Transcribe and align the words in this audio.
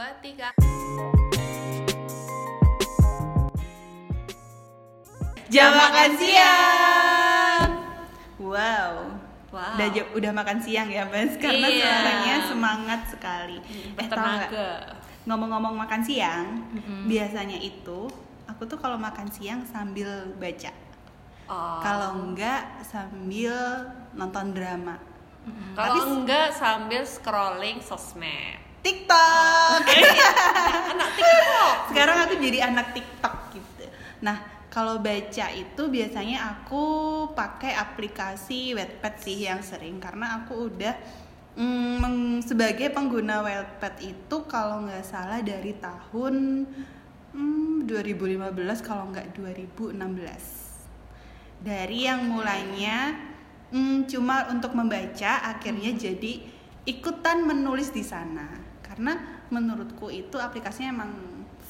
dua, 0.00 0.16
tiga. 0.24 0.48
Jam 5.52 5.76
makan 5.76 6.10
siang. 6.16 7.68
Wow. 8.40 9.20
Wow. 9.52 9.76
Udah 9.76 9.88
udah 10.16 10.32
makan 10.32 10.58
siang 10.64 10.88
ya, 10.88 11.04
Bas? 11.04 11.36
Karena 11.36 11.68
Iya. 11.68 11.84
suaranya 11.84 12.36
semangat 12.48 13.00
sekali. 13.12 13.60
Eh, 13.60 13.92
nggak? 13.92 14.08
Bertenaga. 14.08 14.70
Ngomong-ngomong 15.28 15.76
makan 15.84 16.00
siang, 16.00 16.64
Mhm. 16.72 17.04
biasanya 17.04 17.60
itu 17.60 18.08
aku 18.48 18.64
tuh 18.64 18.80
kalau 18.80 18.96
makan 18.96 19.28
siang 19.28 19.68
sambil 19.68 20.32
baca. 20.40 20.72
Oh. 21.44 21.76
Kalau 21.84 22.24
enggak 22.24 22.80
sambil 22.88 23.84
nonton 24.16 24.56
drama. 24.56 24.96
Kalau 25.76 25.92
Tapi- 25.92 26.24
enggak 26.24 26.56
sambil 26.56 27.04
scrolling 27.04 27.84
sosmed. 27.84 28.69
TikTok. 28.80 29.80
Anak 30.92 31.10
TikTok. 31.16 31.74
Sekarang 31.92 32.16
aku 32.24 32.34
jadi 32.40 32.58
anak 32.72 32.96
TikTok 32.96 33.34
gitu. 33.52 33.84
Nah, 34.24 34.36
kalau 34.70 35.02
baca 35.02 35.46
itu 35.52 35.82
biasanya 35.90 36.38
aku 36.56 36.84
pakai 37.34 37.74
aplikasi 37.74 38.72
Wattpad 38.78 39.14
sih 39.18 39.44
yang 39.44 39.60
sering 39.66 39.98
karena 39.98 40.40
aku 40.40 40.70
udah 40.70 40.94
mm, 41.58 42.46
sebagai 42.46 42.88
pengguna 42.94 43.42
Wattpad 43.42 43.94
itu 44.00 44.36
kalau 44.46 44.86
nggak 44.86 45.04
salah 45.04 45.42
dari 45.42 45.74
tahun 45.76 46.64
mm, 47.34 47.90
2015 47.90 48.86
kalau 48.86 49.10
nggak 49.10 49.34
2016. 49.34 49.98
Dari 51.60 51.98
yang 52.08 52.24
mulanya 52.30 53.12
mm, 53.74 54.08
cuma 54.08 54.48
untuk 54.48 54.72
membaca 54.72 55.44
akhirnya 55.44 55.92
jadi 55.92 56.40
ikutan 56.88 57.44
menulis 57.44 57.92
di 57.92 58.00
sana 58.00 58.59
karena 59.00 59.16
menurutku 59.48 60.12
itu 60.12 60.36
aplikasinya 60.36 60.92
emang 60.92 61.10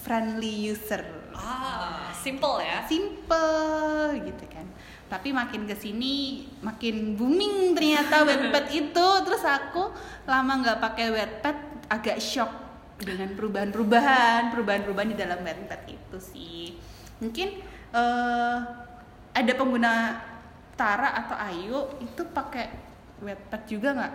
friendly 0.03 0.75
user 0.75 0.99
Ah, 1.31 2.11
simple 2.11 2.59
ya. 2.59 2.83
simple 2.91 4.19
gitu 4.19 4.51
kan 4.51 4.67
tapi 5.07 5.31
makin 5.31 5.63
ke 5.63 5.79
sini 5.79 6.43
makin 6.59 7.15
booming 7.15 7.79
ternyata 7.79 8.23
Wattpad 8.27 8.67
itu 8.75 9.07
terus 9.23 9.47
aku 9.47 9.95
lama 10.27 10.53
nggak 10.59 10.83
pakai 10.83 11.07
Wattpad 11.15 11.57
agak 11.87 12.19
shock 12.19 12.51
dengan 12.99 13.31
perubahan-perubahan 13.39 14.51
perubahan-perubahan 14.51 15.15
di 15.15 15.19
dalam 15.23 15.39
Wattpad 15.47 15.83
itu 15.87 16.19
sih 16.19 16.75
mungkin 17.23 17.63
eh, 17.95 18.57
ada 19.31 19.53
pengguna 19.55 20.19
Tara 20.75 21.15
atau 21.15 21.39
Ayu 21.39 21.79
itu 22.03 22.27
pakai 22.35 22.67
Wattpad 23.23 23.63
juga 23.71 23.89
nggak? 23.95 24.15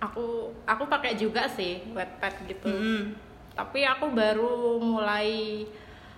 Aku 0.00 0.26
aku 0.64 0.82
pakai 0.86 1.14
juga 1.14 1.44
sih 1.46 1.84
Wattpad 1.92 2.34
gitu 2.46 2.66
Hmm. 2.66 3.12
tapi 3.52 3.84
aku 3.84 4.08
baru 4.10 4.80
mulai 4.80 5.64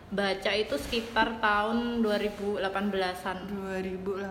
baca 0.08 0.52
itu 0.52 0.76
sekitar 0.76 1.40
tahun 1.40 2.04
2018an 2.04 3.38
2018 3.48 4.28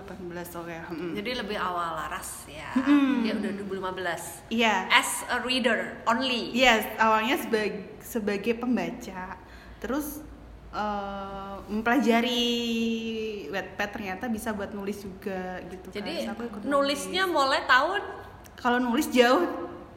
oke. 0.55 0.77
hmm. 0.88 1.11
Jadi 1.17 1.31
lebih 1.33 1.57
awal 1.57 1.97
Laras 1.97 2.45
ya. 2.45 2.69
Mm-mm. 2.77 3.25
Dia 3.25 3.33
udah 3.33 3.52
2015. 3.66 4.53
Iya. 4.53 4.85
As 4.88 5.25
a 5.25 5.41
reader 5.41 5.97
only. 6.05 6.53
Yes, 6.53 6.85
awalnya 6.95 7.33
sebagai 7.35 7.97
sebagai 7.97 8.53
pembaca, 8.55 9.41
terus 9.81 10.22
eh, 10.69 11.55
mempelajari 11.66 12.45
Wattpad 13.49 13.89
ternyata 13.91 14.29
bisa 14.29 14.53
buat 14.53 14.72
nulis 14.72 15.02
juga 15.02 15.59
gitu. 15.66 15.89
kan. 15.89 15.97
Jadi 15.97 16.13
Terus 16.16 16.31
aku 16.31 16.41
ikut 16.45 16.61
nulisnya 16.63 17.23
nulis. 17.25 17.33
mulai 17.33 17.61
tahun 17.66 18.02
kalau 18.61 18.77
nulis 18.77 19.09
jauh 19.09 19.43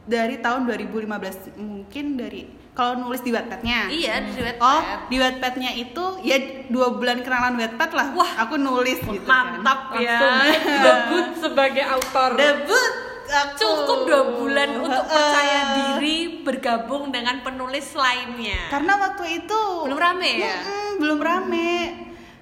dari 0.05 0.41
tahun 0.41 0.65
2015 0.67 1.57
mungkin 1.57 2.17
dari 2.17 2.43
kalau 2.75 2.99
nulis 2.99 3.23
di 3.23 3.31
Wattpadnya. 3.31 3.87
iya 3.87 4.19
di 4.19 4.35
Wattpad. 4.35 4.59
Oh, 4.67 4.83
di 5.07 5.17
Wattpadnya 5.23 5.71
itu 5.79 6.05
ya 6.27 6.37
dua 6.67 6.91
bulan 6.91 7.23
kenalan 7.23 7.55
Wattpad 7.55 7.91
lah. 7.95 8.07
Wah, 8.19 8.33
aku 8.43 8.59
nulis 8.59 8.99
gitu 8.99 9.23
Mantap 9.23 9.95
kan. 9.95 10.03
ya. 10.03 10.19
debut 10.83 11.39
sebagai 11.39 11.87
autor 11.87 12.35
Debut 12.35 12.93
aku. 13.31 13.57
Cukup 13.57 13.99
dua 14.11 14.23
bulan 14.37 14.69
untuk 14.83 15.07
percaya 15.07 15.61
diri 15.79 16.43
bergabung 16.43 17.15
dengan 17.15 17.41
penulis 17.41 17.95
lainnya. 17.95 18.69
Karena 18.69 18.99
waktu 18.99 19.45
itu 19.45 19.61
Belum 19.87 19.97
rame 19.97 20.31
ya? 20.43 20.57
Mm-mm, 20.61 20.91
belum 20.99 21.19
rame. 21.23 21.71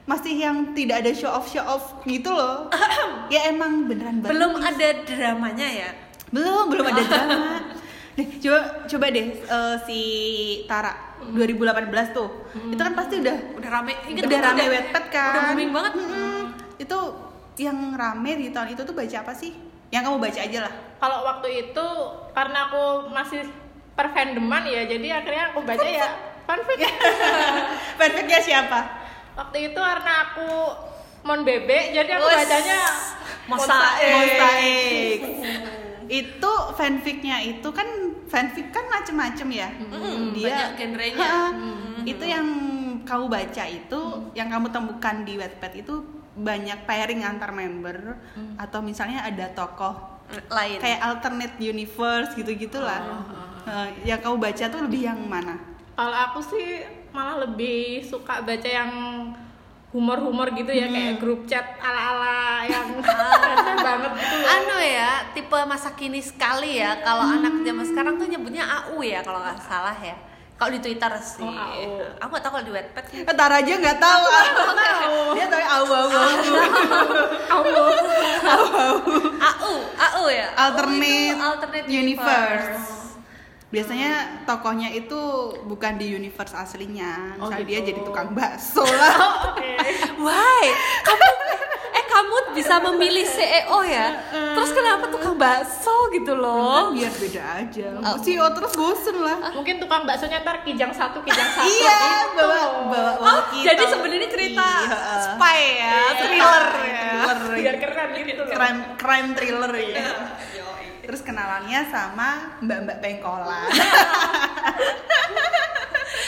Masih 0.02 0.34
yang 0.34 0.74
tidak 0.74 1.06
ada 1.06 1.12
show 1.14 1.30
off 1.30 1.46
show 1.46 1.62
off 1.62 2.00
gitu 2.02 2.32
loh. 2.32 2.72
ya 3.34 3.52
emang 3.52 3.84
beneran 3.86 4.18
banget. 4.18 4.32
Belum 4.32 4.52
ada 4.58 4.88
dramanya 5.06 5.68
ya. 5.68 5.90
Belum, 6.32 6.64
belum 6.66 6.84
ada 6.88 7.02
drama. 7.04 7.36
Nih, 8.16 8.28
coba 8.44 8.60
coba 8.84 9.06
deh 9.08 9.26
eh, 9.40 9.76
si 9.88 10.00
Tara 10.66 10.92
2018 11.22 12.12
tuh. 12.12 12.28
Itu 12.68 12.76
kan 12.76 12.92
pasti 12.92 13.20
udah 13.20 13.36
Udah 13.56 13.70
rame. 13.70 13.92
Ingat 14.04 14.22
udah 14.26 14.36
tuh, 14.36 14.48
rame 14.48 14.64
Wattpad 14.68 15.04
kan. 15.08 15.32
Udah 15.32 15.42
booming 15.48 15.70
banget. 15.70 15.92
Mm-mm. 15.96 16.40
Itu 16.76 16.98
yang 17.56 17.78
rame 17.94 18.30
di 18.36 18.48
tahun 18.48 18.72
itu 18.72 18.82
tuh 18.82 18.92
baca 18.92 19.16
apa 19.20 19.32
sih? 19.32 19.52
Yang 19.88 20.02
kamu 20.08 20.18
baca 20.18 20.40
aja 20.40 20.58
lah. 20.64 20.72
kalau 20.96 21.18
waktu 21.20 21.48
itu 21.68 21.86
karena 22.32 22.58
aku 22.64 22.82
masih 23.10 23.44
per 23.92 24.08
fandoman 24.08 24.64
ya 24.64 24.86
jadi 24.86 25.20
akhirnya 25.20 25.52
aku 25.52 25.66
baca 25.66 25.84
ya 25.84 26.08
fanfic 26.42 26.78
Fanficnya 28.00 28.40
siapa? 28.40 28.80
waktu 29.32 29.68
itu 29.68 29.80
karena 29.82 30.12
aku 30.30 30.48
mon 31.22 31.42
bebek 31.42 31.90
jadi 31.90 32.08
aku 32.16 32.24
Wes, 32.24 32.38
bacanya 32.40 32.80
Mosaik. 33.50 34.12
Mosaik. 34.14 35.18
itu 36.12 36.52
fanficnya 36.76 37.40
itu 37.40 37.64
kan 37.72 37.88
fanfic 38.28 38.68
kan 38.68 38.84
macem-macem 38.92 39.48
ya. 39.48 39.68
Mm, 39.72 40.36
banyak 40.36 40.70
genrenya. 40.76 41.24
Ha, 41.24 41.44
Mm. 41.52 42.04
Itu 42.04 42.24
yang 42.26 42.46
kamu 43.02 43.24
baca 43.26 43.64
itu, 43.64 44.00
yang 44.36 44.52
kamu 44.52 44.68
temukan 44.68 45.16
di 45.24 45.40
Wattpad 45.40 45.72
itu 45.74 45.94
banyak 46.32 46.84
pairing 46.84 47.24
antar 47.24 47.52
member 47.52 48.16
atau 48.56 48.80
misalnya 48.80 49.20
ada 49.22 49.52
tokoh 49.52 49.92
Lain. 50.48 50.80
kayak 50.80 51.00
alternate 51.00 51.56
universe 51.56 52.32
gitu-gitulah. 52.34 53.00
Eh, 53.62 53.88
yang 54.08 54.18
kamu 54.18 54.36
baca 54.36 54.64
tuh 54.66 54.80
lebih 54.84 55.08
yang 55.08 55.20
mana? 55.24 55.56
kalau 55.92 56.16
aku 56.16 56.40
sih 56.40 56.82
malah 57.12 57.44
lebih 57.44 58.00
suka 58.02 58.40
baca 58.40 58.64
yang 58.64 58.90
humor-humor 59.92 60.48
gitu 60.56 60.72
ya 60.72 60.88
kayak 60.88 61.20
grup 61.20 61.44
chat 61.44 61.76
ala-ala 61.76 62.64
yang 62.64 62.96
banget 63.86 64.10
gitu 64.16 64.34
loh. 64.40 64.48
Anu 64.56 64.78
ya, 64.80 65.10
tipe 65.36 65.58
masa 65.68 65.92
kini 65.92 66.24
sekali 66.24 66.80
ya. 66.80 66.96
Kalau 67.04 67.28
anak 67.28 67.60
zaman 67.60 67.84
sekarang 67.84 68.14
tuh 68.16 68.24
nyebutnya 68.24 68.64
AU 68.64 69.04
ya 69.04 69.20
kalau 69.20 69.44
nggak 69.44 69.60
salah 69.60 69.96
ya. 70.00 70.16
Kalau 70.56 70.70
di 70.72 70.80
Twitter 70.80 71.12
sih. 71.20 71.44
Oh, 71.44 71.52
AU. 71.52 71.92
Aku 72.22 72.30
nggak 72.32 72.44
tahu 72.46 72.52
kalau 72.56 72.64
di 72.64 72.72
Wattpad. 72.72 73.04
Ntar 73.28 73.50
aja 73.52 73.72
nggak 73.82 73.98
tahu. 74.00 74.24
Dia 75.36 75.46
tahu 75.50 75.60
awu 75.60 75.90
awu 75.92 76.10
awu. 76.16 76.40
AU, 79.42 79.72
AU 79.92 80.24
ya. 80.32 80.48
Alternate, 80.56 81.36
itu 81.36 81.42
alternate 81.42 81.86
universe. 81.90 83.01
Biasanya 83.72 84.12
tokohnya 84.44 84.92
itu 84.92 85.16
bukan 85.64 85.96
di 85.96 86.12
universe 86.12 86.52
aslinya. 86.52 87.40
Oh, 87.40 87.48
Misalnya 87.48 87.64
dia 87.64 87.78
gitu. 87.80 87.88
jadi 87.88 88.00
tukang 88.04 88.28
bakso 88.30 88.84
lah. 88.84 89.16
Oke. 89.48 89.72
Why? 90.18 90.62
Kamu 91.02 91.28
eh 91.92 92.04
kamu 92.06 92.36
bisa 92.52 92.74
memilih 92.82 93.24
CEO 93.24 93.80
ya. 93.82 94.20
Terus 94.28 94.70
kenapa 94.70 95.08
tukang 95.08 95.36
bakso 95.36 95.88
gitu 96.10 96.32
loh? 96.34 96.92
Biar 96.92 97.08
beda 97.10 97.42
aja. 97.58 97.86
Oh. 97.96 98.16
CEO 98.18 98.44
terus 98.52 98.72
bosen 98.72 99.16
lah. 99.18 99.40
mungkin 99.52 99.76
tukang 99.78 100.04
baksonya 100.04 100.40
ntar 100.40 100.60
kijang 100.62 100.92
satu 100.92 101.20
kijang 101.20 101.48
satu 101.50 101.64
Iya, 101.64 102.00
gitu. 102.28 102.44
bawa 102.44 102.60
bawa 102.86 103.10
Oh, 103.14 103.24
walkie 103.24 103.64
jadi 103.64 103.84
sebenarnya 103.86 104.28
cerita 104.28 104.68
Iya. 104.84 105.00
spy 105.30 105.60
ya, 105.74 105.96
thriller 106.14 106.64
ya. 106.84 107.08
Thriller. 107.40 107.56
biar 107.56 107.76
keren 107.78 108.08
gitu 108.18 108.40
loh 108.42 108.52
crime 108.52 108.80
crime 108.96 109.28
thriller 109.32 109.72
ya. 109.78 110.06
Terus 111.02 111.20
kenalannya 111.26 111.80
sama 111.90 112.58
mbak-mbak 112.62 112.98
pengkolan. 113.02 113.70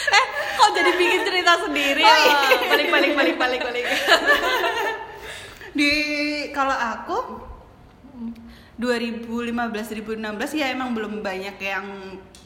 Eh, 0.05 0.25
kok 0.57 0.69
jadi 0.75 0.91
bikin 0.97 1.21
cerita 1.25 1.53
sendiri 1.65 2.01
ya? 2.03 2.17
Balik 2.69 2.89
balik 2.93 3.11
balik 3.15 3.35
balik 3.37 3.61
balik. 3.63 3.85
Di 5.77 5.91
kalau 6.55 6.73
aku 6.75 7.17
2015 8.79 9.27
2016 9.27 10.59
ya 10.59 10.71
emang 10.71 10.91
belum 10.91 11.23
banyak 11.23 11.55
yang 11.59 11.85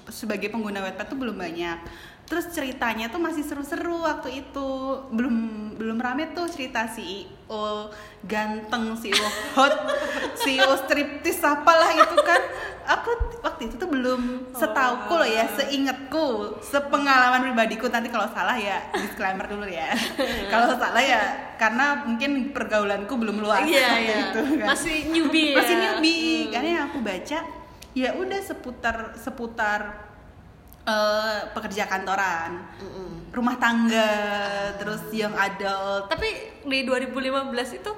sebagai 0.10 0.50
pengguna 0.54 0.82
Wattpad 0.86 1.08
tuh 1.10 1.18
belum 1.18 1.38
banyak. 1.38 1.78
Terus 2.30 2.46
ceritanya 2.54 3.10
tuh 3.10 3.18
masih 3.18 3.42
seru-seru 3.42 4.06
waktu 4.06 4.46
itu. 4.46 4.70
Belum 5.10 5.36
belum 5.74 5.98
rame 5.98 6.30
tuh 6.32 6.46
cerita 6.46 6.86
CEO 6.86 7.90
ganteng, 8.22 8.94
CEO 8.94 9.26
hot, 9.58 9.74
CEO 10.46 10.78
striptis 10.78 11.42
apalah 11.42 11.90
itu 11.90 12.16
kan. 12.22 12.42
Aku 12.90 13.10
waktu 13.42 13.70
itu 13.70 13.78
tuh 13.78 13.86
belum 13.86 14.50
setauku 14.50 15.14
loh 15.14 15.26
ya, 15.26 15.46
seingatku, 15.46 16.58
sepengalaman 16.62 17.46
pribadiku. 17.46 17.86
Nanti 17.90 18.10
kalau 18.10 18.30
salah 18.30 18.58
ya 18.58 18.82
disclaimer 18.94 19.46
dulu 19.46 19.66
ya. 19.66 19.94
kalau 20.54 20.74
salah 20.74 21.02
ya 21.02 21.22
karena 21.58 22.06
mungkin 22.06 22.50
pergaulanku 22.50 23.14
belum 23.14 23.42
luas 23.42 23.62
Iya 23.62 23.84
waktu 23.84 24.02
iya. 24.06 24.18
itu 24.32 24.42
kan 24.58 24.68
Masih 24.74 24.98
newbie 25.12 25.52
ya. 25.52 25.56
masih 25.60 25.76
newbie 25.76 26.38
karena 26.50 26.70
yang 26.72 26.84
aku 26.88 27.00
baca 27.04 27.40
ya 27.92 28.10
udah 28.16 28.40
seputar 28.40 28.96
seputar 29.20 30.09
eh, 30.90 31.40
pekerja 31.54 31.86
kantoran, 31.86 32.66
rumah 33.30 33.56
tangga, 33.62 34.12
terus 34.82 35.06
young 35.14 35.38
adult. 35.38 36.10
Tapi 36.10 36.30
di 36.66 36.82
2015 36.82 37.80
itu 37.80 37.92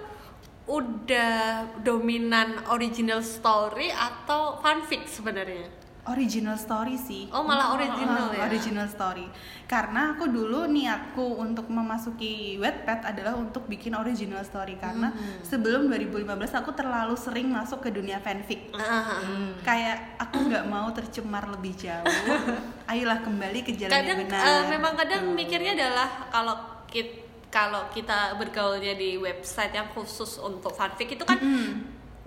udah 0.69 1.67
dominan 1.81 2.67
original 2.69 3.23
story 3.25 3.89
atau 3.89 4.59
fanfic 4.61 5.07
sebenarnya? 5.07 5.80
Original 6.03 6.57
story 6.57 6.97
sih. 6.97 7.29
Oh, 7.29 7.41
malah 7.41 7.73
original 7.73 8.25
Ah, 8.25 8.33
ya. 8.33 8.41
Original 8.43 8.87
story. 8.87 9.29
Karena 9.63 10.11
aku 10.11 10.25
dulu 10.25 10.65
niatku 10.65 11.37
untuk 11.37 11.69
memasuki 11.69 12.57
Wattpad 12.57 13.05
adalah 13.05 13.33
untuk 13.35 13.65
bikin 13.65 13.93
original 13.93 14.41
story 14.41 14.75
karena 14.75 15.09
Hmm. 15.09 15.45
sebelum 15.45 15.85
2015 15.85 16.25
aku 16.55 16.73
terlalu 16.73 17.13
sering 17.13 17.47
masuk 17.47 17.81
ke 17.81 17.89
dunia 17.89 18.17
fanfic. 18.17 18.73
Ah, 18.73 19.21
Kayak 19.61 20.17
aku 20.17 20.41
nggak 20.43 20.65
mau 20.65 20.89
tercemar 20.89 21.45
lebih 21.47 21.77
jauh. 21.77 22.01
Ayolah 22.89 23.21
kembali 23.21 23.61
ke 23.61 23.77
jalan 23.77 23.93
kadang 23.93 24.17
yang 24.17 24.25
benar. 24.25 24.41
eh, 24.41 24.63
memang 24.67 24.93
kadang 24.95 25.21
mikirnya 25.31 25.77
adalah 25.77 26.09
kalau 26.27 26.55
kita 26.87 27.21
kalau 27.51 27.83
kita 27.89 28.39
bergaulnya 28.39 28.95
di 28.95 29.15
website 29.15 29.71
yang 29.71 29.91
khusus 29.91 30.39
untuk 30.39 30.71
fanfic 30.71 31.11
itu 31.11 31.21
kan 31.21 31.35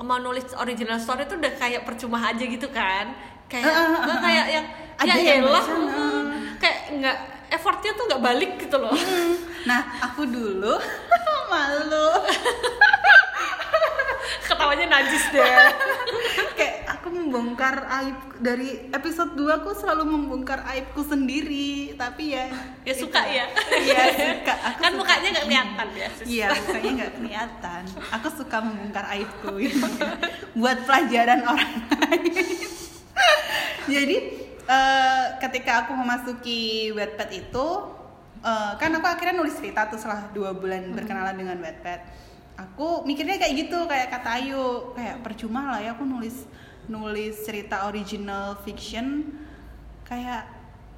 mau 0.03 0.19
nulis 0.19 0.51
original 0.59 0.99
story 0.99 1.23
itu 1.29 1.39
udah 1.39 1.53
kayak 1.55 1.87
percuma 1.87 2.19
aja 2.19 2.43
gitu 2.43 2.67
kan? 2.75 3.15
Kayak 3.47 3.65
Eh, 3.67 3.75
eh, 3.75 3.85
eh, 3.87 3.99
nggak 4.03 4.19
kayak 4.19 4.47
yang 4.51 4.67
Ada 4.95 5.15
ya 5.19 5.33
elah 5.43 5.59
baca, 5.59 5.75
mm, 5.75 6.25
kayak 6.63 6.79
nggak 7.03 7.17
effortnya 7.51 7.91
tuh 7.99 8.05
nggak 8.11 8.23
balik 8.23 8.51
gitu 8.59 8.77
loh. 8.79 8.95
Nah, 9.67 9.81
aku 10.03 10.27
dulu 10.27 10.75
malu. 11.53 12.09
ketawanya 14.45 14.87
najis 14.99 15.25
deh. 15.31 15.45
Kayak 16.55 16.84
aku 17.05 17.13
membongkar 17.13 17.85
aib 18.01 18.17
dari 18.41 18.89
episode 18.89 19.37
2 19.37 19.61
aku 19.61 19.77
selalu 19.77 20.09
membongkar 20.09 20.65
aibku 20.73 21.05
sendiri, 21.05 21.93
tapi 22.01 22.33
ya 22.33 22.49
ya 22.81 22.97
suka 22.97 23.21
ya 23.29 23.45
Iya, 23.77 24.05
suka. 24.17 24.55
Aku 24.57 24.81
kan 24.81 24.89
suka. 24.89 25.01
mukanya 25.05 25.29
nggak 25.37 25.45
kelihatan 25.45 25.89
ya. 25.93 26.09
Iya, 26.25 26.49
mukanya 26.57 26.91
nggak 26.97 27.13
kelihatan. 27.21 27.83
Aku 28.09 28.29
suka 28.33 28.57
membongkar 28.65 29.05
aibku 29.13 29.53
gitu. 29.61 29.85
buat 30.57 30.81
pelajaran 30.89 31.45
orang 31.45 31.77
lain. 31.93 32.33
Jadi 33.93 34.17
eh, 34.65 35.25
ketika 35.45 35.85
aku 35.85 35.93
memasuki 35.93 36.89
Wattpad 36.97 37.31
itu, 37.37 37.67
eh, 38.41 38.73
kan 38.81 38.97
aku 38.97 39.05
akhirnya 39.05 39.45
nulis 39.45 39.61
cerita 39.61 39.93
tuh 39.93 40.01
setelah 40.01 40.33
dua 40.33 40.57
bulan 40.57 40.89
berkenalan 40.97 41.37
dengan 41.37 41.61
Wattpad. 41.61 42.01
Aku 42.65 43.05
mikirnya 43.05 43.37
kayak 43.37 43.69
gitu, 43.69 43.85
kayak 43.85 44.09
kata 44.09 44.41
Ayu, 44.41 44.97
kayak 44.97 45.21
percuma 45.21 45.69
lah 45.77 45.85
ya 45.85 45.93
aku 45.93 46.09
nulis 46.09 46.64
nulis 46.87 47.41
cerita 47.41 47.87
original 47.87 48.57
fiction, 48.61 49.33
kayak 50.03 50.45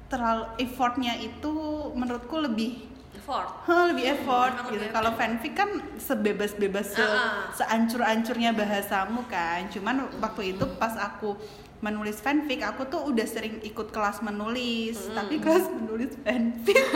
terlalu 0.07 0.47
effortnya 0.57 1.15
itu 1.15 1.51
menurutku 1.91 2.39
lebih 2.39 2.87
effort 3.11 3.49
Hah, 3.67 3.91
lebih 3.91 4.05
effort 4.07 4.53
Hmm, 4.55 4.71
gitu. 4.71 4.85
Kalau 4.87 5.11
fanfic 5.13 5.51
kan 5.51 5.67
sebebas-bebas 5.97 6.95
se 6.95 7.03
Ah. 7.03 7.51
seancur-ancurnya 7.51 8.55
bahasamu 8.55 9.27
kan. 9.27 9.67
Cuman 9.67 10.07
waktu 10.17 10.55
itu 10.55 10.63
pas 10.77 10.95
aku 10.95 11.35
menulis 11.77 12.17
fanfic, 12.17 12.63
aku 12.63 12.87
tuh 12.87 13.03
udah 13.05 13.27
sering 13.27 13.59
ikut 13.61 13.91
kelas 13.91 14.21
menulis, 14.21 14.97
Hmm. 15.07 15.13
tapi 15.13 15.37
kelas 15.37 15.67
menulis 15.69 16.15
fanfic. 16.23 16.77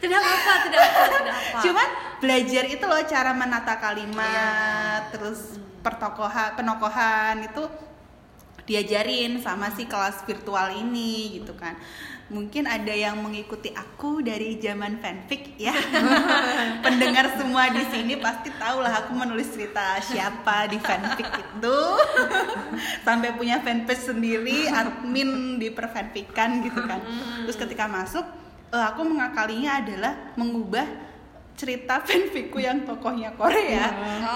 tidak 0.00 0.20
apa 0.20 0.52
tidak 0.68 0.80
apa 0.82 1.02
tidak 1.20 1.36
apa 1.36 1.58
Cuman 1.64 1.88
belajar 2.16 2.64
itu 2.66 2.84
loh 2.84 3.02
cara 3.04 3.30
menata 3.36 3.74
kalimat, 3.76 5.00
Iya. 5.06 5.12
terus 5.12 5.60
pertokohan, 5.84 6.56
penokohan 6.56 7.44
itu 7.44 7.62
diajarin 8.66 9.38
sama 9.38 9.70
si 9.70 9.86
kelas 9.86 10.26
virtual 10.26 10.74
ini 10.74 11.38
gitu 11.38 11.54
kan. 11.54 11.78
Mungkin 12.26 12.66
ada 12.66 12.90
yang 12.90 13.22
mengikuti 13.22 13.70
aku 13.70 14.18
dari 14.18 14.58
zaman 14.58 14.98
fanfic 14.98 15.54
ya. 15.54 15.70
Pendengar 16.84 17.38
semua 17.38 17.70
di 17.70 17.86
sini 17.86 18.18
pasti 18.18 18.50
tahu 18.58 18.82
lah 18.82 19.06
aku 19.06 19.14
menulis 19.14 19.54
cerita 19.54 20.02
siapa 20.02 20.66
di 20.66 20.82
fanfic 20.82 21.30
itu. 21.30 21.78
Sampai 23.06 23.30
punya 23.38 23.62
fanpage 23.62 24.10
sendiri, 24.10 24.66
admin 24.66 25.62
di 25.62 25.70
perfanfican 25.70 26.66
gitu 26.66 26.82
kan. 26.82 26.98
Terus 27.46 27.54
ketika 27.54 27.86
masuk 27.86 28.26
eh, 28.76 28.84
aku 28.92 29.00
mengakalinya 29.08 29.80
adalah 29.80 30.12
mengubah 30.36 30.84
cerita 31.56 32.00
fanficku 32.06 32.60
yang 32.60 32.84
tokohnya 32.84 33.32
Korea 33.32 33.88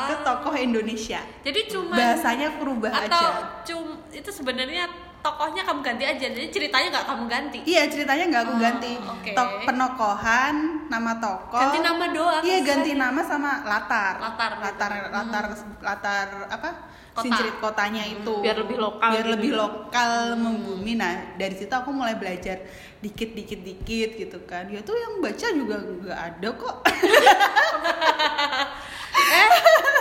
ke 0.08 0.14
tokoh 0.24 0.56
Indonesia. 0.56 1.20
jadi 1.44 1.60
cuma 1.68 1.92
Bahasanya 1.92 2.56
aku 2.56 2.60
rubah 2.64 2.88
atau 3.04 3.28
aja. 3.28 3.60
cum 3.68 4.00
itu 4.08 4.30
sebenarnya 4.32 4.88
tokohnya 5.20 5.62
kamu 5.62 5.80
ganti 5.80 6.04
aja 6.04 6.26
jadi 6.26 6.48
ceritanya 6.48 6.88
nggak 6.90 7.06
kamu 7.06 7.24
ganti 7.26 7.58
Iya 7.62 7.82
ceritanya 7.86 8.24
nggak 8.26 8.42
aku 8.42 8.50
Oh, 8.50 8.58
ganti. 8.58 8.92
oke. 8.96 9.30
Tok 9.32 9.50
penokohan, 9.64 10.54
nama 10.86 11.12
tokoh. 11.16 11.60
ganti 11.60 11.78
nama 11.78 12.04
doang 12.08 12.42
Iya 12.42 12.58
ganti 12.60 12.90
nama 12.94 13.20
sama 13.22 13.50
latar. 13.62 14.16
Latar. 14.18 14.52
latar, 14.58 14.90
latar, 15.12 15.44
latar 15.78 16.28
apa? 16.48 16.70
Kota. 17.10 17.26
Sincerit 17.26 17.58
kotanya 17.58 18.06
itu. 18.06 18.38
Biar 18.38 18.54
lebih 18.56 18.78
lokal 18.78 19.10
Biar 19.10 19.24
gitu 19.24 19.32
lebih 19.34 19.52
lokal 19.52 20.12
membumi. 20.36 20.94
Nah 20.94 21.34
dari 21.34 21.52
situ 21.52 21.68
aku 21.68 21.90
mulai 21.90 22.14
belajar 22.14 22.62
dikit, 22.98 23.34
dikit, 23.34 23.60
dikit 23.60 24.10
gitu 24.16 24.38
kan. 24.46 24.70
Ya 24.70 24.78
tuh 24.80 24.94
yang 24.94 25.18
baca 25.18 25.46
juga 25.50 25.76
nggak 25.76 26.18
ada 26.18 26.48
kok. 26.54 26.76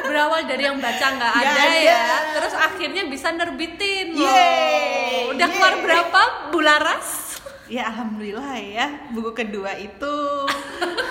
berawal 0.09 0.41
dari 0.49 0.63
yang 0.65 0.81
baca 0.81 1.05
nggak 1.05 1.33
ada, 1.37 1.61
ada. 1.61 1.77
ya. 1.77 2.03
Terus 2.33 2.53
akhirnya 2.57 3.03
bisa 3.05 3.29
nerbitin. 3.29 4.17
Loh 4.17 4.25
Yeay, 4.25 5.29
udah 5.37 5.47
keluar 5.53 5.73
yeay. 5.77 5.83
berapa 5.85 6.21
bularas 6.49 7.09
Ya 7.69 7.85
alhamdulillah 7.85 8.57
ya. 8.57 8.87
Buku 9.13 9.29
kedua 9.37 9.77
itu 9.77 10.13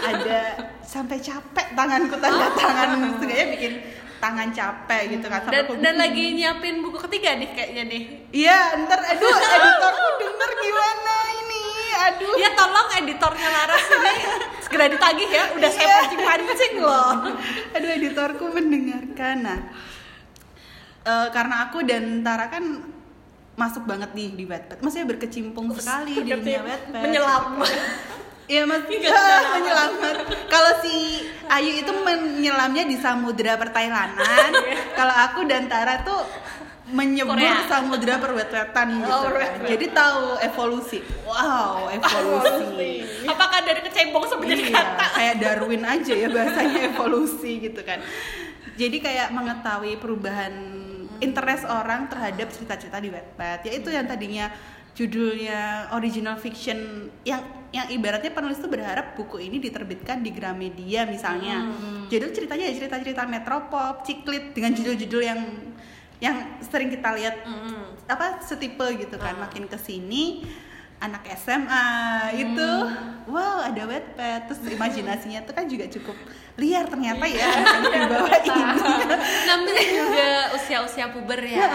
ada 0.03 0.59
sampai 0.83 1.23
capek 1.23 1.71
tanganku 1.79 2.19
tanda 2.19 2.51
tangan. 2.59 3.15
Setidaknya 3.15 3.47
bikin 3.55 3.73
tangan 4.19 4.51
capek 4.51 5.03
gitu 5.15 5.27
kan 5.31 5.47
dan, 5.47 5.63
sampai 5.71 5.79
dan 5.79 5.95
lagi 5.95 6.25
nyiapin 6.35 6.83
buku 6.83 6.99
ketiga 7.07 7.39
nih 7.39 7.49
kayaknya 7.55 7.83
nih. 7.87 8.03
Iya 8.35 8.59
ntar 8.85 9.01
aduh 9.07 9.31
editorku 9.55 10.07
denger 10.19 10.51
gimana 10.59 11.17
ini 11.47 11.68
aduh. 11.89 12.35
Ya 12.37 12.51
tolong 12.55 12.89
editornya 13.01 13.49
Laras 13.49 13.85
ini 13.89 14.13
segera 14.65 14.87
ditagih 14.93 15.29
ya. 15.29 15.45
Udah 15.57 15.71
saya 15.73 15.87
Iya. 15.89 15.97
pancing 16.13 16.21
pancing 16.23 16.75
loh. 16.81 17.13
Aduh 17.77 17.91
editorku 17.93 18.45
mendengarkan. 18.53 19.37
Nah 19.43 19.59
eh, 21.05 21.29
karena 21.33 21.69
aku 21.69 21.85
dan 21.87 22.21
Tara 22.21 22.53
kan 22.53 22.65
masuk 23.59 23.89
banget 23.91 24.15
nih 24.15 24.39
di 24.39 24.45
Wattpad. 24.47 24.79
Maksudnya 24.85 25.07
berkecimpung 25.11 25.67
sekali 25.75 26.23
di 26.23 26.31
dunia 26.31 26.63
Wattpad. 26.63 27.03
menyelam 27.03 27.45
Iya 28.49 28.65
mas, 28.65 28.81
menyelamat. 28.89 30.17
Kalau 30.49 30.73
si 30.81 31.21
Ayu 31.53 31.85
itu 31.85 31.93
menyelamnya 31.93 32.89
di 32.89 32.97
samudra 32.97 33.61
pertailanan, 33.61 34.57
kalau 34.97 35.13
aku 35.13 35.45
dan 35.45 35.69
Tara 35.69 36.01
tuh 36.01 36.25
menyebur 36.89 37.37
Korea. 37.37 37.69
samudra 37.69 38.17
perwetwetan 38.17 38.87
gitu. 38.97 39.13
Oh, 39.13 39.21
kan. 39.21 39.29
perwet-wet. 39.29 39.69
Jadi 39.77 39.87
tahu 39.93 40.25
evolusi. 40.41 40.99
Wow, 41.29 41.93
evolusi. 41.93 42.91
apakah 43.29 43.61
dari 43.61 43.81
kecebong 43.85 44.25
sampai 44.25 44.47
jadi 44.49 44.63
iya, 44.65 44.73
kata 44.73 45.07
kayak 45.13 45.35
Darwin 45.37 45.85
aja 45.85 46.15
ya 46.17 46.29
bahasanya 46.33 46.81
evolusi 46.95 47.53
gitu 47.69 47.81
kan. 47.85 48.01
Jadi 48.79 48.97
kayak 49.03 49.35
mengetahui 49.35 50.01
perubahan 50.01 50.55
interest 51.19 51.67
orang 51.67 52.07
terhadap 52.07 52.49
cerita-cerita 52.55 52.99
di 53.03 53.11
Wattpad. 53.11 53.67
Yaitu 53.69 53.91
yang 53.91 54.07
tadinya 54.07 54.49
judulnya 54.95 55.93
original 55.95 56.35
fiction 56.41 57.11
yang 57.23 57.43
yang 57.69 57.87
ibaratnya 57.93 58.33
penulis 58.33 58.57
tuh 58.59 58.73
berharap 58.73 59.13
buku 59.13 59.45
ini 59.45 59.61
diterbitkan 59.61 60.25
di 60.25 60.33
Gramedia 60.33 61.05
misalnya. 61.05 61.69
Jadi 62.09 62.33
ceritanya 62.33 62.65
ya 62.65 62.75
cerita-cerita 62.75 63.29
metropop, 63.29 64.03
ciklit 64.09 64.57
dengan 64.57 64.73
judul-judul 64.73 65.23
yang 65.23 65.41
yang 66.19 66.37
sering 66.61 66.89
kita 66.89 67.15
lihat 67.15 67.43
Hmm. 67.43 67.95
apa 68.05 68.41
setipe 68.41 68.83
gitu 68.95 69.15
kan 69.15 69.37
makin 69.37 69.65
ke 69.65 69.77
sini 69.77 70.43
anak 70.99 71.23
SMA 71.37 71.87
itu 72.35 72.69
wow 73.27 73.63
ada 73.63 73.87
Wattpad. 73.87 74.51
Terus 74.51 74.61
imajinasinya 74.69 75.45
tuh 75.45 75.55
kan 75.55 75.65
juga 75.65 75.87
cukup 75.87 76.17
liar 76.57 76.91
ternyata 76.91 77.23
ya 77.23 77.47
anak 77.47 77.83
di 77.87 78.01
bawah 78.05 78.35
ini. 78.51 78.63
namanya 79.47 79.85
juga 79.87 80.29
usia-usia 80.53 81.07
puber 81.09 81.39
ya. 81.39 81.71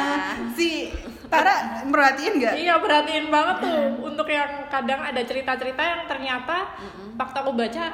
Si 0.51 0.91
Tara 1.31 1.81
merhatiin 1.88 2.33
nggak? 2.35 2.53
Iya 2.59 2.75
perhatiin 2.77 3.31
banget 3.31 3.57
tuh. 3.63 3.79
Untuk 4.03 4.27
yang 4.27 4.67
kadang 4.67 5.00
ada 5.00 5.21
cerita-cerita 5.23 5.79
yang 5.79 6.01
ternyata 6.03 6.67
waktu 7.15 7.38
aku 7.39 7.51
baca 7.55 7.85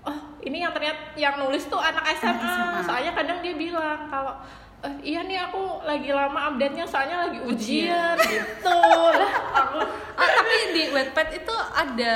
oh 0.00 0.16
ini 0.40 0.62
yang 0.62 0.70
ternyata 0.70 1.12
yang 1.12 1.34
nulis 1.36 1.66
tuh 1.66 1.76
anak 1.76 2.14
SMA, 2.14 2.40
SMA. 2.40 2.80
soalnya 2.86 3.12
kadang 3.12 3.42
dia 3.42 3.52
bilang 3.52 4.06
kalau 4.06 4.38
"Eh, 4.80 4.94
iya 5.06 5.20
nih 5.20 5.38
aku 5.38 5.60
lagi 5.82 6.08
lama 6.10 6.48
update-nya 6.48 6.84
soalnya 6.84 7.26
lagi 7.26 7.38
ujian 7.42 8.16
gitu. 8.18 8.78
Lah 9.12 9.32
aku 9.60 9.78
Ah, 10.14 10.28
tapi 10.30 10.54
di 10.70 10.82
Wattpad 10.88 11.28
itu 11.34 11.54
ada 11.74 12.14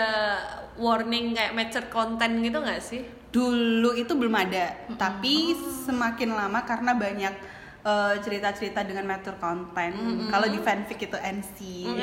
warning 0.75 1.33
kayak 1.33 1.53
mature 1.53 1.89
content 1.89 2.41
gitu 2.41 2.59
nggak 2.59 2.81
sih? 2.81 3.03
dulu 3.29 3.91
itu 3.93 4.15
belum 4.15 4.31
ada 4.33 4.79
tapi 4.95 5.51
semakin 5.83 6.31
lama 6.31 6.63
karena 6.63 6.95
banyak 6.95 7.35
eh, 7.83 8.15
cerita-cerita 8.17 8.81
dengan 8.81 9.05
metode 9.05 9.37
konten. 9.37 9.93
Kalau 10.25 10.47
di 10.47 10.57
fanfic 10.57 11.03
itu 11.03 11.19
NC 11.19 11.59
Mm, 11.85 11.99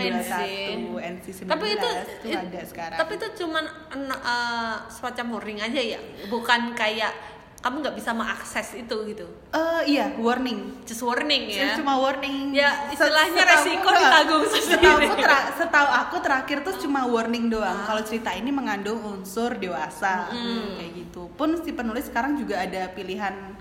21, 0.91 0.99
NC 0.99 1.25
19 1.41 1.47
tapi 1.47 1.65
itu, 1.71 1.87
itu 2.19 2.27
it- 2.27 2.43
ada 2.43 2.61
sekarang. 2.61 2.97
tapi 2.99 3.11
itu 3.15 3.27
cuman 3.39 3.63
eh, 4.11 4.75
semacam 4.89 5.25
warning 5.31 5.59
aja 5.59 5.79
ya? 5.79 5.99
Bukan 6.27 6.75
kayak 6.75 7.15
kamu 7.61 7.75
nggak 7.79 7.93
bisa 7.93 8.09
mengakses 8.11 8.73
itu 8.73 8.95
gitu 9.07 9.21
Eh, 9.51 9.81
iya, 9.87 10.09
warning. 10.17 10.81
just 10.81 10.99
warning 10.99 11.45
ya 11.45 11.77
Cuma 11.77 11.93
warning. 11.95 12.49
Ya, 12.51 12.89
istilahnya 12.89 13.37
setahu- 13.37 13.53
resiko 13.55 13.87
enggak. 13.87 14.01
ditanggung 14.01 14.43
Setahu 14.43 14.65
sendiri. 14.65 15.05
aku, 15.05 15.15
tera- 15.15 15.49
setahu 15.53 15.87
aku 15.91 16.15
terakhir 16.19 16.57
tuh 16.61 16.75
cuma 16.79 17.01
warning 17.05 17.47
doang. 17.47 17.73
Ah. 17.75 17.85
Kalau 17.85 18.01
cerita 18.01 18.31
ini 18.31 18.49
mengandung 18.49 18.97
unsur 19.03 19.53
dewasa, 19.55 20.25
kayak 20.73 20.91
gitu. 20.95 21.29
Pun 21.31 21.53
si 21.57 21.69
penulis 21.71 22.05
sekarang 22.05 22.33
juga 22.35 22.59
ada 22.59 22.89
pilihan 22.89 23.53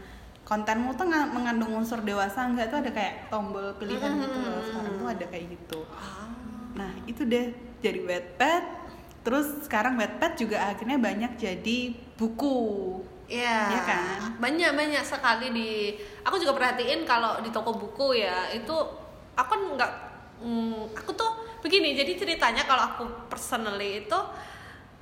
kontenmu 0.43 0.93
tuh 0.93 1.05
mengandung 1.07 1.71
unsur 1.75 2.01
dewasa 2.01 2.43
enggak 2.43 2.69
tuh 2.69 2.81
ada 2.81 2.91
kayak 2.91 3.29
tombol 3.29 3.77
pilihan 3.77 4.17
gitu 4.19 4.39
loh. 4.39 4.65
Sekarang 4.65 4.93
tuh 4.97 5.09
ada 5.09 5.25
kayak 5.27 5.47
gitu. 5.51 5.81
Ah. 5.91 6.25
Nah 6.73 6.93
itu 7.05 7.23
deh 7.23 7.53
jadi 7.79 8.01
Wattpad. 8.01 8.65
Terus 9.21 9.47
sekarang 9.63 9.95
Wattpad 9.95 10.33
juga 10.35 10.65
akhirnya 10.67 10.97
banyak 10.97 11.37
jadi 11.37 11.79
buku. 12.17 12.57
Iya, 13.31 13.71
Iya 13.71 13.81
kan? 13.87 14.19
banyak 14.43 14.75
banyak 14.75 15.05
sekali 15.07 15.55
di. 15.55 15.95
Aku 16.27 16.35
juga 16.35 16.59
perhatiin 16.59 17.07
kalau 17.07 17.39
di 17.39 17.55
toko 17.55 17.71
buku 17.79 18.19
ya 18.19 18.51
itu 18.51 18.75
aku 19.39 19.49
kan 19.55 19.61
nggak, 19.79 19.93
mm, 20.43 20.99
aku 20.99 21.15
tuh 21.15 21.31
begini. 21.63 21.95
Jadi 21.95 22.19
ceritanya 22.19 22.67
kalau 22.67 22.83
aku 22.91 23.03
personally 23.31 24.03
itu 24.03 24.19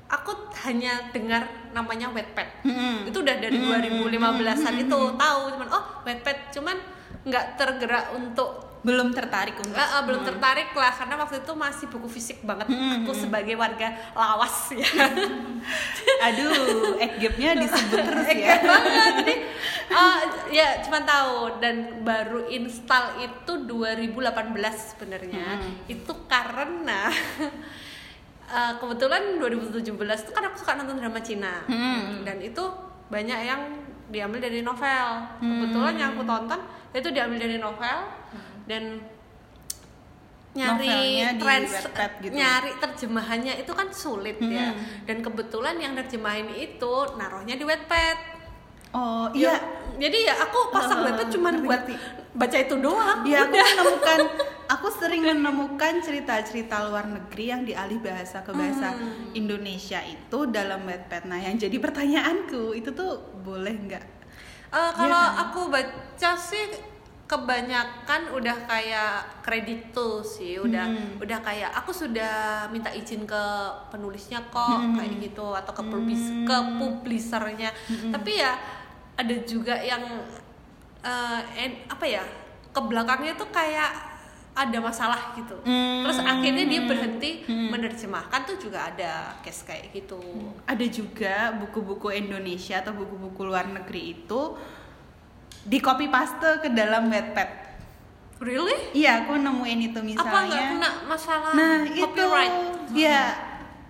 aku 0.09 0.53
hanya 0.69 1.09
dengar 1.09 1.49
namanya 1.73 2.13
Wattpad. 2.13 2.69
Mm-mm. 2.69 3.09
Itu 3.09 3.25
udah 3.25 3.37
dari 3.41 3.57
2015an 3.57 4.75
itu 4.77 4.99
tahu 5.17 5.41
cuman 5.57 5.69
oh 5.73 5.85
Wattpad 6.05 6.39
cuman 6.53 6.77
nggak 7.25 7.47
tergerak 7.57 8.13
untuk 8.13 8.68
Belum 8.87 9.11
tertarik 9.11 9.59
untuk. 9.59 9.75
Ah, 9.75 9.99
ah, 9.99 10.03
belum 10.07 10.23
tertarik 10.23 10.71
lah 10.71 10.93
karena 10.95 11.15
waktu 11.19 11.43
itu 11.43 11.53
masih 11.59 11.87
buku 11.91 12.09
fisik 12.11 12.39
banget. 12.47 12.71
Aku 12.71 13.11
sebagai 13.11 13.59
warga 13.59 13.91
lawas 14.15 14.71
ya. 14.71 14.87
Aduh, 16.31 16.95
egg 17.03 17.19
gapnya 17.19 17.59
disebut 17.59 17.99
terus 18.07 18.29
ya. 18.31 18.63
Banget. 18.63 19.13
Jadi 19.23 19.35
ah, 19.91 20.19
ya 20.55 20.69
cuma 20.87 21.03
tahu. 21.03 21.59
Dan 21.59 22.07
baru 22.07 22.47
install 22.47 23.19
itu 23.27 23.53
2018 23.67 24.95
sebenarnya. 24.95 25.59
Itu 25.91 26.15
karena 26.31 27.11
eh, 28.59 28.73
kebetulan 28.79 29.43
2017 29.43 29.91
itu 29.99 30.31
kan 30.31 30.43
aku 30.47 30.57
suka 30.63 30.79
nonton 30.79 31.03
drama 31.03 31.19
Cina. 31.19 31.67
Dan 32.23 32.39
itu 32.39 32.63
banyak 33.11 33.41
yang 33.43 33.63
diambil 34.09 34.39
dari 34.39 34.63
novel. 34.63 35.07
Kebetulan 35.43 35.95
yang 35.99 36.15
aku 36.15 36.23
tonton 36.23 36.61
itu 36.95 37.09
diambil 37.13 37.43
dari 37.43 37.59
novel 37.61 38.18
dan 38.69 39.01
nyari 40.53 41.23
trans 41.39 41.71
gitu. 42.19 42.35
nyari 42.35 42.73
terjemahannya 42.77 43.55
itu 43.63 43.73
kan 43.73 43.89
sulit 43.95 44.37
ya 44.41 44.75
Hmm. 44.75 45.07
dan 45.07 45.17
kebetulan 45.23 45.77
yang 45.79 45.93
nerjemahin 45.95 46.51
itu 46.51 46.95
naruhnya 47.15 47.55
di 47.55 47.65
Wattpad 47.65 48.39
Oh 48.89 49.29
Ya, 49.37 49.53
iya, 49.53 49.55
jadi 50.01 50.33
ya 50.33 50.35
aku 50.49 50.73
pasang 50.73 51.05
Uh, 51.05 51.13
Wattpad 51.13 51.29
cuman 51.29 51.55
ngerti, 51.61 51.69
buat 51.69 51.83
baca 52.33 52.57
itu 52.57 52.75
doang 52.81 53.21
Iya 53.21 53.45
aku 53.45 53.55
menemukan, 53.55 54.19
aku 54.75 54.89
sering 54.97 55.23
menemukan 55.23 55.95
cerita-cerita 56.01 56.89
luar 56.89 57.05
negeri 57.05 57.45
yang 57.47 57.63
dialih 57.69 58.01
bahasa 58.01 58.41
ke 58.41 58.49
bahasa 58.51 58.97
Hmm. 58.97 59.37
Indonesia 59.37 60.01
itu 60.01 60.39
dalam 60.49 60.89
Wattpad. 60.89 61.29
Nah 61.29 61.37
yang 61.37 61.61
jadi 61.61 61.77
pertanyaanku 61.77 62.73
itu 62.73 62.89
tuh 62.91 63.21
boleh 63.45 63.77
nggak? 63.77 64.05
Eh, 64.69 64.91
kalau 64.97 65.21
kan? 65.23 65.45
aku 65.45 65.61
baca 65.69 66.33
sih 66.35 66.65
kebanyakan 67.29 68.33
udah 68.33 68.57
kayak 68.65 69.13
kredit 69.41 69.93
tuh 69.93 70.21
sih 70.21 70.57
udah 70.57 70.89
Hmm. 70.89 71.21
udah 71.21 71.39
kayak 71.39 71.71
aku 71.75 71.93
sudah 71.93 72.35
minta 72.69 72.89
izin 72.91 73.23
ke 73.23 73.43
penulisnya 73.89 74.41
kok 74.49 74.65
Hmm. 74.75 74.97
kayak 74.97 75.21
gitu 75.23 75.53
atau 75.53 75.71
ke 75.71 75.83
publis 75.85 76.25
ke 76.43 76.57
publishernya 76.75 77.69
Hmm. 77.85 78.11
tapi 78.11 78.41
ya 78.41 78.57
ada 79.15 79.35
juga 79.45 79.77
yang 79.77 80.03
eh, 80.99 81.41
en- 81.55 81.85
apa 81.87 82.03
ya 82.03 82.25
ke 82.69 82.81
belakangnya 82.81 83.33
tuh 83.35 83.47
kayak 83.49 83.93
ada 84.53 84.79
masalah 84.79 85.31
gitu 85.33 85.55
Hmm. 85.61 86.03
terus 86.03 86.19
akhirnya 86.19 86.65
dia 86.65 86.83
berhenti 86.83 87.45
menerjemahkan 87.47 88.43
tuh 88.45 88.59
juga 88.59 88.89
ada 88.89 89.37
case 89.39 89.63
kayak 89.63 89.93
gitu 89.93 90.19
Ada 90.65 90.85
juga 90.89 91.35
buku-buku 91.55 92.11
Indonesia 92.11 92.81
atau 92.81 92.91
buku-buku 92.93 93.45
luar 93.45 93.69
negeri 93.69 94.19
itu 94.19 94.41
di 95.69 95.79
copy 95.85 96.09
paste 96.09 96.65
ke 96.65 96.69
dalam 96.73 97.13
Wattpad. 97.13 97.69
really? 98.41 98.95
Iya 98.95 99.27
aku 99.27 99.37
nemuin 99.37 99.93
itu 99.93 100.01
misalnya. 100.01 100.31
apa 100.31 100.39
nggak 100.47 100.65
kena 100.73 100.91
masalah 101.11 101.51
nah 101.53 101.77
copyright? 101.85 102.55
Itu 102.89 103.05
ya 103.05 103.23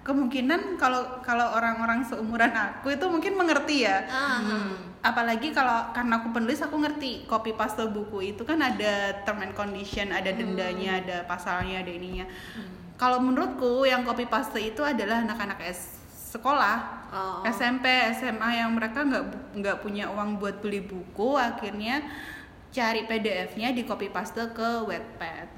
kemungkinan 0.03 0.81
kalau 0.81 1.21
kalau 1.21 1.53
orang-orang 1.53 2.01
seumuran 2.01 2.49
aku 2.57 2.97
itu 2.97 3.05
mungkin 3.13 3.37
mengerti 3.37 3.85
ya. 3.85 4.09
Ah, 4.09 4.41
apalagi 5.05 5.53
kalau 5.53 5.93
karena 5.93 6.25
aku 6.25 6.33
penulis 6.33 6.65
aku 6.65 6.81
ngerti 6.81 7.29
copy 7.29 7.53
paste 7.53 7.85
buku 7.93 8.33
itu 8.33 8.43
kan 8.43 8.57
ada 8.59 9.21
term 9.23 9.45
and 9.45 9.53
condition 9.53 10.11
ada 10.11 10.33
dendanya 10.33 11.05
ada 11.05 11.17
pasalnya 11.29 11.85
ada 11.85 11.93
ininya. 11.93 12.25
Kalau 12.97 13.21
menurutku 13.21 13.85
yang 13.85 14.03
copy 14.03 14.27
paste 14.27 14.59
itu 14.59 14.81
adalah 14.81 15.23
anak-anak 15.23 15.61
S 15.61 15.98
sekolah 16.29 16.99
Oh. 17.09 17.41
SMP 17.41 17.89
SMA 18.13 18.61
yang 18.61 18.77
mereka 18.77 19.01
nggak 19.01 19.57
nggak 19.57 19.77
punya 19.81 20.13
uang 20.13 20.37
buat 20.37 20.61
beli 20.61 20.85
buku 20.85 21.41
akhirnya 21.41 22.05
cari 22.69 23.09
PDF-nya 23.09 23.73
di 23.73 23.89
copy 23.89 24.13
paste 24.13 24.45
ke 24.53 24.85
Wattpad 24.85 25.49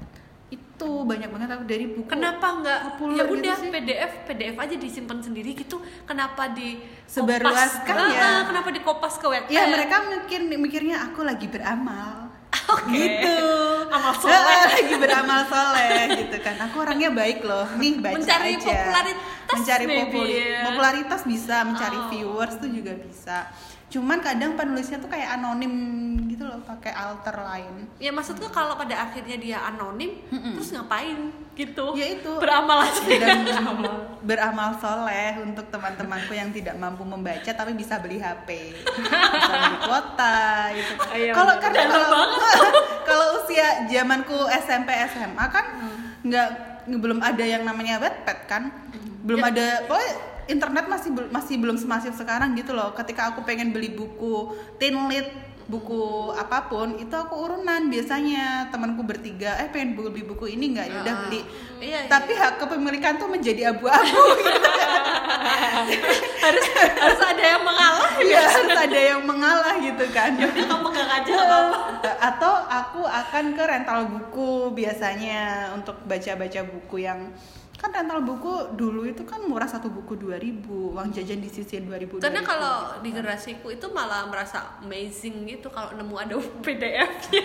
itu 0.47 0.89
banyak 1.03 1.27
banget 1.27 1.49
aku 1.51 1.63
dari 1.67 1.91
buku 1.91 2.07
Kenapa 2.07 2.63
nggak 2.63 2.79
ya 3.03 3.23
gitu 3.27 3.35
udah 3.35 3.55
sih. 3.59 3.67
PDF 3.67 4.11
PDF 4.23 4.55
aja 4.55 4.75
disimpan 4.79 5.19
sendiri 5.19 5.51
gitu? 5.51 5.83
Kenapa 6.07 6.55
di 6.55 6.79
Sebarluaskan 7.03 7.95
ya. 8.15 8.47
Kenapa 8.47 8.71
dikopas 8.71 9.19
ke 9.19 9.27
web? 9.27 9.43
ya 9.51 9.67
mereka 9.67 10.07
mungkin 10.07 10.55
mikirnya 10.55 11.03
aku 11.03 11.27
lagi 11.27 11.51
beramal 11.51 12.30
Oke. 12.73 12.87
gitu 12.89 13.37
Amal 13.87 14.13
soleh. 14.15 14.63
Lagi 14.69 14.95
beramal 14.95 15.41
soleh 15.45 15.99
gitu 16.17 16.37
kan 16.39 16.55
aku 16.61 16.75
orangnya 16.79 17.09
baik 17.09 17.41
loh 17.41 17.67
nih 17.75 17.97
baca 17.97 18.15
Mencari 18.15 18.51
aja 18.53 18.63
popularitas 18.65 19.19
mencari 19.51 19.83
maybe 19.83 19.99
populi- 20.01 20.35
ya. 20.37 20.59
popularitas 20.63 21.21
bisa 21.23 21.55
mencari 21.61 21.97
Oh. 21.97 22.07
viewers 22.07 22.55
tuh 22.55 22.69
juga 22.69 22.93
bisa 22.95 23.37
cuman 23.91 24.23
kadang 24.23 24.55
penulisnya 24.55 24.97
tuh 24.97 25.05
kayak 25.05 25.35
anonim 25.35 25.67
gitu 26.25 26.47
loh 26.47 26.63
pakai 26.63 26.95
alter 26.95 27.35
lain. 27.35 27.91
Ya 27.99 28.07
maksudku 28.09 28.47
kalau 28.47 28.73
pada 28.73 28.95
akhirnya 29.03 29.35
dia 29.35 29.57
anonim, 29.61 30.15
terus 30.31 30.71
ngapain 30.71 31.27
gitu? 31.53 31.91
Ya 31.93 32.07
itu. 32.09 32.31
Beramal 32.39 32.87
aja. 32.87 33.03
dan 33.03 33.43
beramal 34.31 34.79
soleh 34.79 35.43
untuk 35.43 35.67
teman-temanku 35.67 36.31
yang 36.31 36.49
tidak 36.49 36.79
mampu 36.79 37.03
membaca 37.03 37.51
tapi 37.51 37.73
bisa 37.73 37.97
beli 37.97 38.17
HP 38.17 38.71
bisa 38.79 39.15
beli 39.51 39.77
kuota 39.83 40.39
gitu. 40.71 40.91
Iya, 41.11 41.31
kalau 41.35 41.55
karena 41.59 41.83
kalau 41.85 42.21
kalau 43.09 43.25
usia 43.43 43.67
zamanku 43.85 44.37
SMP 44.55 44.87
SMA 45.11 45.45
kan 45.51 45.65
nggak 46.23 46.47
belum 46.87 47.19
ada 47.19 47.43
yang 47.43 47.67
namanya 47.67 47.99
Wattpad 47.99 48.39
kan? 48.47 48.63
Belum 49.21 49.43
Ya. 49.43 49.51
ada 49.51 49.67
pokoknya 49.85 50.13
internet 50.45 50.85
masih 50.85 51.09
masih 51.29 51.55
belum 51.57 51.75
semasif 51.75 52.13
sekarang 52.13 52.53
gitu 52.53 52.71
loh 52.71 52.93
ketika 52.93 53.29
aku 53.29 53.41
pengen 53.41 53.69
beli 53.69 53.89
buku 53.89 54.49
teen 54.77 54.95
lit 55.05 55.29
buku 55.63 56.03
apa 56.33 56.67
pun 56.67 56.99
itu 56.99 57.11
aku 57.11 57.31
urunan 57.37 57.87
biasanya 57.87 58.67
temanku 58.67 59.01
bertiga 59.01 59.55
eh 59.55 59.71
pengen 59.71 59.95
beli 59.95 60.19
buku 60.21 60.51
ini 60.51 60.75
nggak 60.75 60.85
ya 60.85 60.95
udah 60.99 61.13
Ah. 61.13 61.21
beli 61.25 61.41
Iya, 61.81 61.97
iya. 61.97 62.09
tapi 62.11 62.31
hak 62.31 62.59
kepemilikan 62.59 63.15
tuh 63.15 63.25
menjadi 63.25 63.71
abu-abu 63.71 64.21
gitu. 64.37 64.59
harus 66.41 66.65
harus 66.75 67.21
ada 67.21 67.43
yang 67.47 67.63
mengalah. 67.63 68.09
ya 68.21 68.41
harus 68.43 68.75
ada 68.75 68.99
yang 68.99 69.21
mengalah 69.23 69.75
gitu 69.79 70.05
kan 70.11 70.35
Udah 70.35 70.65
kamu 70.67 70.81
pegang 70.91 71.11
aja 71.11 71.33
atau 72.21 72.53
aku 72.67 73.01
akan 73.01 73.45
ke 73.51 73.63
rental 73.63 73.99
buku 74.09 74.51
biasanya 74.75 75.71
untuk 75.73 75.97
baca-baca 76.05 76.61
buku 76.63 77.01
yang 77.01 77.33
kan 77.81 77.89
rental 77.91 78.21
buku 78.21 78.53
dulu 78.71 79.01
itu 79.03 79.25
kan 79.25 79.41
murah 79.41 79.65
satu 79.65 79.89
buku 79.89 80.13
2000 80.15 80.61
uang 80.69 81.09
jajan 81.09 81.41
disisihin 81.41 81.89
2000 81.89 82.21
Karena 82.21 82.39
2000. 82.39 82.45
kalau 82.45 82.75
di 83.01 83.09
generasiku 83.09 83.67
itu 83.67 83.89
malah 83.89 84.29
merasa 84.29 84.77
amazing 84.79 85.49
gitu 85.49 85.65
kalau 85.67 85.89
nemu 85.91 86.13
ada 86.13 86.37
PDF-nya. 86.61 87.41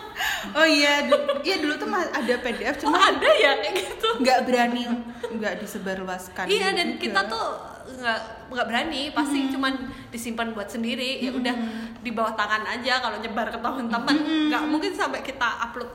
oh 0.58 0.66
iya 0.66 1.08
iya 1.40 1.56
dulu 1.58 1.74
tuh 1.74 1.88
ada 2.12 2.34
PDF 2.38 2.76
Oh 2.76 2.80
cuma 2.86 3.00
ada 3.00 3.24
ya 3.24 3.56
kayak 3.56 3.74
gitu. 3.82 4.08
nggak 4.20 4.38
berani 4.44 4.84
nggak 5.30 5.54
disebarluaskan 5.58 6.44
Iya 6.44 6.68
dan 6.70 6.88
juga. 6.90 7.00
kita 7.00 7.20
tuh 7.24 7.46
nggak 7.90 8.20
nggak 8.48 8.66
berani 8.66 9.00
pasti 9.10 9.48
cuman 9.48 9.72
disimpan 10.08 10.52
buat 10.52 10.68
sendiri 10.68 11.18
ya 11.18 11.32
udah 11.32 11.56
di 11.96 12.10
bawah 12.10 12.32
tangan 12.32 12.68
aja 12.68 13.00
kalau 13.00 13.16
nyebar 13.16 13.48
ke 13.48 13.56
teman-teman 13.56 14.16
nggak 14.46 14.62
mungkin 14.68 14.92
sampai 14.92 15.20
kita 15.20 15.48
upload 15.64 15.88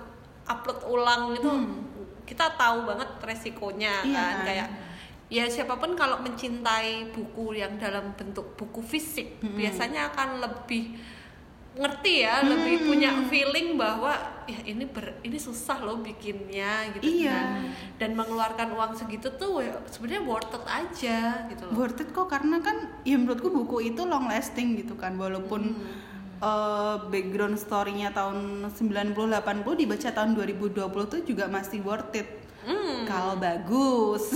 upload 0.43 0.79
ulang 0.85 1.33
itu 1.33 1.49
kita 2.25 2.53
tahu 2.53 2.83
banget 2.83 3.09
resikonya 3.21 4.01
Iya 4.01 4.13
kan 4.13 4.33
kan. 4.33 4.45
kayak 4.45 4.69
ya 5.25 5.45
siapa 5.45 5.73
pun 5.75 5.93
kalau 5.93 6.19
mencintai 6.19 7.09
buku 7.09 7.55
yang 7.55 7.77
dalam 7.77 8.13
bentuk 8.13 8.53
buku 8.53 8.81
fisik 8.81 9.37
biasanya 9.41 10.09
akan 10.09 10.37
lebih 10.37 10.93
ngerti 11.75 12.23
ya 12.23 12.39
lebih 12.39 12.87
punya 12.87 13.11
feeling 13.27 13.75
bahwa 13.75 14.15
ya 14.47 14.55
ini 14.63 14.87
ber, 14.87 15.19
ini 15.21 15.35
susah 15.35 15.83
loh 15.83 15.99
bikinnya 15.99 16.87
gitu 16.95 17.03
Iya. 17.03 17.35
kan. 17.35 17.47
Dan 17.99 18.09
mengeluarkan 18.15 18.71
uang 18.71 18.95
segitu 18.95 19.27
tuh 19.35 19.59
ya 19.59 19.75
sebenarnya 19.85 20.23
worth 20.23 20.55
it 20.55 20.63
aja 20.63 21.17
gitu 21.51 21.67
loh. 21.67 21.73
Worth 21.75 21.99
it 21.99 22.09
kok 22.09 22.31
karena 22.31 22.63
kan 22.63 22.77
ya 23.03 23.19
menurutku 23.19 23.51
buku 23.51 23.91
itu 23.91 24.07
long 24.07 24.23
lasting 24.25 24.79
gitu 24.79 24.95
kan 24.95 25.19
walaupun 25.19 25.75
eh, 26.37 26.95
background 27.05 27.55
story-nya 27.55 28.09
tahun 28.09 28.37
90 28.69 29.13
80 29.13 29.35
dibaca 29.75 30.09
tahun 30.09 30.31
2020 30.33 30.81
tuh 31.05 31.21
juga 31.21 31.45
masih 31.45 31.79
worth 31.79 32.13
it 32.13 32.29
Hmm. 32.61 33.05
kalau 33.05 33.37
bagus 33.37 34.33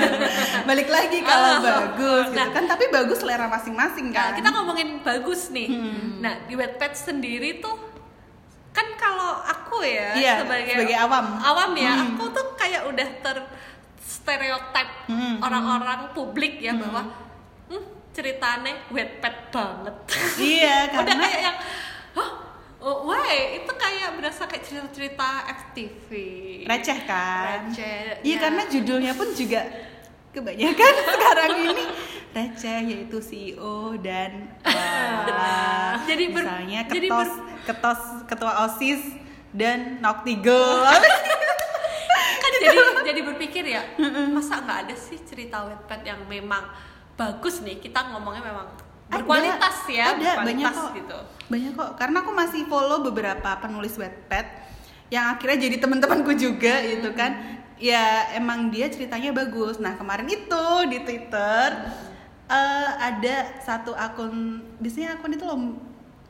balik 0.68 0.88
lagi 0.88 1.18
kalau 1.20 1.56
Oh. 1.56 1.64
bagus 1.64 2.28
gitu 2.28 2.36
Nah. 2.36 2.52
kan 2.52 2.64
tapi 2.66 2.84
bagus 2.88 3.16
selera 3.18 3.48
masing-masing 3.48 4.12
Nah, 4.12 4.28
kan 4.28 4.36
kita 4.36 4.48
ngomongin 4.50 5.00
bagus 5.00 5.48
nih. 5.48 5.72
Hmm. 5.72 6.20
Nah, 6.20 6.44
di 6.44 6.52
Wattpad 6.52 6.92
sendiri 6.92 7.58
tuh 7.58 7.72
kan 8.70 8.84
kalau 8.94 9.40
aku 9.40 9.80
ya 9.82 10.12
Iya, 10.12 10.34
sebagai 10.44 10.68
sebagai 10.74 10.96
awam. 10.98 11.26
awam 11.38 11.70
ya, 11.74 11.92
Hmm. 11.94 12.12
aku 12.12 12.24
tuh 12.28 12.46
kayak 12.54 12.84
udah 12.84 13.08
ter 13.20 13.36
stereotip 14.02 14.88
Hmm, 15.02 15.40
orang-orang 15.40 16.12
publik 16.12 16.60
ya 16.60 16.72
bahwa 16.72 17.08
hmm, 17.68 17.84
ceritanya 18.12 18.72
Wattpad 18.88 19.36
banget. 19.48 19.96
iya 20.36 20.76
udah 20.86 21.02
karena 21.02 21.24
kayak 21.24 21.40
yang 21.42 21.58
Hah? 22.12 22.30
Oh, 22.78 23.06
wah, 23.06 23.22
itu 23.30 23.72
kayak 23.72 24.18
berasa 24.18 24.42
kayak 24.44 24.62
cerita-cerita 24.62 25.28
FTV. 25.48 26.08
receh 26.64 26.98
kan 27.02 27.70
Receh, 27.70 28.20
iya 28.20 28.36
ya. 28.36 28.42
karena 28.42 28.62
judulnya 28.66 29.12
pun 29.14 29.30
juga 29.30 29.62
kebanyakan 30.28 30.92
sekarang 31.08 31.52
ini 31.62 31.84
receh 32.28 32.80
yaitu 32.84 33.18
CEO 33.18 33.94
dan 33.96 34.50
uh, 34.60 35.94
Jadi 36.10 36.24
ber- 36.28 36.42
misalnya 36.42 36.80
jadi 36.84 37.06
ketos 37.06 37.30
ber- 37.30 37.44
ketos 37.62 38.00
ketua 38.26 38.52
osis 38.66 39.02
dan 39.50 40.00
Noctigel 40.00 40.82
kan 42.34 42.50
jadi 42.58 42.76
jadi 43.04 43.20
berpikir 43.22 43.64
ya 43.64 43.82
masa 44.28 44.58
nggak 44.58 44.78
ada 44.84 44.94
sih 44.96 45.20
cerita 45.20 45.62
Wattpad 45.62 46.02
yang 46.02 46.20
memang 46.26 46.66
bagus 47.22 47.62
nih 47.62 47.78
kita 47.78 48.10
ngomongnya 48.10 48.42
memang 48.42 48.66
berkualitas 49.06 49.76
Ada, 49.86 49.92
ya 49.92 50.06
ada 50.10 50.30
banyak 50.42 50.66
berkualitas 50.66 50.76
kok. 50.76 50.92
gitu. 50.98 51.18
Banyak 51.52 51.72
kok 51.76 51.90
karena 52.00 52.16
aku 52.24 52.30
masih 52.32 52.62
follow 52.66 52.98
beberapa 53.04 53.50
penulis 53.60 53.94
Wattpad 54.00 54.46
yang 55.12 55.36
akhirnya 55.36 55.68
jadi 55.68 55.76
teman-temanku 55.78 56.32
juga 56.34 56.80
gitu 56.82 57.12
kan. 57.14 57.62
Ya 57.82 58.30
emang 58.38 58.70
dia 58.70 58.86
ceritanya 58.88 59.34
bagus. 59.34 59.76
Nah 59.82 59.98
kemarin 59.98 60.26
itu 60.30 60.64
di 60.88 60.98
Twitter 61.02 61.66
eh, 62.48 62.90
ada 62.98 63.58
satu 63.60 63.92
akun 63.92 64.62
biasanya 64.80 65.18
akun 65.18 65.34
itu 65.34 65.44
loh 65.44 65.58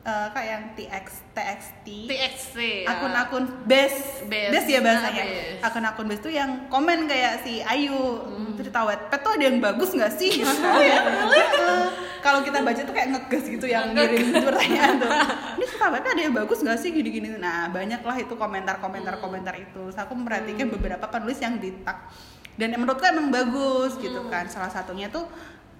eh, 0.03 0.27
kayak 0.29 0.49
yang 0.49 0.63
TX 0.73 1.05
TXT 1.31 1.85
TXT 2.05 2.55
ya. 2.83 2.91
akun-akun 2.91 3.43
best 3.63 4.27
Best. 4.27 4.51
best 4.51 4.67
ya 4.67 4.79
bahasanya. 4.79 5.23
Ah, 5.59 5.67
akun-akun 5.67 6.05
best 6.05 6.21
tuh 6.21 6.29
yang 6.29 6.67
komen 6.67 7.07
kayak 7.07 7.41
si 7.41 7.59
Ayu. 7.59 8.19
Cerita 8.53 8.83
Wattpad 8.83 9.19
tuh 9.19 9.31
ada 9.33 9.43
yang 9.43 9.57
bagus 9.57 9.89
nggak 9.91 10.13
sih? 10.13 10.43
Ya 10.43 10.99
Eh, 11.33 11.85
kalau 12.25 12.39
kita 12.39 12.61
baca 12.61 12.79
tuh 12.79 12.91
kayak 12.91 13.09
ngegas 13.11 13.43
gitu 13.45 13.65
yang 13.65 13.91
ngirim 13.91 14.29
pertanyaan 14.39 14.95
tuh. 14.97 15.09
Ini 15.57 15.65
cerita 15.65 15.87
Wattpad 15.89 16.11
ada 16.11 16.21
yang 16.21 16.35
bagus 16.35 16.59
nggak 16.61 16.77
sih? 16.77 16.89
Gini-gini. 16.91 17.33
Nah 17.33 17.67
banyak 17.67 17.99
lah 17.99 18.15
itu 18.15 18.33
komentar-komentar 18.35 19.17
komentar 19.17 19.55
itu. 19.55 19.71
Terus 19.83 19.97
aku 19.97 20.13
memperhatikan 20.13 20.69
beberapa 20.69 21.05
penulis 21.07 21.39
yang 21.39 21.57
di 21.57 21.71
tag 21.81 22.11
dan 22.53 22.69
menurutku 22.77 23.01
emang 23.03 23.31
bagus 23.31 23.97
gitu 23.97 24.27
kan. 24.27 24.45
Salah 24.45 24.69
satunya 24.69 25.09
tuh 25.09 25.25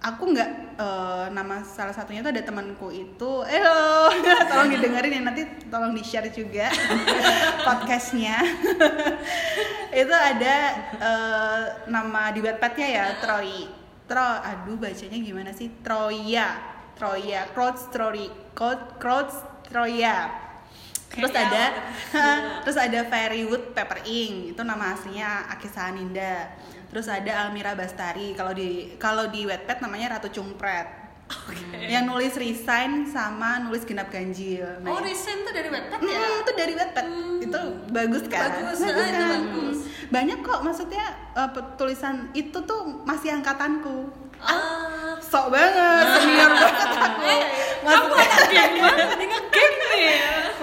aku 0.03 0.35
nggak 0.35 0.49
eh, 0.75 1.25
nama 1.31 1.63
salah 1.63 1.95
satunya 1.95 2.19
tuh 2.19 2.35
ada 2.35 2.43
temanku 2.43 2.91
itu. 2.91 3.31
Hello. 3.47 4.11
Tolong 4.51 4.69
didengerin 4.75 5.15
ya 5.15 5.21
nanti 5.23 5.43
tolong 5.71 5.95
di 5.95 6.03
share 6.03 6.27
juga 6.29 6.67
podcastnya. 7.67 8.43
Itu 10.03 10.11
ada 10.13 10.55
eh, 10.99 11.63
nama 11.87 12.35
di 12.35 12.43
webpadnya 12.43 12.87
ya 12.91 13.05
Troy. 13.23 13.71
Tro 14.03 14.29
aduh 14.43 14.75
bacanya 14.75 15.17
gimana 15.23 15.55
sih? 15.55 15.71
Troya. 15.79 16.59
Troya. 16.99 17.47
Crowd 17.55 17.79
Story 17.79 18.27
Crowd 18.51 18.99
Crowd 18.99 19.31
Troya 19.71 20.43
terus 21.13 21.29
ada 21.29 21.93
terus 22.65 22.73
ada 22.73 23.05
Fairywood 23.05 23.77
Pepper 23.77 24.01
Ink. 24.01 24.57
Itu 24.57 24.65
nama 24.65 24.97
aslinya 24.97 25.45
Akisa 25.45 25.93
Aninda 25.93 26.49
terus 26.93 27.09
ada 27.09 27.49
Almira 27.49 27.73
Bastari. 27.73 28.37
Kalau 28.37 28.53
di 28.53 28.93
kalau 29.01 29.25
di 29.27 29.49
Wattpad 29.49 29.81
namanya 29.81 30.15
Ratu 30.15 30.29
Cumpret 30.29 31.01
yang 31.89 32.05
nulis 32.05 32.37
resign 32.37 33.09
sama 33.09 33.57
nulis 33.65 33.81
genap 33.89 34.13
ganjil. 34.13 34.61
Oh 34.85 34.93
Nah, 34.93 35.01
recent 35.01 35.41
tuh 35.41 35.53
dari 35.57 35.73
Wattpad 35.73 35.99
ya? 36.05 36.13
Hmm, 36.21 36.41
itu 36.45 36.51
dari 36.53 36.73
Wattpad. 36.77 37.05
Itu 37.41 37.61
bagus 37.89 38.23
kan? 38.29 38.41
Bagus, 38.53 38.77
ah, 38.77 38.89
itu 38.93 39.01
kan? 39.01 39.29
bagus. 39.33 39.77
banyak 40.13 40.39
kok 40.45 40.59
maksudnya 40.61 41.05
eh, 41.33 41.49
pe- 41.49 41.73
tulisan 41.73 42.29
itu 42.37 42.53
tuh 42.61 43.01
masih 43.01 43.33
angkatanku. 43.33 44.13
Ah 44.37 44.92
sok 45.33 45.49
banget 45.49 46.05
senior 46.21 46.51
banget 46.53 46.89
aku 47.81 48.15
ini 49.17 49.25
ngegeng 49.25 49.75
nih 49.81 50.13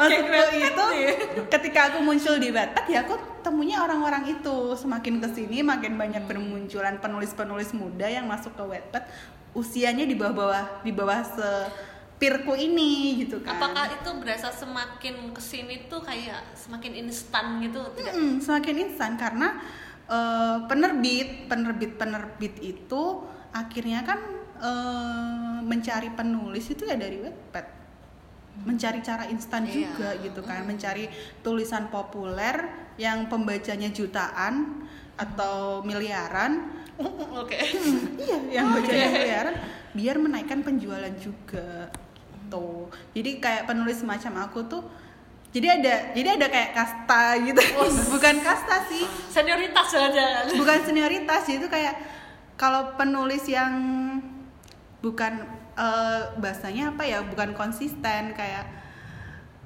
Maksudku 0.00 0.32
Geng 0.32 0.52
itu 0.56 0.84
nih. 0.96 1.08
ketika 1.52 1.80
aku 1.92 1.98
muncul 2.00 2.34
di 2.40 2.48
Wattpad 2.48 2.86
ya 2.88 3.04
aku 3.04 3.14
temunya 3.44 3.84
orang-orang 3.84 4.32
itu. 4.32 4.72
Semakin 4.72 5.20
ke 5.20 5.28
sini 5.36 5.60
makin 5.60 6.00
banyak 6.00 6.24
bermunculan 6.24 6.96
penulis-penulis 7.04 7.76
muda 7.76 8.08
yang 8.08 8.24
masuk 8.24 8.56
ke 8.56 8.64
Wattpad 8.64 9.04
usianya 9.52 10.08
di 10.08 10.16
bawah-bawah 10.16 10.80
di 10.86 10.92
bawah 10.94 11.20
sepirku 11.20 12.54
ini 12.56 13.26
gitu 13.26 13.42
kan. 13.44 13.58
apakah 13.58 13.92
itu 13.92 14.10
berasa 14.22 14.48
semakin 14.54 15.34
ke 15.36 15.42
sini 15.42 15.90
tuh 15.90 16.00
kayak 16.00 16.54
semakin 16.56 17.04
instan 17.04 17.60
gitu? 17.60 17.82
Tidak? 17.98 18.14
Mm-mm, 18.14 18.40
semakin 18.40 18.76
instan 18.88 19.20
karena 19.20 19.58
eh, 20.08 20.56
penerbit 20.64 21.50
penerbit 21.50 21.98
penerbit 22.00 22.54
itu 22.62 23.26
akhirnya 23.52 24.06
kan 24.06 24.39
eh, 24.60 25.58
mencari 25.64 26.12
penulis 26.12 26.68
itu 26.68 26.84
ya 26.84 26.94
dari 26.94 27.18
Wattpad. 27.18 27.66
Mencari 28.60 29.00
cara 29.00 29.24
instan 29.26 29.64
Iya. 29.64 29.88
juga 29.88 30.08
gitu 30.20 30.40
kan. 30.44 30.68
Mencari 30.68 31.08
tulisan 31.40 31.88
populer 31.88 32.60
yang 33.00 33.24
pembacanya 33.26 33.88
jutaan 33.88 34.84
atau 35.16 35.80
miliaran. 35.80 36.68
Oke. 37.40 37.56
Iya 38.20 38.38
yang 38.52 38.76
bacanya 38.76 39.08
miliaran. 39.08 39.54
Biar 39.96 40.16
menaikkan 40.20 40.60
penjualan 40.60 41.14
juga. 41.16 41.88
Tuh. 42.52 42.92
Jadi 43.16 43.40
kayak 43.40 43.64
penulis 43.64 44.02
semacam 44.02 44.50
aku 44.50 44.66
tuh 44.68 44.82
jadi 45.50 45.82
ada 45.82 45.94
jadi 46.14 46.38
ada 46.38 46.46
kayak 46.46 46.70
kasta 46.76 47.22
gitu. 47.42 47.62
Bukan 48.14 48.36
kasta 48.44 48.86
sih. 48.86 49.02
Senioritas 49.30 49.88
jangan 49.90 50.46
bukan 50.54 50.78
senioritas 50.84 51.42
itu 51.48 51.66
kayak 51.66 51.94
kalau 52.54 52.94
penulis 52.94 53.48
yang 53.50 53.72
bukan 55.00 55.32
eh, 55.74 56.22
bahasanya 56.36 56.92
apa 56.92 57.02
ya 57.04 57.24
bukan 57.24 57.56
konsisten 57.56 58.32
kayak 58.32 58.64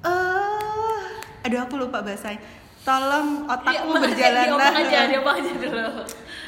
eh 0.03 1.01
aduh 1.45 1.59
aku 1.63 1.75
lupa 1.77 2.01
bahasanya. 2.01 2.41
Tolong 2.85 3.49
otakku 3.49 3.97
berjalanlah 3.97 4.69
Iya, 4.77 5.09
aja 5.09 5.09
dia 5.09 5.21
aja 5.21 5.53
dulu. 5.57 5.85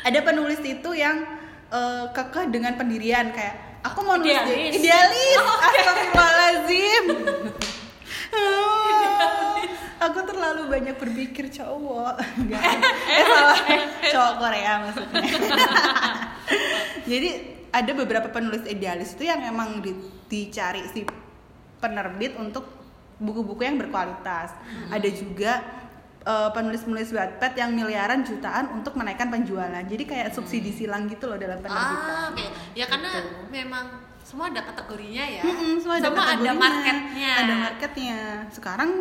Ada 0.06 0.20
penulis 0.22 0.62
itu 0.62 0.90
yang 0.94 1.26
eh, 1.70 2.06
kekeh 2.14 2.48
dengan 2.48 2.78
pendirian 2.78 3.34
kayak 3.34 3.82
aku 3.82 4.06
mau 4.06 4.16
nulis 4.22 4.38
Idealis. 4.38 4.74
idealis. 4.78 5.38
Oh, 5.42 5.58
astagfirullahaladzim. 5.58 7.06
Aku 9.98 10.20
terlalu 10.24 10.70
banyak 10.70 10.94
berpikir 10.96 11.50
cowok. 11.50 12.22
Enggak. 12.38 12.62
eh 13.10 13.24
salah. 13.26 13.58
cowok 14.14 14.34
Korea 14.38 14.74
maksudnya. 14.86 15.26
Jadi 17.12 17.30
ada 17.78 17.92
beberapa 17.94 18.28
penulis 18.28 18.66
idealis 18.66 19.14
itu 19.14 19.24
yang 19.24 19.42
emang 19.44 19.80
di- 19.80 19.94
dicari 20.26 20.82
si 20.88 21.06
penerbit 21.78 22.34
untuk 22.36 22.66
buku-buku 23.18 23.62
yang 23.62 23.78
berkualitas. 23.78 24.54
Ada 24.88 25.10
juga 25.10 25.62
eh, 26.24 26.50
penulis-penulis 26.52 27.10
Wattpad 27.10 27.54
yang 27.56 27.72
miliaran 27.72 28.20
jutaan 28.22 28.74
untuk 28.74 28.94
menaikkan 28.94 29.28
penjualan. 29.28 29.80
Jadi 29.82 30.04
kayak 30.04 30.30
subsidi 30.30 30.70
silang 30.72 31.06
gitu 31.06 31.26
loh 31.26 31.38
dalam 31.38 31.58
penerbitan. 31.58 32.04
ah 32.04 32.28
oke. 32.30 32.46
Ya 32.74 32.86
karena 32.86 33.10
Gitu. 33.16 33.32
memang 33.50 33.86
semua 34.20 34.52
ada 34.52 34.60
kategorinya 34.62 35.24
ya. 35.24 35.42
Mm-mm, 35.42 35.80
semua 35.80 35.96
ada, 35.96 36.04
ada 36.04 36.20
kategorinya. 36.20 36.54
marketnya. 36.54 37.32
Ada 37.38 37.54
marketnya. 37.56 38.20
Sekarang 38.52 38.92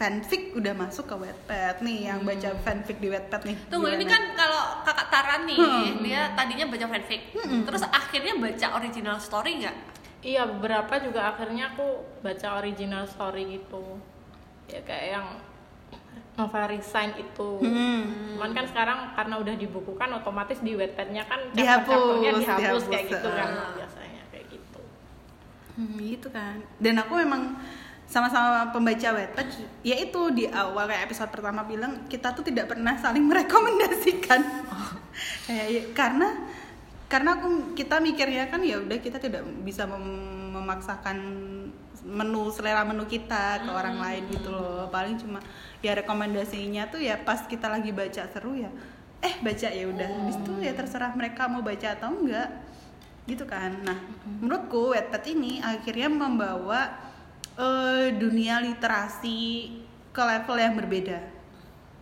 fanfic 0.00 0.56
udah 0.56 0.72
masuk 0.72 1.04
ke 1.04 1.12
Wattpad 1.14 1.84
nih, 1.84 2.08
yang 2.08 2.24
baca 2.24 2.56
fanfic 2.64 2.96
di 2.96 3.12
Wattpad 3.12 3.42
nih. 3.44 3.56
Tunggu 3.68 3.92
ini 3.92 4.00
Gimana? 4.00 4.12
kan 4.16 4.22
kalau 4.32 4.62
kakak 4.80 5.08
Tara 5.12 5.36
nih, 5.44 5.60
Hmm. 5.60 6.00
dia 6.00 6.32
tadinya 6.32 6.64
baca 6.66 6.86
fanfic, 6.88 7.20
terus 7.36 7.82
akhirnya 7.84 8.34
baca 8.34 8.66
original 8.74 9.20
story 9.20 9.60
nggak? 9.60 9.76
Iya 10.20 10.42
beberapa 10.46 11.00
juga 11.00 11.28
akhirnya 11.28 11.72
aku 11.72 11.84
baca 12.20 12.48
original 12.56 13.04
story 13.04 13.56
gitu 13.56 14.00
ya 14.68 14.80
kayak 14.80 15.06
yang 15.10 15.26
novel 16.34 16.64
resign 16.70 17.16
itu 17.16 17.50
Hmm. 17.58 18.36
cuman 18.36 18.52
kan 18.52 18.64
sekarang 18.64 18.98
karena 19.12 19.34
udah 19.36 19.54
dibukukan 19.54 20.08
otomatis 20.14 20.60
di 20.60 20.72
webpadnya 20.72 21.24
kan 21.24 21.40
Dihapus, 21.52 22.20
dihapus, 22.20 22.40
dihapus, 22.40 22.82
kayak 22.86 23.04
gitu 23.10 23.28
kan 23.28 23.48
ah. 23.50 23.72
biasanya 23.74 24.22
kayak 24.28 24.46
gitu 24.48 24.80
Hmm, 25.70 25.96
gitu 25.98 26.28
kan. 26.28 26.56
Dan 26.76 26.94
aku 26.96 27.12
memang 27.16 27.56
sama-sama 28.10 28.74
pembaca 28.74 29.14
Wattpad 29.14 29.46
yaitu 29.86 30.20
di 30.34 30.50
awal 30.50 30.90
kayak 30.90 31.06
episode 31.06 31.30
pertama 31.30 31.62
bilang 31.62 32.10
kita 32.10 32.34
tuh 32.34 32.42
tidak 32.42 32.66
pernah 32.66 32.98
saling 32.98 33.22
merekomendasikan. 33.22 34.42
Kayak, 35.46 35.66
ya, 35.68 35.82
karena 35.94 36.28
karena 37.10 37.38
aku 37.38 37.74
kita 37.74 37.98
mikirnya 38.02 38.48
kan 38.48 38.62
ya 38.62 38.78
udah 38.82 38.98
kita 39.02 39.18
tidak 39.18 39.42
bisa 39.66 39.84
mem- 39.84 40.54
memaksakan 40.54 41.18
menu 42.06 42.48
selera 42.54 42.86
menu 42.86 43.04
kita 43.04 43.62
ke 43.62 43.70
orang 43.70 43.98
lain 44.00 44.22
gitu 44.32 44.50
loh. 44.50 44.90
Paling 44.90 45.18
cuma 45.20 45.38
ya 45.84 45.94
rekomendasinya 45.94 46.90
tuh 46.90 47.02
ya 47.02 47.14
pas 47.20 47.46
kita 47.46 47.70
lagi 47.70 47.94
baca 47.94 48.26
seru 48.30 48.58
ya 48.58 48.70
eh 49.22 49.34
baca 49.38 49.68
ya 49.70 49.84
udah. 49.86 50.08
Habis 50.08 50.38
itu 50.40 50.52
ya 50.66 50.72
terserah 50.74 51.12
mereka 51.14 51.46
mau 51.46 51.62
baca 51.62 51.94
atau 51.94 52.10
enggak. 52.10 52.48
Gitu 53.28 53.44
kan. 53.46 53.70
Nah 53.86 53.98
menurutku 54.40 54.96
Wattpad 54.96 55.24
ini 55.30 55.62
akhirnya 55.62 56.08
membawa 56.10 57.09
eh, 57.60 58.06
dunia 58.16 58.64
literasi 58.64 59.68
ke 60.10 60.22
level 60.24 60.56
yang 60.56 60.74
berbeda. 60.80 61.20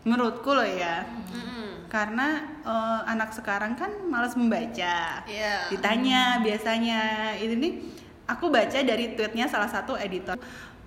Menurutku 0.07 0.55
loh 0.55 0.65
ya. 0.65 1.05
Mm-mm. 1.05 1.67
karena 1.89 2.45
eh, 2.69 3.01
anak 3.09 3.33
sekarang 3.35 3.75
kan 3.75 3.91
malas 4.07 4.37
membaca. 4.39 5.25
Iya. 5.27 5.73
ditanya 5.73 6.39
biasanya. 6.45 7.01
Ini 7.41 7.55
nih 7.59 7.73
aku 8.31 8.53
baca 8.53 8.79
dari 8.85 9.19
tweetnya 9.19 9.51
salah 9.51 9.69
satu 9.69 9.99
editor. 9.99 10.39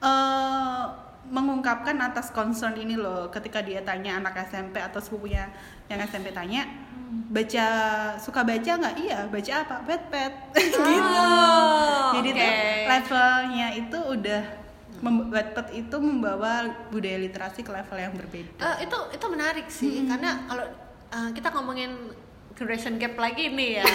Eh 0.02 0.86
mengungkapkan 1.32 1.96
atas 2.04 2.30
concern 2.36 2.76
ini 2.76 3.00
loh. 3.00 3.32
Ketika 3.32 3.64
dia 3.64 3.80
tanya 3.82 4.20
anak 4.20 4.36
SMP 4.52 4.84
atau 4.84 5.00
sepupunya 5.00 5.48
yang 5.88 6.04
SMP 6.04 6.36
tanya 6.36 6.68
baca 7.12 7.67
suka 8.15 8.41
baca 8.41 8.71
nggak? 8.71 8.95
Iya 8.97 9.19
baca 9.28 9.54
apa? 9.62 9.76
Wattpad 9.84 10.34
gitu 10.56 10.80
Oh, 10.82 12.15
jadi 12.15 12.30
oke. 12.32 12.39
tuh 12.39 12.50
levelnya 12.88 13.67
itu 13.76 14.00
udah 14.19 14.43
Wattpad 15.02 15.67
itu 15.74 15.95
membawa 15.97 16.62
budaya 16.93 17.17
literasi 17.17 17.65
ke 17.65 17.71
level 17.74 17.97
yang 17.97 18.13
berbeda. 18.13 18.54
Eh, 18.62 18.86
itu 18.86 18.97
itu 19.12 19.26
menarik 19.28 19.67
sih. 19.67 20.06
Karena 20.06 20.45
kalau 20.45 20.65
eh, 21.10 21.30
kita 21.34 21.50
ngomongin 21.52 21.91
generation 22.54 23.02
gap 23.02 23.17
lagi 23.17 23.50
nih 23.50 23.82
ya. 23.82 23.86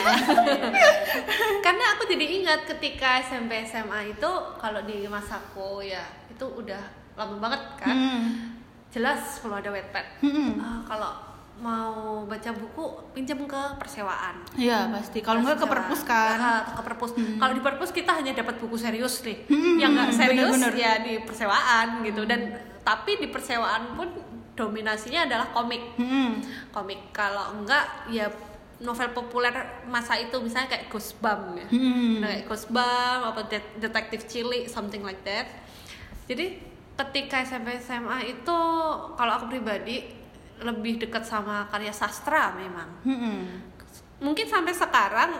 Karena 1.65 1.95
aku 1.95 2.11
jadi 2.11 2.43
ingat 2.43 2.67
ketika 2.67 3.23
SMP 3.23 3.63
SMA 3.63 4.13
itu 4.13 4.31
kalau 4.59 4.83
di 4.83 5.07
masaku 5.07 5.87
ya 5.87 6.03
itu 6.27 6.43
udah 6.43 6.83
lama 7.15 7.39
banget 7.39 7.63
kan. 7.79 7.95
Hmm. 7.97 8.27
jelas 8.87 9.39
perlu 9.39 9.61
ada 9.61 9.71
Wattpad 9.71 10.07
Hmm. 10.25 10.57
Eh, 10.57 10.79
kalau 10.89 11.13
mau 11.57 12.21
baca 12.23 12.51
buku 12.51 12.85
pinjam 13.11 13.41
ke 13.43 13.63
persewaan. 13.77 14.45
Iya 14.55 14.89
pasti. 14.91 15.19
Kalau 15.19 15.41
nggak 15.41 15.57
ke 15.57 15.67
perpus 15.67 16.01
kan. 16.03 16.37
Ah, 16.37 16.61
ke 16.69 16.83
perpus. 16.83 17.11
Kalau 17.15 17.51
di 17.51 17.61
perpus 17.61 17.91
kita 17.91 18.13
hanya 18.13 18.33
dapat 18.33 18.57
buku 18.57 18.77
serius 18.77 19.21
nih 19.21 19.47
Hmm, 19.47 19.77
yang 19.77 19.91
nggak 19.91 20.13
serius 20.13 20.53
bener-bener. 20.53 20.73
ya 20.77 20.93
di 21.01 21.15
persewaan 21.19 22.01
gitu. 22.03 22.23
Dan 22.23 22.53
tapi 22.83 23.17
di 23.17 23.27
persewaan 23.27 23.95
pun 23.95 24.09
dominasinya 24.53 25.25
adalah 25.25 25.49
komik. 25.51 25.97
Hmm. 25.97 26.41
komik. 26.71 27.11
Kalau 27.11 27.55
enggak 27.55 27.85
ya 28.07 28.29
novel 28.79 29.09
populer 29.11 29.57
masa 29.87 30.15
itu. 30.15 30.37
Misalnya 30.37 30.69
kayak 30.71 30.87
Ghostbump 30.87 31.57
ya. 31.57 31.67
Hmm. 31.67 32.21
Nah, 32.21 32.29
kayak 32.31 32.45
Ghostbump 32.45 32.87
apa 33.27 33.41
Det- 33.47 33.75
detektif 33.79 34.25
Cili 34.27 34.65
something 34.67 35.01
like 35.01 35.21
that. 35.23 35.49
Jadi 36.27 36.61
ketika 36.95 37.41
SMP 37.41 37.77
SMA 37.79 38.19
itu 38.27 38.59
kalau 39.11 39.33
aku 39.35 39.49
pribadi 39.49 40.05
lebih 40.59 40.97
dekat 40.99 41.23
sama 41.23 41.67
karya 41.67 41.91
sastra 41.91 42.55
memang 42.55 42.89
Hmm. 43.03 43.61
mungkin 44.19 44.47
sampai 44.47 44.73
sekarang 44.73 45.37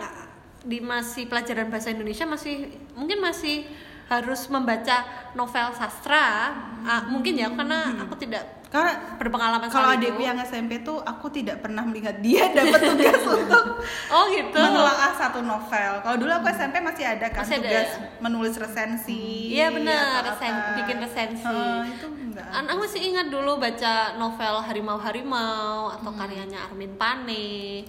di 0.61 0.77
masih 0.77 1.25
pelajaran 1.25 1.67
bahasa 1.67 1.89
Indonesia 1.89 2.23
masih 2.23 2.67
mungkin 2.91 3.17
masih 3.17 3.65
harus 4.07 4.47
membaca 4.47 5.03
novel 5.33 5.73
sastra 5.73 6.53
Ah, 6.79 7.03
mungkin 7.03 7.35
ya 7.35 7.51
karena 7.51 7.99
aku 7.99 8.15
tidak 8.15 8.47
Karena 8.67 9.15
berpengalaman 9.15 9.67
kalau 9.67 9.91
adikku 9.91 10.19
yang 10.19 10.35
SMP 10.39 10.79
tuh 10.79 10.99
aku 10.99 11.27
tidak 11.29 11.59
pernah 11.59 11.83
melihat 11.83 12.19
dia 12.19 12.51
dapat 12.57 12.79
tugas 12.81 13.23
untuk 13.23 13.79
oh 14.07 14.23
gitu 14.27 14.55
menelaah 14.55 15.15
satu 15.15 15.39
novel. 15.39 15.91
Kalau 15.99 16.15
dulu 16.15 16.31
aku 16.33 16.47
SMP 16.47 16.79
masih 16.79 17.07
ada 17.07 17.27
kan 17.27 17.43
Masih 17.43 17.59
ada 17.59 17.63
tugas 17.63 17.89
ya? 17.89 17.99
menulis 18.19 18.55
resensi. 18.55 19.55
Iya 19.55 19.71
benar, 19.71 20.19
resen, 20.21 20.53
bikin 20.79 20.97
resensi. 20.99 21.47
Heeh, 21.47 21.79
itu 21.95 22.07
enggak. 22.37 22.47
An- 22.53 22.69
Aku 22.69 22.79
masih 22.85 23.01
ingat 23.01 23.27
dulu 23.27 23.57
baca 23.57 24.13
novel 24.15 24.55
Harimau 24.61 24.95
Harimau 24.95 25.89
atau 25.89 26.11
karyanya 26.13 26.69
Armin 26.69 26.93
Pane. 26.93 27.83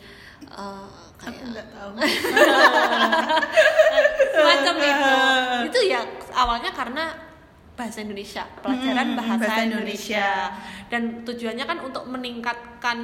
eh, 0.49 0.85
Aku 1.19 1.21
kayak 1.21 1.45
enggak 1.45 1.67
tahu. 1.69 1.91
semacam 4.33 4.75
itu. 4.81 5.13
Itu 5.69 5.81
ya 5.85 6.01
awalnya 6.33 6.71
karena 6.73 7.05
bahasa 7.79 8.03
Indonesia, 8.03 8.43
pelajaran 8.59 9.07
Hmm, 9.07 9.17
bahasa, 9.17 9.39
bahasa 9.41 9.61
Indonesia. 9.63 10.19
Indonesia. 10.19 10.31
dan 10.89 11.03
tujuannya 11.23 11.63
kan 11.63 11.79
untuk 11.81 12.05
meningkatkan 12.05 12.99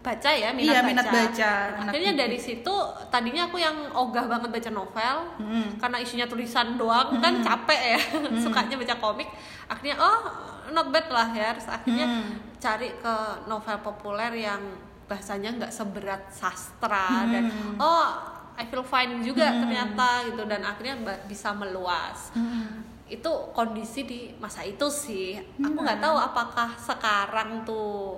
baca 0.00 0.30
ya 0.30 0.48
minat 0.50 0.70
Iya, 0.70 0.80
baca. 0.80 0.88
minat 0.88 1.06
baca, 1.08 1.52
anak 1.76 1.90
Akhirnya 1.90 2.12
didik. 2.12 2.22
dari 2.22 2.38
situ 2.38 2.74
tadinya 3.08 3.42
aku 3.44 3.56
yang 3.58 3.74
ogah 3.92 4.24
banget 4.24 4.48
baca 4.50 4.70
novel 4.70 5.16
Hmm. 5.36 5.68
karena 5.76 5.98
isinya 5.98 6.24
tulisan 6.24 6.74
doang 6.74 7.18
kan 7.18 7.40
capek 7.40 7.80
ya 7.90 8.00
sukanya 8.40 8.76
baca 8.76 8.94
komik 8.98 9.28
akhirnya 9.64 9.96
oh 9.96 10.18
not 10.70 10.88
bad 10.88 11.04
lah 11.08 11.28
ya 11.30 11.52
terus 11.52 11.68
akhirnya 11.68 12.06
Hmm. 12.06 12.32
cari 12.56 12.88
ke 12.94 13.14
novel 13.44 13.76
populer 13.80 14.32
yang 14.38 14.62
bahasanya 15.04 15.52
nggak 15.54 15.68
seberat 15.70 16.22
sastra 16.30 17.20
Hmm. 17.20 17.30
dan 17.30 17.44
oh 17.76 18.06
I 18.54 18.64
feel 18.64 18.80
fine 18.80 19.20
juga 19.20 19.50
ternyata 19.50 20.08
gitu 20.24 20.46
dan 20.46 20.62
akhirnya 20.62 20.96
bisa 21.24 21.50
meluas 21.50 22.30
Hmm. 22.30 22.93
Itu 23.04 23.30
kondisi 23.52 24.08
di 24.08 24.20
masa 24.40 24.64
itu 24.64 24.88
sih 24.88 25.36
aku 25.60 25.76
nggak 25.76 26.00
tahu 26.00 26.16
apakah 26.16 26.72
sekarang 26.80 27.60
tuh 27.68 28.16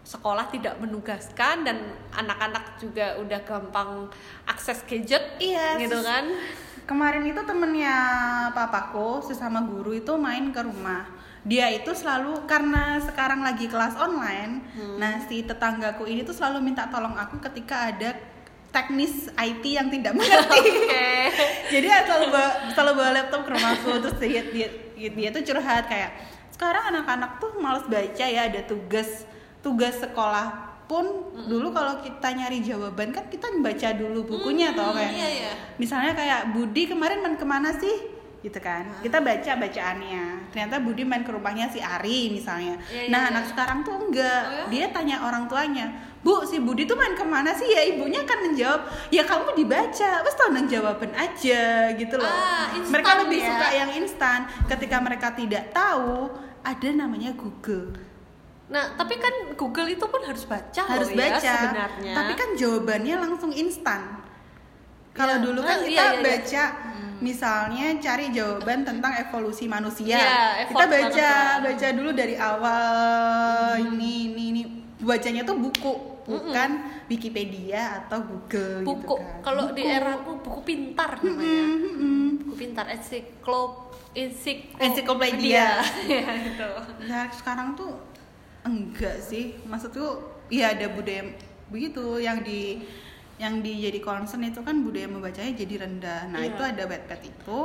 sekolah 0.00 0.48
tidak 0.48 0.78
menugaskan 0.80 1.66
dan 1.66 1.76
anak-anak 2.14 2.78
juga 2.80 3.18
udah 3.20 3.40
gampang 3.44 4.08
akses 4.48 4.86
gadget 4.88 5.22
Iya, 5.36 5.76
gitu 5.76 6.00
kan 6.00 6.24
Kemarin 6.90 7.22
itu 7.22 7.38
temennya 7.46 7.94
papaku 8.50 9.22
sesama 9.22 9.62
guru 9.62 9.94
itu 9.94 10.10
main 10.18 10.50
ke 10.50 10.58
rumah. 10.58 11.06
Dia 11.46 11.70
itu 11.70 11.94
selalu 11.94 12.50
karena 12.50 12.98
sekarang 12.98 13.46
lagi 13.46 13.70
kelas 13.70 13.94
online. 13.94 14.66
Hmm. 14.74 14.98
Nah, 14.98 15.22
si 15.22 15.46
tetanggaku 15.46 16.10
ini 16.10 16.26
tuh 16.26 16.34
selalu 16.34 16.58
minta 16.58 16.90
tolong 16.90 17.14
aku 17.14 17.38
ketika 17.46 17.94
ada 17.94 18.10
teknis 18.70 19.28
IT 19.34 19.64
yang 19.66 19.90
tidak 19.90 20.14
mengerti. 20.18 20.62
Jadi 21.70 21.86
dia 21.86 22.02
selalu 22.06 22.26
bawa, 22.34 22.50
selalu 22.74 22.92
bawa 22.98 23.10
laptop 23.14 23.40
ke 23.46 23.50
rumahku 23.54 23.90
terus 24.02 24.16
dia 24.18 24.42
dia, 24.50 24.68
dia 25.10 25.28
tuh 25.30 25.42
curhat 25.42 25.86
kayak 25.86 26.10
sekarang 26.54 26.92
anak-anak 26.92 27.40
tuh 27.40 27.56
males 27.56 27.86
baca 27.88 28.26
ya 28.26 28.46
ada 28.50 28.60
tugas 28.68 29.24
tugas 29.64 29.96
sekolah 29.96 30.70
pun 30.84 31.06
dulu 31.46 31.70
kalau 31.70 32.02
kita 32.02 32.34
nyari 32.34 32.60
jawaban 32.66 33.14
kan 33.14 33.30
kita 33.30 33.46
baca 33.62 33.94
dulu 33.94 34.26
bukunya 34.26 34.74
toh 34.74 34.90
kayak 34.90 35.14
iya, 35.14 35.28
iya. 35.30 35.52
misalnya 35.78 36.12
kayak 36.18 36.50
Budi 36.50 36.90
kemarin 36.90 37.22
main 37.22 37.38
ke 37.38 37.46
mana 37.46 37.70
sih 37.78 38.19
gitu 38.40 38.56
kan. 38.56 38.88
Kita 39.04 39.20
baca 39.20 39.52
bacaannya. 39.60 40.24
Ternyata 40.50 40.80
Budi 40.80 41.04
main 41.04 41.22
ke 41.22 41.30
rumahnya 41.32 41.68
si 41.68 41.78
Ari 41.78 42.32
misalnya. 42.32 42.80
Iya, 42.88 43.06
iya, 43.06 43.10
nah 43.12 43.20
iya. 43.28 43.30
anak 43.36 43.44
sekarang 43.52 43.84
tuh 43.84 43.94
enggak. 44.00 44.42
Oh, 44.44 44.52
ya? 44.52 44.64
dia 44.72 44.84
tanya 44.90 45.16
orang 45.24 45.44
tuanya 45.44 45.86
Bu 46.20 46.44
si 46.44 46.60
Budi 46.60 46.84
tuh 46.84 47.00
main 47.00 47.16
ke 47.16 47.24
mana 47.24 47.56
sih? 47.56 47.64
Ya 47.64 47.80
ibunya 47.84 48.20
kan 48.28 48.44
menjawab 48.44 48.84
ya 49.08 49.24
kamu 49.24 49.56
dibaca. 49.56 50.10
Wes 50.20 50.36
tau 50.36 50.52
nang 50.52 50.68
jawaban 50.68 51.12
aja 51.16 51.92
gitu 51.96 52.14
loh. 52.20 52.28
Ah, 52.28 52.76
instan 52.76 52.92
mereka 52.92 53.10
lebih 53.24 53.38
ya. 53.40 53.48
suka 53.48 53.68
yang 53.72 53.90
instan. 53.96 54.38
Ketika 54.68 54.96
mereka 55.00 55.32
tidak 55.32 55.72
tahu 55.72 56.28
ada 56.60 56.88
namanya 56.92 57.32
Google. 57.32 57.96
Nah 58.68 59.00
tapi 59.00 59.16
kan 59.16 59.56
Google 59.56 59.88
itu 59.88 60.04
pun 60.04 60.20
harus 60.20 60.44
baca 60.44 60.82
harus 60.92 61.08
loh 61.08 61.16
ya 61.24 61.40
baca. 61.40 61.40
sebenarnya. 61.40 62.12
Tapi 62.12 62.32
kan 62.36 62.48
jawabannya 62.52 63.14
langsung 63.16 63.52
instan. 63.56 64.20
Kalau 65.16 65.36
Ya, 65.36 65.42
dulu 65.42 65.60
kan 65.64 65.76
eh, 65.84 65.88
kita 65.88 65.92
iya, 65.92 66.04
iya, 66.04 66.12
iya. 66.12 66.24
baca 66.24 66.64
misalnya 67.20 67.96
cari 68.00 68.32
jawaban 68.32 68.82
tentang 68.82 69.12
evolusi 69.14 69.68
manusia. 69.68 70.16
Iya, 70.16 70.66
kita 70.66 70.84
baca 70.84 71.30
baca 71.62 71.86
dulu 71.92 72.10
dari 72.12 72.34
awal. 72.34 73.76
Ini 73.78 74.12
ini 74.32 74.44
ini. 74.50 74.62
Bacanya 75.00 75.44
tuh 75.44 75.56
buku 75.56 75.92
bukan 76.28 76.70
Wikipedia 77.08 78.04
atau 78.04 78.20
Google 78.22 78.84
buku. 78.84 79.16
gitu 79.16 79.16
kan. 79.16 79.40
kalau 79.42 79.64
di 79.72 79.82
era 79.82 80.14
aku 80.14 80.38
buku 80.40 80.60
pintar 80.62 81.16
namanya. 81.24 81.64
Mm, 81.66 81.76
mm, 81.80 81.94
mm. 81.96 82.28
buku 82.44 82.54
pintar 82.54 82.86
ensiklop 82.86 83.90
ensiklo- 84.12 84.78
Ensiklopedia. 84.78 85.80
ya 86.06 86.28
itu 86.52 86.70
ya 87.08 87.20
sekarang 87.32 87.74
tuh 87.74 87.96
enggak 88.62 89.18
sih. 89.18 89.56
Maksudku 89.64 90.20
ya 90.52 90.76
ada 90.76 90.86
budaya 90.92 91.32
begitu 91.70 92.18
yang 92.18 92.42
di 92.42 92.82
yang 93.40 93.64
di 93.64 93.80
jadi 93.80 93.98
concern 93.98 94.44
itu 94.44 94.60
kan 94.60 94.84
budaya 94.84 95.08
membacanya 95.08 95.56
jadi 95.56 95.74
rendah 95.80 96.20
nah 96.28 96.40
Iya. 96.40 96.52
itu 96.52 96.62
ada 96.62 96.82
Wattpad 96.84 97.20
itu 97.24 97.60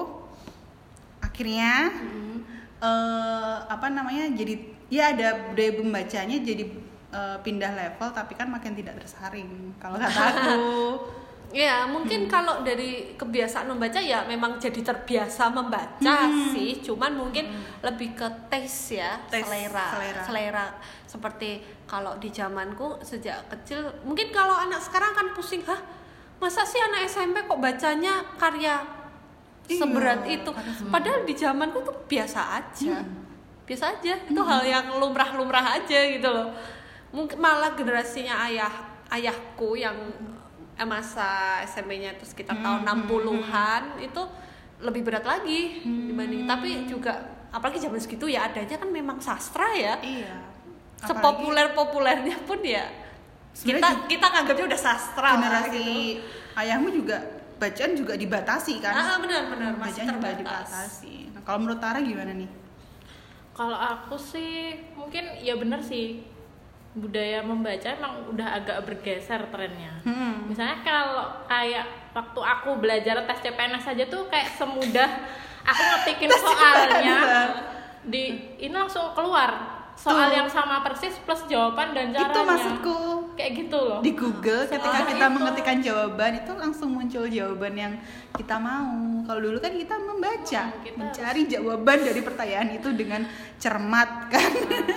akhirnya 1.19 1.91
Hmm. 1.91 2.37
eh, 2.79 3.55
apa 3.65 3.87
namanya 3.89 4.31
jadi 4.31 4.55
ya 4.87 5.11
ada 5.11 5.51
budaya 5.51 5.71
membacanya 5.75 6.37
jadi 6.39 6.63
eh, 7.11 7.37
pindah 7.41 7.71
level 7.73 8.07
tapi 8.09 8.33
kan 8.33 8.47
makin 8.47 8.71
tidak 8.71 8.95
tersaring 8.97 9.75
kalau 9.75 9.97
kata 9.97 10.21
aku 10.31 10.59
Ya, 11.55 11.87
mungkin 11.87 12.27
kalau 12.27 12.67
dari 12.67 13.15
kebiasaan 13.15 13.71
membaca 13.71 13.95
ya 13.95 14.27
memang 14.27 14.59
jadi 14.59 14.83
terbiasa 14.83 15.47
membaca 15.47 16.27
sih, 16.51 16.83
cuman 16.83 17.15
mungkin 17.15 17.47
lebih 17.79 18.11
ke 18.11 18.27
taste 18.51 18.99
ya, 18.99 19.15
Taste, 19.31 19.47
selera, 19.47 19.87
selera. 19.95 20.23
selera. 20.27 20.65
Seperti 21.07 21.63
kalau 21.87 22.19
di 22.19 22.27
zamanku 22.27 22.99
sejak 22.99 23.47
kecil, 23.47 23.87
mungkin 24.03 24.35
kalau 24.35 24.51
anak 24.51 24.83
sekarang 24.83 25.15
kan 25.15 25.31
pusing, 25.31 25.63
hah, 25.63 25.79
masa 26.43 26.67
sih 26.67 26.83
anak 26.83 27.07
SMP 27.07 27.47
kok 27.47 27.55
bacanya 27.63 28.19
karya 28.35 28.75
Iya, 29.65 29.79
seberat 29.81 30.27
itu? 30.27 30.51
Padahal 30.91 31.23
di 31.23 31.33
zamanku 31.39 31.81
tuh 31.87 31.95
biasa 32.05 32.61
aja, 32.61 32.99
biasa 33.63 33.97
aja, 33.97 34.13
itu 34.27 34.41
hal 34.43 34.61
yang 34.61 34.99
lumrah-lumrah 34.99 35.79
aja 35.79 35.99
gitu 36.03 36.27
loh. 36.29 36.51
Mungkin 37.15 37.39
malah 37.39 37.73
generasinya 37.73 38.43
ayah 38.45 38.69
ayahku 39.07 39.79
yang 39.79 39.95
eh, 40.75 40.83
masa 40.85 41.27
SMP-nya 41.63 42.13
itu 42.13 42.25
sekitar 42.25 42.55
tahun 42.57 42.83
60-an 42.83 43.83
itu 43.99 44.21
lebih 44.77 45.01
berat 45.01 45.23
lagi 45.23 45.79
dibanding 45.81 46.43
tapi 46.43 46.83
juga 46.85 47.15
apalagi 47.49 47.79
zaman 47.79 47.95
segitu 47.95 48.27
ya 48.27 48.45
adanya 48.45 48.75
kan 48.75 48.89
memang 48.89 49.17
sastra 49.17 49.71
ya 49.71 49.95
Iya. 49.97 50.35
Apalagi 50.95 51.07
sepopuler 51.07 51.67
populernya 51.71 52.37
pun 52.41 52.59
ya 52.59 52.83
kita 53.53 53.79
Sebenarnya 53.79 54.03
kita 54.05 54.25
nganggapnya 54.27 54.65
udah 54.67 54.81
sastra 54.81 55.29
generasi 55.33 55.79
gitu. 55.79 56.23
ayahmu 56.55 56.87
juga 56.89 57.17
bacaan 57.55 57.91
juga 57.95 58.13
dibatasi 58.15 58.73
kan? 58.79 58.91
ah 58.91 59.15
benar 59.15 59.47
benar 59.47 59.71
masih 59.73 60.03
bacaan 60.03 60.07
juga 60.09 60.27
terbatas 60.27 60.39
dibatasi. 60.39 61.15
Nah, 61.31 61.41
kalau 61.41 61.57
menurut 61.63 61.79
Tara 61.79 61.99
gimana 62.03 62.31
nih? 62.35 62.49
Kalau 63.55 63.77
aku 63.77 64.19
sih 64.19 64.51
mungkin 64.91 65.23
ya 65.39 65.55
bener 65.55 65.79
sih 65.79 66.19
budaya 66.95 67.43
membaca 67.43 67.91
emang 67.91 68.31
udah 68.31 68.55
agak 68.55 68.87
bergeser 68.87 69.43
trennya. 69.51 69.99
Hmm. 70.07 70.47
Misalnya 70.47 70.79
kalau 70.79 71.43
kayak 71.43 71.83
waktu 72.15 72.39
aku 72.39 72.79
belajar 72.79 73.19
tes 73.27 73.43
CPNS 73.43 73.83
saja 73.83 74.03
tuh 74.07 74.31
kayak 74.31 74.55
semudah 74.55 75.09
aku 75.67 75.81
ngetikin 75.83 76.31
soalnya 76.31 77.19
di 78.05 78.55
ini 78.61 78.71
langsung 78.71 79.11
keluar 79.11 79.74
soal 79.95 80.29
yang 80.29 80.45
sama 80.45 80.79
persis 80.79 81.15
plus 81.19 81.43
jawaban 81.45 81.91
dan 81.91 82.11
caranya. 82.11 82.29
Itu 82.29 82.39
maksudku. 82.41 82.97
Kayak 83.33 83.51
gitu 83.57 83.77
loh. 83.77 83.99
Di 83.99 84.11
Google 84.11 84.63
ketika 84.63 84.79
Soalnya 84.95 85.09
kita 85.09 85.25
itu. 85.25 85.35
mengetikkan 85.35 85.77
jawaban 85.81 86.31
itu 86.37 86.51
langsung 86.53 86.89
muncul 86.89 87.25
jawaban 87.25 87.73
yang 87.73 87.93
kita 88.31 88.55
mau. 88.55 88.95
Kalau 89.23 89.41
dulu 89.41 89.57
kan 89.57 89.73
kita 89.73 89.95
membaca, 89.97 90.61
Hmm, 90.65 90.79
kita 90.81 90.97
mencari 90.97 91.41
jawaban 91.45 91.97
dari 92.01 92.21
pertanyaan 92.21 92.69
itu 92.71 92.89
dengan 92.91 93.21
cermat 93.57 94.09
kan. 94.29 94.51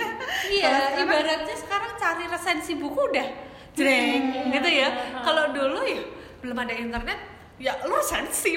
iya 0.48 0.66
Kalau 0.66 0.80
sekarang- 0.92 1.02
ibaratnya 1.04 1.56
sekarang 1.56 1.92
cari 1.96 2.24
resensi 2.26 2.72
buku 2.74 3.00
udah 3.08 3.28
jreng 3.72 4.22
gitu 4.50 4.68
ya 4.68 4.90
kalau 5.20 5.50
dulu 5.50 5.78
ya 5.80 6.02
belum 6.38 6.58
ada 6.58 6.74
internet 6.74 7.18
ya 7.58 7.74
lu 7.90 7.98
resensi 7.98 8.54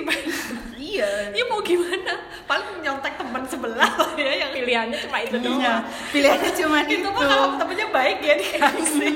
iya. 0.78 1.34
ya 1.34 1.44
mau 1.50 1.58
gimana 1.66 2.22
paling 2.46 2.86
nyontek 2.86 3.18
teman 3.18 3.42
sebelah 3.50 3.90
lah 3.98 4.14
ya 4.14 4.46
yang 4.46 4.52
Pilihannya 4.54 4.98
cuma 5.02 5.18
itu 5.26 5.36
doang. 5.42 5.58
Iya, 5.58 5.76
pilihannya 6.14 6.52
cuma 6.54 6.78
itu 6.86 6.94
itu. 7.02 7.10
mah 7.10 7.24
kalau 7.26 7.48
temennya 7.58 7.88
baik 7.90 8.18
ya 8.22 8.34
dikasih 8.38 9.16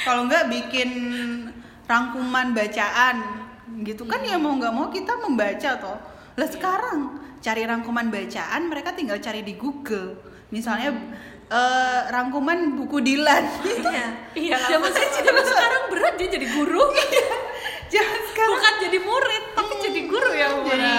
Kalau 0.00 0.24
nggak 0.28 0.44
bikin 0.52 0.90
rangkuman 1.88 2.52
bacaan 2.52 3.16
gitu 3.84 4.04
kan 4.04 4.20
ya 4.20 4.36
mau 4.36 4.52
nggak 4.56 4.72
mau 4.72 4.92
kita 4.92 5.16
membaca 5.16 5.70
toh. 5.80 5.98
Lah 6.36 6.48
sekarang 6.48 6.98
cari 7.40 7.64
rangkuman 7.64 8.12
bacaan 8.12 8.68
mereka 8.68 8.92
tinggal 8.92 9.16
cari 9.16 9.40
di 9.40 9.56
Google. 9.56 10.20
Misalnya 10.52 10.92
eh, 11.48 12.00
rangkuman 12.12 12.76
buku 12.76 13.00
Dilan. 13.00 13.44
iya 13.64 14.06
Iya. 14.40 14.56
zaman 14.76 14.92
saya 14.92 15.08
zaman 15.20 15.44
sekarang 15.44 15.82
berat 15.88 16.14
dia 16.20 16.28
jadi 16.36 16.46
guru 16.52 16.84
Jangan 17.90 18.20
sekarang 18.30 18.50
bukan 18.54 18.74
jadi 18.80 18.98
murid 18.98 19.44
tapi 19.50 19.72
jadi 19.82 20.00
guru 20.06 20.30
yang 20.32 20.54
jadi 20.62 20.92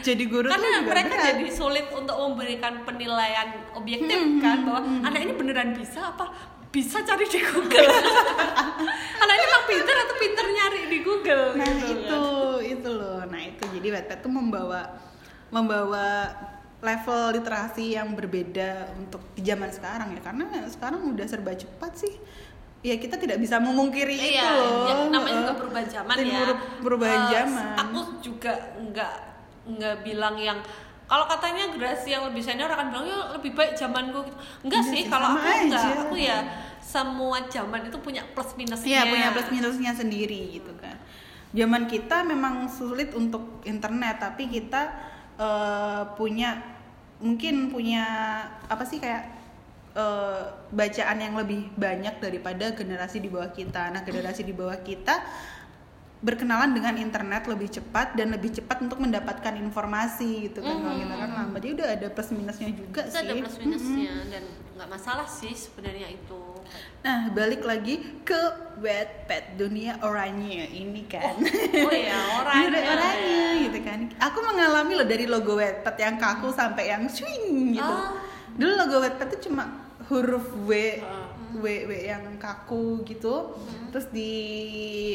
jadi 0.00 0.24
guru 0.24 0.46
tuh 0.46 0.54
karena 0.54 0.68
juga 0.70 0.86
mereka 0.86 1.14
berat. 1.14 1.26
jadi 1.34 1.46
sulit 1.50 1.86
untuk 1.90 2.16
memberikan 2.16 2.72
penilaian 2.82 3.48
objektif 3.74 4.18
kan 4.38 4.58
bahwa 4.62 4.80
anak 5.02 5.20
ini 5.20 5.32
beneran 5.34 5.70
bisa 5.74 6.00
apa 6.08 6.30
bisa 6.68 7.00
cari 7.00 7.24
di 7.24 7.40
Google 7.40 7.90
anak 9.22 9.34
ini 9.34 9.44
emang 9.44 9.64
pinter 9.66 9.94
atau 9.98 10.16
pinter 10.16 10.46
nyari 10.46 10.80
di 10.86 10.98
Google 11.00 11.44
Nah 11.56 11.66
gitu 11.66 11.82
kan. 11.82 11.96
itu 11.96 12.22
itu 12.68 12.88
loh. 12.88 13.20
Nah 13.24 13.40
itu 13.42 13.64
jadi 13.74 13.88
Wattpad 13.90 14.18
tuh 14.20 14.30
membawa 14.30 14.80
membawa 15.48 16.08
level 16.78 17.34
literasi 17.34 17.98
yang 17.98 18.14
berbeda 18.14 18.94
untuk 18.94 19.18
di 19.34 19.42
zaman 19.42 19.72
sekarang 19.72 20.14
ya 20.14 20.20
karena 20.22 20.44
sekarang 20.70 21.02
udah 21.08 21.26
serba 21.26 21.52
cepat 21.52 21.92
sih. 21.98 22.14
Ya 22.78 22.94
kita 22.94 23.18
tidak 23.18 23.38
bisa 23.38 23.58
memungkiri 23.58 24.14
itu 24.14 24.38
iya 24.38 24.54
loh. 24.54 24.86
ya, 24.86 24.94
namanya 25.10 25.34
juga 25.36 25.46
Heeh. 25.48 25.58
perubahan 25.58 25.88
zaman 25.88 26.14
ya 26.16 26.38
peru- 26.40 26.62
perubahan 26.78 27.20
Eh, 27.20 27.30
zaman. 27.32 27.66
aku 27.76 27.98
juga 28.20 28.52
nggak 28.78 29.14
nggak 29.68 29.96
bilang 30.00 30.34
yang 30.38 30.58
kalau 31.04 31.24
katanya 31.24 31.68
generasi 31.68 32.08
yang 32.10 32.22
lebih 32.24 32.38
senior 32.38 32.68
akan 32.68 32.86
bilang 32.88 33.04
ya 33.04 33.18
lebih 33.34 33.52
baik 33.52 33.74
zamanku 33.74 34.22
gitu. 34.22 34.36
enggak 34.62 34.80
Enggak 34.80 34.82
sih 34.86 35.02
kalau 35.04 35.28
aku 35.34 35.48
enggak 35.58 35.82
aja. 35.82 35.98
aku 35.98 36.16
ya 36.16 36.38
semua 36.78 37.38
zaman 37.46 37.80
itu 37.84 37.98
punya 37.98 38.22
plus 38.28 38.54
minusnya 38.54 38.86
Iya 38.86 39.02
punya 39.06 39.28
plus 39.32 39.48
minusnya 39.50 39.92
sendiri 39.92 40.40
gitu 40.54 40.72
kan. 40.76 40.96
Zaman 41.50 41.82
kita 41.84 42.22
memang 42.22 42.68
sulit 42.68 43.10
untuk 43.12 43.42
internet 43.64 44.20
tapi 44.20 44.46
kita 44.46 44.82
eh, 45.36 46.02
punya 46.14 46.62
mungkin 47.18 47.68
punya 47.68 48.04
apa 48.64 48.84
sih 48.84 48.96
kayak 48.96 49.34
eh, 49.98 50.42
bacaan 50.70 51.18
yang 51.18 51.34
lebih 51.34 51.74
banyak 51.74 52.22
daripada 52.22 52.70
generasi 52.70 53.18
di 53.18 53.26
bawah 53.26 53.50
kita. 53.50 53.90
Nah 53.90 54.06
generasi 54.06 54.46
di 54.46 54.54
bawah 54.54 54.78
kita 54.78 55.18
berkenalan 56.18 56.74
dengan 56.74 56.98
internet 56.98 57.46
lebih 57.46 57.70
cepat 57.70 58.18
dan 58.18 58.34
lebih 58.34 58.50
cepat 58.50 58.82
untuk 58.82 58.98
mendapatkan 58.98 59.54
informasi 59.54 60.50
gitu 60.50 60.66
kan. 60.66 60.74
Kalau 60.82 60.98
kita 60.98 61.14
kan 61.14 61.30
lambat, 61.30 61.60
jadi 61.62 61.72
udah 61.78 61.88
ada 61.94 62.06
plus 62.10 62.30
minusnya 62.34 62.70
juga 62.74 63.06
itu 63.06 63.14
sih. 63.14 63.22
ada 63.22 63.32
plus 63.38 63.56
minusnya 63.62 64.14
dan 64.26 64.44
nggak 64.78 64.88
masalah 64.90 65.26
sih 65.26 65.54
sebenarnya 65.54 66.10
itu 66.10 66.42
Nah, 66.98 67.30
balik 67.30 67.62
lagi 67.62 68.02
ke 68.26 68.42
Wattpad 68.78 69.58
dunia 69.58 69.98
oranye 70.02 70.66
ini 70.70 71.06
kan. 71.06 71.38
oh 71.38 71.94
ya 72.10 72.18
oranye 72.42 72.66
Dunia 72.68 72.90
oranye 72.94 73.42
gitu 73.70 73.78
kan. 73.86 73.98
Aku 74.18 74.38
mengalami 74.42 74.92
loh 74.98 75.06
dari 75.06 75.24
logo 75.24 75.56
Wattpad 75.56 75.96
yang 75.98 76.16
kaku 76.18 76.50
sampai 76.50 76.90
yang 76.90 77.06
swing 77.06 77.78
gitu. 77.78 77.86
Oh. 77.86 78.18
Dulu 78.58 78.72
logo 78.74 78.96
Wattpad 79.02 79.38
tuh 79.38 79.50
cuma 79.50 79.87
huruf 80.08 80.46
W. 80.64 80.72
W 81.54 81.64
W 81.64 81.92
yang 81.94 82.36
kaku 82.36 83.00
gitu. 83.04 83.52
Hmm. 83.52 83.88
Terus 83.88 84.06
di 84.08 84.32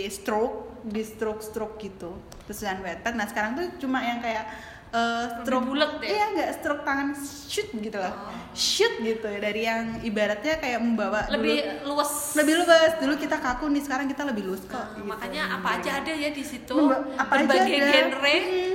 stroke, 0.07 0.81
di 0.83 1.01
stroke-stroke 1.01 1.77
gitu. 1.79 2.17
Terus 2.43 2.59
dan 2.59 2.79
Wattpad. 2.79 3.13
Nah, 3.13 3.25
sekarang 3.25 3.51
tuh 3.53 3.65
cuma 3.77 3.99
yang 3.99 4.17
kayak 4.17 4.45
eh, 4.89 5.25
stroke 5.39 5.65
bulet 5.67 5.89
ya? 5.99 6.09
Iya, 6.09 6.25
enggak 6.29 6.49
stroke 6.55 6.83
tangan 6.83 7.13
shoot 7.43 7.69
gitu 7.71 7.95
loh. 7.95 8.13
Shoot 8.51 8.93
gitu 8.99 9.25
ya 9.25 9.39
dari 9.39 9.61
yang 9.63 10.01
ibaratnya 10.01 10.57
kayak 10.57 10.79
membawa 10.79 11.25
dulu- 11.25 11.33
lebih 11.35 11.57
luas 11.83 12.11
lebih 12.35 12.53
luas 12.59 12.91
dulu 12.97 13.13
kita 13.15 13.37
kaku 13.37 13.65
nih 13.67 13.81
sekarang 13.81 14.05
kita 14.05 14.21
lebih 14.23 14.45
luas 14.45 14.61
kok 14.63 14.73
Nah, 14.73 14.93
gitu. 14.93 15.05
makanya 15.07 15.41
apa 15.51 15.67
aja 15.75 15.91
ada 15.97 16.13
ya 16.13 16.29
di 16.29 16.43
situ 16.43 16.73
Memba- 16.75 17.09
apa 17.15 17.33
aja 17.35 17.57
ada. 17.57 17.89
genre 17.89 18.37
Hmm. 18.37 18.73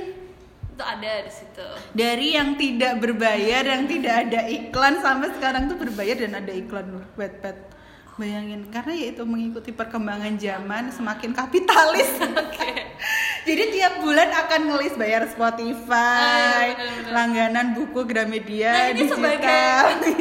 Itu 0.79 0.87
ada 0.87 1.11
di 1.19 1.31
situ. 1.35 1.67
Dari 1.91 2.39
yang 2.39 2.55
tidak 2.55 3.03
berbayar 3.03 3.67
yang 3.67 3.83
tidak 3.83 4.15
ada 4.31 4.47
iklan 4.47 5.03
sampai 5.03 5.27
sekarang 5.35 5.67
tuh 5.67 5.75
berbayar 5.75 6.23
dan 6.23 6.39
ada 6.39 6.55
iklan 6.55 6.87
loh 6.87 7.03
Wattpad 7.19 7.75
bayangin 8.15 8.67
karena 8.67 8.95
ya 8.95 9.07
itu 9.15 9.23
mengikuti 9.27 9.71
perkembangan 9.75 10.39
zaman 10.39 10.87
semakin 10.95 11.35
kapitalis. 11.35 12.07
Oke. 12.47 12.71
Jadi 13.47 13.63
tiap 13.75 13.99
bulan 13.99 14.31
akan 14.31 14.61
ngelis 14.71 14.95
bayar 14.95 15.27
Spotify 15.27 15.95
Ah, 15.95 16.63
iya, 16.63 16.75
benar-benar. 16.75 17.11
langganan 17.11 17.67
buku 17.75 17.99
Gramedia 18.07 18.71
nah 18.71 18.85
ini 18.91 19.03
digital. 19.03 19.15
sebagai 19.19 19.75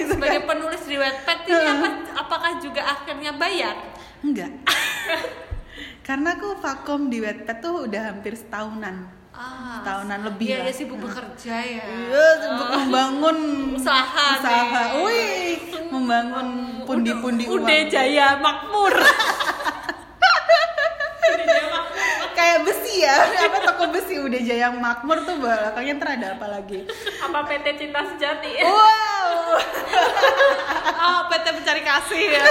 sebagai 0.15 0.41
penulis 0.43 0.83
di 0.87 0.97
Wattpad 0.99 1.39
ini 1.47 1.55
apa, 1.55 1.89
apakah 2.19 2.53
juga 2.59 2.83
akhirnya 2.83 3.31
bayar? 3.35 3.79
Enggak. 4.27 4.51
Karena 6.03 6.35
aku 6.35 6.59
vakum 6.59 7.07
di 7.07 7.23
Wattpad 7.23 7.57
tuh 7.63 7.87
udah 7.87 8.03
hampir 8.15 8.35
setahunan 8.35 9.18
ah 9.39 9.79
Tahunan 9.87 10.21
lebih 10.27 10.47
ya, 10.51 10.59
lah. 10.59 10.67
ya 10.67 10.73
sibuk 10.75 10.99
bekerja 10.99 11.55
ya 11.63 11.85
Iya, 11.87 12.27
untuk 12.51 12.69
membangun 12.75 13.39
Usaha 13.79 14.27
usaha. 14.43 14.83
Wih, 15.07 15.55
membangun 15.95 16.49
pundi-pundi 16.83 17.47
uang. 17.47 17.63
Udah 17.63 17.81
Jaya 17.87 18.43
Makmur 18.43 18.95
Kayak 22.39 22.59
besi 22.71 23.03
ya, 23.03 23.15
apa 23.19 23.59
toko 23.67 23.91
besi 23.91 24.15
udah 24.15 24.39
jayang 24.39 24.79
makmur 24.79 25.27
tuh 25.27 25.43
belakangnya 25.43 25.99
ntar 25.99 26.09
ada 26.15 26.27
apa 26.39 26.47
lagi? 26.47 26.87
Apa 27.19 27.43
PT 27.51 27.67
Cinta 27.75 28.07
Sejati? 28.15 28.63
Wow. 28.63 29.59
oh 31.03 31.21
PT 31.27 31.47
Mencari 31.51 31.83
Kasih 31.83 32.25
ya 32.39 32.45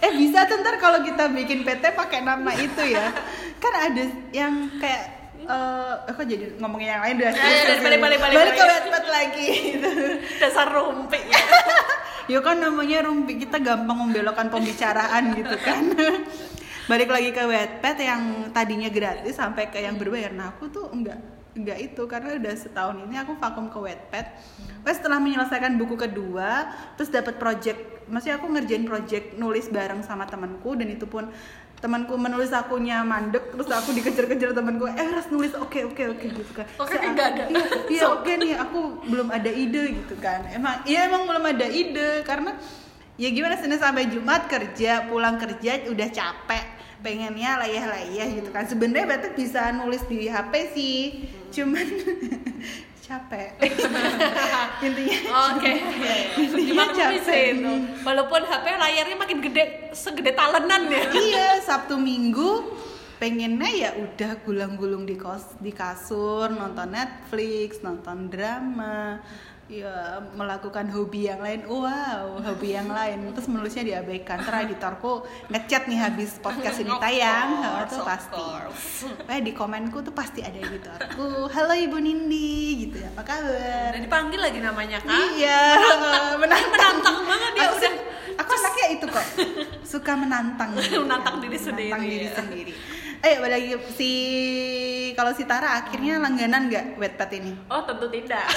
Eh 0.00 0.10
bisa 0.16 0.48
tuh 0.48 0.64
ntar 0.64 0.80
kalau 0.80 1.04
kita 1.04 1.28
bikin 1.28 1.60
PT 1.60 1.92
pakai 1.92 2.24
nama 2.24 2.56
itu 2.56 2.82
ya. 2.88 3.12
Kan 3.60 3.72
ada 3.72 4.04
yang 4.32 4.68
kayak 4.80 5.23
eh 5.44 5.94
aku 6.10 6.20
jadi 6.24 6.56
ngomongin 6.58 6.96
yang 6.96 7.02
lain 7.04 7.14
udah. 7.20 7.32
Ya, 7.32 7.44
ya, 7.44 7.76
balik, 7.84 8.00
balik, 8.00 8.18
balik, 8.20 8.36
balik 8.36 8.54
ke. 8.56 8.64
Wattpad 8.64 9.04
lagi 9.08 9.46
gitu. 9.76 9.90
dasar 10.42 10.66
rumpi 10.72 11.20
ya 11.20 11.42
Ya 12.32 12.40
kan 12.40 12.56
namanya 12.56 13.04
rumpi 13.04 13.36
kita 13.36 13.60
gampang 13.60 14.08
membelokkan 14.08 14.48
pembicaraan 14.48 15.36
gitu 15.36 15.56
kan. 15.60 15.92
balik 16.90 17.08
lagi 17.08 17.32
ke 17.32 17.42
Wattpad 17.48 17.96
yang 17.96 18.22
tadinya 18.52 18.92
gratis 18.92 19.40
sampai 19.40 19.72
ke 19.72 19.80
yang 19.80 19.96
berbayar 19.96 20.36
nah 20.36 20.52
aku 20.52 20.68
tuh 20.68 20.92
enggak 20.92 21.16
enggak 21.56 21.80
itu 21.80 22.02
karena 22.04 22.36
udah 22.36 22.54
setahun 22.60 22.96
ini 23.08 23.16
aku 23.16 23.40
vakum 23.40 23.72
ke 23.72 23.78
Wattpad 23.80 24.26
Pas 24.84 25.00
setelah 25.00 25.16
menyelesaikan 25.16 25.80
buku 25.80 25.96
kedua 25.96 26.68
terus 27.00 27.08
dapat 27.08 27.40
project 27.40 28.04
maksudnya 28.12 28.36
aku 28.36 28.52
ngerjain 28.52 28.84
project 28.84 29.32
nulis 29.40 29.72
bareng 29.72 30.04
sama 30.04 30.28
temanku 30.28 30.76
dan 30.76 30.92
itu 30.92 31.08
pun 31.08 31.32
temanku 31.84 32.16
menulis 32.16 32.48
akunya 32.48 33.04
mandek 33.04 33.52
terus 33.52 33.68
aku 33.68 33.92
dikejar-kejar 33.92 34.56
temanku 34.56 34.88
eh 34.88 35.08
ras 35.12 35.28
nulis 35.28 35.52
oke 35.52 35.92
oke 35.92 36.02
oke 36.16 36.26
gitu 36.32 36.52
kan. 36.56 36.64
Oke, 36.80 36.96
nggak 36.96 37.26
ada. 37.36 37.44
iya, 37.52 37.64
iya 37.92 38.04
oke 38.08 38.32
nih 38.40 38.56
aku 38.56 39.04
belum 39.04 39.28
ada 39.28 39.52
ide 39.52 40.00
gitu 40.00 40.16
kan. 40.16 40.48
Emang 40.48 40.80
iya 40.88 41.04
emang 41.04 41.28
belum 41.28 41.44
ada 41.44 41.68
ide 41.68 42.24
karena 42.24 42.56
ya 43.20 43.28
gimana 43.28 43.60
Senin 43.60 43.76
sampai 43.76 44.08
Jumat 44.08 44.48
kerja 44.48 45.12
pulang 45.12 45.36
kerja 45.36 45.84
udah 45.92 46.08
capek 46.08 46.64
pengennya 47.04 47.60
layah-layah 47.60 48.28
gitu 48.32 48.48
kan. 48.48 48.64
Sebenarnya 48.64 49.04
berarti 49.04 49.28
bisa 49.36 49.68
nulis 49.76 50.00
di 50.08 50.24
HP 50.24 50.52
sih 50.72 51.28
cuman 51.52 51.84
capek 53.04 53.52
intinya 54.86 55.18
Oke, 55.52 55.72
Intinya 56.40 56.56
gimana 56.64 56.92
bisa 57.12 57.28
capek. 57.28 57.52
itu? 57.52 57.72
Walaupun 58.00 58.40
HP 58.42 58.64
layarnya 58.74 59.16
makin 59.16 59.38
gede, 59.40 59.64
segede 59.92 60.32
talenan 60.32 60.88
ya. 60.88 61.04
iya 61.12 61.48
Sabtu 61.60 62.00
Minggu 62.00 62.64
pengennya 63.14 63.70
ya 63.70 63.90
udah 63.94 64.40
gulang-gulung 64.42 65.04
di 65.04 65.14
kos 65.14 65.54
di 65.56 65.70
kasur 65.70 66.48
nonton 66.48 66.90
Netflix 66.90 67.80
nonton 67.80 68.26
drama 68.26 69.20
ya 69.64 70.20
melakukan 70.36 70.92
hobi 70.92 71.32
yang 71.32 71.40
lain. 71.40 71.64
Wow 71.64 72.40
hobi 72.44 72.76
yang 72.76 72.88
lain. 72.92 73.32
Terus 73.32 73.48
menulisnya 73.48 73.84
diabaikan 73.84 74.44
terus 74.44 74.60
editorku 74.68 75.24
ngechat 75.48 75.88
nih 75.88 75.98
habis 75.98 76.36
podcast 76.38 76.84
ini 76.84 76.92
tayang. 77.00 77.48
Oh, 77.64 77.84
of 77.84 78.04
pasti. 78.04 78.44
eh 79.28 79.40
di 79.40 79.52
komenku 79.56 80.04
tuh 80.04 80.12
pasti 80.12 80.44
ada 80.44 80.56
editorku. 80.60 81.48
Halo 81.48 81.72
ibu 81.72 81.96
Nindi 81.96 82.88
gitu 82.88 83.00
ya. 83.00 83.08
Apa 83.16 83.22
kabar? 83.24 83.90
Udah 83.96 84.02
dipanggil 84.04 84.40
lagi 84.40 84.58
namanya 84.60 84.98
kan? 85.00 85.16
Iya, 85.32 85.60
menantang, 86.36 86.68
menantang. 86.68 87.16
Banget 87.24 87.50
dia 87.56 87.64
aku, 87.64 87.76
udah. 87.80 87.94
Aku 88.34 88.50
anaknya 88.50 88.86
itu 88.98 89.06
kok, 89.06 89.26
suka 89.86 90.12
menantang. 90.18 90.70
Menantang 91.06 91.38
diri 91.38 91.54
sendiri, 91.54 91.90
Menantang 91.94 92.10
diri 92.10 92.26
ya. 92.26 92.34
sendiri. 92.34 92.72
Ayo 93.24 93.40
balik 93.40 93.56
lagi 93.56 93.72
si 93.96 94.10
kalau 95.16 95.32
si 95.32 95.48
Tara 95.48 95.80
akhirnya 95.80 96.20
langganan 96.20 96.68
nggak 96.68 97.00
Wattpad 97.00 97.30
ini? 97.32 97.56
Oh 97.66 97.80
tentu 97.80 98.04
tidak. 98.12 98.44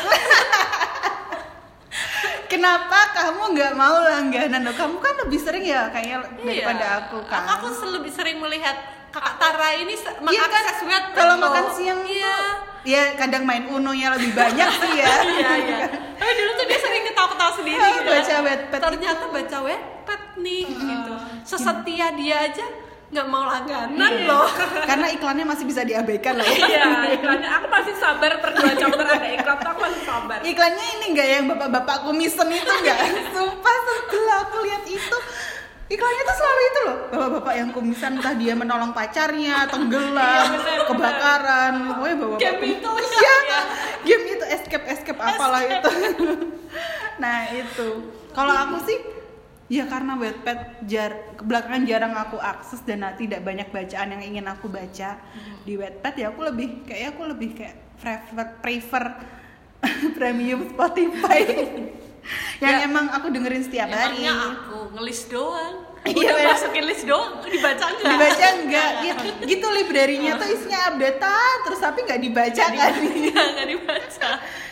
Kenapa 2.51 2.99
kamu 3.13 3.41
nggak 3.55 3.73
mau 3.75 3.95
langganan? 4.01 4.63
Loh, 4.63 4.71
kamu 4.71 4.95
kan 4.99 5.13
lebih 5.23 5.39
sering 5.39 5.63
ya 5.63 5.87
kayaknya 5.87 6.19
daripada 6.37 6.83
Iya. 6.83 6.99
aku 6.99 7.17
kan. 7.23 7.41
Aku 7.47 7.65
lebih 7.89 8.11
sering 8.11 8.37
melihat 8.37 8.75
kakak 9.07 9.35
Tara 9.37 9.69
ini 9.73 9.95
se- 9.95 10.11
Iya 10.11 10.19
kan? 10.19 10.51
mengakses 10.51 10.79
web 10.83 11.03
Kalau 11.11 11.33
tuh. 11.33 11.41
makan 11.41 11.65
siang 11.71 12.01
iya. 12.03 12.27
tuh, 12.27 12.51
ya 12.83 13.03
kadang 13.15 13.43
main 13.43 13.63
Uno-nya 13.65 14.07
lebih 14.15 14.31
banyak 14.33 14.69
sih 14.73 14.91
ya. 14.95 15.07
Iya, 15.31 15.49
iya. 15.59 15.77
Tapi 16.13 16.31
dulu 16.33 16.51
tuh 16.53 16.65
dia 16.65 16.77
sering 16.77 17.03
ketawa-ketawa 17.05 17.51
sendiri 17.55 17.77
Oh, 17.77 17.89
gitu. 17.93 18.09
baca 18.09 18.35
Wattpad 18.41 18.79
Ternyata 18.83 19.23
baca 19.29 19.57
Wattpad 19.63 20.21
nih 20.37 20.65
gitu. 20.67 21.13
Sesetia 21.45 22.07
dia 22.13 22.35
aja 22.43 22.65
nggak 23.07 23.27
mau 23.27 23.47
langganan 23.47 24.11
Iya. 24.13 24.27
loh. 24.27 24.47
Karena 24.83 25.07
iklannya 25.09 25.45
masih 25.45 25.63
bisa 25.63 25.81
diabaikan 25.81 26.35
ya. 26.37 26.43
Iya, 26.43 26.85
iklannya 27.15 27.49
aku 27.49 27.67
masih 27.71 27.95
sabar 27.95 28.35
per 28.37 28.51
dua 28.51 28.73
chapter 28.73 29.05
ada 29.05 29.27
iklan 29.31 29.55
tuh 29.57 29.69
aku 29.69 29.79
masih 29.81 30.01
sabar. 30.03 30.37
Iklannya 30.43 30.85
ini 30.93 31.05
enggak 31.11 31.27
yang 31.29 31.43
bapak-bapak 31.47 32.03
kumisen 32.03 32.47
itu 32.49 32.67
enggak? 32.67 32.99
Sumpah 33.35 33.77
setelah 33.79 34.37
aku 34.43 34.57
lihat 34.61 34.83
itu 34.85 35.17
Iklannya 35.87 36.19
tuh 36.21 36.35
selalu 36.35 36.61
itu 36.61 36.79
loh 36.83 36.97
Bapak-bapak 37.07 37.53
yang 37.55 37.69
kumisan 37.71 38.19
entah 38.19 38.35
dia 38.35 38.51
menolong 38.51 38.91
pacarnya, 38.91 39.71
tenggelam, 39.71 40.47
Iya, 40.51 40.83
kebakaran 40.83 41.73
Pokoknya 41.87 42.15
bapak-bapak 42.19 42.43
Game 42.43 42.63
itu, 42.67 42.91
Iya, 42.91 43.35
iya. 43.39 43.59
game 44.03 44.25
itu 44.27 44.45
escape-escape 44.51 45.15
apalah 45.15 45.63
itu 45.63 45.91
Nah 47.23 47.37
itu 47.55 47.87
Kalau 48.35 48.51
aku 48.53 48.83
sih 48.83 48.99
Ya 49.67 49.83
karena 49.83 50.15
Wattpad 50.15 50.87
jar 50.87 51.11
belakangan 51.37 51.83
jarang 51.83 52.15
aku 52.15 52.39
akses 52.39 52.79
dan 52.81 53.03
tidak 53.13 53.43
banyak 53.43 53.67
bacaan 53.67 54.15
yang 54.15 54.23
ingin 54.25 54.47
aku 54.47 54.71
baca 54.71 55.19
di 55.61 55.75
Wattpad 55.75 56.13
ya 56.15 56.31
aku 56.31 56.39
lebih 56.41 56.87
kayak 56.87 57.13
aku 57.13 57.27
lebih 57.27 57.51
kayak 57.51 57.75
prefer 57.99 58.47
prefer 58.57 59.03
premium 60.15 60.63
Spotify 60.65 61.43
yang 62.57 62.75
Ya. 62.75 62.83
emang 62.83 63.07
aku 63.07 63.27
dengerin 63.27 63.63
setiap 63.63 63.87
hari 63.87 64.23
aku 64.23 64.91
ngelis 64.93 65.27
doang. 65.27 65.83
Iya, 66.03 66.31
masukin 66.47 66.87
list 66.87 67.03
doang, 67.03 67.43
dibaca 67.43 67.83
enggak? 67.91 68.07
dibaca 68.07 68.47
enggak 68.55 68.89
gitu, 69.03 69.27
gitu 69.43 69.67
library-nya 69.67 70.39
tuh 70.39 70.47
isinya 70.47 70.79
updatean 70.87 71.57
terus 71.63 71.79
tapi 71.79 71.99
nggak 72.01 72.21
dibaca 72.23 72.63
kan 72.65 72.91
Enggak, 72.95 73.45
enggak 73.51 73.67
dibaca. 73.67 74.29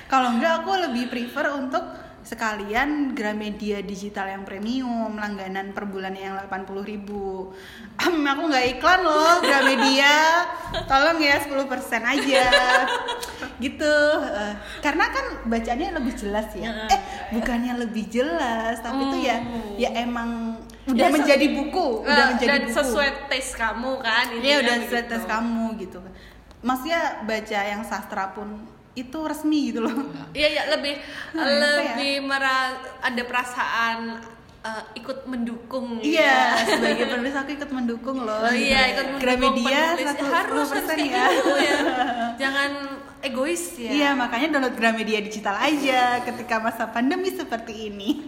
kalau 0.07 0.29
enggak 0.31 0.63
aku 0.63 0.71
lebih 0.81 1.11
prefer 1.11 1.51
untuk 1.53 1.83
sekalian 2.25 3.13
Gramedia 3.13 3.79
digital 3.79 4.25
yang 4.27 4.43
premium 4.43 5.13
langganan 5.13 5.71
per 5.71 5.85
bulan 5.85 6.11
yang 6.11 6.33
80.000 6.41 6.81
ribu. 6.83 7.53
Aku 7.95 8.43
nggak 8.43 8.65
iklan 8.75 8.99
loh 8.99 9.39
Gramedia. 9.39 10.41
Tolong 10.83 11.21
ya 11.21 11.37
10% 11.37 11.53
aja. 12.03 12.45
Gitu. 13.55 13.95
Eh, 14.25 14.53
karena 14.81 15.05
kan 15.07 15.25
bacanya 15.45 15.95
lebih 15.95 16.17
jelas 16.17 16.49
ya. 16.51 16.89
Eh 16.89 16.99
bukannya 17.31 17.73
lebih 17.79 18.05
jelas 18.05 18.81
tapi 18.81 19.01
itu 19.01 19.17
ya 19.23 19.37
ya 19.77 19.89
emang 19.97 20.59
udah 20.85 21.01
Ya, 21.01 21.09
menjadi 21.09 21.47
buku 21.53 22.05
udah 22.05 22.13
Nah, 22.15 22.27
menjadi 22.33 22.49
dan 22.51 22.61
buku. 22.65 22.75
sesuai 22.75 23.09
taste 23.25 23.53
kamu 23.55 23.91
kan 23.97 24.25
Iya 24.27 24.35
intinya 24.35 24.57
udah 24.61 24.75
sesuai 24.85 25.03
tes 25.07 25.23
kamu 25.25 25.65
gitu. 25.79 25.99
Maksudnya 26.61 27.01
baca 27.23 27.59
yang 27.61 27.81
sastra 27.81 28.33
pun 28.33 28.65
itu 28.95 29.17
resmi 29.21 29.69
gitu 29.69 29.81
loh. 29.81 29.91
Iya 30.31 30.47
ya 30.49 30.61
lebih 30.71 30.93
Hmm, 31.29 31.37
apa 31.37 31.45
ya? 31.45 31.57
lebih 31.83 32.21
mera- 32.21 32.77
ada 33.01 33.21
perasaan 33.21 33.97
eh, 34.61 34.83
ikut 34.95 35.25
mendukung. 35.25 35.99
Iya, 35.99 36.55
sebagai 36.65 37.05
penulis 37.05 37.33
aku 37.33 37.49
ikut 37.53 37.69
mendukung 37.69 38.17
loh. 38.19 38.41
Oh 38.41 38.49
iya 38.49 38.89
ikut 38.89 39.05
mendukung 39.13 39.21
Gramedia 39.21 39.79
penulis. 39.93 40.15
100% 40.15 40.33
harus 40.33 40.67
harus 40.69 40.85
kayak 40.87 41.05
ya. 41.05 41.27
gitu 41.29 41.53
ya. 41.53 41.77
Jangan 42.41 42.69
egois 43.21 43.63
ya. 43.75 43.89
Iya, 43.91 44.09
makanya 44.13 44.47
download 44.49 44.73
Gramedia 44.73 45.19
digital 45.19 45.55
aja 45.55 46.19
ketika 46.23 46.57
masa 46.57 46.87
pandemi 46.87 47.29
seperti 47.29 47.89
ini. 47.89 48.09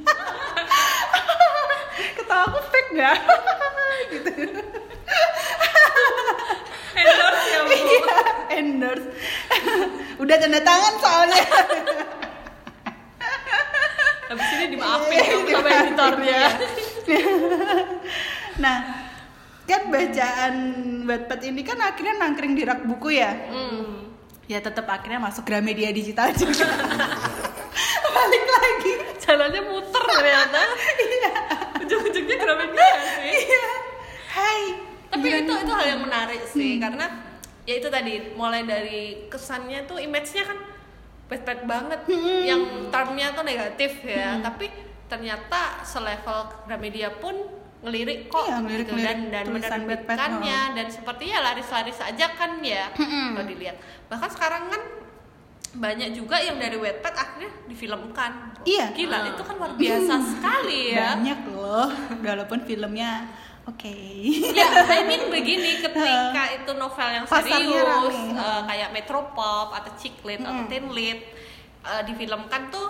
Ketawa 2.13 2.45
aku 2.45 2.59
fake 2.65 2.89
gak? 2.93 3.17
gitu 4.11 4.29
endorse 6.97 7.47
ya 7.47 7.59
bu 7.61 7.71
Iya, 7.73 8.17
endorse 8.55 9.07
Udah 10.21 10.35
tanda 10.35 10.59
tangan 10.59 10.93
soalnya 10.97 11.41
habis 14.27 14.47
ini 14.53 14.65
dimaafin 14.69 15.13
Iya, 15.13 15.23
kamu 15.23 15.49
sama 15.53 15.69
editornya 15.71 16.41
Nah, 18.63 18.77
kan 19.63 19.81
bacaan 19.87 20.55
Wattpad 21.05 21.41
ini 21.45 21.61
kan 21.61 21.77
akhirnya 21.77 22.17
nangkring 22.17 22.51
di 22.51 22.65
rak 22.65 22.83
buku 22.83 23.15
ya. 23.15 23.31
hmm. 23.47 24.09
Ya 24.47 24.57
tetap 24.57 24.87
akhirnya 24.87 25.19
masuk 25.19 25.43
Gramedia 25.43 25.91
digital 25.91 26.31
juga. 26.31 26.65
Balik 28.15 28.45
lagi. 28.47 28.93
jalannya 29.21 29.61
muter 29.61 30.01
ternyata 30.01 30.61
Iya. 30.97 31.31
ujung-ujungnya 31.79 32.35
Gramedia 32.35 32.89
sih 33.13 33.31
Iya. 33.45 33.65
Hai. 34.33 34.61
Tapi 35.07 35.23
Giliran- 35.25 35.43
itu 35.43 35.53
itu 35.57 35.73
hal 35.73 35.85
yang 35.87 36.01
menarik 36.01 36.41
sih 36.45 36.71
Hmm. 36.73 36.81
karena 36.81 37.05
ya 37.63 37.73
itu 37.75 37.87
tadi 37.87 38.13
mulai 38.33 38.61
dari 38.63 39.01
kesannya 39.27 39.83
tuh 39.83 39.97
image-nya 39.97 40.43
kan 40.45 40.57
bad 41.27 41.43
banget 41.61 41.99
Hmm. 42.05 42.41
yang 42.41 42.61
termnya 42.87 43.31
tuh 43.31 43.43
negatif 43.43 43.99
ya 44.01 44.39
tapi 44.39 44.71
ternyata 45.05 45.83
selevel 45.83 46.39
Gramedia 46.63 47.11
pun 47.13 47.35
ngelirik 47.77 48.27
kok 48.27 48.43
Iya, 48.43 48.57
ngelirik- 48.57 48.87
gitu. 48.87 48.95
dan 48.97 49.17
ngelirik 49.21 49.29
dan 49.29 49.45
menerbitkannya 49.47 50.59
Wattpad, 50.63 50.75
dan 50.75 50.87
sepertinya 50.89 51.37
laris-laris 51.43 51.99
aja 52.01 52.25
kan 52.33 52.51
ya 52.59 52.89
Hmm. 52.91 53.31
kalau 53.33 53.45
dilihat 53.45 53.77
bahkan 54.07 54.27
sekarang 54.27 54.63
kan 54.67 54.81
banyak 55.73 56.09
juga 56.11 56.39
yang 56.39 56.57
dari 56.57 56.73
Wattpad 56.75 57.13
akhirnya 57.13 57.51
difilmkan 57.67 58.31
Iya. 58.63 58.91
gila 58.91 59.29
itu 59.29 59.41
kan 59.41 59.55
luar 59.55 59.71
biasa 59.75 60.13
sekali 60.19 60.81
ya 60.91 61.13
Banyak 61.13 61.39
loh. 61.49 61.87
Walaupun 62.25 62.59
filmnya 62.61 63.29
oke. 63.67 63.93
ya, 64.49 64.67
I 64.87 65.03
mean 65.03 65.27
begini 65.27 65.79
ketika 65.79 66.05
itu 66.57 66.71
novel 66.73 67.07
yang 67.11 67.25
Pasarnya 67.25 67.59
serius 67.59 67.83
rame. 68.15 68.39
eh, 68.39 68.61
kayak 68.65 68.89
Metropop 68.91 69.67
atau 69.71 69.91
Ciklit 69.93 70.39
atau 70.39 70.63
Mm. 70.63 70.69
Tinlit 70.69 71.19
eh, 71.83 72.01
difilmkan 72.03 72.67
tuh 72.67 72.87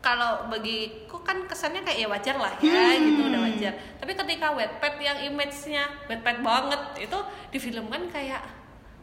kalau 0.00 0.48
bagiku 0.48 1.20
kan 1.20 1.44
kesannya 1.44 1.82
kayak 1.82 1.98
ya 1.98 2.08
wajar 2.08 2.32
lah 2.34 2.56
ya 2.56 2.72
Hmm. 2.96 3.04
gitu 3.04 3.20
udah 3.22 3.40
wajar 3.42 3.72
tapi 3.94 4.16
ketika 4.16 4.48
Wattpad 4.50 4.94
yang 4.96 5.18
image-nya 5.26 5.84
Wattpad 6.06 6.40
banget 6.40 6.82
itu 7.02 7.18
difilmkan 7.50 8.08
kayak 8.08 8.40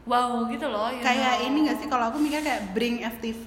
wow 0.03 0.47
gitu 0.47 0.65
loh 0.65 0.89
ya. 0.89 1.03
Kayak 1.03 1.35
ini 1.43 1.69
gak 1.69 1.77
sih 1.77 1.87
kalau 1.87 2.09
aku 2.09 2.17
mikir 2.17 2.41
kayak 2.41 2.73
bring 2.73 2.97
FTV 2.99 3.45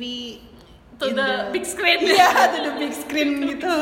to 0.95 1.09
in 1.09 1.16
the 1.16 1.51
big 1.51 1.64
screen 1.64 1.99
Iya, 2.07 2.28
to 2.55 2.59
the 2.62 2.74
big 2.76 2.93
screen 2.93 3.30
gitu. 3.51 3.74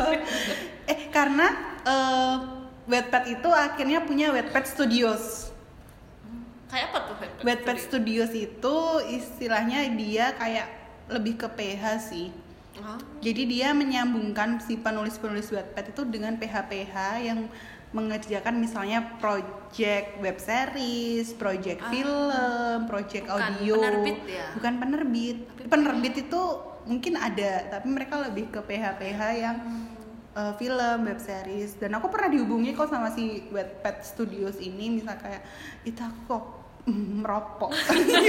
eh 0.87 1.01
karena 1.11 1.47
eh, 1.85 2.37
Wattpad 2.89 3.25
itu 3.31 3.49
akhirnya 3.49 4.01
punya 4.03 4.33
Wattpad 4.33 4.65
Studios. 4.65 5.53
kayak 6.69 6.93
apa 6.93 6.99
tuh 7.03 7.15
Wattpad 7.17 7.45
Wattpad 7.45 7.77
Studio? 7.79 8.25
Studios 8.25 8.33
itu 8.35 8.77
istilahnya 9.11 9.89
dia 9.91 10.33
kayak 10.35 10.69
lebih 11.09 11.37
ke 11.37 11.49
PH 11.49 11.85
sih. 12.03 12.29
Ah, 12.79 13.01
Jadi 13.19 13.43
dia 13.49 13.73
menyambungkan 13.73 14.61
si 14.61 14.77
penulis-penulis 14.77 15.49
Wattpad 15.49 15.91
itu 15.91 16.03
dengan 16.05 16.37
PH-PH 16.37 16.95
yang 17.21 17.49
mengerjakan 17.89 18.55
misalnya 18.55 19.17
project 19.19 20.21
web 20.21 20.37
series, 20.37 21.33
project 21.33 21.81
Ah. 21.81 21.91
film, 21.91 22.79
project 22.85 23.25
Bukan 23.27 23.41
audio. 23.51 23.75
penerbit 23.75 24.19
ya? 24.29 24.47
Bukan 24.55 24.75
penerbit. 24.79 25.37
Tapi 25.51 25.69
penerbit 25.69 26.15
itu 26.21 26.43
mungkin 26.85 27.15
ada, 27.17 27.53
tapi 27.71 27.87
mereka 27.89 28.15
lebih 28.23 28.49
ke 28.49 28.61
PH-PH 28.61 29.21
yang 29.35 29.57
uh, 30.39 30.53
film, 30.55 30.99
web 31.03 31.19
series. 31.19 31.75
Dan 31.75 31.99
aku 31.99 32.07
pernah 32.07 32.31
dihubungi 32.31 32.71
kok 32.79 32.87
sama 32.87 33.11
si 33.11 33.43
Wattpad 33.51 34.07
Studios 34.07 34.63
ini, 34.63 35.03
misal 35.03 35.19
kayak 35.19 35.43
itu 35.83 35.99
aku 35.99 36.21
kok 36.31 36.45
mm, 36.87 37.07
merokok. 37.27 37.71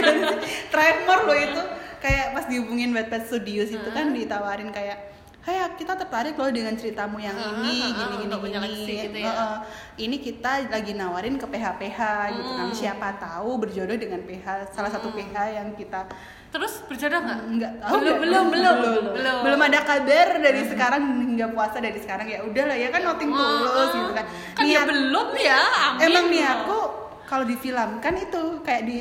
Tremor 0.73 1.19
loh 1.29 1.37
itu. 1.37 1.61
Kayak 2.01 2.25
pas 2.33 2.45
dihubungin 2.49 2.89
Wattpad 2.95 3.29
Studios 3.29 3.69
itu 3.69 3.89
kan 3.93 4.09
ditawarin 4.09 4.73
kayak 4.73 5.09
Hai, 5.39 5.55
kita 5.79 5.95
tertarik 5.95 6.35
loh 6.35 6.51
dengan 6.51 6.75
ceritamu 6.75 7.15
yang 7.15 7.31
Ah, 7.31 7.63
ini, 7.63 7.79
ah, 7.79 7.95
gini, 7.95 8.15
gini, 8.27 8.35
gini. 8.59 8.93
gitu 9.07 9.17
ya. 9.23 9.31
Heeh. 9.31 9.57
Ini 9.95 10.15
kita 10.19 10.67
lagi 10.67 10.91
nawarin 10.91 11.39
ke 11.39 11.47
PH-PH 11.47 11.99
gitu 12.35 12.51
kan. 12.59 12.67
Hmm. 12.67 12.75
Siapa 12.75 13.07
tahu 13.17 13.55
berjodoh 13.55 13.95
dengan 13.95 14.19
PH, 14.27 14.75
salah 14.75 14.91
satu 14.91 15.15
PH 15.15 15.33
yang 15.55 15.71
kita 15.79 16.11
terus 16.49 16.81
berjodoh 16.83 17.19
nggak? 17.19 17.39
Enggak 17.45 17.71
tahu. 17.77 17.93
Belum, 17.93 18.03
nggak? 18.03 18.19
belum, 18.19 18.45
belum, 18.47 18.75
belum, 18.75 19.03
belum. 19.13 19.37
Belum 19.45 19.61
ada 19.61 19.79
kabar 19.81 20.27
dari 20.35 20.61
sekarang 20.65 21.01
hingga 21.23 21.47
puasa 21.49 21.77
dari 21.77 21.95
sekarang. 21.95 22.25
Ya 22.25 22.41
udahlah 22.41 22.73
ya 22.73 22.89
kan 22.89 23.01
nothing 23.03 23.29
tulus 23.29 23.91
gitu 23.91 24.11
kan. 24.11 24.25
kan 24.53 24.63
ya 24.63 24.81
Niat- 24.81 24.89
belum 24.89 25.27
ya 25.35 25.59
amin. 25.87 26.01
Emang 26.03 26.25
niatku 26.27 26.79
kalau 27.23 27.45
difilmkan 27.45 28.13
itu 28.17 28.41
kayak 28.59 28.83
di 28.83 28.97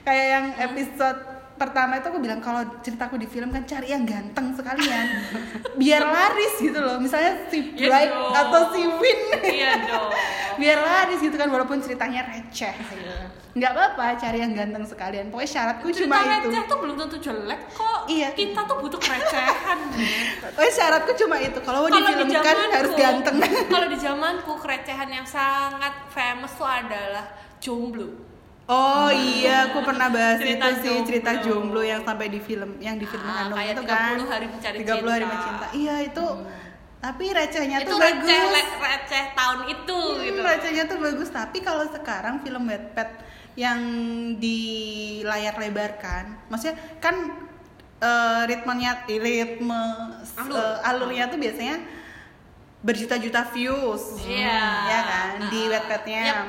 kayak 0.00 0.26
yang 0.30 0.46
episode 0.62 1.18
pertama 1.58 1.98
itu 1.98 2.06
aku 2.06 2.22
bilang 2.22 2.38
kalau 2.38 2.62
ceritaku 2.78 3.18
di 3.18 3.26
film 3.26 3.50
kan 3.50 3.66
cari 3.66 3.90
yang 3.90 4.06
ganteng 4.06 4.54
sekalian. 4.54 5.06
Biar 5.74 6.06
laris 6.06 6.54
gitu 6.56 6.78
loh. 6.78 6.96
Misalnya 6.96 7.50
si 7.50 7.74
Iya 7.74 7.90
Bright 7.90 8.12
dong. 8.12 8.30
atau 8.32 8.62
si 8.70 8.80
Win 8.86 9.20
iya 9.44 9.72
dong. 9.82 10.14
Biar 10.62 10.78
laris 10.78 11.18
gitu 11.18 11.34
kan 11.34 11.50
walaupun 11.50 11.78
ceritanya 11.78 12.22
receh 12.24 12.74
nggak 13.50 13.70
apa-apa 13.70 14.04
cari 14.16 14.38
yang 14.38 14.52
ganteng 14.52 14.84
sekalian 14.84 15.26
pokoknya 15.28 15.50
syaratku 15.50 15.88
cerita 15.88 16.04
cuma 16.10 16.20
itu 16.20 16.28
receh 16.46 16.62
tuh 16.64 16.78
belum 16.78 16.96
tentu 16.98 17.16
jelek 17.18 17.60
kok 17.70 17.98
Iya. 18.06 18.28
kita 18.32 18.60
tuh 18.62 18.76
butuh 18.78 19.00
kerecehan 19.00 19.78
pokoknya 20.48 20.72
syaratku 20.74 21.12
cuma 21.16 21.36
itu 21.38 21.58
kalau 21.58 21.78
mau 21.80 21.90
di 21.90 21.98
difilmkan 21.98 22.56
harus 22.70 22.92
ganteng 22.94 23.36
kalau 23.72 23.86
di 23.86 23.98
zamanku 23.98 24.52
kerecehan 24.58 25.08
yang 25.10 25.24
sangat 25.24 25.94
famous 26.08 26.52
tuh 26.52 26.66
adalah 26.66 27.24
jomblo 27.58 28.28
Oh 28.68 29.08
iya, 29.08 29.64
aku 29.64 29.80
pernah 29.80 30.12
bahas 30.12 30.36
Cerita 30.36 30.68
itu 30.68 30.84
sih 30.84 30.96
cerita 31.02 31.40
jomblo. 31.40 31.80
jomblo 31.80 31.82
yang 31.82 32.04
sampai 32.04 32.28
di 32.28 32.36
film, 32.36 32.76
yang 32.78 33.00
di 33.00 33.08
film 33.08 33.24
Ah, 33.24 33.48
kayak 33.48 33.72
itu 33.72 33.82
kan. 33.82 34.12
30 34.12 34.28
hari 34.28 34.46
mencari 34.46 34.76
30 34.76 34.92
hari 35.08 35.24
cinta. 35.24 35.32
mencinta. 35.32 35.66
Iya 35.72 35.96
itu. 36.04 36.26
Tapi 37.00 37.24
recehnya 37.32 37.78
itu 37.80 37.88
tuh 37.88 37.96
receh 37.96 38.28
bagus. 38.28 38.60
receh 38.76 39.24
tahun 39.32 39.60
itu 39.72 39.98
Hmm, 40.12 40.20
gitu 40.20 40.40
recehnya 40.44 40.84
tuh 40.84 40.98
bagus. 41.00 41.28
Tapi 41.32 41.58
kalau 41.58 41.88
sekarang 41.88 42.44
film 42.44 42.68
Wattpad 42.68 43.08
yang 43.58 43.80
di 44.38 44.60
layar 45.20 45.58
lebar 45.58 45.98
kan, 45.98 46.38
maksudnya 46.46 46.78
kan 46.98 47.34
eh, 47.98 48.42
ritmenya, 48.46 49.02
eh, 49.04 49.18
ritme 49.18 49.82
Alur. 50.38 50.54
eh, 50.54 50.76
alurnya 50.86 51.26
tuh 51.26 51.34
biasanya 51.36 51.82
berjuta-juta 52.78 53.42
views, 53.50 54.22
Iya. 54.22 54.62
ya 54.86 55.00
kan 55.02 55.30
di 55.50 55.66
Ah. 55.66 55.70
Wattpadnya, 55.74 56.22
Yap. 56.24 56.46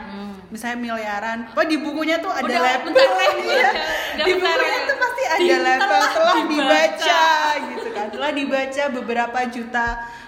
misalnya 0.48 0.78
miliaran. 0.78 1.40
Oh 1.52 1.66
di 1.66 1.74
bukunya 1.76 2.22
tuh 2.22 2.30
ada 2.30 2.46
Udah 2.46 2.62
level, 2.62 2.86
bentar 2.86 3.10
iya. 3.42 3.70
udah 4.14 4.22
di 4.22 4.32
bukunya 4.38 4.54
lagi. 4.70 4.86
tuh 4.86 4.98
pasti 5.02 5.24
ada 5.26 5.56
level 5.60 6.02
telah 6.14 6.36
dibaca, 6.46 7.26
gitu 7.66 7.90
kan, 7.90 8.06
telah 8.14 8.30
dibaca 8.32 8.84
beberapa 8.94 9.40
juta 9.50 9.86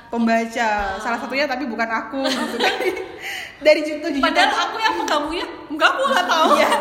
pembaca, 0.09 0.69
salah 0.97 1.19
satunya 1.21 1.45
tapi 1.45 1.63
bukan 1.63 1.85
aku, 1.87 2.25
gitu 2.25 2.57
kan. 2.57 2.73
Dari 3.61 3.81
juta. 3.85 4.05
padahal 4.17 4.51
aku 4.67 4.75
yang 4.81 4.95
pegangnya 5.05 5.45
enggak 5.69 5.89
aku 5.93 6.01
nggak 6.09 6.25
tahu. 6.27 6.49
Iya, 6.57 6.71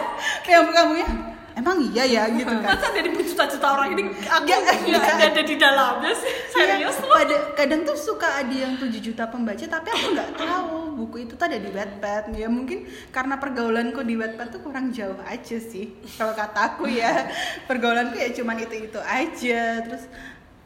yang 0.49 0.67
kamu 0.73 0.93
ya, 0.97 1.09
emang 1.55 1.77
iya 1.93 2.05
ya 2.09 2.23
gitu 2.33 2.49
kan. 2.49 2.73
masa 2.73 2.89
dari 2.91 3.11
juta-juta 3.13 3.67
orang 3.69 3.89
ini 3.93 4.03
aku 4.27 4.45
nggak 4.49 4.77
nggak. 4.89 5.05
ada 5.05 5.25
ada 5.29 5.43
di 5.45 5.57
dalamnya 5.61 6.13
sih? 6.17 6.33
Serius 6.51 6.97
Iya, 6.97 7.05
loh 7.05 7.17
pada 7.17 7.37
kadang 7.55 7.81
tuh 7.85 7.97
suka 7.97 8.29
ada 8.41 8.55
yang 8.55 8.75
7 8.81 8.91
juta 8.97 9.25
pembaca 9.29 9.65
tapi 9.65 9.89
aku 9.93 10.07
nggak 10.17 10.31
tahu. 10.37 10.77
Buku 11.01 11.17
itu 11.25 11.33
tuh 11.37 11.47
ada 11.49 11.57
di 11.57 11.71
Wattpad. 11.73 12.25
Ya 12.37 12.49
mungkin 12.49 12.85
karena 13.09 13.41
pergaulanku 13.41 14.01
di 14.05 14.17
Wattpad 14.21 14.49
tuh 14.53 14.61
kurang 14.61 14.93
jauh 14.93 15.17
aja 15.25 15.57
sih 15.57 15.97
kalau 16.17 16.33
kataku 16.33 16.89
ya. 16.89 17.29
Pergaulanku 17.69 18.17
ya 18.17 18.33
cuman 18.33 18.57
itu 18.61 18.89
itu 18.89 19.01
aja. 19.01 19.85
Terus 19.85 20.05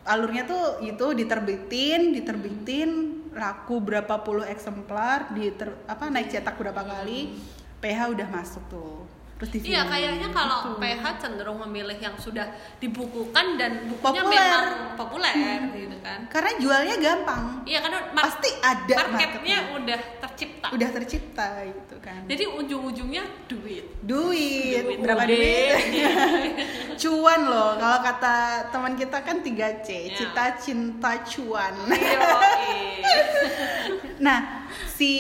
alurnya 0.05 0.45
tuh 0.45 0.85
itu 0.85 1.17
diterbitin 1.17 2.13
diterbitin 2.13 2.91
laku 3.35 3.81
berapa 3.81 4.21
puluh 4.21 4.45
eksemplar 4.47 5.33
diter 5.33 5.75
apa 5.89 6.09
naik 6.13 6.31
cetak 6.31 6.55
berapa 6.61 6.85
kali 6.85 7.35
PH 7.81 8.01
udah 8.13 8.29
masuk 8.31 8.63
tuh 8.69 9.04
Iya 9.47 9.83
kayaknya 9.85 10.29
kalau 10.31 10.59
Gitu. 10.65 10.81
PH 10.81 11.05
cenderung 11.19 11.59
memilih 11.61 11.97
yang 11.97 12.17
sudah 12.17 12.49
dibukukan 12.79 13.47
dan 13.55 13.87
bukunya 13.87 14.21
Populer. 14.21 14.41
memang 14.43 14.67
populer 14.95 15.35
gitu 15.73 15.97
kan. 16.01 16.19
karena 16.27 16.51
jualnya 16.57 16.97
gampang 16.97 17.43
Iya 17.63 17.79
karena 17.81 17.99
Pasti 18.13 18.49
ada 18.59 18.97
marketnya 19.07 19.11
marketnya. 19.11 19.59
udah 19.75 20.01
tercipta. 20.21 20.67
udah 20.71 20.89
tercipta 20.91 21.47
gitu 21.65 21.97
kan 21.99 22.21
Jadi 22.25 22.45
ujung-ujungnya 22.47 23.23
duit. 23.47 23.85
duit, 24.01 24.83
Duit 24.83 24.99
berapa 24.99 25.25
gede. 25.25 25.37
duit 25.37 26.53
cuan 27.03 27.41
loh 27.43 27.75
kalau 27.75 27.99
kata 28.01 28.35
teman 28.71 28.95
kita 28.95 29.19
kan 29.21 29.37
3 29.39 29.51
C 29.81 29.89
Ya. 30.05 30.15
cita 30.15 30.45
cinta 30.57 31.11
cuan 31.25 31.75
Yoi. 31.85 33.03
nah 34.21 34.65
si 34.89 35.11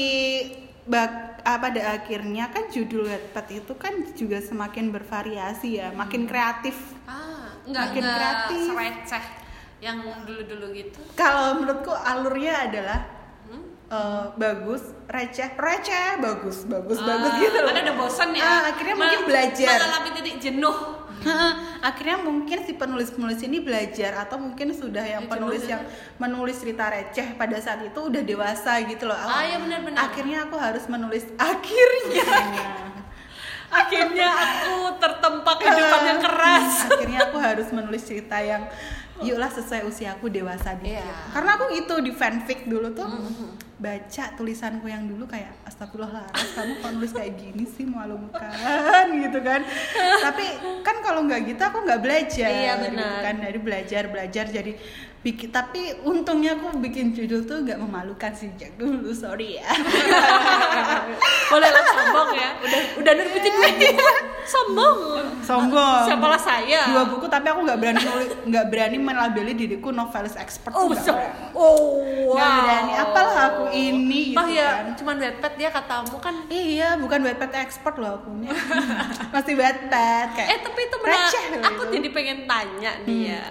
bak 0.84 1.33
ah, 1.44 1.56
pada 1.56 1.94
akhirnya 1.94 2.48
kan 2.48 2.66
judul 2.66 3.04
Wattpad 3.04 3.46
itu 3.54 3.72
kan 3.74 3.94
juga 4.12 4.40
semakin 4.40 4.90
bervariasi 4.90 5.76
ya 5.76 5.92
makin 5.92 6.24
kreatif 6.24 6.74
ah, 7.04 7.52
enggak 7.62 7.84
Makin 7.86 8.02
enggak 8.02 8.18
kreatif. 8.18 8.60
sereceh 8.66 9.24
yang 9.78 9.98
dulu-dulu 10.24 10.66
gitu. 10.72 11.00
kalau 11.12 11.56
menurutku 11.56 11.92
alurnya 11.92 12.54
adalah 12.64 13.00
Hmm? 13.44 13.60
eh, 13.86 14.24
bagus 14.34 14.80
receh 15.04 15.52
receh 15.54 16.16
bagus 16.18 16.64
bagus 16.64 16.96
Ah, 16.96 17.06
bagus 17.06 17.32
gitu 17.38 17.58
loh 17.58 17.68
Kan 17.68 17.78
ada 17.78 17.92
bosan 17.94 18.28
ya. 18.32 18.40
Ah, 18.42 18.60
akhirnya 18.66 18.94
mungkin 18.96 19.20
Mel- 19.20 19.28
belajar 19.28 19.76
Mengalami 19.76 20.10
titik 20.14 20.36
jenuh. 20.40 20.76
Akhirnya 21.84 22.18
mungkin 22.20 22.64
si 22.64 22.72
penulis-penulis 22.76 23.40
ini 23.44 23.60
belajar 23.60 24.24
atau 24.24 24.40
mungkin 24.40 24.72
sudah 24.72 25.04
yang 25.04 25.24
Ya, 25.24 25.30
penulis 25.30 25.64
yang 25.64 25.82
menulis 26.20 26.60
cerita 26.60 26.88
receh 26.92 27.36
pada 27.36 27.56
saat 27.60 27.80
itu 27.84 27.96
udah 27.96 28.22
dewasa 28.24 28.80
gitu 28.84 29.08
loh. 29.08 29.16
Ah, 29.16 29.44
iya 29.44 29.60
benar-benar. 29.60 30.10
Akhirnya 30.10 30.48
aku 30.48 30.56
harus 30.56 30.84
menulis 30.88 31.24
akhirnya. 31.52 32.28
Akhirnya 33.74 34.28
aku 34.30 35.02
tertempa 35.02 35.52
kehidupan 35.58 36.02
yang 36.06 36.20
keras. 36.22 36.72
akhirnya 36.92 37.20
aku 37.26 37.36
harus 37.42 37.68
menulis 37.74 38.02
cerita 38.06 38.38
yang 38.38 38.70
yuklah 39.22 39.50
sesuai 39.50 39.86
usiaku 39.86 40.30
dewasa 40.30 40.78
dikit. 40.78 41.02
Iya. 41.02 41.34
Karena 41.34 41.50
aku 41.58 41.64
gitu 41.74 41.94
di 42.02 42.12
fanfic 42.14 42.66
dulu 42.66 42.94
tuh 42.94 43.08
baca 43.84 44.24
tulisanku 44.32 44.88
yang 44.88 45.04
dulu 45.04 45.28
kayak 45.28 45.52
astagfirullah 45.68 46.24
Laras 46.24 46.50
kamu 46.56 46.72
kok 46.80 46.90
nulis 46.96 47.12
kayak 47.12 47.36
gini 47.36 47.64
sih 47.68 47.84
memalukan 47.84 49.06
gitu 49.28 49.38
kan. 49.44 49.60
Tapi 50.24 50.44
kan 50.80 50.96
kalau 51.04 51.28
nggak 51.28 51.52
gitu 51.52 51.60
aku 51.60 51.84
nggak 51.84 52.00
belajar. 52.00 52.48
Iya, 52.48 52.72
gitu 52.80 52.96
benar. 52.96 53.20
kan 53.20 53.34
dari 53.44 53.58
belajar 53.60 54.02
belajar 54.08 54.44
jadi 54.48 54.72
bikin 55.24 55.48
tapi 55.48 55.96
untungnya 56.04 56.52
aku 56.52 56.76
bikin 56.84 57.16
judul 57.16 57.40
tuh 57.48 57.64
nggak 57.64 57.80
memalukan 57.80 58.28
sejak 58.36 58.76
dulu 58.76 59.08
sorry 59.16 59.56
ya 59.56 59.72
Boleh 61.50 61.70
lah 61.70 61.84
sombong 61.86 62.30
ya. 62.34 62.50
Udah 62.60 62.80
udah 62.98 63.12
nerbitin 63.14 63.52
buku. 63.54 63.88
Sombong. 64.44 64.96
sombong 65.40 66.04
Siapalah 66.04 66.36
saya. 66.36 66.92
dua 66.92 67.08
buku 67.08 67.24
tapi 67.32 67.48
aku 67.48 67.64
nggak 67.64 67.78
berani 67.80 68.00
nggak 68.44 68.66
berani 68.68 68.96
melabeli 69.00 69.52
diriku 69.56 69.88
novelis 69.88 70.36
expert 70.36 70.76
Oh, 70.76 70.92
so, 70.92 71.16
oh, 71.56 72.04
wow. 72.28 72.36
Nggak 72.36 72.50
berani. 72.60 72.92
Apalah 72.92 73.36
aku 73.48 73.64
ini, 73.72 74.34
gitu 74.34 74.36
Toh 74.36 74.48
ya, 74.52 74.84
kan. 74.84 74.92
cuman 75.00 75.16
Wattpad 75.16 75.52
dia 75.56 75.70
katamu 75.72 76.16
kan. 76.20 76.34
Iya, 76.52 76.88
bukan 77.00 77.24
Wattpad 77.24 77.52
expert 77.56 77.96
loh 77.96 78.20
aku 78.20 78.28
ini. 78.36 78.52
Masih 79.34 79.54
Wattpad 79.56 80.28
kayak. 80.36 80.48
Eh 80.52 80.58
tapi 80.60 80.80
itu 80.92 80.96
benar. 81.00 81.24
loh 81.24 81.62
Aku 81.72 81.82
jadi 81.88 82.08
pengen 82.12 82.38
tanya 82.44 82.92
dia. 83.08 83.44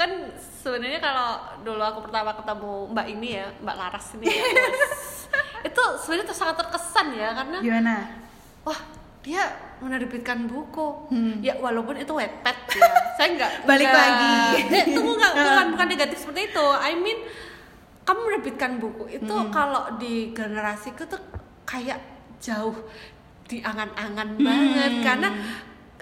Kan 0.00 0.10
sebenarnya 0.56 0.96
kalau 0.96 1.30
dulu 1.60 1.76
aku 1.78 2.00
pertama 2.02 2.32
ketemu 2.32 2.72
Mbak 2.88 3.06
ini 3.10 3.28
ya, 3.34 3.46
Mbak 3.60 3.76
Laras 3.76 4.06
ini 4.16 4.26
ya. 4.26 4.44
itu 5.68 5.82
sebenarnya 5.98 6.26
tuh 6.26 6.38
sangat 6.38 6.56
terkesan 6.58 7.06
ya 7.12 7.28
karena 7.30 7.58
gimana? 7.60 7.94
wah 8.60 8.80
dia 9.20 9.44
menerbitkan 9.78 10.48
buku 10.48 10.88
Hmm. 11.08 11.36
ya 11.38 11.52
walaupun 11.54 11.92
itu 11.94 12.08
wetpad 12.10 12.56
ya 12.70 12.88
saya 13.14 13.28
nggak 13.36 13.52
Balik 13.68 13.84
nggak- 13.84 14.00
lagi. 14.00 14.36
eh, 14.74 14.84
tunggu 14.90 15.12
nggak 15.14 15.34
bukan 15.34 15.66
bukan 15.70 15.86
negatif 15.86 16.16
seperti 16.18 16.48
itu 16.48 16.66
I 16.74 16.92
mean 16.94 17.20
kamu 18.02 18.20
menerbitkan 18.22 18.72
buku 18.78 19.04
itu 19.12 19.34
kalau 19.50 19.96
di 19.96 20.32
generasiku 20.32 21.04
tuh 21.06 21.20
kayak 21.62 22.00
jauh 22.38 22.74
di 23.44 23.60
angan-angan 23.60 24.40
banget 24.40 24.92
karena 25.02 25.28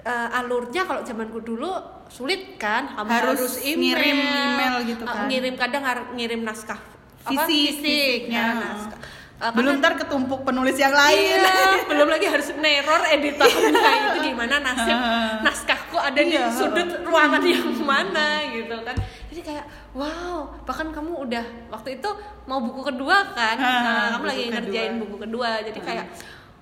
eh, 0.01 0.29
alurnya 0.33 0.83
kalau 0.83 1.03
zamanku 1.03 1.43
dulu 1.43 1.67
sulit 2.09 2.57
kan 2.57 2.89
kamu 2.91 3.07
Harus 3.07 3.39
harus, 3.39 3.53
ngirim 3.61 4.17
email 4.19 4.75
gitu 4.83 5.03
Eh, 5.03 5.07
kan. 5.07 5.25
ngirim 5.25 5.53
kadang 5.55 5.83
harus 5.83 6.05
ngirim 6.11 6.41
naskah 6.41 6.79
apa, 7.19 7.45
Fisik, 7.45 7.47
fisik 7.77 7.79
fisiknya. 8.25 8.41
ya, 8.41 8.47
naskah. 8.55 8.99
Eh, 9.39 9.51
belum 9.53 9.79
ntar 9.79 9.95
ketumpuk 9.95 10.43
penulis 10.43 10.75
yang 10.75 10.91
lain 10.91 11.39
Iya, 11.39 11.85
belum 11.85 12.07
lagi 12.07 12.27
harus 12.27 12.51
neror 12.53 13.01
editornya 13.07 13.71
itu 14.03 14.17
gimana 14.25 14.59
nasib 14.59 14.97
naskahku 15.45 15.95
ada 15.95 16.17
di 16.17 16.33
Iya. 16.33 16.51
sudut 16.51 16.89
ruangan 17.01 17.39
yang 17.39 17.71
mana 17.79 18.43
gitu 18.49 18.75
kan. 18.81 18.97
Jadi 19.29 19.41
kayak 19.45 19.65
wow, 19.93 20.59
bahkan 20.65 20.89
kamu 20.89 21.23
udah 21.23 21.45
waktu 21.69 21.95
itu 21.95 22.09
mau 22.43 22.59
buku 22.59 22.81
kedua 22.83 23.31
kan, 23.31 23.55
nah, 23.55 23.71
kamu 23.71 23.87
buku 24.11 24.25
lagi 24.25 24.43
kedua. 24.43 24.53
ngerjain 24.57 24.93
buku 24.97 25.15
kedua, 25.21 25.49
jadi 25.61 25.79
kayak 25.79 26.05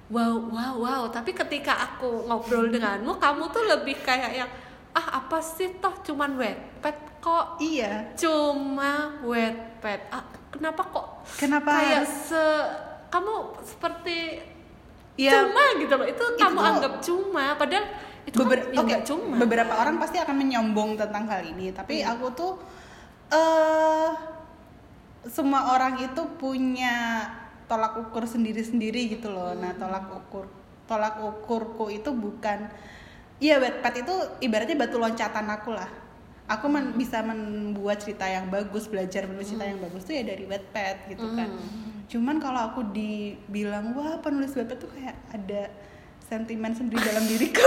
wow 0.08 0.36
wow 0.45 0.74
wow. 0.78 1.02
Tapi 1.08 1.32
ketika 1.34 1.74
aku 1.74 2.28
ngobrol 2.28 2.68
denganmu, 2.68 3.16
kamu 3.16 3.43
tuh 3.50 3.64
lebih 3.66 3.98
kayak 4.00 4.32
yang 4.36 4.50
ah 4.93 5.19
apa 5.19 5.38
sih 5.39 5.75
toh? 5.77 5.91
Cuman 6.01 6.35
wetpad 6.35 6.95
kok. 7.17 7.59
Iya. 7.59 8.13
Cuma 8.13 9.17
wetpad. 9.21 9.99
Ah, 10.07 10.23
kenapa 10.47 10.81
kok 10.85 11.07
Kenapa? 11.35 11.69
kayak 11.73 12.03
harus- 12.03 12.29
se 12.29 12.43
kamu 13.07 13.33
seperti 13.61 14.17
Iya. 15.15 15.31
cuma 15.47 15.63
gitu 15.75 15.93
loh. 15.93 16.05
Itu, 16.05 16.23
kamu 16.35 16.55
tuh- 16.55 16.67
anggap 16.69 16.93
cuma 17.01 17.45
padahal 17.55 17.85
itu 18.23 18.35
Beber- 18.38 18.67
kan 18.67 18.75
ya 18.75 18.81
nggak 18.83 19.03
cuma. 19.03 19.35
beberapa 19.38 19.73
orang 19.73 19.95
pasti 19.97 20.17
akan 20.17 20.35
menyombong 20.35 20.95
tentang 20.95 21.25
hal 21.25 21.41
ini 21.41 21.71
tapi 21.71 22.03
aku 22.03 22.27
tuh 22.33 22.53
eh 23.29 24.11
semua 25.25 25.71
orang 25.71 25.95
itu 25.97 26.21
punya 26.35 27.23
tolak 27.65 27.95
ukur 27.97 28.23
sendiri-sendiri 28.23 29.07
gitu 29.09 29.27
loh. 29.27 29.51
Nah 29.53 29.71
tolak 29.73 30.07
ukur 30.09 30.47
tolak 30.83 31.19
ukurku 31.19 31.88
itu 31.89 32.07
bukan 32.09 32.67
Iya, 33.38 33.55
Wattpad 33.57 33.93
itu 33.99 34.13
ibaratnya 34.41 34.75
batu 34.75 34.97
loncatan 34.97 35.45
aku 35.47 35.69
lah. 35.71 35.89
Aku 36.47 36.65
men- 36.65 36.93
bisa 36.93 37.21
membuat 37.21 37.99
cerita 37.99 38.23
yang 38.23 38.47
bagus, 38.47 38.88
belajar 38.88 39.25
menulis 39.25 39.47
cerita 39.47 39.67
yang 39.67 39.77
bagus 39.77 40.01
tuh 40.01 40.13
ya 40.13 40.23
dari 40.23 40.43
Wattpad 40.43 40.95
gitu 41.07 41.27
kan. 41.33 41.49
Cuman 42.07 42.35
kalau 42.38 42.61
aku 42.65 42.81
dibilang 42.88 43.91
wah 43.91 44.17
penulis 44.17 44.51
Wattpad 44.51 44.77
tuh 44.79 44.89
kayak 44.89 45.15
ada 45.29 45.69
sentimen 46.19 46.71
sendiri 46.71 46.99
dalam 46.99 47.23
diriku. 47.29 47.63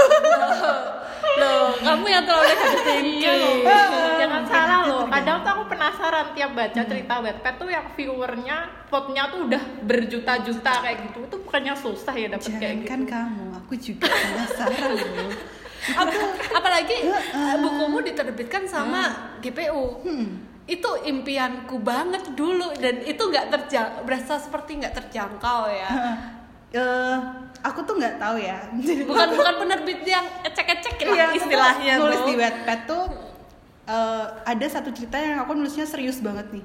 loh 1.32 1.72
kamu 1.78 2.04
yang 2.06 2.24
terlalu 2.24 2.48
Iya 2.50 3.32
loh, 3.32 3.54
thinking. 3.56 4.16
jangan 4.18 4.42
salah 4.44 4.80
loh. 4.82 5.04
Kadang 5.06 5.36
tuh 5.40 5.50
aku 5.50 5.64
penasaran 5.68 6.26
tiap 6.34 6.50
baca 6.52 6.80
cerita 6.82 7.14
Wattpad 7.16 7.54
tuh 7.56 7.68
yang 7.68 7.86
viewernya, 7.90 8.58
potnya 8.88 9.28
tuh 9.28 9.46
udah 9.46 9.62
berjuta-juta 9.82 10.72
kayak 10.82 10.98
gitu. 11.06 11.18
Itu 11.22 11.36
bukannya 11.38 11.74
susah 11.74 12.12
ya 12.12 12.26
dapet 12.28 12.48
kayak 12.50 12.60
Jangan 12.60 12.80
kan 12.82 12.98
gitu. 12.98 13.12
kamu, 13.12 13.44
aku 13.56 13.72
juga 13.76 14.08
penasaran 14.08 14.90
loh. 14.98 15.32
Ap- 15.90 16.12
apalagi 16.52 17.08
eh, 17.08 17.56
bukumu 17.56 18.00
diterbitkan 18.00 18.64
sama 18.64 19.02
GPU 19.38 20.02
Hmm. 20.02 20.44
itu 20.64 20.90
impianku 21.02 21.78
banget 21.78 22.30
dulu 22.30 22.70
dan 22.74 23.00
itu 23.00 23.18
nggak 23.18 23.46
terjang 23.50 23.88
berasa 24.02 24.36
seperti 24.36 24.78
nggak 24.78 24.94
terjangkau 24.94 25.66
ya 25.66 25.90
Eh, 26.70 27.16
aku 27.60 27.82
tuh 27.82 27.98
nggak 27.98 28.14
tahu 28.16 28.38
ya. 28.38 28.62
bukan 29.02 29.28
bukan 29.32 29.54
penerbit 29.58 30.06
yang 30.06 30.22
ecek-ecek 30.40 30.94
lah 31.00 31.10
Iya, 31.10 31.24
aku 31.24 31.26
tuh 31.26 31.38
istilahnya 31.40 31.92
nulis 31.98 32.14
tuh. 32.16 32.26
di 32.26 32.34
Wattpad 32.36 32.80
tuh 32.86 33.04
eh, 33.84 34.24
ada 34.46 34.66
satu 34.68 34.90
cerita 34.90 35.16
yang 35.16 35.42
aku 35.42 35.52
nulisnya 35.52 35.82
serius 35.82 36.18
banget 36.18 36.46
nih 36.52 36.62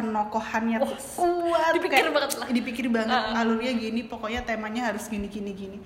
penokohannya 0.00 0.76
tuh 0.80 0.88
Wah, 0.88 1.00
kuat 1.14 1.72
dipikir 1.72 2.00
kayak- 2.00 2.12
banget 2.12 2.30
lah. 2.34 2.46
dipikir 2.48 2.86
banget 2.88 3.12
Uh-uh. 3.14 3.38
alurnya 3.38 3.72
gini 3.74 4.00
pokoknya 4.02 4.40
temanya 4.42 4.82
harus 4.88 5.04
gini 5.06 5.26
gini 5.26 5.52
gini 5.52 5.78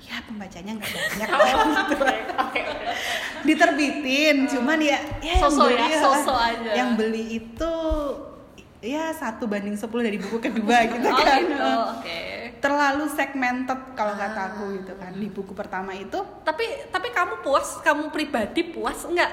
ya 0.00 0.22
pembacanya 0.22 0.78
nggak 0.78 0.90
banyak 0.94 1.28
Oh, 1.28 1.42
Oke, 1.82 1.98
oke. 2.38 2.62
diterbitin 3.42 4.46
cuman 4.46 4.78
ya 4.78 4.98
ya 5.18 5.34
yang 5.34 5.42
Sosok 5.42 5.66
beli 5.68 5.84
ya, 5.84 5.98
sosok 6.00 6.38
aja. 6.38 6.70
yang 6.72 6.90
beli 6.94 7.24
itu 7.36 7.74
ya 8.78 9.10
satu 9.10 9.44
banding 9.44 9.74
10 9.74 9.82
dari 10.00 10.16
buku 10.16 10.38
kedua 10.38 10.76
gitu 10.84 11.02
Oh 11.04 11.16
kan 11.16 11.40
gitu, 11.42 11.70
oke. 11.92 12.20
terlalu 12.56 13.04
segmented 13.08 13.80
kalau 13.92 14.14
kata 14.14 14.36
Ah. 14.36 14.46
aku 14.48 14.62
gitu 14.76 14.92
kan 14.94 15.12
di 15.12 15.28
buku 15.28 15.52
pertama 15.52 15.90
itu 15.92 16.16
Tapi 16.40 16.64
tapi 16.88 17.08
kamu 17.10 17.40
puas, 17.40 17.78
kamu 17.80 18.08
pribadi 18.08 18.62
puas 18.64 19.02
enggak? 19.04 19.32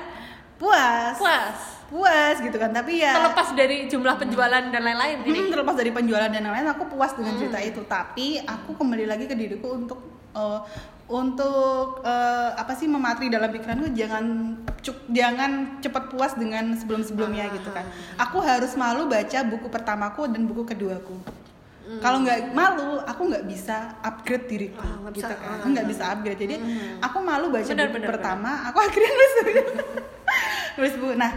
puas 0.56 1.16
Puas. 1.16 1.60
Puas 1.94 2.42
gitu 2.42 2.58
kan 2.58 2.74
tapi 2.74 2.98
ya 2.98 3.14
Terlepas 3.14 3.54
dari 3.54 3.86
jumlah 3.86 4.18
penjualan 4.18 4.64
dan 4.66 4.82
lain-lain 4.82 5.22
ini. 5.22 5.38
Hmm, 5.38 5.50
terlepas 5.54 5.76
dari 5.76 5.92
penjualan 5.92 6.26
dan 6.26 6.42
lain-lain 6.42 6.66
aku 6.68 6.90
puas 6.90 7.14
dengan 7.14 7.38
cerita 7.38 7.56
Hmm. 7.56 7.70
itu 7.70 7.82
tapi 7.86 8.28
aku 8.40 8.74
kembali 8.74 9.06
lagi 9.06 9.26
ke 9.26 9.34
diriku 9.34 9.78
untuk 9.78 10.02
eh, 10.34 10.60
untuk 11.06 12.02
eh, 12.02 12.50
apa 12.52 12.74
sih 12.74 12.88
mematri 12.88 13.30
dalam 13.30 13.46
pikiranku 13.48 13.94
jangan 13.94 14.24
cuk 14.80 15.06
jangan 15.08 15.52
cepat 15.78 16.10
puas 16.10 16.34
dengan 16.34 16.74
sebelum-sebelumnya 16.74 17.54
gitu 17.54 17.70
kan 17.70 17.86
Ah. 17.86 18.26
aku 18.26 18.42
harus 18.42 18.74
malu 18.74 19.06
baca 19.06 19.40
buku 19.44 19.68
pertamaku 19.68 20.26
dan 20.26 20.44
buku 20.44 20.66
keduaku 20.66 21.14
Hmm. 21.84 22.00
kalau 22.00 22.24
nggak 22.24 22.50
malu 22.50 22.96
aku 22.98 23.28
nggak 23.28 23.44
bisa 23.44 23.92
upgrade 24.00 24.48
diriku 24.48 24.80
nggak 24.80 25.14
gitu 25.14 25.28
bisa, 25.28 25.36
kan 25.36 25.52
ah. 25.54 25.68
nggak 25.68 25.86
bisa 25.86 26.04
upgrade 26.10 26.40
jadi 26.40 26.56
aku 26.98 27.18
malu 27.20 27.52
baca 27.52 27.68
Benar, 27.68 27.86
buku 27.86 27.96
benar, 28.00 28.10
pertama 28.10 28.52
aku 28.66 28.78
akhirnya 28.88 29.12
nulis 29.12 29.34
nulis 30.74 30.94
buku 30.96 31.14
nah 31.14 31.32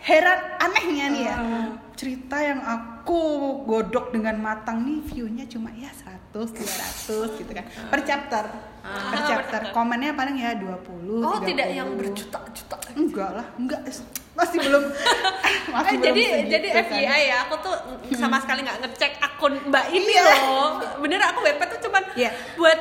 heran 0.00 0.38
anehnya 0.58 1.06
nih 1.08 1.22
ya 1.24 1.36
Ah. 1.36 1.68
cerita 1.92 2.38
yang 2.38 2.60
aku 2.60 3.18
godok 3.64 4.10
dengan 4.10 4.38
matang 4.38 4.82
nih 4.82 5.02
viewnya 5.04 5.44
cuma 5.44 5.68
ya 5.72 5.90
100 5.90 6.54
200 6.54 7.34
gitu 7.34 7.50
kan 7.50 7.62
per 7.84 8.00
chapter 8.02 8.44
Ah, 8.80 9.10
per 9.10 9.20
chapter 9.22 9.60
komennya 9.70 10.14
paling 10.14 10.34
ya 10.34 10.54
20 10.54 11.20
Oh, 11.20 11.36
30. 11.36 11.44
tidak 11.46 11.68
yang 11.70 11.88
berjuta-juta. 11.92 12.76
enggak 12.94 13.30
lah 13.34 13.46
enggak 13.54 13.80
masih 14.32 14.58
belum 14.58 14.84
masih 15.74 15.90
Eh, 15.90 15.98
belum 15.98 16.06
jadi 16.06 16.22
segitu 16.24 16.48
jadi 16.48 16.68
kan. 16.70 16.84
FYI 16.86 17.22
ya, 17.26 17.36
aku 17.44 17.54
tuh 17.58 17.74
sama 18.14 18.38
sekali 18.38 18.62
nggak 18.62 18.78
ngecek 18.80 19.12
akun 19.18 19.54
Mbak 19.66 19.84
ini 19.90 20.08
Iya. 20.08 20.24
loh. 20.24 20.68
Bener 20.98 21.20
aku 21.20 21.38
webpad 21.42 21.68
tuh 21.70 21.80
cuman 21.84 22.02
Iya. 22.14 22.30
buat 22.54 22.78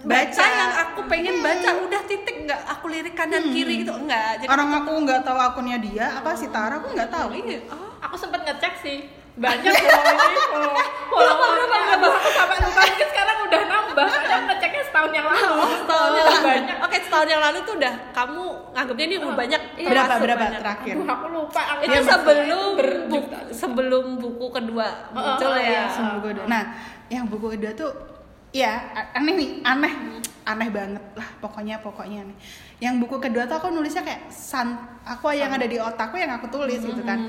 baca, 0.00 0.30
Baca. 0.30 0.44
yang 0.46 0.72
aku 0.80 1.00
pengen 1.06 1.34
Hmm. 1.34 1.44
baca 1.44 1.70
udah 1.80 2.00
titik 2.04 2.36
nggak 2.40 2.60
aku 2.68 2.84
lirik 2.86 3.12
kanan 3.12 3.42
kiri 3.48 3.82
gitu 3.82 3.92
enggak. 3.92 4.38
Jadi 4.38 4.48
orang 4.48 4.70
aku 4.76 4.90
nggak 5.00 5.20
tahu 5.22 5.38
akunnya 5.38 5.78
dia 5.78 6.06
apa 6.12 6.30
si 6.32 6.46
Tara 6.48 6.76
aku 6.76 6.92
nggak 6.92 7.08
tahu 7.08 7.28
iya. 7.36 7.58
Oh. 7.68 7.90
Aku 8.00 8.14
sempet 8.14 8.40
ngecek 8.40 8.74
sih 8.78 8.98
banyak 9.34 9.70
loh 9.70 10.02
ini 10.02 10.26
follow 11.10 11.30
followernya 11.32 11.78
Aduh, 11.94 12.10
aku 12.10 12.28
sampai 12.28 12.58
lupa 12.58 12.82
ini 12.84 13.04
sekarang 13.04 13.36
udah 13.40 13.60
nambah 13.64 14.06
kadang 14.08 14.42
ngeceknya 14.46 14.82
setahun 14.84 15.12
yang 15.12 15.26
lalu 15.26 15.46
Setahun 15.76 16.10
yang 16.12 16.26
lalu. 16.28 16.42
banyak 16.44 16.76
Oke, 16.80 16.96
setahun 17.00 17.28
yang 17.28 17.42
lalu 17.42 17.58
tuh 17.60 17.74
udah 17.74 17.94
kamu 18.12 18.44
nganggapnya 18.72 19.04
ini 19.04 19.16
udah 19.16 19.34
banyak. 19.36 19.62
Iya. 19.76 19.88
berapa 19.88 20.14
berapa 20.16 20.38
banyak. 20.40 20.60
terakhir 20.60 20.94
Aduh, 20.94 21.06
aku 21.08 21.26
lupa 21.28 21.60
Itu 21.80 22.00
sebelum 22.04 22.70
buku, 23.08 23.18
sebelum 23.52 24.04
buku 24.16 24.46
kedua 24.48 24.86
muncul 25.12 25.48
oh, 25.48 25.54
ya. 25.54 25.62
iya. 25.64 25.82
Sama 25.88 26.10
buku 26.16 26.26
kedua. 26.28 26.46
Nah, 26.46 26.62
yang 27.06 27.24
buku 27.26 27.46
kedua 27.52 27.72
tuh 27.74 27.90
ya 28.50 28.72
a- 28.94 29.08
aneh 29.16 29.34
nih, 29.34 29.50
aneh. 29.62 29.94
Aneh 30.48 30.72
banget 30.72 31.04
lah 31.12 31.28
pokoknya 31.44 31.76
pokoknya 31.84 32.24
nih. 32.24 32.36
Yang 32.80 32.94
buku 33.04 33.16
kedua 33.20 33.44
tuh 33.44 33.60
aku 33.60 33.68
nulisnya 33.68 34.00
kayak 34.00 34.32
san 34.32 34.80
aku 35.04 35.28
yang 35.36 35.52
ada 35.52 35.68
di 35.68 35.76
otakku 35.76 36.16
yang 36.16 36.32
aku 36.32 36.48
tulis 36.48 36.80
gitu 36.80 37.04
kan. 37.04 37.28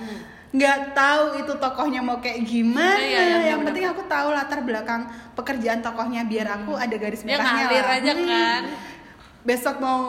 nggak 0.50 0.98
tahu 0.98 1.46
itu 1.46 1.54
tokohnya 1.62 2.02
mau 2.02 2.18
kayak 2.18 2.42
gimana. 2.42 2.98
Iya, 2.98 3.06
iya, 3.06 3.22
iya, 3.22 3.40
yang 3.54 3.62
benar, 3.62 3.68
penting 3.70 3.86
aku 3.86 4.02
tahu 4.10 4.28
latar 4.34 4.60
belakang 4.66 5.06
pekerjaan 5.38 5.84
tokohnya 5.86 6.26
biar 6.26 6.48
aku 6.58 6.74
ada 6.74 6.96
garis 6.98 7.22
merahnya 7.22 7.70
ngalir 7.70 7.86
lah. 7.86 7.98
aja 8.02 8.12
Hmm. 8.18 8.64
Besok 9.40 9.80
mau 9.80 10.04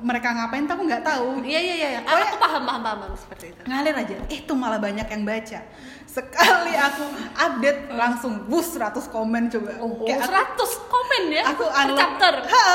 mereka 0.00 0.28
ngapain 0.30 0.66
tuh 0.66 0.74
aku 0.74 0.84
nggak 0.84 1.04
tahu. 1.04 1.28
Iya 1.40 1.60
iya 1.62 1.74
iya. 1.78 2.00
Oh, 2.02 2.10
Aku 2.12 2.36
paham 2.36 2.62
paham 2.64 2.82
paham 2.82 3.14
seperti 3.14 3.50
itu. 3.50 3.62
ngalir 3.64 3.94
aja. 3.94 4.14
Eh 4.26 4.40
tuh 4.42 4.54
malah 4.54 4.78
banyak 4.78 5.06
yang 5.06 5.22
baca. 5.22 5.60
Sekali 6.04 6.74
aku 6.74 7.04
update 7.34 7.90
langsung 7.90 8.44
bus 8.44 8.74
100 8.74 8.98
komen 9.08 9.46
coba. 9.48 9.70
Oh, 9.78 10.02
Kayak 10.02 10.26
aku, 10.26 10.62
100 10.66 10.90
komen 10.90 11.22
ya? 11.30 11.42
aku 11.46 11.64
unlock. 11.64 11.98
chapter. 11.98 12.34
Ha, 12.44 12.66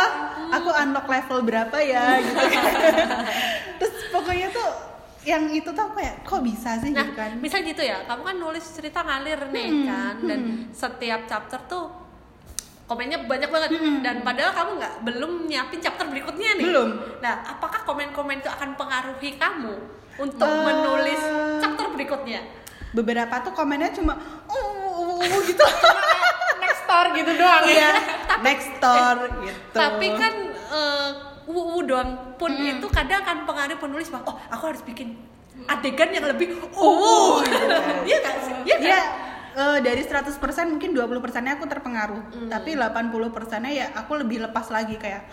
aku 0.53 0.69
unlock 0.73 1.05
level 1.05 1.39
berapa 1.43 1.77
ya 1.79 2.03
gitu 2.17 2.43
kan. 2.47 2.63
Terus 3.79 3.93
pokoknya 4.09 4.47
tuh 4.49 4.69
yang 5.21 5.51
itu 5.51 5.67
tuh 5.69 5.87
kayak 5.93 6.23
kok 6.23 6.39
bisa 6.41 6.79
sih? 6.79 6.89
Nah, 6.89 7.03
gitu 7.03 7.11
kan. 7.13 7.31
misal 7.37 7.59
gitu 7.61 7.79
ya, 7.79 8.07
kamu 8.07 8.23
kan 8.23 8.35
nulis 8.35 8.63
cerita 8.65 9.03
ngalir 9.03 9.39
nih 9.47 9.67
Hmm, 9.67 9.83
kan, 9.85 10.15
dan 10.23 10.39
setiap 10.71 11.21
chapter 11.25 11.59
tuh 11.65 11.85
komennya 12.89 13.21
banyak 13.21 13.47
banget 13.47 13.69
dan 14.01 14.25
padahal 14.25 14.51
kamu 14.51 14.71
nggak 14.75 14.93
belum 15.05 15.31
nyiapin 15.45 15.77
chapter 15.77 16.09
berikutnya 16.09 16.57
nih. 16.57 16.65
Belum. 16.65 16.89
Nah, 17.21 17.45
apakah 17.45 17.85
komen-komen 17.85 18.41
itu 18.41 18.49
akan 18.49 18.73
pengaruhi 18.73 19.37
kamu 19.37 19.77
untuk 20.17 20.49
Eh. 20.49 20.63
menulis 20.65 21.21
chapter 21.61 21.85
berikutnya? 21.93 22.41
beberapa 22.89 23.45
tuh 23.45 23.53
komennya 23.53 23.93
cuma 23.93 24.17
uh, 24.49 24.57
uh, 24.89 25.21
uh, 25.21 25.39
gitu 25.45 25.61
next 26.57 26.81
store 26.83 27.13
gitu 27.13 27.31
doang 27.37 27.61
Iya, 27.61 27.85
ya 27.85 27.89
next 28.41 28.67
store 28.73 29.29
gitu 29.45 29.77
Tapi 29.77 30.07
kan 30.17 30.33
uh, 30.73 31.09
wu 31.45 31.85
doang 31.85 32.33
pun 32.33 32.49
Hmm. 32.49 32.65
itu 32.73 32.89
kadang 32.89 33.21
akan 33.21 33.45
pengaruh 33.45 33.77
penulis 33.77 34.09
bahwa 34.09 34.33
oh 34.33 34.37
aku 34.49 34.73
harus 34.73 34.81
bikin 34.81 35.21
adegan 35.65 36.09
yang 36.09 36.25
lebih 36.25 36.57
oh 36.73 37.45
gitu 37.45 37.61
kan. 37.61 37.93
Iya 38.09 38.17
nggak 38.17 38.35
sih? 38.41 38.53
Iya 38.65 38.75
kan? 38.81 39.03
Eh, 39.59 39.79
dari 39.83 40.01
100% 40.07 40.39
mungkin 40.71 40.95
20 40.95 41.19
persennya 41.19 41.59
aku 41.59 41.67
terpengaruh. 41.67 42.47
Tapi 42.47 42.79
80 42.79 43.35
persennya 43.35 43.71
ya 43.75 43.85
aku 43.91 44.15
lebih 44.23 44.47
lepas 44.47 44.71
lagi 44.71 44.95
kayak 44.95 45.27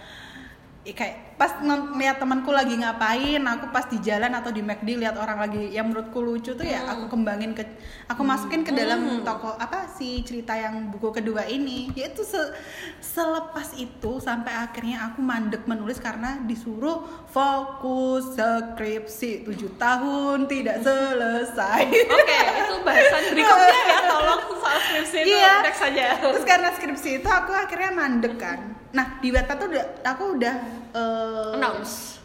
kayak 0.88 1.16
pas 1.34 1.52
ng- 1.58 1.92
ngeliat 1.92 2.16
temanku 2.16 2.48
lagi 2.48 2.74
ngapain 2.74 3.40
aku 3.40 3.68
pas 3.68 3.84
di 3.84 3.98
jalan 3.98 4.30
atau 4.30 4.48
di 4.48 4.60
McD 4.60 4.96
lihat 4.96 5.14
orang 5.14 5.38
lagi 5.38 5.68
yang 5.68 5.86
menurutku 5.86 6.18
lucu 6.18 6.52
tuh 6.52 6.62
ya 6.62 6.86
aku 6.86 7.08
kembangin 7.08 7.52
ke 7.52 7.66
aku 8.06 8.22
masukin 8.22 8.60
ke 8.60 8.70
dalam 8.70 8.98
toko 9.20 9.52
apa 9.52 9.84
sih 9.90 10.20
cerita 10.20 10.52
yang 10.52 10.88
buku 10.88 11.12
kedua 11.12 11.44
ini 11.44 11.92
yaitu 11.92 12.22
se- 12.22 12.52
selepas 12.98 13.74
itu 13.74 14.16
sampai 14.16 14.54
akhirnya 14.54 15.06
aku 15.06 15.20
mandek 15.20 15.64
menulis 15.64 15.96
karena 15.96 16.40
disuruh 16.40 17.04
fokus 17.28 18.32
skripsi 18.32 19.44
tujuh 19.44 19.76
tahun 19.76 20.44
tidak 20.46 20.80
selesai 20.80 21.84
Oke, 21.86 22.38
itu 22.38 22.74
bahasan 22.80 23.22
berikutnya 23.28 23.80
ya. 23.84 23.98
Tolong 24.10 24.40
soal 24.56 24.78
skripsi 24.80 25.16
itu 25.20 25.36
Iya. 25.36 25.54
next 25.62 25.80
saja. 25.80 26.04
Terus 26.18 26.44
karena 26.44 26.68
skripsi 26.70 27.10
itu 27.16 27.28
aku 27.28 27.50
akhirnya 27.50 27.90
mandek 27.92 28.34
kan. 28.36 28.60
Nah 28.96 29.20
di 29.20 29.28
Wattpad 29.28 29.56
tuh 29.56 29.68
udah, 29.68 29.84
aku 30.02 30.24
udah 30.34 30.54
eh, 30.90 31.54
Announce. 31.54 32.16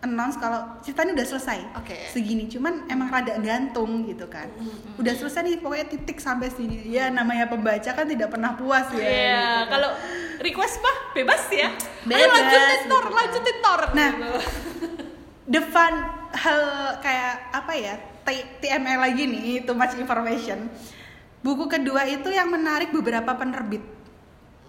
announce 0.00 0.38
kalau 0.38 0.80
ceritanya 0.80 1.12
udah 1.12 1.26
selesai. 1.26 1.58
Oke. 1.76 2.08
Segini, 2.08 2.46
cuman 2.46 2.86
emang 2.86 3.10
rada 3.10 3.36
gantung 3.36 4.06
gitu 4.06 4.24
kan. 4.26 4.48
Udah 4.96 5.12
selesai 5.12 5.42
nih 5.42 5.58
pokoknya 5.58 5.90
titik 5.90 6.16
sampai 6.16 6.48
sini. 6.48 6.88
Ya 6.88 7.10
namanya 7.10 7.44
pembaca 7.44 7.90
kan 7.90 8.06
tidak 8.06 8.30
pernah 8.30 8.54
puas 8.54 8.88
ya. 8.90 8.96
Iya, 8.96 9.04
gitu 9.04 9.12
kan. 9.12 9.64
kalau 9.68 9.90
request 10.40 10.80
mah 10.80 10.96
bebas 11.12 11.42
ya. 11.50 11.68
Ayo 11.68 12.06
Bebas, 12.06 12.32
lanjutin 12.32 12.80
tor, 12.86 13.04
gitu 13.04 13.12
lanjutin 13.12 13.56
tor. 13.60 13.80
Nah, 13.92 14.10
Gitu. 14.10 14.32
the 15.50 15.60
fun 15.66 15.94
hal 16.30 16.62
kayak 17.00 17.50
apa 17.50 17.72
ya 17.74 17.94
T- 18.22 18.48
TMI 18.60 18.96
lagi 18.96 19.26
nih 19.26 19.42
too 19.64 19.74
much 19.74 19.98
information 19.98 20.70
buku 21.40 21.66
kedua 21.66 22.06
itu 22.06 22.28
yang 22.28 22.46
menarik 22.46 22.88
beberapa 22.88 23.34
penerbit 23.34 23.82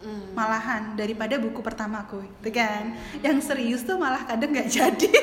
Hmm. 0.02 0.34
malahan 0.34 0.98
daripada 0.98 1.38
buku 1.38 1.62
pertamaku 1.62 2.26
itu 2.26 2.50
kan 2.50 2.98
yang 3.22 3.38
serius 3.38 3.86
tuh 3.86 4.02
malah 4.02 4.26
kadang 4.26 4.50
nggak 4.50 4.66
jadi 4.82 5.14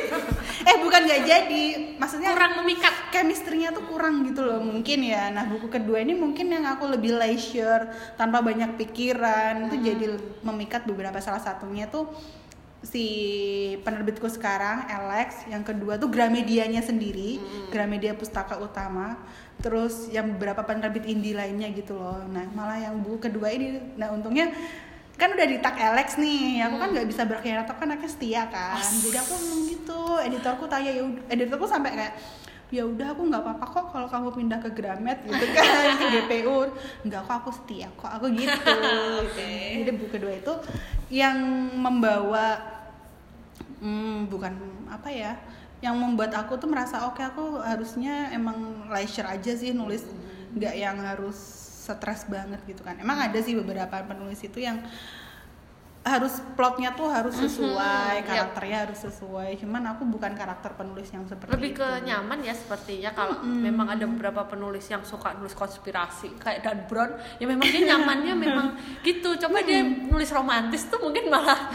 eh 0.62 0.76
bukan 0.78 1.02
nggak 1.02 1.22
jadi 1.26 1.64
maksudnya 1.98 2.30
kurang 2.30 2.62
memikat. 2.62 2.94
chemistry-nya 3.08 3.74
tuh 3.74 3.88
kurang 3.90 4.22
gitu 4.22 4.46
loh 4.46 4.62
mungkin 4.62 5.02
ya 5.02 5.34
nah 5.34 5.50
buku 5.50 5.66
kedua 5.66 5.98
ini 5.98 6.14
mungkin 6.14 6.54
yang 6.54 6.62
aku 6.62 6.86
lebih 6.94 7.18
leisure 7.18 7.90
tanpa 8.14 8.38
banyak 8.38 8.78
pikiran 8.78 9.66
itu 9.66 9.82
jadi 9.82 10.14
memikat 10.46 10.86
beberapa 10.86 11.18
salah 11.18 11.42
satunya 11.42 11.90
tuh 11.90 12.06
si 12.78 13.06
penerbitku 13.82 14.30
sekarang 14.30 14.86
Alex 14.86 15.42
yang 15.50 15.66
kedua 15.66 15.98
tuh 15.98 16.06
Gramedianya 16.06 16.78
sendiri 16.78 17.42
Gramedia 17.74 18.14
Pustaka 18.14 18.58
Utama. 18.58 19.18
Terus 19.58 20.06
yang 20.14 20.38
beberapa 20.38 20.62
penerbit 20.62 21.02
indie 21.10 21.34
lainnya 21.34 21.66
gitu 21.74 21.98
loh. 21.98 22.22
Nah 22.30 22.46
malah 22.54 22.78
yang 22.78 23.02
buku 23.02 23.30
kedua 23.30 23.50
ini 23.50 23.82
nah 23.98 24.14
untungnya 24.14 24.54
kan 25.18 25.34
udah 25.34 25.46
di 25.50 25.58
tag 25.58 25.74
Alex 25.74 26.14
nih. 26.14 26.62
Aku 26.70 26.78
kan 26.78 26.94
nggak 26.94 27.08
bisa 27.10 27.26
berkhianat 27.26 27.66
aku 27.66 27.82
kan 27.82 27.90
anaknya 27.90 28.10
setia 28.10 28.42
kan. 28.46 28.78
Jadi 28.78 29.18
aku 29.18 29.32
ngomong 29.34 29.60
gitu 29.66 30.00
editorku 30.22 30.64
tanya 30.70 30.94
ya 30.94 31.02
editorku 31.34 31.66
sampai 31.66 31.90
kayak 31.98 32.14
ya 32.68 32.84
udah 32.84 33.16
aku 33.16 33.22
nggak 33.32 33.40
apa-apa 33.40 33.64
kok 33.64 33.86
kalau 33.96 34.08
kamu 34.12 34.28
pindah 34.36 34.60
ke 34.60 34.70
Gramet 34.76 35.24
gitu 35.24 35.44
kan 35.56 35.96
ke 35.96 36.06
GPU 36.12 36.68
nggak 37.08 37.22
kok 37.24 37.34
aku 37.40 37.50
setia 37.52 37.88
kok 37.96 38.12
aku 38.12 38.28
gitu. 38.36 38.76
Jadi 39.80 39.90
buku 39.96 40.08
kedua 40.12 40.32
itu 40.36 40.52
yang 41.08 41.38
membawa 41.80 42.60
hmm, 43.80 44.28
bukan 44.28 44.52
apa 44.92 45.08
ya 45.08 45.32
yang 45.80 45.96
membuat 45.96 46.34
aku 46.34 46.60
tuh 46.60 46.68
merasa 46.68 47.08
oke 47.08 47.22
aku 47.22 47.62
harusnya 47.64 48.34
emang 48.34 48.90
leisure 48.92 49.24
aja 49.24 49.54
sih 49.54 49.72
nulis 49.72 50.04
nggak 50.52 50.74
yang 50.76 51.00
harus 51.00 51.38
stres 51.88 52.28
banget 52.28 52.60
gitu 52.68 52.84
kan. 52.84 53.00
Emang 53.00 53.16
ada 53.16 53.38
sih 53.40 53.56
beberapa 53.56 53.96
penulis 54.04 54.44
itu 54.44 54.60
yang 54.60 54.84
harus 56.06 56.40
plotnya 56.54 56.94
tuh 56.94 57.10
harus 57.10 57.36
sesuai 57.36 58.22
yep. 58.22 58.26
karakternya 58.26 58.78
harus 58.88 58.98
sesuai 59.02 59.60
cuman 59.60 59.82
aku 59.92 60.08
bukan 60.08 60.32
karakter 60.32 60.72
penulis 60.78 61.10
yang 61.12 61.26
seperti 61.26 61.52
Lebih 61.52 61.72
itu 61.74 61.82
ke 61.82 61.88
nyaman 62.06 62.38
ya 62.40 62.54
sepertinya 62.54 63.10
kalau 63.12 63.36
memang 63.44 63.86
ada 63.92 64.04
beberapa 64.08 64.46
penulis 64.48 64.86
yang 64.88 65.02
suka 65.04 65.36
nulis 65.36 65.52
konspirasi 65.52 66.38
kayak 66.40 66.64
Dan 66.64 66.78
Brown 66.88 67.12
ya 67.36 67.46
memang 67.46 67.66
dia 67.68 67.82
nyamannya 67.94 68.34
memang 68.46 68.66
gitu. 69.02 69.36
Coba 69.36 69.62
dia 69.62 69.84
nulis 69.84 70.30
romantis 70.32 70.88
tuh 70.88 70.98
mungkin 71.02 71.28
malah? 71.28 71.70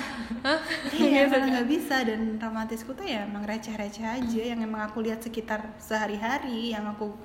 Iya, 0.91 1.31
emang 1.31 1.55
nggak 1.55 1.67
bisa 1.71 2.03
dan 2.03 2.35
romantisku 2.35 2.91
tuh 2.91 3.07
ya 3.07 3.23
emang 3.23 3.47
receh-receh 3.47 4.03
aja 4.03 4.41
yang 4.43 4.59
emang 4.59 4.83
aku 4.83 4.99
lihat 4.99 5.23
sekitar 5.23 5.71
sehari-hari 5.79 6.75
yang 6.75 6.83
aku 6.83 7.15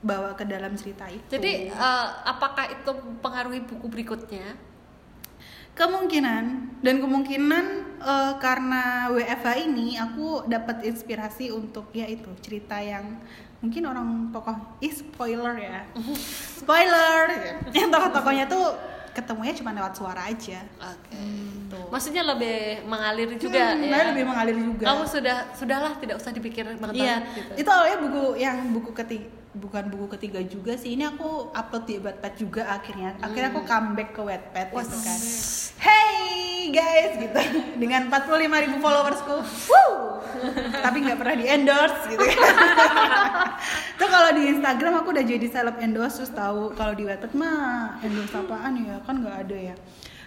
bawa 0.00 0.38
ke 0.38 0.46
dalam 0.46 0.78
cerita 0.78 1.10
itu. 1.10 1.26
Jadi 1.34 1.68
eh, 1.68 2.06
apakah 2.24 2.70
itu 2.70 2.90
mempengaruhi 2.94 3.66
buku 3.66 3.86
berikutnya? 3.90 4.69
Kemungkinan 5.80 6.44
dan 6.78 6.94
kemungkinan 6.98 7.64
eh, 7.98 8.32
karena 8.36 8.82
WFH 9.08 9.48
ini 9.64 9.96
aku 9.96 10.44
dapat 10.44 10.84
inspirasi 10.84 11.48
untuk 11.50 11.88
ya 11.90 12.04
itu 12.04 12.28
cerita 12.38 12.76
yang 12.76 13.16
mungkin 13.60 13.84
orang 13.84 14.08
tokoh 14.28 14.56
ih 14.78 14.88
spoiler 14.90 15.56
ya 15.56 15.80
spoiler 16.60 17.28
yang 17.72 17.88
tokoh-tokohnya 17.88 18.44
tuh 18.44 18.76
ketemunya 19.10 19.52
cuma 19.52 19.74
lewat 19.74 19.92
suara 19.92 20.22
aja 20.22 20.62
Oke. 20.78 21.18
tuh. 21.66 21.82
Maksudnya 21.90 22.22
lebih 22.22 22.86
mengalir 22.86 23.26
juga 23.34 23.74
Hmm, 23.74 23.82
ya. 23.82 24.06
lebih 24.06 24.22
mengalir 24.22 24.54
juga 24.54 24.86
Kamu 24.86 25.02
sudah 25.02 25.50
sudahlah 25.50 25.98
tidak 25.98 26.22
usah 26.22 26.30
dipikir 26.30 26.62
banget 26.78 26.94
Iya, 26.94 27.16
gitu. 27.34 27.52
itu 27.58 27.68
awalnya 27.68 27.98
buku 27.98 28.22
yang 28.38 28.70
buku 28.70 28.94
ketiga 28.94 29.26
bukan 29.54 29.90
buku 29.90 30.06
ketiga 30.18 30.40
juga 30.46 30.78
sih. 30.78 30.94
Ini 30.94 31.16
aku 31.16 31.50
upload 31.50 31.84
di 31.86 31.96
Wattpad 31.98 32.32
juga 32.38 32.62
akhirnya. 32.70 33.18
Akhirnya 33.18 33.50
aku 33.50 33.62
comeback 33.66 34.10
ke 34.14 34.22
Wattpad 34.22 34.66
gitu 34.70 34.98
kan. 35.02 35.18
Hey 35.80 36.70
guys 36.70 37.12
gitu 37.18 37.40
dengan 37.82 38.06
45.000 38.12 38.64
ribu 38.68 38.76
followersku. 38.78 39.34
Woo! 39.42 40.22
Tapi 40.70 40.96
nggak 41.02 41.18
pernah 41.18 41.36
di 41.36 41.46
endorse 41.50 42.02
gitu 42.14 42.24
kan. 42.24 42.54
Tuh 43.98 44.08
kalau 44.08 44.30
di 44.38 44.42
Instagram 44.54 45.02
aku 45.02 45.08
udah 45.10 45.24
jadi 45.26 45.46
seleb 45.50 45.76
endorse 45.82 46.22
terus 46.22 46.32
tahu 46.32 46.70
kalau 46.78 46.94
di 46.94 47.04
Wattpad 47.08 47.32
mah 47.34 47.98
endorse 48.06 48.34
apaan 48.38 48.78
ya 48.86 49.02
kan 49.02 49.18
nggak 49.18 49.36
ada 49.48 49.58
ya. 49.74 49.76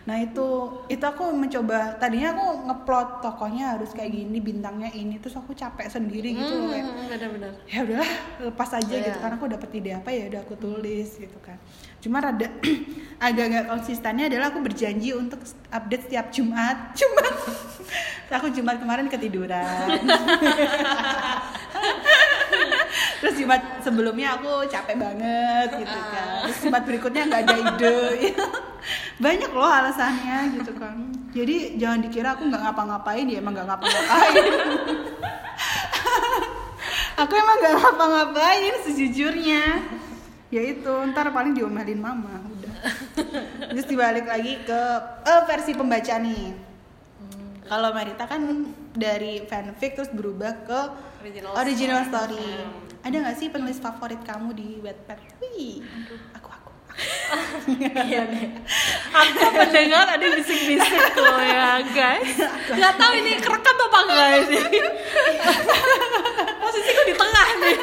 Nah 0.03 0.19
itu 0.19 0.47
itu 0.85 0.99
aku 1.01 1.31
mencoba 1.31 1.95
tadinya 1.95 2.31
aku 2.31 2.45
ngeplot 2.61 3.09
tokohnya 3.19 3.65
harus 3.71 3.89
kayak 3.89 4.11
gini 4.11 4.37
bintangnya 4.37 4.91
ini 4.91 5.15
terus 5.15 5.33
aku 5.33 5.51
capek 5.53 5.87
sendiri 5.87 6.33
gitu 6.33 6.53
loh 6.53 6.67
kayak 6.69 6.85
Hmm, 6.85 7.07
benar-benar. 7.07 7.51
ya 7.65 7.79
udahlah 7.81 8.11
lepas 8.43 8.69
aja 8.73 8.91
Iya. 8.91 9.05
gitu 9.05 9.17
karena 9.17 9.35
aku 9.37 9.47
dapet 9.47 9.69
ide 9.73 9.91
apa 9.93 10.09
ya 10.09 10.23
udah 10.27 10.41
aku 10.41 10.55
tulis 10.57 11.09
gitu 11.15 11.39
kan 11.39 11.55
cuma 12.03 12.19
rada 12.19 12.51
agak 13.23 13.45
nggak 13.55 13.67
konsistennya 13.71 14.27
adalah 14.27 14.51
aku 14.51 14.59
berjanji 14.59 15.15
untuk 15.15 15.39
update 15.71 16.11
setiap 16.11 16.27
Jumat. 16.35 16.91
Cuma 16.99 17.23
aku 18.33 18.51
Jumat 18.51 18.83
kemarin 18.83 19.07
ketiduran. 19.07 19.87
Terus 23.23 23.35
Jumat 23.39 23.79
sebelumnya 23.79 24.35
aku 24.35 24.67
capek 24.67 24.99
banget 24.99 25.69
gitu 25.79 25.99
kan. 26.11 26.51
Terus 26.51 26.59
Jumat 26.67 26.83
berikutnya 26.83 27.23
nggak 27.31 27.41
ada 27.47 27.55
ide. 27.55 28.35
Banyak 29.23 29.51
loh 29.55 29.71
alasannya 29.71 30.59
gitu 30.59 30.75
kan. 30.75 31.07
Jadi 31.31 31.79
jangan 31.79 32.03
dikira 32.03 32.35
aku 32.35 32.51
nggak 32.51 32.59
ngapa-ngapain 32.67 33.23
ya 33.31 33.39
emang 33.39 33.55
nggak 33.55 33.67
ngapa-ngapain. 33.71 34.45
Aku 37.13 37.33
emang 37.37 37.57
gak 37.61 37.77
ngapa-ngapain 37.77 38.73
sejujurnya 38.89 39.85
ya 40.53 40.61
itu 40.61 40.93
ntar 41.09 41.33
paling 41.33 41.57
diomelin 41.57 41.97
mama 41.97 42.45
udah 42.45 42.73
terus 43.73 43.89
dibalik 43.89 44.29
lagi 44.29 44.61
ke 44.61 44.81
eh, 45.25 45.41
versi 45.49 45.73
pembaca 45.73 46.13
nih 46.21 46.53
kalau 47.65 47.89
Marita 47.89 48.29
kan 48.29 48.69
dari 48.93 49.41
fanfic 49.49 49.97
terus 49.97 50.13
berubah 50.13 50.53
ke 50.67 50.81
Original 51.23 51.55
original, 51.55 52.01
story. 52.03 52.35
story, 52.35 53.07
ada 53.07 53.15
nggak 53.15 53.37
sih 53.39 53.47
penulis 53.47 53.79
favorit 53.79 54.19
kamu 54.27 54.51
di 54.59 54.83
Wattpad? 54.83 55.39
Wih, 55.39 55.79
aku 56.35 56.51
aku. 56.51 56.71
Iya 57.79 58.27
nih. 58.27 58.59
Aku 59.07 59.45
mendengar 59.55 60.03
ada 60.03 60.25
bisik-bisik 60.35 61.15
loh 61.15 61.39
ya 61.39 61.79
guys. 61.95 62.43
Gak 62.75 62.93
tahu 62.99 63.13
ini 63.23 63.39
kerekam 63.39 63.77
apa 63.87 63.99
enggak 64.03 64.31
sih. 64.51 64.61
Posisiku 66.67 67.01
di 67.07 67.15
tengah 67.15 67.47
nih. 67.63 67.77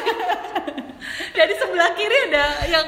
Jadi 1.33 1.53
sebelah 1.57 1.91
kiri 1.97 2.17
ada 2.29 2.45
yang 2.69 2.85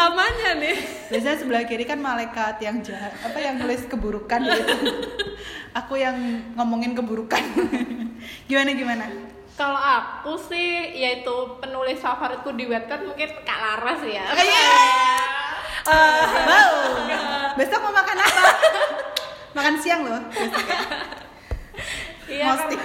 namanya 0.00 0.50
nih. 0.56 0.76
Biasanya 1.12 1.36
sebelah 1.36 1.62
kiri 1.68 1.84
kan 1.84 2.00
malaikat 2.00 2.56
yang 2.64 2.80
jahat, 2.80 3.12
apa 3.20 3.36
yang 3.36 3.60
nulis 3.60 3.84
keburukan 3.84 4.40
gitu. 4.40 4.74
Aku 5.76 5.94
yang 6.00 6.16
ngomongin 6.56 6.96
keburukan. 6.96 7.42
gimana 8.48 8.70
gimana? 8.72 9.04
Kalau 9.60 9.76
aku 9.76 10.40
sih 10.48 10.96
yaitu 10.96 11.60
penulis 11.60 12.00
favoritku 12.00 12.56
di 12.56 12.64
Wattpad 12.64 13.04
mungkin 13.04 13.28
Kak 13.44 13.58
Laras 13.60 14.00
ya. 14.08 14.24
Iya. 14.32 14.68
Eh, 15.80 16.24
Wow. 16.48 16.72
Besok 17.56 17.80
mau 17.82 17.92
makan 17.92 18.16
apa? 18.20 18.42
makan 19.56 19.74
siang 19.80 20.00
loh. 20.06 20.20
besok 20.32 20.64
ya. 20.64 20.80
Iya, 22.30 22.44
Mostik. 22.46 22.80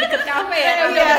Deket 0.00 0.20
udah 0.88 1.16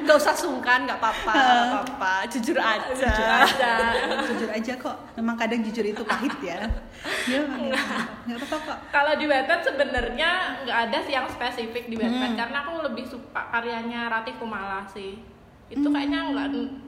nggak 0.00 0.16
usah 0.16 0.34
sungkan 0.34 0.84
nggak 0.84 0.98
apa-apa 0.98 1.32
nggak 1.32 1.66
apa-apa. 1.86 2.12
Jujur 2.28 2.56
aja 2.56 2.90
Jujur 2.90 3.28
aja. 3.28 3.72
jujur 4.26 4.50
aja 4.50 4.72
kok. 4.76 4.96
Memang 5.14 5.36
kadang 5.36 5.60
jujur 5.62 5.84
itu 5.84 6.02
pahit 6.02 6.34
ya. 6.40 6.60
Ya 7.26 7.40
nggak 8.26 8.36
apa-apa 8.36 8.56
kok. 8.62 8.78
Kalau 8.90 9.12
di 9.14 9.24
Wattpad 9.24 9.60
sebenarnya 9.64 10.30
nggak 10.62 10.78
ada 10.88 10.98
sih 11.02 11.12
yang 11.12 11.26
spesifik 11.26 11.86
di 11.86 11.96
Wattpad 11.96 12.18
Hmm. 12.30 12.38
karena 12.38 12.58
aku 12.62 12.72
lebih 12.84 13.04
suka 13.06 13.42
karyanya 13.48 14.06
Ratih 14.08 14.34
Kumala 14.36 14.84
sih. 14.86 15.16
Itu 15.70 15.86
kayaknya 15.86 16.18
nggak 16.28 16.46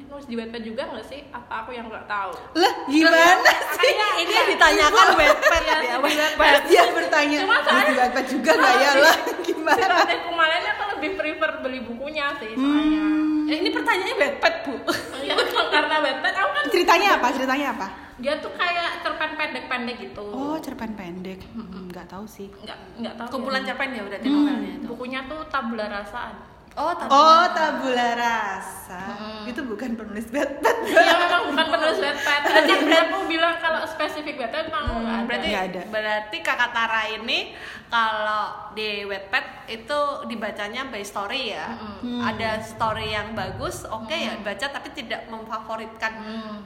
nulis 0.08 0.26
di 0.26 0.34
Wattpad 0.34 0.60
juga 0.60 0.82
nggak 0.84 1.06
sih? 1.06 1.20
Apa 1.28 1.52
aku 1.62 1.70
yang 1.70 1.86
nggak 1.86 2.04
tahu? 2.04 2.32
lah 2.52 2.72
gimana 2.84 3.48
sih 3.72 3.78
kayaknya 3.80 4.08
ini 4.20 4.32
yang 4.32 4.48
ditanyakan 4.50 5.06
webpad 5.14 5.62
Iya, 5.62 5.76
ya 5.80 5.96
di 5.96 6.04
Wattpad. 6.04 6.62
dia 6.66 6.82
bertanya 6.90 7.38
Cuma 7.40 7.54
"Terus 7.54 7.64
soalnya- 7.64 7.86
di 7.86 7.94
Wattpad 7.96 8.26
juga 8.28 8.50
nggak 8.52 8.74
ya 8.76 8.90
lah 9.04 9.16
gimana 9.40 9.94
Kumala 10.22 10.54
ini 10.54 10.68
aku 10.68 10.82
lebih 10.92 11.10
prefer 11.16 11.50
beli 11.58 11.80
bukunya 11.80 12.26
sih 12.36 12.50
soalnya. 12.52 13.04
Eh, 13.44 13.56
ini 13.58 13.70
pertanyaannya 13.70 14.14
webpad 14.18 14.54
bu 14.62 14.74
Iya, 15.18 15.34
karena 15.74 15.96
Wattpad 16.00 16.34
aku 16.36 16.50
kan 16.52 16.64
ceritanya 16.68 17.08
apa 17.16 17.26
ceritanya 17.30 17.68
apa 17.72 17.88
dia 18.14 18.38
tuh 18.38 18.52
kayak 18.52 19.02
cerpen 19.02 19.30
pendek-pendek 19.34 19.96
gitu. 20.00 20.22
oh 20.22 20.54
cerpen 20.56 20.92
pendek 20.92 21.42
Hmm, 21.48 21.88
nggak 21.88 22.06
tahu 22.06 22.22
sih 22.24 22.46
Nggak 22.56 22.78
nggak 22.98 23.14
tahu. 23.16 23.26
kumpulan 23.32 23.62
ya. 23.62 23.68
cerpen 23.68 23.88
ya 23.90 24.02
berarti 24.04 24.28
novelnya 24.28 24.70
itu 24.72 24.86
Bukunya 24.86 25.20
tuh 25.24 25.40
tabula 25.48 25.86
rasa. 25.88 26.30
Oh 26.74 26.92
tapi 26.92 27.10
oh 27.10 27.44
tabula 27.50 28.08
rasa. 28.14 29.00
Itu 29.44 29.60
bukan 29.62 29.92
penulis 29.92 30.24
Wattpad 30.26 30.76
Iya 30.84 31.14
memang 31.18 31.42
bukan 31.50 31.66
penulis 31.68 31.98
Wattpad. 31.98 32.40
Berarti 32.48 32.72
aku 32.98 33.18
bilang 33.26 33.54
kalau 33.58 33.82
spesifik 33.84 34.36
Wattpad 34.38 34.66
memang 34.66 34.84
ada. 35.02 35.24
berarti 35.24 35.46
Nggak 35.48 35.64
ada. 35.66 35.82
berarti 35.86 36.36
kakak 36.40 36.70
Tara 36.70 37.02
ini 37.10 37.38
kalau 37.86 38.44
di 38.72 39.04
webpad 39.04 39.44
itu 39.68 39.98
dibacanya 40.26 40.88
by 40.88 41.02
story 41.02 41.52
ya? 41.52 41.76
Ada 42.00 42.60
story 42.62 43.10
yang 43.10 43.32
bagus 43.32 43.84
oke 43.84 44.08
ya 44.08 44.38
baca 44.38 44.66
tapi 44.66 44.88
tidak 44.90 45.28
memfavoritkan 45.28 46.12
Hmm. 46.14 46.58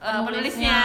eh, 0.00 0.20
penulisnya. 0.20 0.78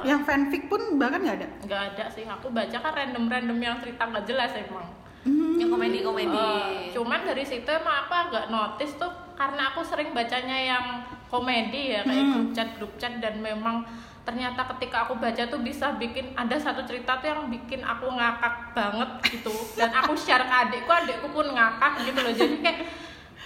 Yang 0.00 0.20
fanfic 0.24 0.62
pun 0.66 0.96
bahkan 0.96 1.20
nggak 1.20 1.36
ada? 1.36 1.48
Nggak 1.60 1.82
ada 1.90 2.04
sih 2.08 2.24
aku 2.24 2.48
baca 2.48 2.72
kan 2.74 2.92
random-random 2.94 3.58
yang 3.58 3.76
cerita 3.76 4.02
nggak 4.04 4.24
jelas 4.24 4.50
emang 4.54 4.86
yang 5.26 5.68
komedi 5.68 6.00
komedi 6.00 6.32
Eh, 6.36 6.94
cuman 6.94 7.26
dari 7.26 7.42
situ 7.42 7.66
emang 7.66 8.06
aku 8.06 8.12
agak 8.14 8.44
notice 8.48 8.94
tuh 8.96 9.10
karena 9.36 9.74
aku 9.74 9.84
sering 9.84 10.14
bacanya 10.16 10.56
yang 10.56 10.84
komedi 11.28 11.92
ya 11.92 12.06
kayak 12.06 12.24
grup 12.32 12.48
chat 12.54 12.68
grup 12.78 12.92
chat 12.96 13.12
dan 13.18 13.42
memang 13.42 13.84
ternyata 14.26 14.66
ketika 14.74 15.06
aku 15.06 15.22
baca 15.22 15.46
tuh 15.46 15.62
bisa 15.62 15.94
bikin 15.98 16.34
ada 16.34 16.58
satu 16.58 16.82
cerita 16.82 17.22
tuh 17.22 17.30
yang 17.30 17.46
bikin 17.46 17.82
aku 17.86 18.10
ngakak 18.10 18.74
banget 18.74 19.10
gitu. 19.30 19.54
Dan 19.78 19.94
aku 19.94 20.18
share 20.18 20.42
ke 20.42 20.54
adikku 20.66 20.90
adikku 20.90 21.30
pun 21.30 21.46
ngakak 21.46 22.02
gitu 22.02 22.18
loh. 22.26 22.34
Jadi 22.34 22.56
kayak 22.58 22.80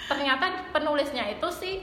ternyata 0.09 0.45
penulisnya 0.73 1.29
itu 1.29 1.49
sih 1.53 1.75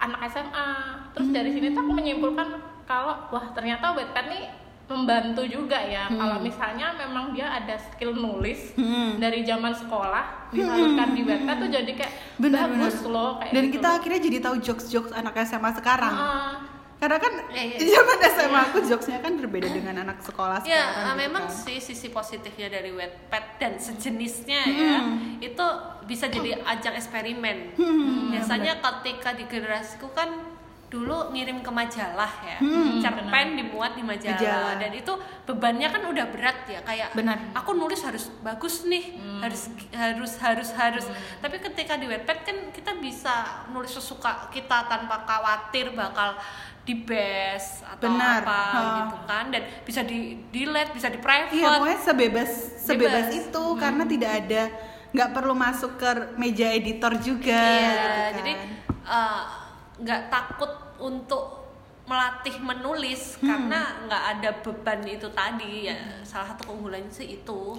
anak 0.00 0.26
SMA 0.32 0.68
terus 1.12 1.28
dari 1.30 1.52
sini 1.52 1.76
tuh 1.76 1.84
aku 1.84 1.92
menyimpulkan 1.92 2.48
kalau 2.88 3.28
wah 3.30 3.46
ternyata 3.52 3.92
Wattpad 3.94 4.26
nih 4.26 4.42
membantu 4.90 5.42
juga 5.42 5.78
ya 5.78 6.04
kalau 6.06 6.38
misalnya 6.38 6.90
memang 6.92 7.30
dia 7.30 7.46
ada 7.48 7.78
skill 7.78 8.10
nulis 8.12 8.74
Hmm. 8.74 9.16
dari 9.16 9.40
zaman 9.40 9.70
sekolah 9.70 10.50
disalurkan 10.50 11.08
di 11.12 11.22
Wattpad 11.22 11.56
tuh 11.58 11.70
jadi 11.70 11.92
kayak 11.94 12.12
benar 12.36 12.66
bagus 12.66 12.98
benar 12.98 13.08
loh 13.08 13.30
kayak 13.38 13.52
dan 13.52 13.64
gitu 13.64 13.74
kita 13.76 13.88
akhirnya 13.92 14.20
jadi 14.20 14.38
tahu 14.40 14.56
jokes 14.58 14.86
jokes 14.88 15.12
anak 15.12 15.34
SMA 15.40 15.70
sekarang 15.72 16.10
Heeh. 16.12 16.52
karena 16.96 17.16
kan 17.16 17.32
Iya, 17.48 17.64
di 17.72 17.84
iya. 17.84 17.92
zaman 17.94 18.16
SMA 18.28 18.60
aku 18.66 18.78
jokesnya 18.82 19.18
kan 19.18 19.32
berbeda 19.34 19.68
dengan 19.68 19.94
anak 20.00 20.18
sekolah 20.20 20.58
Ya, 20.60 20.82
sekarang 20.82 20.90
eh, 20.90 20.98
gitu 20.98 21.22
memang 21.22 21.44
kan. 21.44 21.54
sih 21.56 21.78
sisi 21.78 22.08
positifnya 22.08 22.68
dari 22.68 22.90
Wattpad 22.90 23.44
dan 23.56 23.72
sejenisnya 23.76 24.60
ya, 24.66 24.96
itu 25.40 25.66
bisa 26.04 26.26
jadi 26.26 26.58
ajang 26.60 26.94
eksperimen. 26.94 27.72
Hmm, 27.74 28.28
Biasanya 28.30 28.78
ketika 28.78 29.32
di 29.32 29.46
generasiku 29.46 30.10
kan 30.10 30.49
dulu 30.90 31.30
ngirim 31.30 31.62
ke 31.62 31.70
majalah 31.70 32.26
ya, 32.42 32.58
cerpen 32.98 33.54
dimuat 33.54 33.94
di 33.94 34.02
majalah, 34.02 34.34
Majalah. 34.34 34.74
dan 34.74 34.90
itu 34.90 35.12
bebannya 35.46 35.86
kan 35.86 36.02
udah 36.02 36.26
berat 36.28 36.66
ya, 36.66 36.82
kayak 36.82 37.14
Benar. 37.14 37.54
aku 37.54 37.70
nulis 37.72 38.02
harus 38.02 38.26
bagus 38.40 38.82
nih, 38.84 39.14
harus 39.38 39.70
harus 39.88 40.32
harus 40.36 40.70
harus. 40.72 41.06
Tapi 41.38 41.62
ketika 41.62 41.94
di 41.94 42.04
Wattpad 42.04 42.38
kan 42.42 42.56
kita 42.68 42.98
bisa 42.98 43.32
nulis 43.68 43.88
sesuka 43.88 44.50
kita 44.50 44.84
tanpa 44.84 45.22
khawatir 45.22 45.94
bakal 45.94 46.34
di 46.80 46.98
best 46.98 47.86
atau 47.86 48.10
Benar. 48.10 48.42
apa 48.42 48.60
Ha. 48.66 48.82
gitu 48.98 49.16
kan 49.24 49.44
dan 49.48 49.62
bisa 49.80 50.00
di 50.02 50.18
delete 50.50 50.90
bisa 50.90 51.06
di 51.06 51.16
private 51.16 51.52
Iya, 51.52 51.76
pokoknya 51.76 51.98
sebebas 52.02 52.50
sebebas 52.80 53.30
Bebas. 53.30 53.38
itu 53.38 53.62
karena 53.76 54.04
tidak 54.04 54.30
ada 54.42 54.62
nggak 55.10 55.30
perlu 55.30 55.54
masuk 55.54 55.94
ke 55.94 56.10
meja 56.34 56.66
editor 56.66 57.14
juga 57.14 57.54
Iya, 57.54 57.78
gitu 57.84 58.00
kan. 58.02 58.30
jadi 58.34 58.52
eh, 59.06 59.42
nggak 60.00 60.32
takut 60.32 60.72
untuk 60.98 61.60
melatih 62.04 62.58
menulis 62.58 63.38
Hmm. 63.38 63.46
karena 63.46 63.80
nggak 64.08 64.24
ada 64.34 64.50
beban 64.64 65.00
itu 65.06 65.28
tadi 65.30 65.86
ya 65.86 65.94
salah 66.26 66.50
satu 66.52 66.66
keunggulannya 66.66 67.12
sih 67.12 67.38
itu 67.38 67.78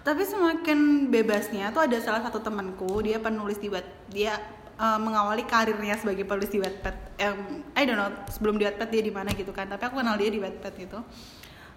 Tapi 0.00 0.24
semakin 0.24 1.12
bebasnya 1.12 1.76
tuh 1.76 1.84
ada 1.84 2.00
salah 2.00 2.24
satu 2.24 2.40
temanku, 2.40 3.04
dia 3.04 3.20
penulis 3.20 3.60
di 3.60 3.68
Watt, 3.68 3.84
dia 4.08 4.32
uh, 4.80 4.96
mengawali 4.96 5.44
karirnya 5.44 5.92
sebagai 6.00 6.24
penulis 6.24 6.48
di 6.48 6.56
Wattpad. 6.56 6.96
Em, 7.20 7.60
I 7.76 7.84
don't 7.84 8.00
know 8.00 8.08
sebelum 8.32 8.56
di 8.56 8.64
Wattpad 8.64 8.88
dia 8.88 9.04
di 9.04 9.12
mana 9.12 9.28
gitu 9.36 9.52
kan, 9.52 9.68
tapi 9.68 9.84
aku 9.84 10.00
kenal 10.00 10.16
dia 10.16 10.32
di 10.32 10.40
Wattpad 10.40 10.72
gitu. 10.80 11.04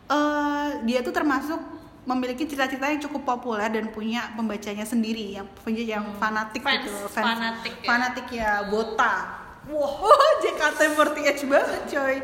Eh, 0.08 0.70
dia 0.88 1.04
tuh 1.04 1.12
termasuk 1.12 1.60
memiliki 2.04 2.48
cita-cita 2.48 2.88
yang 2.88 3.04
cukup 3.04 3.24
populer 3.24 3.68
dan 3.68 3.92
punya 3.92 4.32
pembacanya 4.36 4.88
sendiri 4.88 5.36
yang 5.40 5.48
punya 5.60 5.84
yang 5.84 6.04
fanatik 6.16 6.64
Fans, 6.64 6.80
gitu 6.80 6.96
loh, 6.96 7.12
fanatik 7.12 7.76
ya. 7.80 7.88
fanatik 7.88 8.28
ya 8.32 8.52
Bota. 8.72 9.43
Wow, 9.72 10.04
JKT48 10.44 11.40
banget 11.48 11.82
coy. 11.88 12.16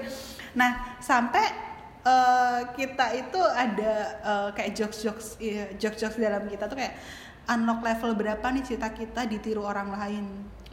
Nah, 0.56 1.00
sampai 1.00 1.46
eh, 2.04 2.60
kita 2.76 3.06
itu 3.16 3.40
ada 3.40 3.94
eh, 4.20 4.50
kayak 4.56 4.72
jokes-jokes 4.76 5.40
iya, 5.40 5.72
jokes-jokes 5.80 6.20
dalam 6.20 6.48
kita 6.48 6.68
tuh 6.68 6.76
kayak 6.76 7.00
unlock 7.50 7.82
level 7.82 8.12
berapa 8.14 8.46
nih 8.52 8.64
cita 8.66 8.92
kita 8.92 9.24
ditiru 9.26 9.64
orang 9.64 9.90
lain. 9.96 10.26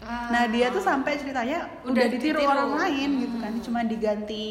Ah. 0.02 0.28
Nah, 0.28 0.44
dia 0.50 0.68
tuh 0.68 0.84
sampai 0.84 1.16
ceritanya 1.16 1.70
udah, 1.86 1.92
Udah 1.94 2.06
ditiru, 2.10 2.36
ditiru. 2.42 2.50
orang 2.52 2.70
lain 2.82 3.10
gitu 3.24 3.36
kan. 3.40 3.52
Cuma 3.64 3.80
diganti 3.82 4.46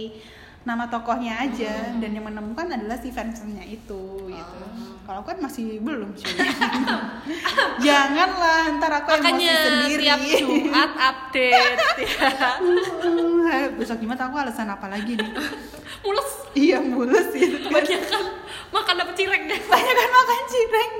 nama 0.66 0.89
tokohnya 0.89 1.45
aja 1.45 1.93
dan 2.01 2.09
yang 2.09 2.26
menemukan 2.26 2.66
adalah 2.66 2.97
si 2.97 3.13
fansnya 3.13 3.61
itu 3.61 4.26
gitu. 4.26 4.55
Kalau 5.05 5.22
aku 5.22 5.38
kan 5.38 5.39
masih 5.45 5.78
belum 5.78 6.18
cuy. 6.18 6.34
Janganlah 7.86 8.74
ntar 8.82 9.05
aku 9.05 9.13
makanya 9.13 9.45
emosi 9.45 9.70
sendiri. 9.70 10.03
tiap 10.09 10.20
Jumat 10.41 10.91
update 10.97 11.80
ya. 12.01 12.49
Uh, 12.66 13.66
besok 13.78 14.01
Jumat 14.01 14.18
aku 14.18 14.36
alasan 14.41 14.66
apa 14.74 14.89
lagi 14.89 15.13
nih? 15.13 15.30
mulus 16.05 16.32
iya 16.57 16.82
mulus 16.82 17.30
gitu 17.30 17.61
kan. 17.61 17.70
kebanyakan 17.70 18.24
makan 18.74 18.95
apa 19.05 19.11
cireng 19.13 19.43
deh 19.45 19.61
Banyak 19.70 19.93
kan 19.93 20.09
makan 20.09 20.43
cireng. 20.49 20.93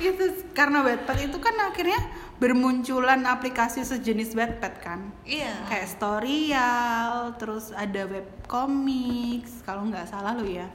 itu 0.00 0.24
karena 0.52 0.78
Wattpad 0.82 1.18
itu 1.30 1.38
kan 1.38 1.54
akhirnya 1.70 2.00
bermunculan 2.42 3.22
aplikasi 3.24 3.86
sejenis 3.86 4.34
Wattpad 4.34 4.74
kan. 4.82 5.00
iya 5.22 5.54
Kayak 5.70 5.88
Storyal, 5.94 7.38
terus 7.38 7.70
ada 7.70 8.02
web 8.10 8.26
comics, 8.50 9.62
kalau 9.62 9.86
nggak 9.86 10.10
salah 10.10 10.34
lo 10.34 10.44
ya. 10.44 10.66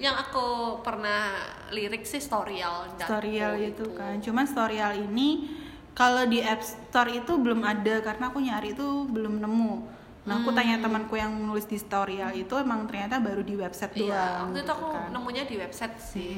yang 0.00 0.16
aku 0.16 0.80
pernah 0.80 1.36
lirik 1.70 2.02
sih 2.08 2.18
storyal 2.18 2.88
Storyal 2.96 3.60
itu 3.60 3.92
kan. 3.92 4.18
Cuman 4.18 4.48
Storyal 4.48 4.98
ini 4.98 5.52
kalau 5.92 6.24
di 6.24 6.40
App 6.40 6.64
Store 6.64 7.12
itu 7.12 7.36
belum 7.36 7.60
ada 7.60 8.00
karena 8.00 8.32
aku 8.32 8.40
nyari 8.40 8.72
itu 8.72 9.04
belum 9.06 9.44
nemu. 9.44 9.74
Nah, 10.22 10.38
aku 10.40 10.54
tanya 10.56 10.80
temanku 10.80 11.18
yang 11.20 11.34
nulis 11.34 11.68
di 11.68 11.76
Storyal 11.76 12.32
itu 12.32 12.54
emang 12.56 12.88
ternyata 12.88 13.20
baru 13.20 13.44
di 13.44 13.54
website 13.54 13.92
doang. 13.94 14.06
iya 14.08 14.24
waktu 14.42 14.58
itu 14.58 14.60
gitu 14.64 14.72
aku 14.72 14.86
kan. 14.96 15.08
nemunya 15.12 15.44
di 15.44 15.56
website 15.60 15.96
sih 16.00 16.34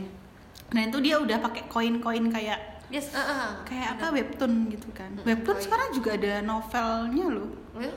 Nah, 0.75 0.83
itu 0.91 0.99
dia 0.99 1.22
udah 1.22 1.39
pakai 1.39 1.70
koin-koin 1.70 2.27
kayak 2.35 2.74
yes 2.89 3.11
uh, 3.11 3.18
uh. 3.18 3.49
kayak 3.64 3.97
apa 3.97 4.07
webtoon 4.12 4.53
gitu 4.68 4.89
kan. 4.91 5.11
Webtoon 5.20 5.57
koin. 5.57 5.64
sekarang 5.64 5.89
juga 5.93 6.11
ada 6.14 6.32
novelnya 6.41 7.26
loh. 7.28 7.51
Ya, 7.76 7.93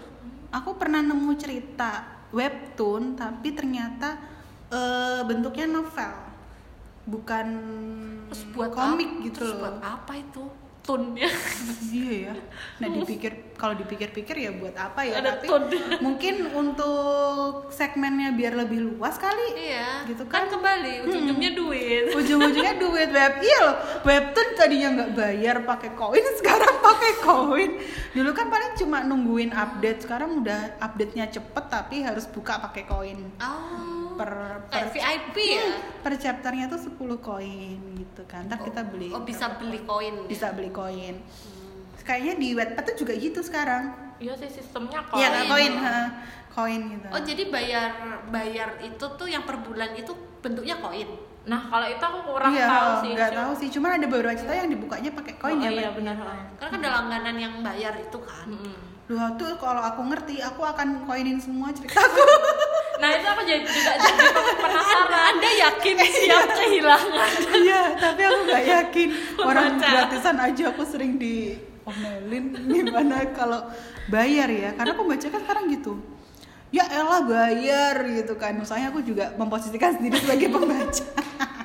Aku 0.54 0.76
pernah 0.76 1.00
nemu 1.00 1.32
cerita 1.36 2.04
webtoon 2.32 3.16
tapi 3.16 3.52
ternyata 3.52 4.16
eh, 4.68 5.22
bentuknya 5.24 5.68
novel. 5.68 6.14
Bukan 7.08 7.48
terus 8.28 8.44
buat 8.52 8.72
komik 8.72 9.08
ap- 9.08 9.20
gitu 9.24 9.36
terus 9.40 9.52
loh. 9.56 9.60
buat 9.64 9.78
apa 9.80 10.14
itu 10.16 10.44
tunnya 10.88 11.28
Iya 11.88 12.32
ya. 12.32 12.34
Nah 12.80 12.88
dipikir 12.94 13.32
kalau 13.60 13.74
dipikir-pikir 13.76 14.36
ya 14.38 14.52
buat 14.56 14.72
apa 14.78 15.04
ya? 15.04 15.20
Ada 15.20 15.40
Tapi 15.40 15.48
tone. 15.50 15.78
mungkin 16.00 16.48
untuk 16.56 17.68
segmennya 17.74 18.32
biar 18.32 18.54
lebih 18.56 18.96
luas 18.96 19.20
kali. 19.20 19.58
iya 19.58 20.08
Gitu 20.08 20.24
kan 20.30 20.48
kan. 20.48 20.56
kembali 20.56 21.04
ujung-ujungnya 21.04 21.52
duit 21.52 22.04
Ujung-ujungnya 22.16 22.76
duit 22.80 23.10
web 23.12 23.34
iya 23.44 23.60
loh. 23.68 23.76
Webtoon 24.08 24.50
tadinya 24.56 24.88
nggak 24.96 25.12
bayar 25.12 25.56
pakai 25.68 25.92
koin, 25.92 26.24
sekarang 26.40 26.76
pakai 26.80 27.14
koin. 27.20 27.72
Dulu 28.16 28.30
kan 28.32 28.48
paling 28.48 28.72
cuma 28.80 29.04
nungguin 29.04 29.52
update, 29.52 30.08
sekarang 30.08 30.40
udah 30.40 30.80
update-nya 30.80 31.28
cepet 31.28 31.66
tapi 31.68 32.06
harus 32.06 32.24
buka 32.30 32.62
pakai 32.64 32.84
koin. 32.88 33.20
oh 33.44 34.07
Per 34.18 34.32
per, 34.68 34.86
VIP 34.90 35.36
ya 35.38 35.70
per 36.02 36.14
chapternya 36.18 36.66
tuh 36.68 36.82
10 36.82 36.98
koin 37.22 37.80
gitu 37.96 38.22
kan. 38.26 38.50
Ntar 38.50 38.60
kita 38.60 38.82
beli. 38.84 39.14
oh 39.14 39.22
bisa 39.22 39.54
beli 39.56 39.80
koin 39.86 40.14
ya? 40.14 40.28
bisa 40.28 40.48
beli 40.52 40.72
koin 40.74 41.16
kayaknya 42.02 42.34
di 42.40 42.48
Wattpad 42.56 42.84
tuh 42.88 42.96
juga 43.04 43.14
gitu 43.20 43.40
sekarang 43.44 43.92
iya 44.18 44.34
sih 44.34 44.48
sistemnya 44.48 45.04
iya 45.14 45.28
kan 45.30 45.44
koin 45.46 45.74
ha, 45.76 45.98
koin 46.50 46.82
gitu 46.88 47.08
Oh 47.12 47.22
jadi 47.22 47.44
bayar 47.52 47.90
bayar 48.32 48.80
itu 48.80 49.06
tuh 49.20 49.28
yang 49.28 49.44
per 49.44 49.60
bulan 49.60 49.92
itu 49.94 50.16
bentuknya 50.40 50.80
koin. 50.80 51.06
nah 51.48 51.64
kalau 51.68 51.88
itu 51.88 52.00
aku 52.00 52.20
kurang 52.28 52.52
iya 52.52 52.68
tahu 52.68 52.92
sih 53.04 53.12
nggak 53.16 53.32
Cuma- 53.32 53.40
tahu 53.40 53.52
sih 53.56 53.68
cuman 53.72 53.90
ada 53.96 54.08
beberapa 54.08 54.36
cerita 54.36 54.56
yang 54.56 54.72
dibukanya 54.72 55.12
pakai 55.12 55.34
koin 55.36 55.56
Oh, 55.56 55.64
ya 55.64 55.70
iya 55.72 55.90
benar 55.92 56.16
Karena 56.16 56.68
kan 56.72 56.80
ada 56.80 56.90
langganan 57.00 57.36
yang 57.36 57.54
bayar 57.64 57.94
itu 57.96 58.20
kan. 58.20 58.48
Mm-mm. 58.52 58.76
Duh, 59.08 59.24
tuh 59.40 59.56
kalau 59.56 59.80
aku 59.80 60.04
ngerti, 60.04 60.44
aku 60.44 60.68
akan 60.68 61.08
koinin 61.08 61.40
semua 61.40 61.72
ceritaku. 61.72 62.28
nah 63.02 63.08
itu 63.16 63.24
aku 63.24 63.42
jadi 63.48 63.64
juga 63.64 63.94
jadi 64.04 64.26
penasaran 64.60 65.12
Anda 65.32 65.50
yakin 65.64 65.96
siap 66.12 66.48
kehilangan? 66.52 67.30
Iya, 67.56 67.84
tapi 67.96 68.22
aku 68.28 68.40
nggak 68.52 68.64
yakin. 68.68 69.10
Orang 69.48 69.80
Baca. 69.80 69.88
gratisan 69.88 70.36
aja 70.44 70.64
aku 70.76 70.84
sering 70.84 71.16
di 71.16 71.56
omelin 71.88 72.52
gimana 72.68 73.24
kalau 73.32 73.72
bayar 74.12 74.52
ya. 74.52 74.76
Karena 74.76 74.92
pembaca 74.92 75.28
kan 75.32 75.40
sekarang 75.40 75.66
gitu. 75.72 75.94
Ya 76.76 76.84
elah 76.92 77.24
bayar 77.24 78.04
gitu 78.12 78.36
kan. 78.36 78.60
Misalnya 78.60 78.92
aku 78.92 79.00
juga 79.08 79.32
memposisikan 79.40 79.96
sendiri 79.96 80.20
sebagai 80.20 80.52
pembaca. 80.52 81.06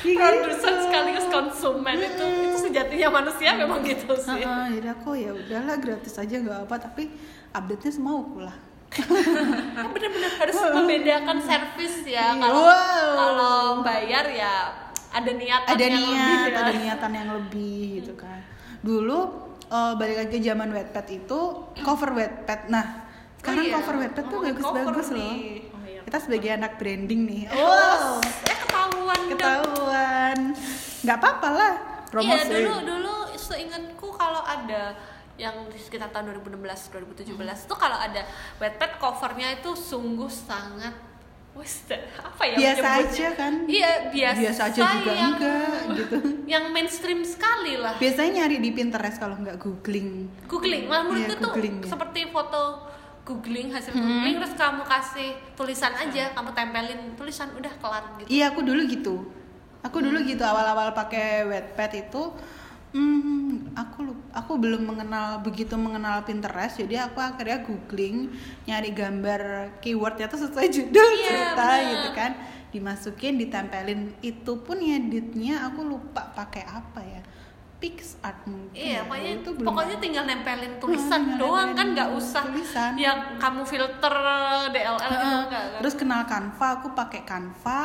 Produsen 0.00 0.74
sekaligus 0.88 1.26
konsumen 1.28 1.96
itu 2.00 2.24
itu 2.24 2.56
sejatinya 2.68 3.08
manusia 3.20 3.52
memang 3.52 3.84
gitu 3.84 4.16
sih. 4.16 4.40
Heeh, 4.40 4.64
jadi 4.80 4.88
aku 4.96 5.12
ya 5.12 5.30
udahlah 5.36 5.76
gratis 5.76 6.16
aja 6.16 6.34
nggak 6.40 6.68
apa 6.68 6.76
tapi 6.80 7.12
update 7.52 7.82
nya 7.84 7.92
semauku 7.92 8.38
lah. 8.40 8.56
Ya 8.90 9.86
benar-benar 9.86 10.32
harus 10.34 10.56
membedakan 10.74 11.38
servis 11.44 12.02
ya. 12.08 12.34
Kalau 12.34 12.66
Wow. 12.66 13.10
kalau 13.14 13.58
bayar 13.86 14.26
ya 14.34 14.54
ada 15.10 15.30
niatan 15.30 15.70
ada 15.74 15.82
yang 15.82 15.94
niat, 15.94 16.10
lebih 16.10 16.34
ya. 16.50 16.58
ada 16.58 16.72
niatan 16.74 17.12
yang 17.14 17.28
lebih 17.38 17.82
gitu 18.02 18.12
kan. 18.18 18.40
Dulu 18.82 19.18
eh, 19.70 19.92
balik 19.94 20.16
lagi 20.26 20.30
ke 20.34 20.40
zaman 20.42 20.68
Wattpad 20.74 21.06
itu 21.12 21.40
cover 21.86 22.10
Wattpad. 22.16 22.60
Nah, 22.66 23.06
sekarang 23.38 23.64
iya. 23.68 23.74
cover 23.78 23.94
Wattpad 24.00 24.24
tuh 24.26 24.38
bagus-bagus 24.42 25.08
loh. 25.14 25.34
Iya. 26.10 26.18
Kita 26.18 26.26
sebagai 26.26 26.50
anak 26.50 26.72
branding 26.74 27.20
nih. 27.22 27.42
Oh, 27.54 28.18
eh 28.18 28.56
ketahuan 28.66 29.20
ketahuan. 29.30 30.38
nggak 31.06 31.16
apa-apa 31.22 31.48
lah. 31.54 31.72
Promosi. 32.10 32.34
Iya 32.34 32.42
dulu 32.50 32.74
dulu 32.82 33.14
seingatku 33.38 34.08
kalau 34.18 34.42
ada 34.42 34.98
yang 35.38 35.70
di 35.70 35.78
sekitar 35.78 36.12
tahun 36.12 36.36
2016 36.42 36.92
2017 37.24 37.70
tuh 37.70 37.78
kalau 37.78 37.96
ada 37.96 38.26
Wattpad 38.60 39.00
covernya 39.00 39.56
itu 39.62 39.72
sungguh 39.72 40.28
sangat 40.28 40.92
wes 41.50 41.82
apa 42.20 42.42
ya 42.46 42.56
biasa 42.60 42.86
menyebutnya? 42.86 43.10
aja 43.10 43.28
kan? 43.34 43.52
Iya 43.66 43.90
biasa. 44.12 44.38
Biasa 44.38 44.60
aja 44.70 44.80
juga 44.86 45.12
yang, 45.14 45.32
enggak 45.34 45.78
gitu. 45.98 46.16
Yang 46.46 46.64
mainstream 46.70 47.20
sekali 47.26 47.74
lah. 47.78 47.94
Biasanya 47.98 48.30
nyari 48.44 48.56
di 48.62 48.70
Pinterest 48.70 49.18
kalau 49.18 49.34
nggak 49.38 49.56
googling. 49.58 50.30
Googling, 50.46 50.86
malah 50.86 51.04
menurutku 51.10 51.34
Iya, 51.34 51.42
tuh 51.42 51.52
ya. 51.58 51.88
seperti 51.88 52.20
foto 52.30 52.89
googling 53.22 53.70
hasil 53.70 53.92
Hmm. 53.92 54.02
googling 54.02 54.36
terus 54.38 54.54
kamu 54.54 54.82
kasih 54.82 55.28
tulisan 55.54 55.92
aja, 55.92 56.32
kamu 56.32 56.50
tempelin 56.50 57.00
tulisan 57.14 57.48
udah 57.52 57.72
kelar 57.78 58.04
gitu. 58.18 58.28
Iya 58.28 58.50
aku 58.50 58.60
dulu 58.60 58.82
gitu. 58.84 59.14
Aku 59.80 59.98
dulu 59.98 60.20
gitu 60.22 60.42
awal-awal 60.42 60.92
pakai 60.92 61.48
Wattpad 61.48 61.92
itu. 61.98 62.22
Hmm, 62.90 63.70
aku 63.78 64.02
aku 64.34 64.58
belum 64.58 64.82
mengenal 64.82 65.38
begitu 65.40 65.78
mengenal 65.78 66.26
Pinterest, 66.26 66.74
jadi 66.74 67.06
aku 67.06 67.22
akhirnya 67.22 67.62
googling 67.62 68.34
nyari 68.66 68.90
gambar 68.90 69.40
keywordnya 69.78 70.26
tuh 70.26 70.42
sesuai 70.42 70.66
judul 70.68 70.98
Iya, 71.14 71.22
cerita 71.22 71.64
bener. 71.70 71.86
gitu 71.86 72.08
kan, 72.12 72.30
dimasukin, 72.74 73.38
ditempelin. 73.38 74.10
Itu 74.18 74.66
pun 74.66 74.82
editnya 74.82 75.70
aku 75.70 75.86
lupa 75.86 76.34
pakai 76.34 76.66
apa 76.66 76.98
ya, 76.98 77.22
PixArt 77.80 78.44
mungkin. 78.44 78.76
Iya, 78.76 78.92
ya. 78.92 79.00
pokoknya 79.08 79.30
itu 79.40 79.50
belum 79.56 79.68
pokoknya 79.72 79.96
tinggal 79.98 80.24
nempelin 80.28 80.72
tulisan 80.76 81.22
tinggal 81.24 81.40
doang 81.40 81.70
kan 81.72 81.86
nggak 81.96 82.10
usah 82.12 82.42
tulisan. 82.44 82.92
yang 83.00 83.18
kamu 83.40 83.62
filter 83.64 84.14
DLL 84.68 84.96
gitu 85.00 85.16
Heeh. 85.16 85.40
enggak 85.48 85.64
kan? 85.64 85.80
Terus 85.80 85.94
kenal 85.96 86.22
Canva, 86.28 86.68
aku 86.76 86.88
pakai 86.92 87.20
Canva. 87.24 87.80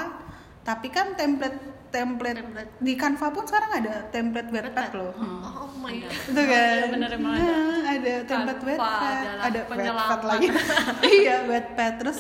Tapi 0.66 0.88
kan 0.90 1.16
template 1.16 1.60
template, 1.88 2.44
Template. 2.44 2.72
di 2.84 2.94
Canva 3.00 3.28
pun 3.32 3.48
sekarang 3.48 3.72
ada 3.80 3.94
template 4.12 4.50
Wattpad. 4.52 4.92
loh. 5.00 5.12
Oh, 5.16 5.64
oh 5.64 5.72
my 5.80 5.96
god. 5.96 6.12
Itu 6.12 6.42
kan? 6.44 6.68
Iya, 6.76 6.86
bener, 6.92 7.10
emang 7.16 7.34
ada. 7.40 7.46
Nah, 7.56 7.82
ada 7.88 8.14
template 8.28 8.60
ada. 8.76 9.92
Wattpad 9.96 10.22
lagi. 10.28 10.48
iya, 11.24 11.36
Wattpad. 11.48 11.94
Terus 12.04 12.20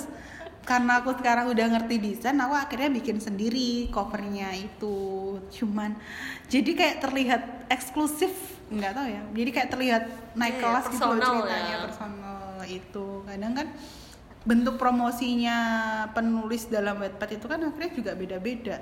karena 0.66 0.99
aku 0.99 1.13
sekarang 1.16 1.45
udah 1.47 1.66
ngerti 1.78 1.95
desain, 2.01 2.36
aku 2.36 2.53
akhirnya 2.53 2.89
bikin 2.89 3.22
sendiri 3.22 3.88
covernya 3.93 4.49
itu. 4.57 5.38
Cuman 5.53 5.93
jadi 6.49 6.72
kayak 6.74 6.97
terlihat 7.05 7.41
eksklusif, 7.70 8.34
nggak 8.68 8.91
tahu 8.91 9.07
ya. 9.07 9.22
Jadi 9.32 9.49
kayak 9.53 9.70
terlihat 9.70 10.03
naik 10.34 10.57
Iya, 10.57 10.61
kelas 10.66 10.86
gitu 10.89 11.05
loh 11.05 11.22
ceritanya 11.22 11.70
ya. 11.70 11.84
personal 11.86 12.41
itu. 12.66 13.07
Kadang 13.24 13.53
kan 13.53 13.68
bentuk 14.45 14.76
promosinya 14.78 15.57
penulis 16.13 16.70
dalam 16.70 17.01
Wattpad 17.01 17.30
itu 17.34 17.45
kan 17.45 17.61
akhirnya 17.61 17.91
juga 17.93 18.11
beda-beda 18.13 18.78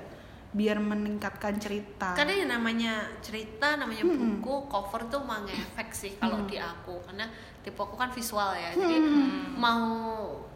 biar 0.54 0.78
meningkatkan 0.78 1.58
cerita. 1.58 2.14
Karena 2.14 2.46
yang 2.46 2.50
namanya 2.54 3.10
cerita, 3.18 3.74
namanya 3.74 4.06
Mm-mm. 4.06 4.38
buku, 4.38 4.70
cover 4.70 5.10
tuh 5.10 5.26
emang 5.26 5.42
ngefek 5.44 5.90
sih 5.90 6.12
kalau 6.16 6.40
Mm. 6.40 6.46
di 6.46 6.56
aku. 6.62 6.94
Karena 7.02 7.26
tipe 7.58 7.74
aku 7.74 7.98
kan 7.98 8.14
visual 8.14 8.54
ya. 8.54 8.70
Jadi 8.70 8.96
mau 9.58 9.82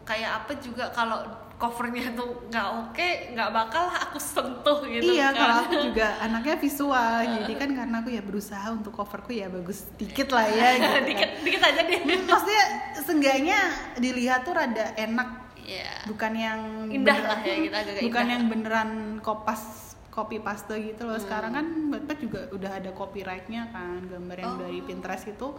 kayak 0.09 0.31
apa 0.35 0.51
juga 0.57 0.89
kalau 0.89 1.21
covernya 1.55 2.15
tuh 2.15 2.49
nggak 2.49 2.67
oke, 2.81 3.09
nggak 3.29 3.49
bakal 3.51 3.83
aku 3.85 4.17
sentuh 4.17 4.79
gitu 4.81 5.11
iya, 5.11 5.29
kan. 5.29 5.37
kalau 5.37 5.55
aku 5.61 5.75
juga 5.85 6.07
anaknya 6.25 6.55
visual, 6.57 7.13
jadi 7.37 7.53
kan 7.53 7.69
karena 7.69 7.95
aku 7.99 8.09
ya 8.09 8.21
berusaha 8.21 8.67
untuk 8.71 8.89
coverku 8.91 9.31
ya 9.31 9.45
bagus 9.47 9.85
dikit 9.93 10.31
lah 10.31 10.47
ya. 10.47 10.69
Gitu 10.79 10.99
dikit 11.05 11.29
dikit 11.41 11.61
aja 11.61 11.81
deh. 11.83 11.99
Hmm, 11.99 12.25
Maksudnya 12.25 12.63
seenggaknya 12.97 13.59
dilihat 13.95 14.41
tuh 14.41 14.55
rada 14.55 14.95
enak, 14.95 15.29
Iya. 15.61 15.93
bukan 16.07 16.31
yang 16.33 16.59
Indah 16.87 17.13
beneran- 17.13 17.27
lah 17.29 17.39
ya, 17.43 17.55
gitu, 17.59 17.75
agak-agak 17.75 18.03
bukan 18.07 18.23
indah. 18.23 18.33
yang 18.33 18.43
beneran 18.47 18.89
kopas 19.19 19.61
copy 20.09 20.37
paste 20.39 20.73
gitu 20.73 21.01
Hmm. 21.01 21.11
loh. 21.11 21.19
Sekarang 21.19 21.51
kan 21.53 21.65
Wattpad 21.91 22.17
juga 22.17 22.41
udah 22.49 22.71
ada 22.73 22.89
copyrightnya 22.91 23.69
kan, 23.69 23.99
gambar 24.05 24.37
yang 24.37 24.53
Oh. 24.53 24.59
dari 24.59 24.79
Pinterest 24.79 25.27
itu 25.27 25.53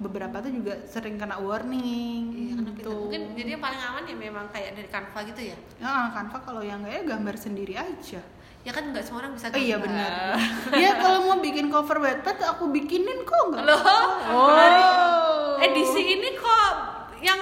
beberapa 0.00 0.40
tuh 0.40 0.48
juga 0.50 0.80
sering 0.84 1.14
kena 1.14 1.36
warning. 1.36 2.22
Iya, 2.32 2.52
karena 2.56 2.70
gitu. 2.74 2.90
Mungkin 2.98 3.22
jadi 3.34 3.50
yang 3.52 3.62
paling 3.62 3.80
aman 3.82 4.02
ya 4.02 4.16
memang 4.18 4.46
kayak 4.48 4.70
dari 4.72 4.88
Canva 4.88 5.20
gitu 5.22 5.40
ya. 5.44 5.56
Ya, 5.76 6.08
Canva 6.10 6.38
kalau 6.40 6.60
yang 6.60 6.80
enggak 6.80 6.94
ya 6.94 7.02
gambar 7.06 7.34
sendiri 7.36 7.74
aja. 7.74 8.20
Ya 8.60 8.70
kan 8.70 8.84
nggak 8.86 9.00
semua 9.02 9.20
orang 9.22 9.32
bisa 9.34 9.48
Oh, 9.48 9.56
iya 9.56 9.76
gambar. 9.76 9.84
benar. 9.86 10.12
Iya 10.80 10.90
kalau 10.96 11.18
mau 11.22 11.36
bikin 11.38 11.68
cover 11.68 11.96
Wattpad 11.98 12.36
aku 12.46 12.68
bikinin 12.68 13.22
kok 13.22 13.40
enggak. 13.46 13.62
Loh, 13.62 13.80
Oh. 14.26 15.60
edisi 15.60 16.02
ini 16.10 16.32
kok 16.34 16.72
yang 17.20 17.40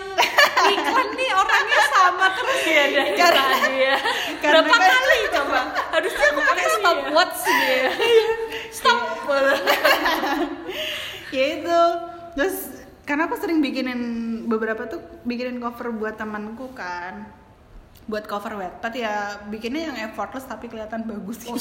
iklan 0.68 1.08
nih 1.14 1.30
orangnya 1.32 1.80
sama 1.88 2.26
terus 2.32 2.62
ya 2.64 2.84
dari 2.88 3.14
Karena- 3.14 3.46
tadi 3.54 3.74
ya. 3.80 3.96
karena 4.38 4.58
Berapa 4.60 4.74
kan- 4.76 4.90
kali 4.92 5.18
coba? 5.38 5.60
Harusnya 5.88 6.26
aku 6.28 6.40
pakai 6.44 6.66
stopwatch 6.72 7.38
dia. 7.46 7.90
Stop. 8.68 8.98
ya 11.30 11.44
itu 11.54 11.80
terus 12.38 12.70
karena 13.02 13.26
aku 13.26 13.34
sering 13.40 13.58
bikinin 13.58 14.00
beberapa 14.46 14.86
tuh 14.86 15.02
bikinin 15.26 15.58
cover 15.58 15.90
buat 15.90 16.14
temanku 16.14 16.70
kan. 16.76 17.34
Buat 18.08 18.24
cover 18.24 18.56
Wattpad 18.56 18.94
ya 18.96 19.36
bikinnya 19.50 19.90
yang 19.90 19.96
effortless 20.12 20.46
tapi 20.46 20.70
kelihatan 20.70 21.04
bagus 21.04 21.44
gitu. 21.44 21.56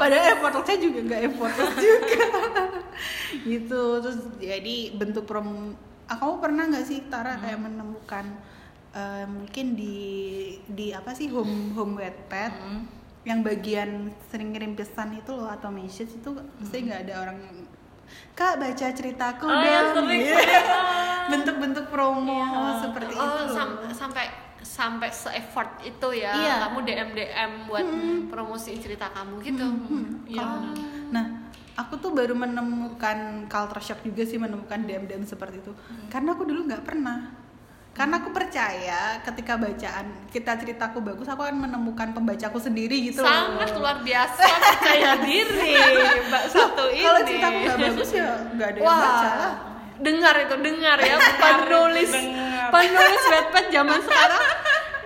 Padahal 0.00 0.38
effortlessnya 0.38 0.78
juga 0.84 0.98
nggak 1.04 1.22
effortless 1.32 1.74
juga. 1.84 2.24
Gitu 3.44 3.82
terus 4.04 4.18
jadi 4.36 4.76
bentuk 4.96 5.24
prom 5.26 5.74
ah, 6.08 6.16
kamu 6.16 6.34
pernah 6.40 6.64
nggak 6.68 6.86
sih 6.86 7.04
Tara 7.12 7.36
kayak 7.40 7.60
menemukan 7.60 8.24
eh, 8.96 9.26
mungkin 9.28 9.76
di 9.76 9.96
di 10.70 10.92
apa 10.92 11.12
sih 11.16 11.28
home 11.32 11.74
home 11.74 11.98
Wattpad? 11.98 12.52
Hmm. 12.52 12.84
yang 13.26 13.44
bagian 13.44 14.08
sering 14.32 14.56
kirim 14.56 14.72
pesan 14.72 15.20
itu 15.20 15.36
loh 15.36 15.52
atau 15.52 15.68
message 15.68 16.16
itu 16.16 16.32
pasti 16.32 16.80
nggak 16.80 17.00
ada 17.04 17.28
orang 17.28 17.67
kak 18.32 18.56
baca 18.56 18.86
ceritaku 18.88 19.44
Oh, 19.44 19.58
ya, 19.58 19.92
dong 19.92 20.06
bentuk-bentuk 21.28 21.86
promo 21.88 22.40
seperti 22.80 23.12
Oh, 23.12 23.24
itu. 23.24 23.42
sam- 23.52 23.78
sampai 23.90 24.26
sampai 24.58 25.08
se-effort 25.08 25.80
itu 25.82 26.08
ya. 26.14 26.34
Iya. 26.34 26.54
Kamu 26.66 26.78
DM 26.82 27.10
DM 27.12 27.52
buat 27.66 27.86
promosi 28.26 28.74
cerita 28.76 29.08
kamu 29.08 29.38
gitu. 29.40 29.66
Iya, 30.26 30.38
Kalau- 30.38 30.60
benar. 30.66 30.76
nah 31.08 31.24
aku 31.74 31.94
tuh 31.96 32.10
baru 32.10 32.34
menemukan 32.34 33.18
culture 33.46 33.80
shock 33.80 34.00
juga 34.02 34.22
sih 34.22 34.36
menemukan 34.36 34.80
DM 34.80 35.04
DM 35.04 35.24
seperti 35.24 35.60
itu. 35.60 35.72
Karena 36.08 36.32
aku 36.32 36.42
dulu 36.42 36.66
nggak 36.66 36.82
pernah 36.82 37.32
karena 37.98 38.14
aku 38.16 38.30
percaya 38.30 39.00
ketika 39.20 39.58
bacaan 39.58 40.06
kita 40.30 40.54
ceritaku 40.54 41.02
bagus 41.02 41.26
aku 41.26 41.42
akan 41.42 41.58
menemukan 41.60 42.14
pembacaku 42.14 42.56
sendiri 42.56 42.94
gitu 43.04 43.20
loh. 43.20 43.26
Sangat 43.26 43.74
luar 43.74 43.96
biasa 44.00 44.42
percaya 44.46 45.18
diri 45.18 45.74
Mbak 46.24 46.44
satu 46.46 46.84
ini. 46.88 47.02
kalau 47.02 47.20
ceritaku 47.20 47.56
nggak 47.58 47.78
bagus 47.82 48.10
ya 48.14 48.30
nggak 48.54 48.68
ada 48.68 48.78
yang 48.78 48.86
Wah, 48.86 49.00
baca 49.02 49.30
lah 49.34 49.52
dengar 49.98 50.34
itu 50.38 50.54
dengar 50.62 50.98
ya 51.02 51.16
penulis 51.42 52.10
dengar. 52.14 52.70
penulis 52.70 53.22
Wattpad 53.26 53.64
zaman 53.68 53.98
sekarang. 53.98 54.42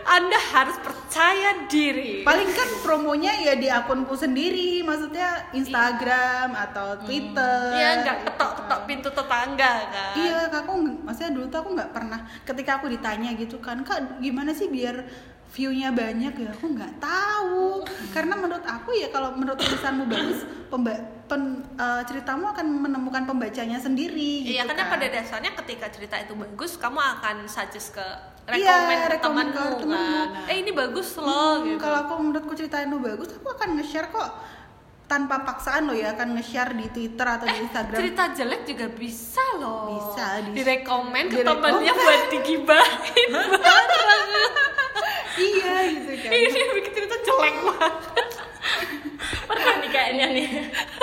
Anda 0.02 0.38
harus 0.38 0.76
percaya 0.82 1.66
diri. 1.70 2.26
Paling 2.26 2.50
kan 2.50 2.68
promonya 2.82 3.32
ya 3.38 3.54
di 3.54 3.68
akunku 3.70 4.14
sendiri 4.18 4.82
maksudnya 4.82 5.50
Instagram 5.54 6.52
atau 6.54 6.98
Twitter. 7.06 7.76
Iya 7.76 7.90
nggak 8.02 8.16
gitu 8.18 8.26
ketok-ketok 8.32 8.80
kan. 8.82 8.88
pintu 8.88 9.08
tetangga 9.12 9.74
kan? 9.88 10.14
Iya, 10.18 10.38
Kak, 10.50 10.60
aku 10.66 10.72
maksudnya 11.06 11.32
dulu 11.34 11.46
tuh 11.48 11.58
aku 11.62 11.70
nggak 11.78 11.90
pernah 11.94 12.20
ketika 12.42 12.70
aku 12.80 12.86
ditanya 12.90 13.30
gitu 13.38 13.56
kan, 13.62 13.80
Kak, 13.86 14.18
gimana 14.18 14.50
sih 14.52 14.68
biar 14.68 15.06
view-nya 15.52 15.88
banyak 15.90 16.32
ya? 16.34 16.50
Aku 16.50 16.66
nggak 16.66 16.96
tahu. 16.96 17.84
Karena 18.08 18.34
menurut 18.34 18.64
aku 18.64 18.90
ya 18.92 19.08
kalau 19.08 19.32
menurut 19.32 19.56
tulisanmu 19.56 20.04
bagus, 20.06 20.40
pemba- 20.66 20.96
pen- 21.24 21.60
eh, 21.74 22.02
ceritamu 22.02 22.48
akan 22.48 22.66
menemukan 22.80 23.22
pembacanya 23.22 23.76
sendiri 23.76 24.42
gitu 24.42 24.52
Iya 24.54 24.64
karena 24.64 24.84
kan. 24.86 24.92
pada 24.92 25.06
dasarnya 25.08 25.52
ketika 25.54 25.86
cerita 25.88 26.16
itu 26.16 26.32
bagus 26.34 26.76
kamu 26.76 26.96
akan 26.98 27.44
suggest 27.46 27.92
ke 27.92 28.06
Iya, 28.44 29.06
rekomend 29.08 29.54
temanmu 29.54 29.54
ke 29.54 29.80
temanmu. 29.80 30.18
kan 30.34 30.50
eh 30.50 30.56
ini 30.58 30.70
bagus 30.72 31.14
loh 31.14 31.62
Hmm, 31.62 31.68
gitu 31.68 31.78
Kalau 31.78 31.98
aku 32.02 32.12
menurutku 32.18 32.52
ceritamu 32.52 32.98
bagus, 32.98 33.28
aku 33.30 33.48
akan 33.48 33.68
nge-share 33.76 34.08
kok 34.08 34.28
tanpa 35.12 35.44
paksaan 35.44 35.84
loh 35.84 35.94
ya, 35.94 36.10
akan 36.10 36.28
nge-share 36.34 36.72
di 36.72 36.88
Twitter 36.88 37.26
atau 37.28 37.44
di 37.44 37.58
Instagram. 37.60 37.98
cerita 37.98 38.24
jelek 38.32 38.62
juga 38.64 38.86
bisa 38.88 39.44
loh 39.54 39.92
Bisa, 39.92 40.24
di- 40.42 40.56
direkomend 40.56 41.28
ke 41.28 41.44
temannya 41.44 41.92
buat 41.92 42.22
digibahin 42.30 43.30
iya 45.38 45.74
gitu 45.90 46.12
kan. 46.18 46.30
ini 46.30 46.60
bikin 46.74 46.92
cerita 46.94 47.16
jelek 47.20 47.54
banget 47.62 48.24
pernah 49.50 49.74
nih 49.82 49.90
kayaknya 49.90 50.26
nih 50.34 50.48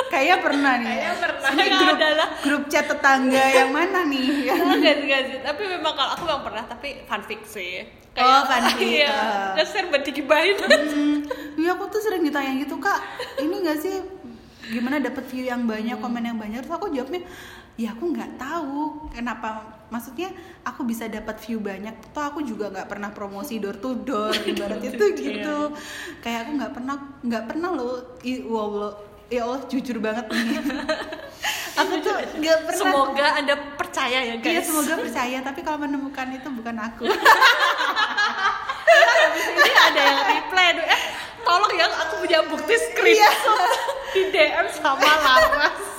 Kayaknya 0.09 0.37
pernah 0.41 0.73
nih. 0.81 0.89
Kayaknya 0.89 1.15
pernah. 1.21 1.49
Ini 1.53 1.69
grup, 1.69 1.97
ada 2.01 2.09
lah. 2.17 2.29
grup 2.41 2.63
chat 2.65 2.85
tetangga 2.89 3.45
yang 3.53 3.69
mana 3.69 3.99
nih? 4.09 4.27
Yang 4.49 4.59
Enggak 4.73 4.95
sih, 4.97 5.03
enggak 5.05 5.21
sih. 5.29 5.37
Tapi 5.45 5.61
memang 5.69 5.93
kalau 5.93 6.11
aku 6.17 6.23
memang 6.25 6.43
pernah, 6.49 6.63
tapi 6.65 6.89
fanfic 7.05 7.41
sih. 7.45 7.85
Oh, 8.17 8.41
fanfic, 8.49 8.81
Iya. 8.99 9.13
ah. 9.13 9.53
Nge-share 9.53 9.87
buat 9.93 10.01
digibahin. 10.01 10.55
Hmm, 10.57 11.17
iya 11.61 11.77
aku 11.77 11.85
tuh 11.87 12.01
sering 12.01 12.23
ditanya 12.23 12.55
gitu 12.57 12.79
kak 12.79 12.99
ini 13.37 13.61
gak 13.61 13.77
sih 13.79 13.95
gimana 14.69 15.01
dapet 15.01 15.25
view 15.27 15.43
yang 15.43 15.65
banyak 15.65 15.97
komen 15.97 16.23
yang 16.23 16.37
banyak 16.37 16.61
terus 16.61 16.71
aku 16.71 16.87
jawabnya 16.89 17.25
ya 17.79 17.95
aku 17.95 18.11
nggak 18.11 18.35
tahu 18.35 19.07
kenapa. 19.15 19.79
Maksudnya 19.89 20.29
aku 20.67 20.83
bisa 20.83 21.07
dapat 21.07 21.39
view 21.47 21.63
banyak. 21.63 21.95
Toh 22.11 22.21
aku 22.21 22.43
juga 22.43 22.67
nggak 22.67 22.91
pernah 22.91 23.09
promosi 23.15 23.55
door 23.63 23.79
to 23.79 23.95
door 24.03 24.35
ibarat 24.35 24.83
itu 24.83 25.05
gitu. 25.15 25.71
Kayak 26.19 26.45
aku 26.45 26.51
nggak 26.59 26.73
pernah 26.75 26.95
nggak 27.23 27.43
pernah 27.47 27.69
loh. 27.71 28.19
Wow, 28.51 28.99
ya 29.31 29.47
Allah 29.47 29.63
jujur 29.71 30.03
banget 30.03 30.27
nih. 30.27 30.59
Aku 31.79 31.95
tuh 32.03 32.11
nggak 32.11 32.59
pernah. 32.67 32.75
Semoga 32.75 33.39
Anda 33.39 33.55
percaya 33.79 34.19
ya, 34.19 34.35
guys. 34.43 34.51
Iya 34.51 34.61
semoga 34.67 34.99
percaya. 34.99 35.39
Tapi 35.39 35.63
kalau 35.63 35.79
menemukan 35.79 36.27
itu 36.35 36.51
bukan 36.51 36.75
aku. 36.75 37.07
Ini 39.39 39.71
ada 39.71 40.01
yang 40.01 40.19
reply, 40.27 40.67
eh 40.83 41.01
tolong 41.47 41.73
ya 41.79 41.87
aku 41.87 42.13
punya 42.27 42.39
bukti 42.51 42.73
Iya. 42.75 42.83
screenshot 42.91 43.71
di 44.11 44.21
DM 44.27 44.67
sama 44.75 45.07
Laras. 45.07 45.98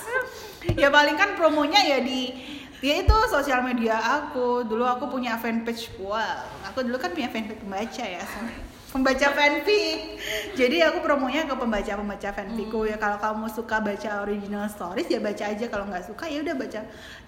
Ya 0.77 0.89
paling 0.93 1.17
kan 1.17 1.37
promonya 1.37 1.81
ya 1.81 1.99
di 2.05 2.33
ya 2.81 3.01
itu 3.01 3.17
sosial 3.29 3.61
media 3.65 3.97
aku. 3.97 4.65
Dulu 4.65 4.85
aku 4.85 5.09
punya 5.13 5.37
fanpage 5.41 5.93
wow 6.01 6.45
aku 6.67 6.85
dulu 6.87 6.97
kan 7.01 7.13
punya 7.13 7.29
fanpage 7.33 7.61
pembaca 7.61 8.05
ya. 8.05 8.23
Sorry. 8.25 8.71
pembaca 8.91 9.29
fanfic. 9.33 10.19
Jadi 10.59 10.83
aku 10.83 10.99
promonya 11.03 11.47
ke 11.47 11.55
pembaca 11.55 11.93
pembaca 11.95 12.29
fanficku 12.35 12.91
ya 12.91 12.99
kalau 12.99 13.23
kamu 13.23 13.47
suka 13.47 13.79
baca 13.79 14.27
original 14.27 14.67
stories 14.67 15.07
ya 15.07 15.23
baca 15.23 15.45
aja. 15.47 15.67
Kalau 15.71 15.87
nggak 15.87 16.11
suka 16.11 16.27
ya 16.27 16.43
udah 16.43 16.55
baca 16.59 16.81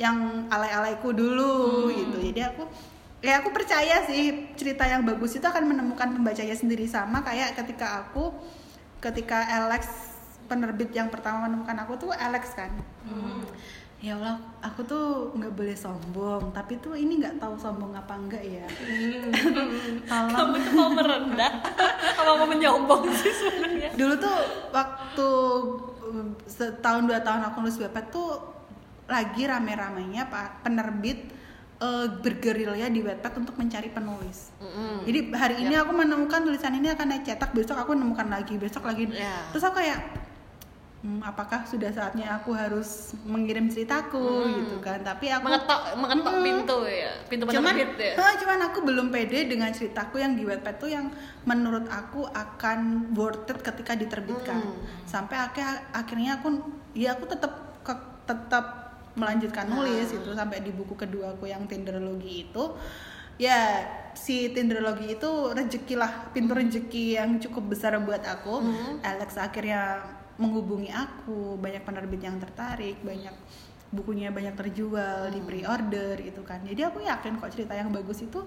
yang 0.02 0.46
alay-alayku 0.50 1.14
dulu 1.14 1.90
gitu. 1.94 2.18
Jadi 2.18 2.40
aku 2.42 2.66
ya 3.22 3.38
aku 3.38 3.54
percaya 3.54 4.02
sih 4.10 4.50
cerita 4.58 4.82
yang 4.82 5.06
bagus 5.06 5.38
itu 5.38 5.46
akan 5.46 5.70
menemukan 5.70 6.10
pembacanya 6.10 6.58
sendiri 6.58 6.90
sama 6.90 7.22
kayak 7.22 7.54
ketika 7.54 8.02
aku 8.02 8.34
ketika 8.98 9.46
Alex 9.46 10.11
penerbit 10.46 10.90
yang 10.92 11.08
pertama 11.08 11.46
menemukan 11.48 11.76
aku 11.84 11.92
tuh 11.98 12.10
Alex 12.12 12.54
kan 12.56 12.70
ya 14.02 14.18
Allah 14.18 14.34
aku 14.58 14.82
tuh 14.82 15.30
nggak 15.38 15.54
boleh 15.54 15.78
sombong 15.78 16.50
tapi 16.50 16.74
tuh 16.82 16.98
ini 16.98 17.22
nggak 17.22 17.38
tahu 17.38 17.54
sombong 17.54 17.94
apa 17.94 18.18
enggak 18.18 18.42
ya 18.42 18.66
Kamu 20.10 20.34
tolong 20.34 20.58
tuh 20.58 20.72
mau 20.74 20.90
merendah 20.90 21.52
apa 22.18 22.30
mau 22.34 22.46
menyombong 22.50 23.06
sih 23.14 23.30
sebenarnya? 23.30 23.94
dulu 23.94 24.14
tuh 24.18 24.38
waktu 24.74 25.28
um, 26.02 26.34
setahun 26.50 27.06
dua 27.06 27.22
tahun 27.22 27.46
aku 27.46 27.62
nulis 27.62 27.78
webpad 27.78 28.10
tuh 28.10 28.42
lagi 29.06 29.46
rame-ramenya 29.46 30.26
pak 30.26 30.66
penerbit 30.66 31.30
eh, 31.78 32.06
bergerilya 32.10 32.90
di 32.90 33.06
webpad 33.06 33.38
untuk 33.38 33.54
mencari 33.54 33.86
penulis 33.86 34.50
Mm-mm. 34.58 35.06
Jadi 35.06 35.18
hari 35.34 35.56
ini 35.66 35.74
aku 35.74 35.90
menemukan 35.94 36.42
tulisan 36.46 36.74
ini 36.78 36.88
akan 36.94 37.06
naik 37.10 37.26
cetak, 37.26 37.50
besok 37.50 37.76
aku 37.82 37.98
menemukan 37.98 38.30
lagi, 38.30 38.54
besok 38.54 38.86
lagi. 38.86 39.10
Ya. 39.10 39.50
Terus 39.50 39.66
aku 39.66 39.82
kayak, 39.82 39.98
hmm, 41.02 41.20
apakah 41.20 41.62
sudah 41.62 41.90
saatnya 41.90 42.30
aku 42.32 42.50
harus 42.52 43.12
mengirim 43.22 43.66
ceritaku 43.66 44.22
gitu 44.54 44.78
kan? 44.78 45.02
Tapi 45.02 45.28
aku 45.28 45.44
mengetok 45.44 45.80
mengetok 45.94 46.32
Mm-mm. 46.32 46.46
pintu 46.46 46.78
ya, 46.84 47.12
pintu 47.26 47.44
cuman, 47.44 47.74
penerbit 47.74 47.90
ya. 47.98 48.12
Hah, 48.16 48.32
cuman 48.38 48.58
aku 48.64 48.78
belum 48.80 49.06
pede 49.10 49.38
dengan 49.44 49.68
ceritaku 49.68 50.16
yang 50.16 50.32
di 50.32 50.42
Wattpad 50.42 50.76
tuh 50.78 50.88
yang 50.88 51.10
menurut 51.42 51.86
aku 51.86 52.24
akan 52.24 52.78
worth 53.12 53.46
it 53.46 53.58
ketika 53.60 53.92
diterbitkan. 53.92 54.62
Hmm. 54.62 54.78
Sampai 55.04 55.36
akhir 55.36 55.66
akhirnya 55.90 56.38
aku 56.38 56.48
ya 56.92 57.12
aku 57.12 57.26
tetap 57.26 57.52
ke- 57.82 58.10
tetap 58.22 58.94
melanjutkan 59.12 59.66
nulis 59.66 60.08
Ah. 60.08 60.16
itu 60.16 60.30
sampai 60.32 60.58
di 60.60 60.70
buku 60.70 60.94
kedua 60.94 61.34
aku 61.34 61.44
yang 61.44 61.66
Tinderologi 61.66 62.48
itu 62.48 62.64
ya 63.36 63.84
si 64.14 64.48
Tinderologi 64.48 65.16
itu 65.16 65.30
rezeki 65.50 65.94
lah 65.96 66.30
pintu 66.30 66.52
rezeki 66.52 67.18
yang 67.18 67.36
cukup 67.36 67.68
besar 67.68 67.98
buat 67.98 68.22
aku 68.22 68.60
Hmm. 68.60 69.04
Alex 69.04 69.36
akhirnya 69.36 70.00
menghubungi 70.42 70.90
aku 70.90 71.54
banyak 71.56 71.82
penerbit 71.86 72.20
yang 72.26 72.36
tertarik 72.42 72.98
banyak 73.00 73.32
bukunya 73.92 74.32
banyak 74.32 74.56
terjual 74.56 75.28
di 75.28 75.40
pre-order 75.44 76.16
gitu 76.16 76.40
kan. 76.40 76.64
Jadi 76.64 76.80
aku 76.80 77.04
yakin 77.04 77.36
kok 77.36 77.52
cerita 77.52 77.76
yang 77.76 77.92
bagus 77.92 78.24
itu 78.24 78.40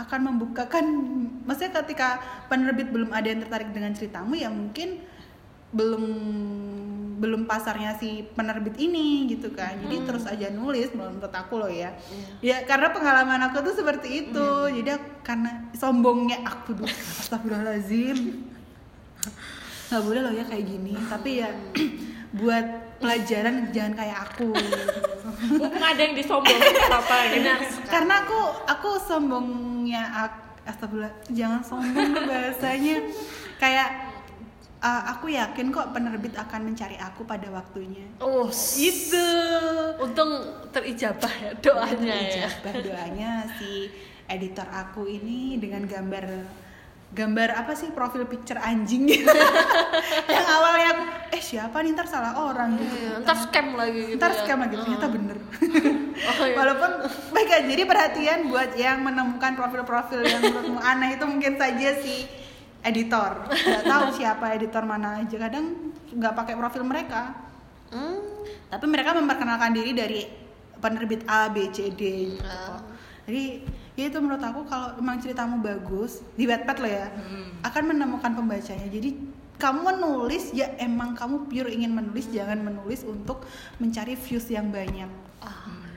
akan 0.00 0.20
membukakan 0.32 0.84
maksudnya 1.44 1.84
ketika 1.84 2.08
penerbit 2.48 2.88
belum 2.88 3.12
ada 3.12 3.28
yang 3.28 3.44
tertarik 3.44 3.76
dengan 3.76 3.92
ceritamu 3.92 4.32
ya 4.32 4.48
mungkin 4.48 5.04
belum 5.76 6.04
belum 7.20 7.44
pasarnya 7.44 7.96
si 8.00 8.24
penerbit 8.32 8.80
ini 8.80 9.28
gitu 9.28 9.52
kan. 9.52 9.76
Jadi 9.84 9.96
terus 10.08 10.24
aja 10.24 10.48
nulis 10.48 10.88
menurut 10.96 11.32
aku 11.32 11.60
loh 11.60 11.68
ya. 11.68 11.92
Ya 12.40 12.64
karena 12.64 12.88
pengalaman 12.92 13.52
aku 13.52 13.60
tuh 13.68 13.76
seperti 13.76 14.28
itu. 14.28 14.48
Jadi 14.80 14.96
aku- 14.96 15.12
karena 15.20 15.68
sombongnya 15.76 16.40
aku 16.40 16.72
dulu. 16.72 16.88
Astagfirullahaladzim 17.20 18.16
nggak 19.90 20.02
boleh 20.02 20.20
loh 20.22 20.32
ya 20.34 20.44
kayak 20.46 20.64
gini. 20.66 20.92
Tapi 20.96 21.30
ya 21.42 21.50
buat 22.40 22.66
pelajaran 22.98 23.70
jangan 23.70 23.94
kayak 23.94 24.18
aku. 24.30 24.50
Mumpung 25.46 25.84
ada 25.84 26.00
yang 26.00 26.14
disombongin 26.16 26.60
nggak 26.60 26.90
apa-apa 26.90 27.16
gitu. 27.32 27.50
Karena 27.86 28.14
aku 28.24 28.40
aku 28.66 28.90
sombongnya 29.04 30.02
astagfirullah 30.66 31.14
jangan 31.30 31.60
sombong 31.62 32.12
bahasanya. 32.26 32.96
Kayak 33.56 34.16
uh, 34.82 35.02
aku 35.16 35.32
yakin 35.32 35.72
kok 35.72 35.90
penerbit 35.90 36.34
akan 36.36 36.72
mencari 36.72 36.96
aku 37.00 37.24
pada 37.24 37.48
waktunya. 37.50 38.04
Oh, 38.20 38.48
itu 38.76 39.26
untung 40.00 40.44
terijabah 40.70 41.32
ya 41.40 41.50
doanya 41.58 42.14
ya. 42.14 42.48
Ijabah 42.48 42.74
doanya 42.84 43.30
si 43.56 43.90
editor 44.26 44.66
aku 44.66 45.06
ini 45.06 45.56
dengan 45.56 45.86
gambar 45.86 46.24
gambar 47.16 47.48
apa 47.56 47.72
sih 47.72 47.88
profil 47.90 48.24
picture 48.24 48.60
anjing 48.60 49.08
gitu 49.08 49.24
yang 50.28 50.46
awalnya 50.46 50.86
aku, 50.90 51.02
eh 51.30 51.40
siapa 51.40 51.80
nih 51.80 51.90
ntar 51.90 52.04
salah 52.06 52.36
orang 52.36 52.76
gitu 52.76 52.92
Iya, 52.94 53.12
Ntar 53.18 53.36
scam 53.40 53.72
lagi 53.72 54.00
gitu. 54.06 54.16
ntar 54.16 54.30
ya. 54.30 54.38
scam 54.38 54.58
lagi 54.60 54.74
ternyata 54.76 55.08
bener 55.08 55.38
Oh, 56.16 56.44
iya. 56.44 56.54
walaupun 56.54 56.90
baik 57.30 57.48
aja. 57.50 57.64
jadi 57.66 57.82
perhatian 57.84 58.38
buat 58.46 58.72
yang 58.74 59.00
menemukan 59.00 59.52
profil-profil 59.54 60.20
yang 60.22 60.40
menurutmu 60.40 60.78
aneh 60.78 61.12
itu 61.12 61.24
mungkin 61.24 61.56
saja 61.56 61.90
si 61.98 62.24
editor 62.82 63.44
nggak 63.46 63.84
tahu 63.84 64.06
siapa 64.16 64.52
editor 64.52 64.82
mana 64.82 65.20
aja 65.20 65.36
kadang 65.38 65.92
nggak 66.08 66.34
pakai 66.34 66.54
profil 66.54 66.84
mereka 66.84 67.32
Hmm. 67.86 68.18
tapi 68.66 68.82
mereka 68.84 69.14
memperkenalkan 69.14 69.70
diri 69.70 69.94
dari 69.94 70.26
penerbit 70.76 71.22
A 71.24 71.46
B 71.46 71.70
C 71.70 71.86
D 71.88 72.02
gitu 72.28 72.42
kok. 72.42 72.82
jadi 73.22 73.44
ya 73.96 74.06
itu 74.06 74.18
menurut 74.18 74.38
aku 74.38 74.62
kalau 74.62 74.92
memang 74.94 75.16
ceritamu 75.16 75.58
bagus 75.58 76.20
di 76.32 76.44
Wattpad 76.44 76.76
lo 76.78 76.86
ya 76.86 77.08
akan 77.62 77.82
menemukan 77.86 78.32
pembacanya 78.32 78.86
jadi 78.86 79.10
kamu 79.56 79.80
menulis 79.90 80.52
ya 80.52 80.68
emang 80.76 81.12
kamu 81.12 81.46
pure 81.46 81.70
ingin 81.70 81.90
menulis 81.90 82.28
jangan 82.28 82.60
menulis 82.60 83.02
untuk 83.02 83.48
mencari 83.76 84.12
views 84.14 84.46
yang 84.46 84.68
banyak 84.68 85.08
Ah. 85.38 85.52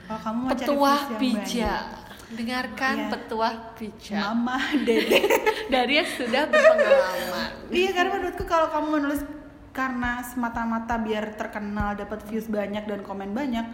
kalau 0.06 0.20
kamu 0.22 0.38
mau 0.38 0.50
cari 0.50 0.60
Petuah 0.60 0.98
views 0.98 1.10
yang 1.10 1.20
bijak. 1.20 1.84
Dengarkan 2.30 2.94
Iya. 2.96 3.08
petuah 3.10 3.54
banyak 3.58 3.74
bijak 3.74 4.20
mama 4.22 4.56
dede 4.86 5.18
dari 5.66 5.92
yang 5.94 6.08
sudah 6.08 6.42
berpengalaman. 6.46 7.48
iya 7.68 7.90
karena 7.90 8.10
menurutku 8.12 8.44
kalau 8.44 8.70
kamu 8.70 8.86
menulis 8.96 9.22
karena 9.70 10.22
semata-mata 10.22 10.94
biar 10.96 11.34
terkenal 11.34 11.94
dapat 11.94 12.22
views 12.24 12.46
banyak 12.46 12.84
dan 12.84 13.00
komen 13.00 13.30
banyak 13.30 13.66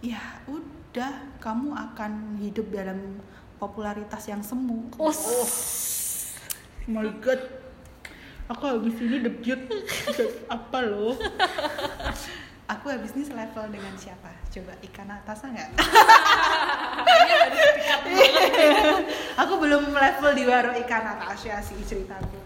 ya 0.00 0.18
udah 0.46 1.12
kamu 1.38 1.68
akan 1.74 2.12
hidup 2.38 2.66
dalam 2.68 3.20
popularitas 3.62 4.26
yang 4.26 4.42
semu 4.42 4.90
Us. 4.98 5.22
Oh 5.22 5.46
my 6.90 7.06
god. 7.22 7.38
Aku 8.50 8.66
habis 8.66 8.98
ini 8.98 9.22
debut 9.22 9.70
apa 10.50 10.78
loh? 10.82 11.14
Aku 12.66 12.90
habis 12.90 13.14
ini 13.14 13.22
selevel 13.22 13.70
dengan 13.70 13.94
siapa? 13.94 14.34
Coba 14.50 14.74
ikan 14.82 15.06
Natasa 15.06 15.46
nggak? 15.46 15.78
Aku 19.46 19.54
belum 19.62 19.94
level 19.94 20.30
di 20.34 20.42
baru 20.42 20.74
ikan 20.82 21.02
Natasha 21.06 21.62
sih 21.62 21.78
ceritaku. 21.86 22.42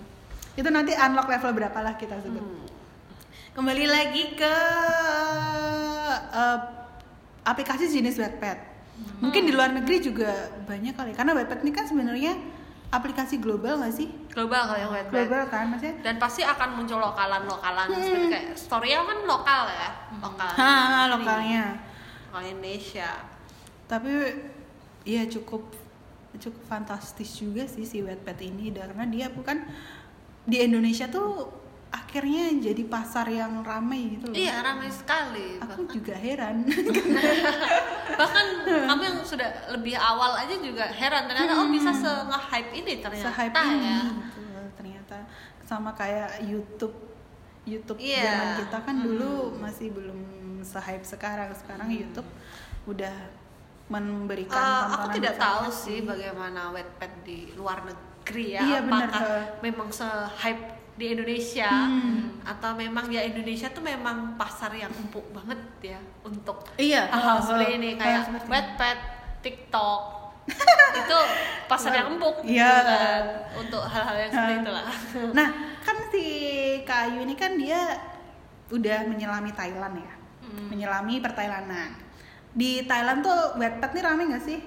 Itu 0.53 0.69
nanti 0.69 0.93
unlock 0.93 1.33
level 1.33 1.57
berapa 1.57 1.79
lah 1.81 1.97
kita 1.97 2.21
sebut. 2.21 2.45
Kembali 3.57 3.89
lagi 3.89 4.37
ke 4.37 4.57
eh, 6.29 6.59
aplikasi 7.49 7.89
jenis 7.89 8.21
Wattpad. 8.21 8.76
Mungkin 9.17 9.43
di 9.43 9.53
luar 9.53 9.73
negeri 9.73 9.97
juga 9.99 10.29
banyak 10.63 10.93
kali 10.93 11.11
karena 11.13 11.33
Wattpad 11.33 11.65
ini 11.65 11.73
kan 11.73 11.85
sebenarnya 11.85 12.37
aplikasi 12.87 13.41
global 13.41 13.81
nggak 13.81 13.95
sih? 13.95 14.09
global 14.29 14.63
kalau 14.63 14.77
yang 14.79 14.93
Wattpad 14.93 15.13
Global 15.17 15.43
kan 15.49 15.65
maksudnya? 15.73 15.97
dan 16.03 16.15
pasti 16.17 16.45
akan 16.45 16.69
muncul 16.77 17.01
lokalan-lokalan 17.01 17.87
Hmm. 17.89 17.99
seperti 17.99 18.27
kayak 18.29 18.47
Storia 18.55 19.01
kan 19.01 19.19
lokal 19.25 19.63
ya 19.67 19.89
lokal 20.21 20.51
Ha, 20.53 20.71
lokalnya. 21.09 21.65
lokal 22.29 22.45
Indonesia 22.45 23.11
Tapi 23.87 24.13
ya 25.03 25.25
cukup 25.25 25.63
cukup 26.37 26.63
fantastis 26.69 27.33
juga 27.33 27.65
sih 27.65 27.89
si 27.89 28.05
Wattpad 28.05 28.39
ini 28.45 28.69
karena 28.69 29.09
dia 29.09 29.33
bukan 29.33 29.65
di 30.45 30.61
Indonesia 30.61 31.09
tuh 31.09 31.49
akhirnya 31.89 32.49
jadi 32.61 32.83
pasar 32.85 33.27
yang 33.27 33.61
ramai 33.61 34.17
gitu 34.17 34.29
loh. 34.29 34.35
iya 34.35 34.61
ramai 34.61 34.89
sekali 34.89 35.57
Aku 35.59 35.85
bahkan, 35.85 35.93
juga 35.93 36.15
heran. 36.15 36.57
bahkan 38.21 38.47
kamu 38.65 39.03
yang 39.03 39.19
sudah 39.23 39.49
lebih 39.71 39.95
awal 39.95 40.35
aja 40.35 40.57
juga 40.57 40.87
heran 40.87 41.27
ternyata 41.27 41.53
oh 41.57 41.69
bisa 41.69 41.91
se 41.93 42.11
hype 42.51 42.73
ini 42.75 42.99
ternyata 42.99 43.29
Se-hype 43.29 43.55
ya 43.55 43.67
ini 43.69 43.91
gitu 44.23 44.41
loh, 44.47 44.67
ternyata 44.75 45.17
sama 45.63 45.91
kayak 45.93 46.41
YouTube 46.43 46.95
YouTube 47.63 47.99
Iya. 47.99 48.23
zaman 48.23 48.51
kita 48.63 48.79
kan 48.81 48.97
dulu 48.97 49.33
masih 49.59 49.91
belum 49.91 50.19
se-hype 50.63 51.03
sekarang. 51.03 51.51
Sekarang 51.53 51.91
YouTube 51.91 52.27
udah 52.87 53.11
memberikan 53.87 54.55
Eh, 54.55 54.85
aku 54.95 55.07
tidak 55.15 55.35
tahu 55.37 55.67
sih 55.69 56.03
bagaimana 56.03 56.71
Wattpad 56.71 57.13
di 57.23 57.51
luar 57.55 57.83
negeri 57.83 58.55
ya 58.55 58.63
Iya, 58.63 58.79
apakah 58.83 59.11
Kak. 59.11 59.63
memang 59.63 59.89
se 59.91 60.07
hype 60.39 60.76
di 60.97 61.13
Indonesia 61.13 61.69
Hmm. 61.69 62.41
atau 62.41 62.73
memang 62.73 63.05
ya 63.07 63.21
Indonesia 63.23 63.69
tuh 63.69 63.81
memang 63.81 64.35
pasar 64.35 64.73
yang 64.73 64.89
empuk 64.91 65.29
banget 65.31 65.61
ya 65.85 66.01
untuk 66.23 66.65
Iya, 66.75 67.05
hal-hal 67.07 67.39
seperti 67.39 67.73
ini 67.75 67.91
kayak. 67.95 68.33
Wattpad, 68.45 68.99
TikTok 69.41 70.01
itu 71.01 71.19
pasar 71.67 71.93
yang 71.93 72.09
empuk 72.13 72.41
Iya. 72.43 72.65
gitu 72.71 72.83
kan, 72.87 73.23
untuk 73.57 73.83
hal-hal 73.85 74.17
yang 74.17 74.31
seperti 74.31 74.55
itulah 74.59 74.85
Nah, 75.39 75.49
kan 75.81 75.97
si 76.09 76.25
Kak 76.83 76.99
Ayu 77.07 77.19
ini 77.23 77.35
kan 77.35 77.55
dia 77.55 77.99
udah 78.69 79.05
menyelami 79.05 79.53
Thailand 79.53 79.95
ya. 79.97 80.15
Hmm. 80.43 80.67
Menyelami 80.71 81.19
perthailandan. 81.19 81.91
Di 82.51 82.83
Thailand 82.83 83.21
tuh 83.21 83.37
Wattpad 83.55 83.91
nih 83.93 84.03
rame 84.03 84.23
gak 84.29 84.43
sih? 84.43 84.61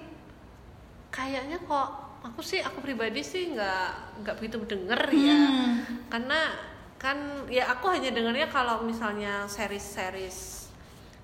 kayaknya 1.10 1.58
kok 1.60 1.90
aku 2.22 2.40
sih 2.42 2.60
aku 2.60 2.80
pribadi 2.80 3.22
sih 3.22 3.52
nggak 3.52 3.88
nggak 4.22 4.36
begitu 4.36 4.58
denger 4.66 5.02
ya 5.10 5.40
Hmm. 5.40 5.74
karena 6.08 6.40
kan 6.96 7.16
ya 7.48 7.64
aku 7.70 7.88
hanya 7.90 8.12
dengarnya 8.12 8.48
kalau 8.48 8.84
misalnya 8.84 9.48
series-series 9.48 10.68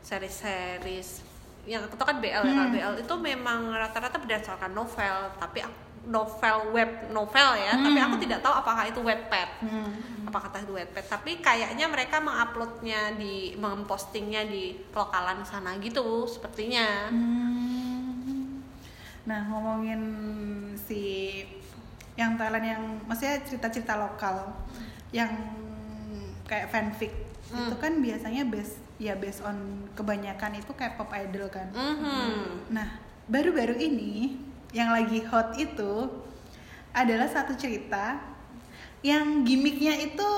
series-series 0.02 1.10
yang 1.66 1.84
itu 1.84 1.98
kan 1.98 2.18
BL 2.18 2.44
ya 2.44 2.54
Hmm. 2.56 2.72
BL 2.72 2.94
itu 3.02 3.14
memang 3.18 3.74
rata-rata 3.74 4.16
berdasarkan 4.16 4.72
novel 4.72 5.34
tapi 5.36 5.60
aku- 5.60 5.84
novel 6.06 6.70
web 6.72 7.10
novel 7.10 7.50
ya 7.58 7.74
tapi 7.76 7.98
aku 7.98 8.16
tidak 8.18 8.38
tahu 8.40 8.54
apakah 8.54 8.86
itu 8.86 9.02
Wattpad 9.02 9.50
Hmm. 9.60 9.90
apakah 10.24 10.54
itu 10.56 10.72
Wattpad 10.72 11.06
tapi 11.10 11.42
kayaknya 11.42 11.90
mereka 11.90 12.22
menguploadnya 12.22 13.18
di 13.18 13.58
mempostingnya 13.58 14.46
di 14.46 14.64
lokalan 14.94 15.42
sana 15.42 15.74
gitu 15.78 16.24
sepertinya 16.26 17.10
Hmm. 17.10 17.75
Nah, 19.26 19.42
ngomongin 19.44 20.02
si 20.78 21.02
yang 22.14 22.34
Thailand 22.36 22.64
yang 22.64 22.84
maksudnya 23.04 23.42
cerita-cerita 23.42 23.98
lokal 23.98 24.54
yang 25.12 25.30
kayak 26.46 26.70
fanfic 26.70 27.12
Hmm. 27.46 27.70
itu 27.70 27.78
kan 27.78 27.94
biasanya 28.00 28.42
base 28.44 28.74
ya 28.98 29.14
based 29.14 29.40
on 29.40 29.54
kebanyakan 29.94 30.58
itu 30.58 30.72
kayak 30.72 30.96
pop 30.96 31.14
idol 31.14 31.46
kan. 31.48 31.70
Mhm. 31.70 32.72
Nah, 32.72 32.98
baru-baru 33.28 33.78
ini 33.78 34.34
yang 34.72 34.90
lagi 34.90 35.22
hot 35.24 35.54
itu 35.54 36.10
adalah 36.92 37.28
satu 37.28 37.54
cerita 37.54 38.18
yang 39.02 39.46
gimmicknya 39.46 39.94
itu 40.00 40.30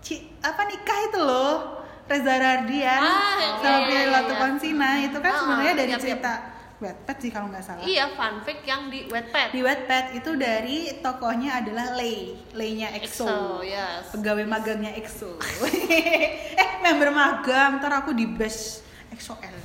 ci- 0.00 0.32
apa 0.40 0.64
nikah 0.64 0.98
itu 1.04 1.18
loh 1.18 1.76
Reza 2.04 2.34
Rardian 2.34 3.00
Ah, 3.00 3.36
iya, 3.36 3.48
sama 3.54 3.68
iya, 3.74 3.84
Prilly 3.84 4.00
iya. 4.00 4.12
Latuconsina 4.14 4.88
itu 5.02 5.18
kan 5.18 5.28
Ah, 5.30 5.38
sebenarnya 5.38 5.74
dari 5.74 5.84
iya, 5.86 5.92
iya. 5.92 6.02
cerita 6.02 6.32
Wattpad 6.74 7.16
sih 7.16 7.30
kalau 7.30 7.48
nggak 7.48 7.62
salah. 7.62 7.82
Iya, 7.82 8.10
fanfic 8.12 8.66
yang 8.66 8.90
di 8.90 9.06
Wattpad. 9.06 9.54
Di 9.54 9.62
Wattpad 9.62 10.04
itu 10.18 10.30
dari 10.34 10.78
tokohnya 10.98 11.62
adalah 11.62 11.94
Lay, 11.94 12.34
Laynya 12.50 12.90
EXO. 12.98 13.24
EXO, 13.24 13.36
yes. 13.62 14.10
Pegawai 14.10 14.42
magangnya 14.44 14.90
EXO. 14.92 15.38
eh, 16.60 16.70
member 16.82 17.14
magang, 17.14 17.78
ntar 17.78 18.02
aku 18.02 18.10
di 18.10 18.26
bash 18.26 18.82
EXO 19.14 19.38
L. 19.38 19.56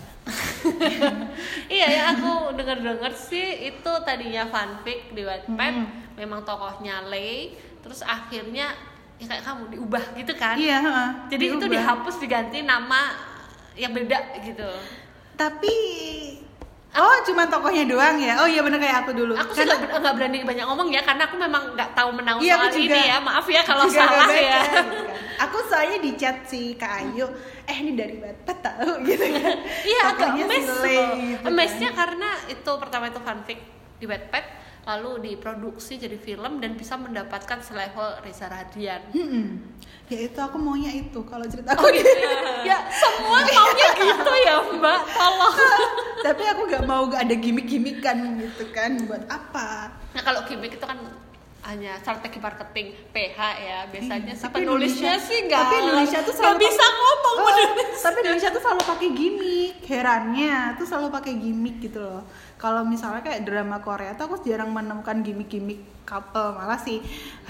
iya 1.68 1.88
ya, 1.90 2.02
aku 2.14 2.54
dengar-dengar 2.54 3.10
sih 3.12 3.74
itu 3.74 3.92
tadinya 4.06 4.46
fanfic 4.48 5.10
di 5.12 5.26
Wattpad, 5.26 5.50
Hmm. 5.50 5.86
memang 6.14 6.46
tokohnya 6.46 7.10
Lay, 7.10 7.58
terus 7.82 8.06
akhirnya 8.06 8.70
ya 9.18 9.26
kayak 9.26 9.44
kamu 9.44 9.64
diubah 9.74 10.04
gitu 10.14 10.34
kan. 10.38 10.56
Iya, 10.56 10.78
heeh, 10.80 11.10
Jadi 11.34 11.44
itu 11.50 11.58
diubah. 11.60 11.74
dihapus 11.74 12.16
diganti 12.22 12.62
nama 12.62 13.18
yang 13.74 13.92
beda 13.92 14.38
gitu. 14.46 14.70
Tapi 15.34 15.76
Oh, 16.90 17.18
cuma 17.22 17.46
tokohnya 17.46 17.86
doang 17.86 18.18
ya? 18.18 18.42
Oh 18.42 18.50
iya 18.50 18.66
bener 18.66 18.82
kayak 18.82 19.06
aku 19.06 19.14
dulu. 19.14 19.34
Aku 19.34 19.54
Karena- 19.54 19.78
nggak 19.78 20.02
nggak 20.02 20.14
berani 20.18 20.38
banyak 20.42 20.66
ngomong 20.66 20.90
ya 20.90 21.02
karena 21.02 21.24
aku 21.24 21.36
memang 21.38 21.64
nggak 21.74 21.90
tahu 21.94 22.10
menau 22.12 22.42
Iya, 22.42 22.58
aku 22.58 22.66
soal 22.66 22.76
juga. 22.76 22.90
ini 22.90 23.02
ya. 23.06 23.18
Maaf 23.22 23.46
ya 23.46 23.62
kalau 23.62 23.86
salah 23.88 24.26
baca, 24.26 24.34
ya. 24.50 24.62
Aku 25.40 25.58
soalnya 25.70 25.98
di 25.98 26.12
chat 26.16 26.42
si 26.44 26.74
Kak 26.74 26.90
Ayu, 27.00 27.30
eh 27.64 27.78
ini 27.78 27.94
dari 27.94 28.18
Wattpad 28.18 28.58
tahu 28.60 28.90
gitu 29.08 29.22
kan. 29.22 29.58
Iya 29.86 30.02
agak 30.10 30.30
Lay 30.34 30.66
loh. 30.66 31.14
gitu 31.14 31.46
kan. 31.46 31.94
karena 31.96 32.30
itu 32.48 32.72
pertama 32.76 33.06
itu 33.08 33.20
fanfic 33.22 33.60
di 33.96 34.06
Wattpad 34.06 34.46
lalu 34.90 35.12
diproduksi 35.24 35.96
jadi 35.96 36.18
film 36.18 36.58
dan 36.58 36.74
bisa 36.74 36.96
mendapatkan 36.96 37.60
selevel 37.60 38.18
Reza 38.20 38.48
Radian. 38.48 39.02
Mm-mm. 39.12 39.46
Ya 40.06 40.20
itu 40.24 40.40
aku 40.40 40.58
maunya 40.58 40.90
itu 40.92 41.22
kalau 41.24 41.46
cerita 41.46 41.72
aku 41.72 41.86
Oh 41.86 41.92
gitu 41.92 42.10
ya. 42.10 42.34
ya 42.70 42.78
semua 42.90 43.38
maunya 43.40 43.88
gitu 44.02 44.32
ya 44.40 44.56
Mbak. 44.68 45.00
Tolong. 45.08 45.56
Tapi 46.26 46.44
aku 46.46 46.62
gak 46.68 46.84
mau 46.84 47.06
gak 47.06 47.22
ada 47.24 47.36
gimmick-gimmickan 47.38 48.18
gitu 48.40 48.68
kan 48.70 48.98
Buat 49.02 49.24
apa? 49.26 49.94
Nah 50.10 50.22
kalau 50.22 50.42
gimmick 50.44 50.74
itu 50.74 50.84
kan 50.84 50.98
hanya 51.62 51.96
strategi 51.98 52.40
marketing 52.40 52.96
PH 53.12 53.38
ya 53.60 53.78
biasanya 53.86 54.32
Iya, 54.32 54.34
si 54.34 54.42
tapi 54.42 54.56
penulisnya 54.58 55.14
Indonesia- 55.14 55.28
sih 55.28 55.40
nggak 55.44 55.60
tapi 55.62 55.76
Indonesia 55.78 56.20
tuh 56.20 56.32
nggak 56.32 56.40
selalu 56.42 56.60
bisa 56.62 56.86
ngomong 56.90 57.36
Oh, 57.36 57.46
penulis 57.46 58.00
tapi 58.00 58.18
Indonesia 58.18 58.50
tuh 58.50 58.62
selalu 58.64 58.82
pakai 58.88 59.10
gimmick 59.12 59.76
herannya 59.84 60.56
tuh 60.74 60.86
selalu 60.88 61.08
pakai 61.12 61.34
gimmick 61.36 61.76
gitu 61.80 62.00
loh 62.00 62.24
kalau 62.60 62.84
misalnya 62.84 63.24
kayak 63.24 63.48
drama 63.48 63.80
Korea 63.80 64.20
tuh 64.20 64.28
aku 64.28 64.44
jarang 64.44 64.76
menemukan 64.76 65.24
gimmick-gimmick 65.24 66.04
couple 66.04 66.60
malah 66.60 66.76
sih 66.76 67.00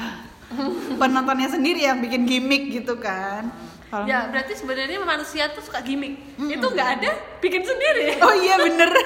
penontonnya 1.02 1.50
sendiri 1.50 1.82
yang 1.86 1.98
bikin 1.98 2.30
gimmick 2.30 2.70
gitu 2.70 2.98
kan. 3.02 3.50
Kalau 3.90 4.06
ya 4.06 4.30
berarti 4.30 4.54
sebenarnya 4.54 5.02
manusia 5.02 5.50
tuh 5.50 5.66
suka 5.66 5.82
gimmick. 5.82 6.38
Itu 6.38 6.70
nggak 6.70 6.90
ada 7.02 7.10
bikin 7.42 7.66
sendiri. 7.66 8.14
Oh 8.26 8.34
iya 8.38 8.62
bener. 8.62 8.90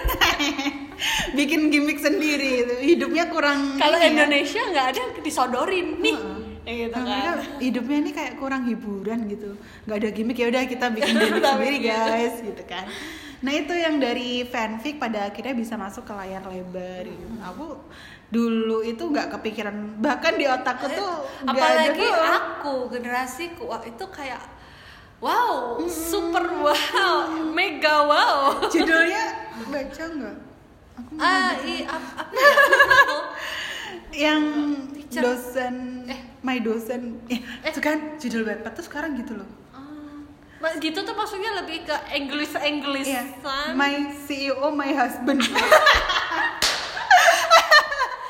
Bikin 1.36 1.68
gimmick 1.68 2.00
sendiri 2.00 2.64
itu. 2.64 2.74
Hidupnya 2.96 3.28
kurang 3.28 3.76
kalau 3.76 4.00
ya. 4.00 4.08
Indonesia 4.08 4.60
nggak 4.60 4.88
ada 4.96 5.04
disodorin. 5.20 6.00
Nih 6.00 6.16
Heeh. 6.16 6.40
ya 6.64 6.74
gitu 6.88 6.96
kan. 6.96 7.04
mereka 7.04 7.32
hidupnya 7.60 7.98
ini 8.00 8.12
kayak 8.16 8.34
kurang 8.40 8.62
hiburan 8.68 9.20
gitu. 9.28 9.56
Nggak 9.84 9.98
ada 10.00 10.10
gimmick 10.16 10.38
ya 10.40 10.48
udah 10.48 10.64
kita 10.64 10.86
bikin 10.96 11.12
gimmick 11.16 11.44
sendiri 11.44 11.78
guys 11.84 12.36
gitu 12.40 12.64
kan 12.68 12.88
nah 13.44 13.52
itu 13.52 13.74
yang 13.74 14.00
dari 14.00 14.42
fanfic 14.44 14.98
pada 14.98 15.28
akhirnya 15.28 15.52
bisa 15.52 15.76
masuk 15.76 16.04
ke 16.04 16.14
layar 16.14 16.42
lebar 16.44 17.04
gitu. 17.04 17.28
aku 17.38 17.76
dulu 18.28 18.82
itu 18.82 19.04
nggak 19.04 19.30
kepikiran 19.30 19.76
bahkan 20.00 20.34
di 20.34 20.48
otakku 20.48 20.88
tuh 20.88 21.12
ada 21.44 21.52
apalagi 21.52 22.02
tuh. 22.02 22.16
aku 22.34 22.74
generasiku 22.90 23.68
wah 23.68 23.84
itu 23.84 24.06
kayak 24.10 24.40
wow 25.20 25.76
super 25.84 26.42
wow 26.56 27.20
mega 27.52 27.96
wow 28.02 28.64
judulnya 28.66 29.26
baca 29.66 30.04
nggak 30.10 30.38
aku 30.96 31.12
ah 31.16 31.52
baca. 31.52 31.68
i, 31.68 31.76
ap, 31.84 32.04
apa 32.16 32.32
ya 32.42 32.54
Aku- 32.56 33.28
yang 34.14 34.44
Teacher. 34.94 35.22
dosen 35.22 35.76
Eh. 36.06 36.20
my 36.42 36.58
dosen 36.58 37.20
eh, 37.28 37.38
Eh. 37.60 37.70
itu 37.70 37.80
kan 37.80 38.18
judul 38.18 38.46
Wattpad 38.46 38.74
tuh 38.74 38.86
sekarang 38.86 39.14
gitu 39.14 39.36
loh 39.36 39.50
gitu 40.80 41.00
tuh 41.00 41.12
maksudnya 41.12 41.60
lebih 41.60 41.84
ke 41.84 41.96
English 42.14 42.56
English 42.58 43.06
Iya, 43.06 43.24
kan 43.40 43.76
my 43.76 43.94
CEO 44.22 44.72
my 44.72 44.92
husband 44.92 45.44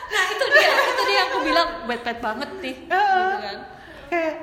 nah 0.10 0.23
itu 0.27 0.45
dia 0.47 0.69
itu 0.84 1.03
dia 1.03 1.22
aku 1.27 1.38
bilang 1.41 1.69
bad 1.85 2.18
banget 2.19 2.49
nih 2.60 2.76
Heeh. 2.85 3.14
gitu 3.14 3.38
kan 3.39 3.57
kayak 4.10 4.35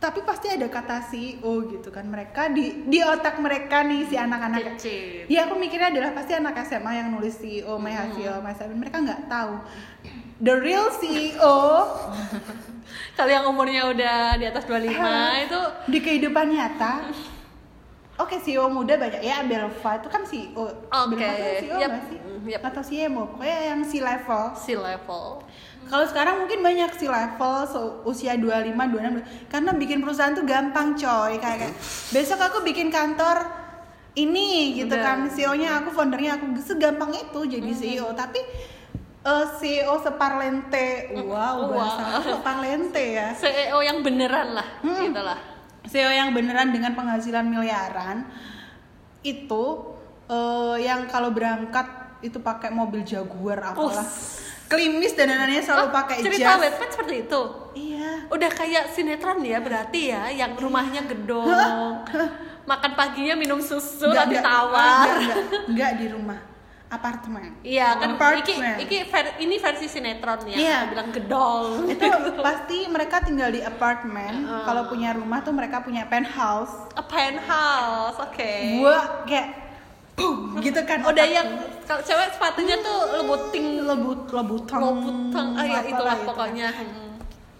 tapi 0.00 0.24
pasti 0.24 0.48
ada 0.48 0.64
kata 0.66 1.04
CEO 1.04 1.52
gitu 1.68 1.92
kan 1.92 2.08
mereka 2.08 2.48
di 2.48 2.88
di 2.88 2.98
otak 2.98 3.36
mereka 3.36 3.84
nih 3.84 4.08
si 4.08 4.16
anak-anak 4.16 4.74
Kecil. 4.74 5.28
ya 5.28 5.44
aku 5.44 5.54
mikirnya 5.54 5.92
adalah 5.92 6.10
pasti 6.10 6.32
anak 6.32 6.56
SMA 6.64 6.92
yang 6.96 7.08
nulis 7.12 7.36
CEO 7.36 7.76
my 7.76 7.92
Hmm. 7.92 8.10
CEO 8.10 8.40
my 8.40 8.54
Seven. 8.54 8.80
mereka 8.80 8.98
nggak 8.98 9.28
tahu 9.28 9.60
the 10.40 10.54
real 10.56 10.88
CEO 10.90 11.58
kalau 13.16 13.30
yang 13.30 13.44
umurnya 13.46 13.88
udah 13.90 14.18
di 14.36 14.44
atas 14.48 14.64
25 14.66 15.46
itu 15.46 15.60
di 15.90 15.98
kehidupan 15.98 16.46
nyata 16.52 17.12
Oke 18.20 18.36
CEO 18.36 18.68
muda 18.68 19.00
banyak 19.00 19.24
ya 19.24 19.40
Belva 19.48 19.90
itu 19.96 20.08
kan 20.12 20.22
CEO. 20.28 20.68
Oke, 20.92 21.16
Belva 21.16 21.32
tuh 21.40 21.56
CEO 21.64 21.78
yep. 21.80 21.92
sih? 22.04 22.18
Mm, 22.20 22.42
yep. 22.52 22.60
Atau 22.68 22.82
CMO, 22.84 23.22
pokoknya 23.32 23.58
yang 23.72 23.80
si 23.80 23.98
level. 24.04 24.42
si 24.52 24.72
level 24.76 25.40
Kalau 25.88 26.04
sekarang 26.04 26.44
mungkin 26.44 26.60
banyak 26.60 26.92
si 27.00 27.08
level 27.08 27.54
so, 27.64 28.04
usia 28.04 28.36
25, 28.36 28.76
26 28.76 29.48
karena 29.48 29.70
bikin 29.72 30.04
perusahaan 30.04 30.36
tuh 30.36 30.44
gampang 30.44 30.92
coy 31.00 31.40
kayak, 31.40 31.58
kayak 31.64 31.74
besok 32.12 32.44
aku 32.44 32.60
bikin 32.60 32.92
kantor 32.92 33.48
ini 34.14 34.76
gitu 34.76 34.92
Udah. 34.92 35.02
kan 35.02 35.18
CEO-nya 35.32 35.80
aku 35.80 35.88
foundernya 35.94 36.36
aku 36.36 36.60
segampang 36.60 37.16
itu 37.16 37.40
jadi 37.46 37.70
CEO 37.72 38.12
tapi 38.12 38.38
eh, 39.22 39.46
CEO 39.54 39.94
separlente 39.98 40.86
wow 41.18 41.60
Wow. 41.62 41.70
bahasa 41.70 42.04
separlente 42.22 43.04
ya. 43.12 43.34
CEO 43.40 43.78
yang 43.80 44.00
beneran 44.00 44.52
lah 44.52 44.68
Hmm. 44.80 44.96
gitu 45.02 45.20
lah. 45.20 45.38
CEO 45.82 46.08
yang 46.08 46.30
beneran 46.30 46.70
dengan 46.70 46.92
penghasilan 46.92 47.44
miliaran 47.44 48.24
itu 49.22 49.64
eh, 50.26 50.76
yang 50.80 51.04
kalau 51.06 51.30
berangkat 51.30 51.84
itu 52.20 52.38
pakai 52.38 52.70
mobil 52.70 53.00
Jaguar 53.02 53.60
apalah. 53.66 54.00
Us. 54.00 54.38
klimis 54.66 55.12
dan 55.12 55.26
danannya 55.26 55.58
selalu 55.58 55.82
Oh, 55.82 55.90
pakai 55.90 56.22
cerita 56.22 56.54
jas. 56.54 56.62
webpad 56.62 56.88
seperti 56.94 57.14
itu? 57.26 57.42
Iya. 57.74 58.30
Udah 58.30 58.46
kayak 58.48 58.84
sinetron 58.88 59.42
ya 59.42 59.58
berarti 59.58 60.00
ya 60.08 60.30
yang 60.30 60.54
rumahnya 60.54 61.02
gedong. 61.04 62.06
Makan 62.70 62.92
paginya 62.94 63.34
minum 63.34 63.58
susu 63.58 64.06
nanti 64.06 64.38
nggak, 64.38 64.46
tawar. 64.46 65.10
Nggak, 65.10 65.18
nggak, 65.18 65.38
nggak 65.74 65.92
di 65.96 66.06
rumah 66.08 66.38
apartemen 66.90 67.54
iya 67.62 67.94
kan 67.94 68.10
iki, 68.10 68.18
Apartemen. 68.18 68.76
iki 68.78 68.98
ver- 69.06 69.38
ini 69.38 69.56
versi 69.56 69.86
sinetron 69.86 70.42
ya 70.44 70.56
Iya. 70.56 70.78
bilang 70.90 71.08
gedong 71.10 71.86
itu 71.86 72.02
pasti 72.46 72.78
mereka 72.86 73.22
tinggal 73.22 73.48
di 73.48 73.62
apartemen 73.62 74.42
Uh. 74.42 74.66
kalau 74.66 74.82
punya 74.86 75.14
rumah 75.14 75.38
tuh 75.40 75.50
mereka 75.50 75.80
punya 75.80 76.04
penthouse 76.04 76.90
a 76.92 77.02
penthouse 77.02 78.18
oke 78.18 78.52
gua 78.76 79.22
kayak 79.22 79.48
boom, 80.12 80.58
gitu 80.58 80.82
kan 80.82 81.00
udah 81.00 81.14
otakku. 81.14 81.32
yang 81.32 81.48
kalau 81.84 82.02
cewek 82.02 82.28
sepatunya 82.30 82.76
tuh 82.78 82.98
lebuting 83.16 83.66
lebut 83.80 84.20
lebutang 84.28 84.80
lebutang 84.82 85.48
ah 85.54 85.64
ya 85.64 85.80
itulah 85.82 86.14
itu. 86.14 86.26
pokoknya 86.26 86.68
Hmm. 86.70 87.16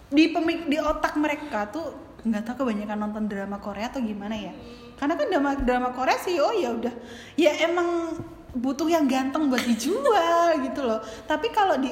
di 0.07 0.27
pemik 0.29 0.67
di 0.67 0.77
otak 0.77 1.15
mereka 1.15 1.65
tuh 1.65 1.87
nggak 2.21 2.43
tahu 2.43 2.55
kebanyakan 2.61 2.97
nonton 3.01 3.23
drama 3.25 3.57
Korea 3.57 3.87
atau 3.87 3.97
gimana 3.97 4.35
ya 4.35 4.53
karena 4.93 5.15
kan 5.15 5.25
drama 5.25 5.51
drama 5.57 5.89
Korea 5.89 6.13
sih 6.15 6.37
oh 6.37 6.53
ya 6.53 6.69
udah 6.69 6.93
ya 7.33 7.49
emang 7.63 8.13
butuh 8.55 8.87
yang 8.87 9.07
ganteng 9.07 9.47
buat 9.47 9.63
dijual 9.63 10.55
gitu 10.67 10.81
loh. 10.83 10.99
Tapi 11.27 11.47
kalau 11.51 11.79
di 11.79 11.91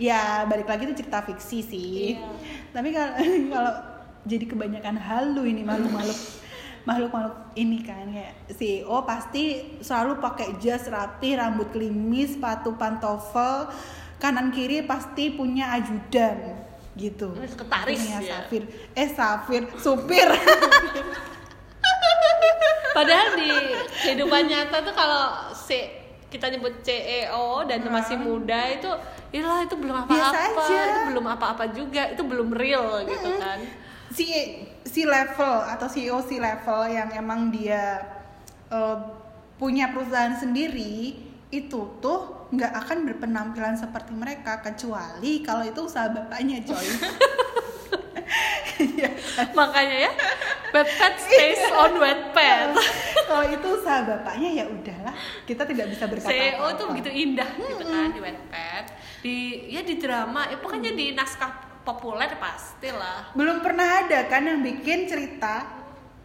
ya 0.00 0.46
balik 0.48 0.66
lagi 0.66 0.88
itu 0.88 1.04
cerita 1.04 1.22
fiksi 1.22 1.58
sih. 1.62 2.16
Iya. 2.16 2.26
tapi 2.72 2.88
kalau 2.90 3.12
kalau 3.54 3.72
jadi 4.22 4.44
kebanyakan 4.46 4.96
halu 4.98 5.42
ini 5.46 5.66
makhluk-makhluk 5.66 6.20
makhluk-makhluk 6.82 7.36
ini 7.54 7.78
kan 7.86 8.10
kayak 8.10 8.34
CEO 8.50 9.06
pasti 9.06 9.76
selalu 9.78 10.18
pakai 10.18 10.58
jas 10.58 10.90
rapi 10.90 11.38
rambut 11.38 11.70
klimis 11.70 12.34
sepatu 12.34 12.74
pantofel 12.74 13.70
kanan 14.18 14.50
kiri 14.50 14.82
pasti 14.86 15.34
punya 15.34 15.74
ajudan 15.78 16.58
gitu. 16.98 17.32
Sekretaris 17.38 18.02
ya. 18.04 18.18
Safir. 18.20 18.62
Eh 18.92 19.08
Safir 19.10 19.62
supir 19.78 20.28
Padahal 22.92 23.28
di 23.36 23.50
kehidupan 24.04 24.48
nyata 24.48 24.84
tuh 24.84 24.94
kalau 24.94 25.52
si 25.52 25.80
kita 26.32 26.48
nyebut 26.48 26.80
CEO 26.80 27.64
dan 27.68 27.84
masih 27.92 28.16
muda 28.16 28.72
itu 28.72 28.88
iyalah 29.36 29.68
itu 29.68 29.76
belum 29.76 29.96
apa-apa, 30.08 30.64
itu 30.64 31.00
belum 31.12 31.26
apa-apa 31.28 31.64
juga, 31.76 32.08
itu 32.08 32.22
belum 32.24 32.48
real 32.56 33.04
gitu 33.04 33.36
kan. 33.36 33.60
si 34.12 34.28
si 34.84 35.08
level 35.08 35.54
atau 35.68 35.88
CEO 35.88 36.20
si 36.24 36.36
level 36.40 36.88
yang 36.88 37.12
emang 37.16 37.52
dia 37.52 38.00
eh, 38.72 38.98
punya 39.56 39.92
perusahaan 39.92 40.36
sendiri 40.36 41.16
itu 41.52 41.80
tuh 42.00 42.48
nggak 42.52 42.72
akan 42.84 43.08
berpenampilan 43.08 43.76
seperti 43.76 44.12
mereka 44.12 44.60
kecuali 44.60 45.40
kalau 45.44 45.64
itu 45.64 45.84
usaha 45.84 46.08
bapaknya 46.08 46.64
coy? 46.64 46.84
Makanya 49.58 49.96
ya, 50.08 50.12
Wattpad 50.72 51.14
stays 51.20 51.62
on 51.72 51.92
Wattpad. 52.00 52.68
kalau 53.28 53.44
itu 53.48 53.66
usaha 53.80 54.04
bapaknya 54.04 54.62
ya 54.62 54.64
udahlah 54.68 55.14
kita 55.48 55.62
tidak 55.64 55.86
bisa 55.88 56.04
berkata 56.10 56.32
CEO 56.32 56.58
apa-apa. 56.58 56.78
tuh 56.78 56.86
begitu 56.92 57.10
indah 57.10 57.48
gitu 57.56 57.84
kan 57.86 58.08
di 58.12 58.20
Wattpad. 58.20 58.84
Di 59.22 59.36
ya 59.70 59.80
di 59.86 59.94
drama, 60.00 60.50
ya 60.50 60.56
pokoknya 60.58 60.92
di 60.92 61.14
naskah 61.14 61.72
populer 61.82 62.30
pastilah. 62.38 63.34
belum 63.34 63.58
pernah 63.58 64.06
ada 64.06 64.30
kan 64.30 64.46
yang 64.46 64.62
bikin 64.62 65.10
cerita 65.10 65.66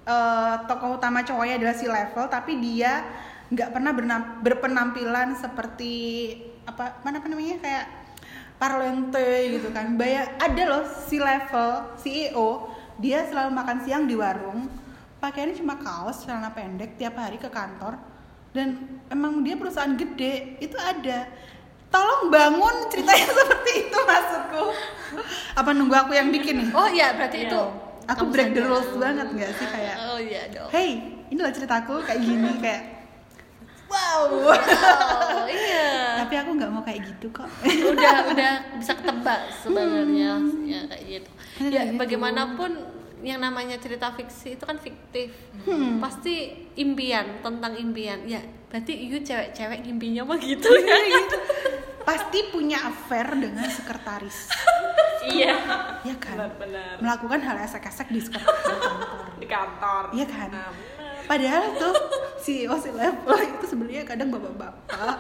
eh, 0.06 0.56
tokoh 0.70 1.02
utama 1.02 1.26
cowoknya 1.26 1.58
adalah 1.58 1.76
si 1.76 1.90
level 1.90 2.26
tapi 2.30 2.62
dia 2.62 3.02
nggak 3.48 3.70
pernah 3.74 3.92
berpenampilan 4.44 5.34
seperti 5.40 5.96
apa 6.68 7.00
mana 7.02 7.24
apa 7.24 7.28
namanya 7.32 7.58
kayak 7.64 7.86
parlente 8.58 9.30
gitu 9.54 9.70
kan. 9.70 9.96
Bayar 9.96 10.38
ada 10.38 10.64
loh 10.66 10.84
si 10.86 11.18
level 11.18 11.70
CEO 11.96 12.70
dia 12.98 13.24
selalu 13.24 13.54
makan 13.54 13.78
siang 13.82 14.04
di 14.04 14.18
warung 14.18 14.66
pakaiannya 15.18 15.56
cuma 15.56 15.78
kaos 15.78 16.26
celana 16.26 16.50
pendek 16.50 16.98
tiap 16.98 17.18
hari 17.18 17.38
ke 17.38 17.50
kantor 17.50 17.98
dan 18.54 18.78
emang 19.08 19.42
dia 19.42 19.54
perusahaan 19.54 19.94
gede 19.94 20.58
itu 20.60 20.74
ada. 20.76 21.30
Tolong 21.88 22.28
bangun 22.28 22.92
ceritanya 22.92 23.30
seperti 23.40 23.72
itu 23.86 23.98
maksudku. 23.98 24.64
Apa 25.56 25.70
nunggu 25.72 25.96
aku 25.96 26.12
yang 26.12 26.30
bikin 26.30 26.60
nih? 26.60 26.70
Oh 26.76 26.86
iya, 26.86 27.16
berarti 27.16 27.46
Iya. 27.46 27.50
itu 27.50 27.62
aku 28.08 28.24
kamu 28.24 28.32
break 28.34 28.50
the 28.52 28.64
rules 28.64 28.92
banget 28.96 29.28
nggak 29.30 29.52
sih 29.54 29.68
kayak 29.68 29.96
Oh 30.00 30.16
iya 30.18 30.48
dong. 30.48 30.70
hey 30.72 30.90
inilah 31.28 31.52
ceritaku 31.52 32.00
kayak 32.02 32.24
gini 32.24 32.52
kayak 32.58 32.97
wow. 33.88 34.22
Oh 34.28 35.48
iya. 35.48 36.24
tapi 36.24 36.34
aku 36.40 36.50
nggak 36.60 36.72
mau 36.72 36.84
kayak 36.84 37.02
gitu 37.08 37.28
kok. 37.32 37.50
Udah 37.66 38.32
udah 38.32 38.54
bisa 38.80 38.94
ketebak 38.96 39.42
sebenarnya. 39.64 40.32
Ya 40.68 40.80
kayak 40.92 41.04
gitu. 41.08 41.30
Kayak 41.58 41.72
ya 41.72 41.82
gitu. 41.88 42.00
bagaimanapun 42.00 42.72
yang 43.26 43.42
namanya 43.42 43.82
cerita 43.82 44.14
fiksi 44.14 44.60
itu 44.60 44.64
kan 44.64 44.78
fiktif. 44.78 45.34
Hmm. 45.66 46.00
pasti 46.00 46.68
impian 46.78 47.42
tentang 47.42 47.74
impian. 47.76 48.24
Ya 48.28 48.44
berarti 48.68 48.94
you 48.96 49.20
cewek-cewek 49.24 49.88
ngimpinya 49.88 50.28
mah 50.28 50.38
gitu 50.40 50.68
ya 50.84 50.96
pasti 52.08 52.40
punya 52.56 52.88
affair 52.88 53.28
dengan 53.36 53.68
sekretaris. 53.68 54.48
Iya. 55.28 55.60
Ya 56.08 56.16
kan? 56.24 56.40
Benar-benar 56.40 57.04
melakukan 57.04 57.44
hal 57.44 57.60
esek-esek 57.68 58.08
di 58.16 58.24
sekretaris. 58.24 58.64
Kantor 58.64 59.28
di 59.44 59.48
kantor. 59.52 60.04
Iya 60.16 60.26
kan? 60.32 60.50
Nah, 60.56 60.72
Padahal 61.28 61.64
tuh 61.76 61.94
si 62.40 62.64
si 62.64 62.90
level 62.96 63.38
itu 63.44 63.66
sebenarnya 63.68 64.04
kadang 64.08 64.32
bapak-bapak 64.32 65.20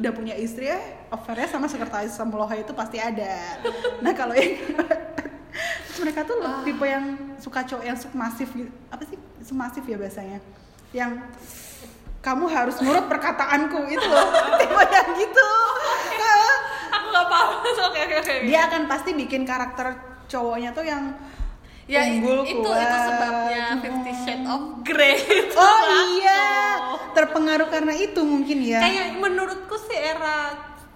udah 0.00 0.12
punya 0.16 0.32
istri 0.34 0.72
ya 0.72 0.80
affairnya 1.12 1.44
sama 1.44 1.68
sekretaris 1.68 2.16
Samoloha 2.16 2.56
itu 2.56 2.72
pasti 2.72 2.96
ada. 2.96 3.60
Nah 4.00 4.12
kalau 4.16 4.32
yang 4.32 4.56
mereka 6.00 6.24
tuh 6.24 6.40
Ah. 6.42 6.64
tipe 6.64 6.82
yang 6.82 7.36
suka 7.38 7.62
cowok 7.62 7.84
yang 7.84 7.98
submasif 8.00 8.48
gitu. 8.56 8.72
Apa 8.88 9.04
sih 9.04 9.20
submasif 9.44 9.84
ya 9.84 10.00
bahasanya? 10.00 10.40
Yang 10.96 11.20
kamu 12.24 12.44
harus 12.48 12.78
nurut 12.80 13.06
perkataanku 13.10 13.78
itu 13.92 14.06
loh 14.08 14.28
tipe 14.56 14.82
yang 14.88 15.08
gitu. 15.18 15.48
aku 16.92 17.06
nggak 17.10 17.26
paham 17.28 17.48
oke 17.90 17.98
oke 17.98 18.16
oke 18.22 18.34
Dia 18.46 18.60
akan 18.70 18.82
pasti 18.86 19.10
bikin 19.12 19.42
karakter 19.42 19.98
cowoknya 20.30 20.70
tuh 20.72 20.86
yang 20.86 21.12
ya 21.84 22.00
unggul, 22.06 22.42
itu 22.42 22.54
itu 22.54 22.62
kuat. 22.62 23.00
sebabnya 23.04 23.64
Fifty 23.78 24.12
Shades 24.16 24.46
of 24.46 24.62
Grey 24.82 25.16
itu 25.18 25.54
Oh 25.60 25.82
iya, 26.14 26.44
terpengaruh 27.10 27.68
karena 27.68 27.92
itu 27.92 28.20
mungkin 28.20 28.58
ya. 28.60 28.78
kayak 28.78 29.06
menurutku 29.16 29.74
sih 29.80 29.96
era 29.96 30.54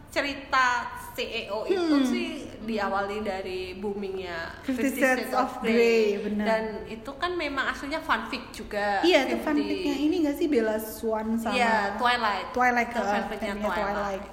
cerita 0.09 0.87
CEO 1.13 1.65
itu 1.65 1.81
Hmm. 1.93 2.05
sih 2.05 2.27
diawali 2.63 3.19
dari 3.21 3.75
boomingnya 3.75 4.63
Fifty 4.63 4.91
Shades 4.95 5.33
of 5.33 5.61
Grey, 5.61 6.19
benar. 6.19 6.45
dan 6.45 6.63
itu 6.87 7.11
kan 7.15 7.33
memang 7.35 7.67
aslinya 7.69 7.99
fanfic 7.99 8.51
juga 8.51 9.01
Iya, 9.01 9.27
50. 9.29 9.43
fanficnya 9.43 9.97
ini 9.97 10.17
gak 10.23 10.37
sih 10.37 10.47
Bella 10.47 10.77
Swan 10.77 11.37
sama 11.37 11.55
Iya, 11.55 11.95
Twilight. 11.97 12.49
Twilight 12.51 12.91
Itu 12.91 12.97
ke 12.97 13.03
fanficnya 13.03 13.53
fanficnya 13.55 13.71
Twilight. 13.73 14.25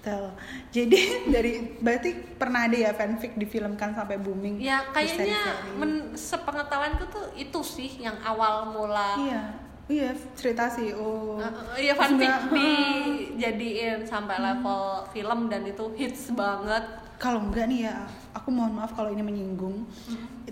Tuh. 0.00 0.32
Jadi 0.72 1.00
dari 1.34 1.76
berarti 1.76 2.10
pernah 2.40 2.64
ada 2.64 2.76
ya 2.76 2.90
fanfic 2.96 3.36
difilmkan 3.36 3.92
sampai 3.92 4.16
booming. 4.16 4.60
Ya 4.60 4.88
kayaknya 4.96 5.40
men, 5.76 6.16
sepengetahuanku 6.16 7.04
tuh 7.12 7.26
itu 7.36 7.60
sih 7.60 8.00
yang 8.00 8.16
awal 8.24 8.72
mula 8.72 9.16
Iya. 9.20 9.42
Iya, 9.90 10.14
cerita 10.38 10.70
sih. 10.70 10.94
Oh. 10.94 11.42
Uh, 11.42 11.74
iya 11.74 11.98
fanfic 11.98 12.30
dijadiin 12.54 14.06
sampai 14.06 14.38
level 14.38 15.02
film 15.10 15.50
dan 15.50 15.66
itu 15.66 15.90
hits 15.98 16.30
banget 16.30 17.09
kalau 17.20 17.44
enggak 17.44 17.68
nih 17.68 17.84
ya 17.84 18.08
aku 18.32 18.48
mohon 18.48 18.72
maaf 18.72 18.96
kalau 18.96 19.12
ini 19.12 19.20
menyinggung. 19.20 19.84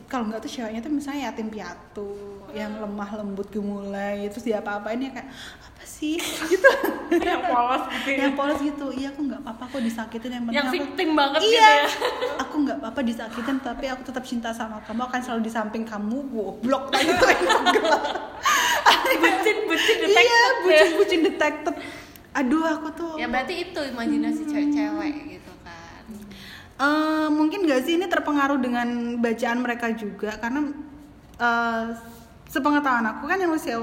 Kalau 0.04 0.28
enggak 0.28 0.44
tuh 0.44 0.52
ceweknya 0.52 0.84
tuh 0.84 0.92
misalnya 0.92 1.32
yatim 1.32 1.48
piatu 1.48 2.12
yang 2.52 2.76
lemah 2.76 3.08
lembut 3.24 3.48
gemulai 3.48 4.28
terus 4.28 4.44
dia 4.44 4.60
apa 4.60 4.76
apain 4.76 5.00
ya 5.00 5.08
kayak 5.08 5.32
apa 5.32 5.82
sih? 5.88 6.20
Gitu. 6.52 6.70
Yang 7.24 7.42
polos 7.48 7.84
gitu 7.88 8.08
ya. 8.12 8.18
Yang 8.20 8.34
polos 8.36 8.58
gitu. 8.60 8.86
Iya 8.92 9.08
aku 9.16 9.20
nggak 9.32 9.40
apa-apa 9.40 9.64
kok 9.64 9.80
disakitin 9.80 10.28
yang 10.28 10.44
penting 10.44 10.58
yang 10.60 10.68
aku 10.68 10.76
victim 10.76 11.08
banget 11.16 11.40
iya. 11.40 11.48
gitu 11.48 11.64
ya. 11.64 11.86
Aku 12.44 12.54
nggak 12.68 12.78
apa-apa 12.84 13.00
disakitin 13.00 13.56
tapi 13.64 13.84
aku 13.88 14.02
tetap 14.04 14.24
cinta 14.28 14.50
sama 14.52 14.84
kamu 14.84 15.08
akan 15.08 15.20
selalu 15.24 15.40
di 15.48 15.52
samping 15.52 15.84
kamu 15.88 16.16
goblok. 16.28 16.92
Kayak 16.92 17.16
gitu 17.16 17.26
bucin 19.18 19.56
bucin 19.66 19.96
iya 20.04 20.04
detected. 20.04 20.28
ya. 20.28 20.46
bucin 20.60 20.90
bucin 21.00 21.20
detected. 21.24 21.74
Aduh 22.36 22.62
aku 22.62 22.88
tuh 22.92 23.12
ya 23.16 23.26
berarti 23.26 23.54
itu 23.72 23.80
imajinasi 23.80 24.42
cewek-cewek 24.46 25.14
gitu 25.38 25.47
Eh, 26.78 27.28
mungkin 27.28 27.66
gak 27.66 27.82
sih 27.82 27.98
ini 27.98 28.06
terpengaruh 28.06 28.62
dengan 28.62 29.18
bacaan 29.18 29.58
mereka 29.58 29.90
juga 29.90 30.30
karena 30.38 30.62
eh, 31.36 31.84
sepengetahuan 32.46 33.02
aku 33.04 33.26
kan 33.26 33.38
yang 33.38 33.50
usia 33.50 33.76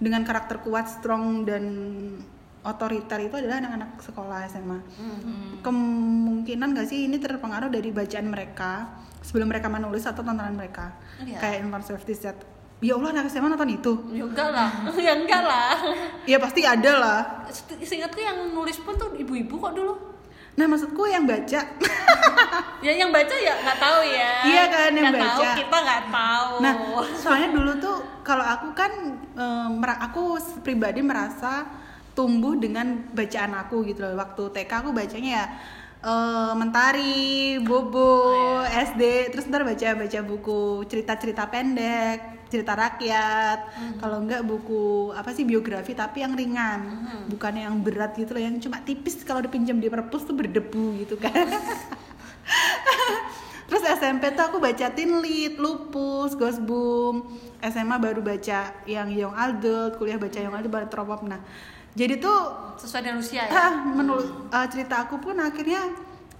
dengan 0.00 0.24
karakter 0.24 0.64
kuat, 0.64 0.88
strong 0.88 1.44
dan 1.44 1.64
otoriter 2.60 3.20
itu 3.20 3.36
adalah 3.36 3.60
anak-anak 3.60 4.00
sekolah 4.00 4.48
SMA. 4.48 4.78
Kemungkinan 5.60 6.72
gak 6.72 6.88
sih 6.88 7.04
ini 7.04 7.20
terpengaruh 7.20 7.68
dari 7.68 7.92
bacaan 7.92 8.32
mereka 8.32 8.88
sebelum 9.20 9.52
mereka 9.52 9.68
menulis 9.68 10.08
atau 10.08 10.24
tontonan 10.24 10.56
mereka? 10.56 10.96
Iya. 11.20 11.36
Kayak 11.36 11.56
Infant 11.68 11.84
Safety 11.84 12.16
Set. 12.16 12.36
Ya 12.80 12.96
Allah 12.96 13.12
anak 13.12 13.28
SMA 13.28 13.52
nonton 13.52 13.68
itu. 13.68 13.92
ya 14.08 14.24
enggak 14.24 14.48
lah 14.56 14.68
ya 15.04 15.12
enggak 15.12 15.42
lah 15.44 15.76
Ya 16.24 16.40
pasti 16.40 16.64
ada 16.64 16.92
lah. 16.96 17.20
seingatku 17.76 18.16
yang 18.16 18.56
nulis 18.56 18.80
pun 18.80 18.96
tuh 18.96 19.12
ibu-ibu 19.20 19.60
kok 19.60 19.76
dulu 19.76 20.09
Nah 20.60 20.68
maksudku 20.68 21.08
yang 21.08 21.24
baca. 21.24 21.60
Ya 22.80 22.96
yang 22.96 23.12
baca 23.12 23.36
ya 23.36 23.60
nggak 23.60 23.76
tahu 23.76 24.00
ya. 24.08 24.32
Iya 24.40 24.64
kan, 24.72 24.90
yang 24.96 25.12
tahu, 25.12 25.20
baca. 25.44 25.52
kita 25.52 25.76
nggak 25.84 26.04
tahu. 26.08 26.52
Nah, 26.64 26.74
soalnya 27.12 27.48
dulu 27.52 27.72
tuh 27.76 27.96
kalau 28.24 28.40
aku 28.40 28.72
kan 28.72 28.88
eh, 29.36 29.96
aku 30.00 30.40
pribadi 30.64 31.04
merasa 31.04 31.68
tumbuh 32.16 32.56
dengan 32.56 33.04
bacaan 33.12 33.52
aku 33.52 33.84
gitu 33.84 34.00
loh. 34.00 34.16
Waktu 34.16 34.42
TK 34.56 34.72
aku 34.80 34.96
bacanya 34.96 35.30
ya 35.30 35.44
eh, 36.08 36.52
Mentari, 36.56 37.60
Bobo, 37.60 38.64
SD, 38.64 39.28
terus 39.28 39.44
ntar 39.52 39.60
baca-baca 39.68 40.20
buku 40.24 40.88
cerita-cerita 40.88 41.52
pendek, 41.52 42.39
cerita 42.50 42.74
rakyat. 42.74 43.58
Kalau 44.02 44.20
enggak 44.20 44.42
buku 44.42 45.14
apa 45.14 45.30
sih 45.30 45.46
biografi 45.46 45.94
tapi 45.94 46.26
yang 46.26 46.34
ringan, 46.34 47.06
bukan 47.30 47.54
yang 47.56 47.74
berat 47.80 48.18
gitu 48.18 48.34
loh, 48.34 48.42
yang 48.42 48.58
cuma 48.58 48.82
tipis 48.82 49.22
kalau 49.22 49.40
dipinjam 49.40 49.78
di 49.78 49.86
perpus 49.86 50.26
tuh 50.26 50.34
berdebu 50.34 51.06
gitu 51.06 51.14
kan. 51.16 51.32
Terus 53.70 53.86
SMP 53.86 54.34
tuh 54.34 54.50
aku 54.50 54.58
baca 54.58 54.90
Teen 54.90 55.22
Lead, 55.22 55.62
Lupus, 55.62 56.34
Ghost 56.34 56.58
Boom. 56.58 57.38
SMA 57.62 58.02
baru 58.02 58.18
baca 58.18 58.74
yang 58.82 59.14
Young 59.14 59.36
Adult, 59.38 59.94
kuliah 59.94 60.18
baca 60.18 60.42
Young 60.42 60.58
Adult 60.58 60.74
baru 60.74 60.86
Tropop. 60.90 61.22
Nah, 61.22 61.38
jadi 61.94 62.22
tuh 62.22 62.38
sesuai 62.78 63.02
dengan 63.02 63.18
usia 63.18 63.50
ya 63.50 63.52
ah, 63.52 63.72
menurut 63.82 64.50
uh, 64.50 64.66
cerita 64.70 65.06
aku 65.06 65.18
pun 65.18 65.34
akhirnya 65.42 65.90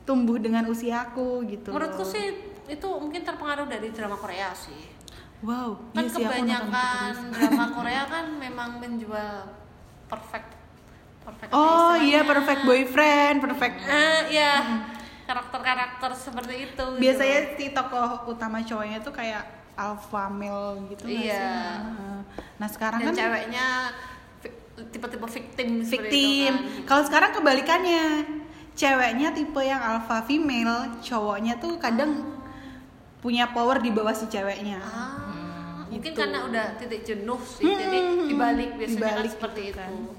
tumbuh 0.07 0.39
dengan 0.39 0.67
usiaku 0.71 1.43
gitu. 1.47 1.75
menurutku 1.75 2.07
sih 2.07 2.51
itu 2.71 2.87
mungkin 2.87 3.27
terpengaruh 3.27 3.67
dari 3.67 3.91
drama 3.91 4.15
Korea 4.15 4.55
sih 4.55 5.00
Wow, 5.41 5.81
kan 5.97 6.05
iya 6.05 6.05
nonton 6.05 6.21
itu 6.21 6.21
kebanyakan 6.21 7.13
drama 7.33 7.65
Korea 7.77 8.03
kan 8.05 8.27
memang 8.37 8.71
menjual 8.77 9.35
perfect 10.05 10.51
perfect 11.25 11.51
Oh 11.51 11.97
iya, 11.97 12.21
perfect 12.23 12.63
boyfriend, 12.65 13.41
perfect. 13.41 13.77
Ah, 13.85 14.29
iya 14.29 14.53
karakter-karakter 15.25 16.11
seperti 16.13 16.55
itu 16.67 16.75
gitu. 16.75 16.99
Biasanya 16.99 17.39
si 17.55 17.71
tokoh 17.71 18.27
utama 18.27 18.59
cowoknya 18.61 18.99
tuh 18.99 19.15
kayak 19.15 19.47
alpha 19.79 20.27
male 20.27 20.91
gitu 20.91 21.07
Iya. 21.07 21.39
sih? 21.39 22.27
Nah 22.59 22.69
sekarang 22.69 22.99
dan 23.01 23.07
kan 23.09 23.15
ceweknya 23.15 23.67
tipe-tipe 24.91 25.25
victim 25.25 25.69
victim. 25.81 26.53
kan. 26.53 26.85
Kalau 26.85 27.03
sekarang 27.07 27.31
kebalikannya, 27.33 28.05
ceweknya 28.75 29.31
tipe 29.31 29.63
yang 29.63 29.79
alpha 29.79 30.21
female, 30.27 30.99
cowoknya 30.99 31.57
tuh 31.63 31.79
kadang 31.79 32.27
punya 33.21 33.47
power 33.53 33.79
di 33.79 33.93
bawah 33.93 34.13
si 34.13 34.27
ceweknya. 34.27 34.81
Ah, 34.83 35.30
mungkin 35.91 36.01
Gitu. 36.07 36.17
karena 36.17 36.39
udah 36.43 36.65
titik 36.77 37.03
jenuh 37.03 37.41
sih, 37.43 37.63
Hmm, 37.63 37.77
jadi 37.77 37.99
dibalik 38.25 38.71
biasanya 38.73 38.97
dibalik 38.97 39.19
kan 39.21 39.35
seperti 39.35 39.61
gitu 39.65 39.77
kan. 39.77 39.91
itu. 39.91 40.13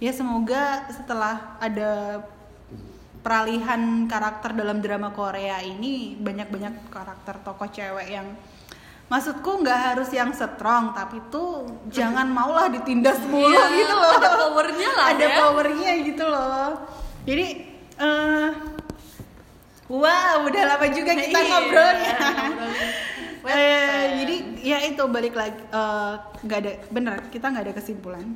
Ya 0.00 0.12
semoga 0.12 0.62
setelah 0.88 1.36
ada 1.58 2.24
peralihan 3.20 3.80
karakter 4.06 4.50
dalam 4.50 4.80
drama 4.80 5.10
Korea 5.10 5.60
ini 5.60 6.16
banyak-banyak 6.16 6.88
karakter 6.88 7.36
tokoh 7.38 7.68
cewek 7.68 8.08
yang 8.08 8.32
maksudku 9.06 9.60
nggak 9.60 9.80
harus 9.92 10.08
yang 10.10 10.32
strong 10.32 10.94
tapi 10.94 11.20
tuh 11.28 11.68
jangan 11.86 12.24
maulah 12.32 12.66
ditindas 12.66 13.20
mulu 13.22 13.44
Iya, 13.46 13.64
gitu 13.76 13.92
loh 13.92 14.10
ada 14.14 14.30
powernya 14.40 14.88
lah 14.90 15.06
ada 15.10 15.26
ya. 15.26 15.36
powernya 15.36 15.90
gitu 16.02 16.24
loh 16.24 16.68
jadi 17.22 17.46
eh 17.98 18.48
wow 19.86 20.36
udah 20.40 20.62
lama 20.64 20.86
juga 20.88 21.12
kita 21.12 21.36
Iya, 21.36 21.48
ngobrolnya 21.50 22.14
Eh, 23.46 24.04
jadi 24.24 24.36
ya 24.60 24.78
itu 24.84 25.02
balik 25.08 25.34
lagi 25.36 25.56
eh, 25.56 26.14
nggak 26.44 26.58
ada 26.60 26.72
bener 26.92 27.14
kita 27.32 27.46
nggak 27.48 27.64
ada 27.70 27.74
kesimpulan. 27.76 28.26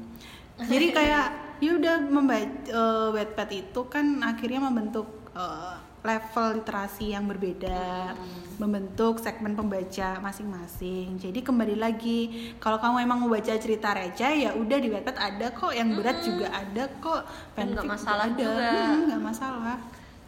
Jadi 0.55 0.87
kayak 0.95 1.59
ya 1.59 1.71
udah 1.75 1.97
membaca 2.07 2.83
wetpad 3.11 3.51
itu 3.51 3.81
kan 3.91 4.23
akhirnya 4.23 4.61
membentuk 4.63 5.07
eh, 5.35 5.77
level 6.05 6.61
literasi 6.61 7.17
yang 7.17 7.25
berbeda 7.25 8.13
membentuk 8.61 9.19
segmen 9.19 9.57
pembaca 9.57 10.21
masing-masing. 10.21 11.17
Jadi 11.17 11.41
kembali 11.41 11.81
lagi 11.81 12.53
kalau 12.61 12.77
kamu 12.77 13.09
emang 13.09 13.19
mau 13.25 13.33
baca 13.33 13.57
cerita 13.57 13.97
receh 13.97 14.45
ya 14.47 14.51
udah 14.53 14.79
di 14.79 14.89
wetpad 14.93 15.17
ada 15.17 15.47
kok 15.57 15.73
yang 15.73 15.97
berat 15.97 16.21
juga 16.21 16.53
ada 16.53 16.85
kok 17.01 17.25
fanfic 17.57 17.89
masalah 17.89 18.29
ada. 18.31 18.37
juga. 18.37 18.69
Hmm, 18.69 19.01
nggak 19.09 19.23
masalah. 19.25 19.77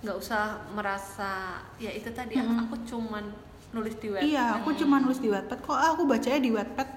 Nggak 0.00 0.16
usah 0.16 0.42
merasa 0.72 1.32
ya 1.76 1.92
itu 1.92 2.08
tadi 2.08 2.40
aku 2.40 2.76
cuman 2.88 3.45
nulis 3.76 3.94
di 3.94 4.08
web 4.08 4.22
Iya, 4.22 4.56
aku 4.56 4.72
cuma 4.74 4.96
nulis 4.96 5.18
di 5.18 5.28
Wattpad 5.28 5.58
kok. 5.60 5.70
Ah, 5.70 5.92
aku 5.92 6.02
bacanya 6.04 6.38
di 6.38 6.50
Wattpad. 6.50 6.88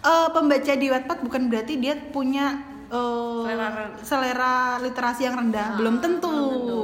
Eh, 0.00 0.28
pembaca 0.30 0.72
di 0.72 0.86
Wattpad 0.86 1.18
bukan 1.20 1.42
berarti 1.46 1.74
dia 1.76 1.98
punya 2.08 2.54
eh, 2.86 3.42
Selera 3.42 3.68
selera 3.98 4.54
literasi 4.78 5.22
yang 5.22 5.34
rendah. 5.36 5.66
Ah, 5.66 5.76
belum 5.76 5.98
tentu. 5.98 6.30
belum 6.30 6.50
tentu. 6.54 6.82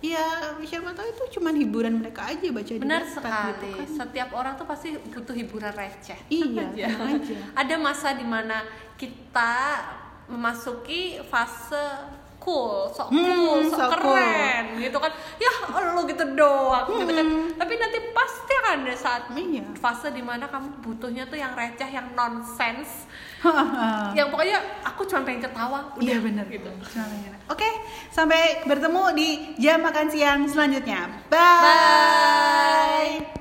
Iya, 0.00 0.24
siapa 0.62 0.90
tahu 0.90 1.06
itu 1.06 1.36
cuma 1.36 1.52
hiburan 1.52 2.00
mereka 2.00 2.24
aja 2.24 2.48
baca 2.48 2.64
di 2.66 2.80
benar 2.80 3.02
Wattpad 3.02 3.20
sekali 3.20 3.52
gitu 3.68 3.68
kan. 3.76 3.88
setiap 4.00 4.28
orang 4.32 4.52
tuh 4.56 4.64
pasti 4.64 4.88
butuh 4.96 5.34
hiburan 5.34 5.72
receh 5.72 6.16
Iya, 6.26 6.72
Ya. 6.80 6.88
tenang 6.88 7.20
aja. 7.20 7.36
ada 7.52 7.74
masa 7.76 8.08
di 8.12 8.24
mana 8.24 8.64
kita 8.96 9.52
memasuki 10.26 11.20
fase 11.22 11.84
cool, 12.40 12.88
sok 12.88 13.08
Hmm, 13.08 13.20
cool, 13.20 13.58
sok, 13.68 13.78
sok 13.78 13.90
cool. 14.00 14.16
keren 14.16 14.64
gitu 14.76 14.96
kan. 14.96 15.12
Ya 15.36 15.50
lo 15.70 16.02
gitu 16.02 16.24
doang 16.32 16.86
gitu 16.90 17.12
kan. 17.12 17.26
Tapi 17.54 17.72
nanti 17.76 17.98
pasti 18.10 18.52
akan 18.56 18.72
ada 18.82 18.94
saat 18.96 19.22
Iya. 19.30 19.62
fase 19.76 20.08
di 20.10 20.20
mana 20.20 20.48
kamu 20.48 20.80
butuhnya 20.80 21.24
tuh 21.24 21.36
yang 21.36 21.52
receh, 21.52 21.86
yang 21.86 22.10
nonsense. 22.12 23.06
yang 24.18 24.28
pokoknya 24.28 24.56
aku 24.82 25.04
cuma 25.04 25.22
pengen 25.22 25.40
ketawa. 25.42 25.92
Udah 25.94 26.02
Iya 26.02 26.18
benar 26.18 26.44
gitu. 26.46 26.68
Cuma 26.88 27.04
pengen- 27.06 27.38
Oke, 27.46 27.68
sampai 28.08 28.62
bertemu 28.64 29.02
di 29.12 29.28
jam 29.56 29.80
makan 29.80 30.06
siang 30.08 30.40
selanjutnya. 30.46 31.08
Bye. 31.28 33.20
Bye. 33.20 33.39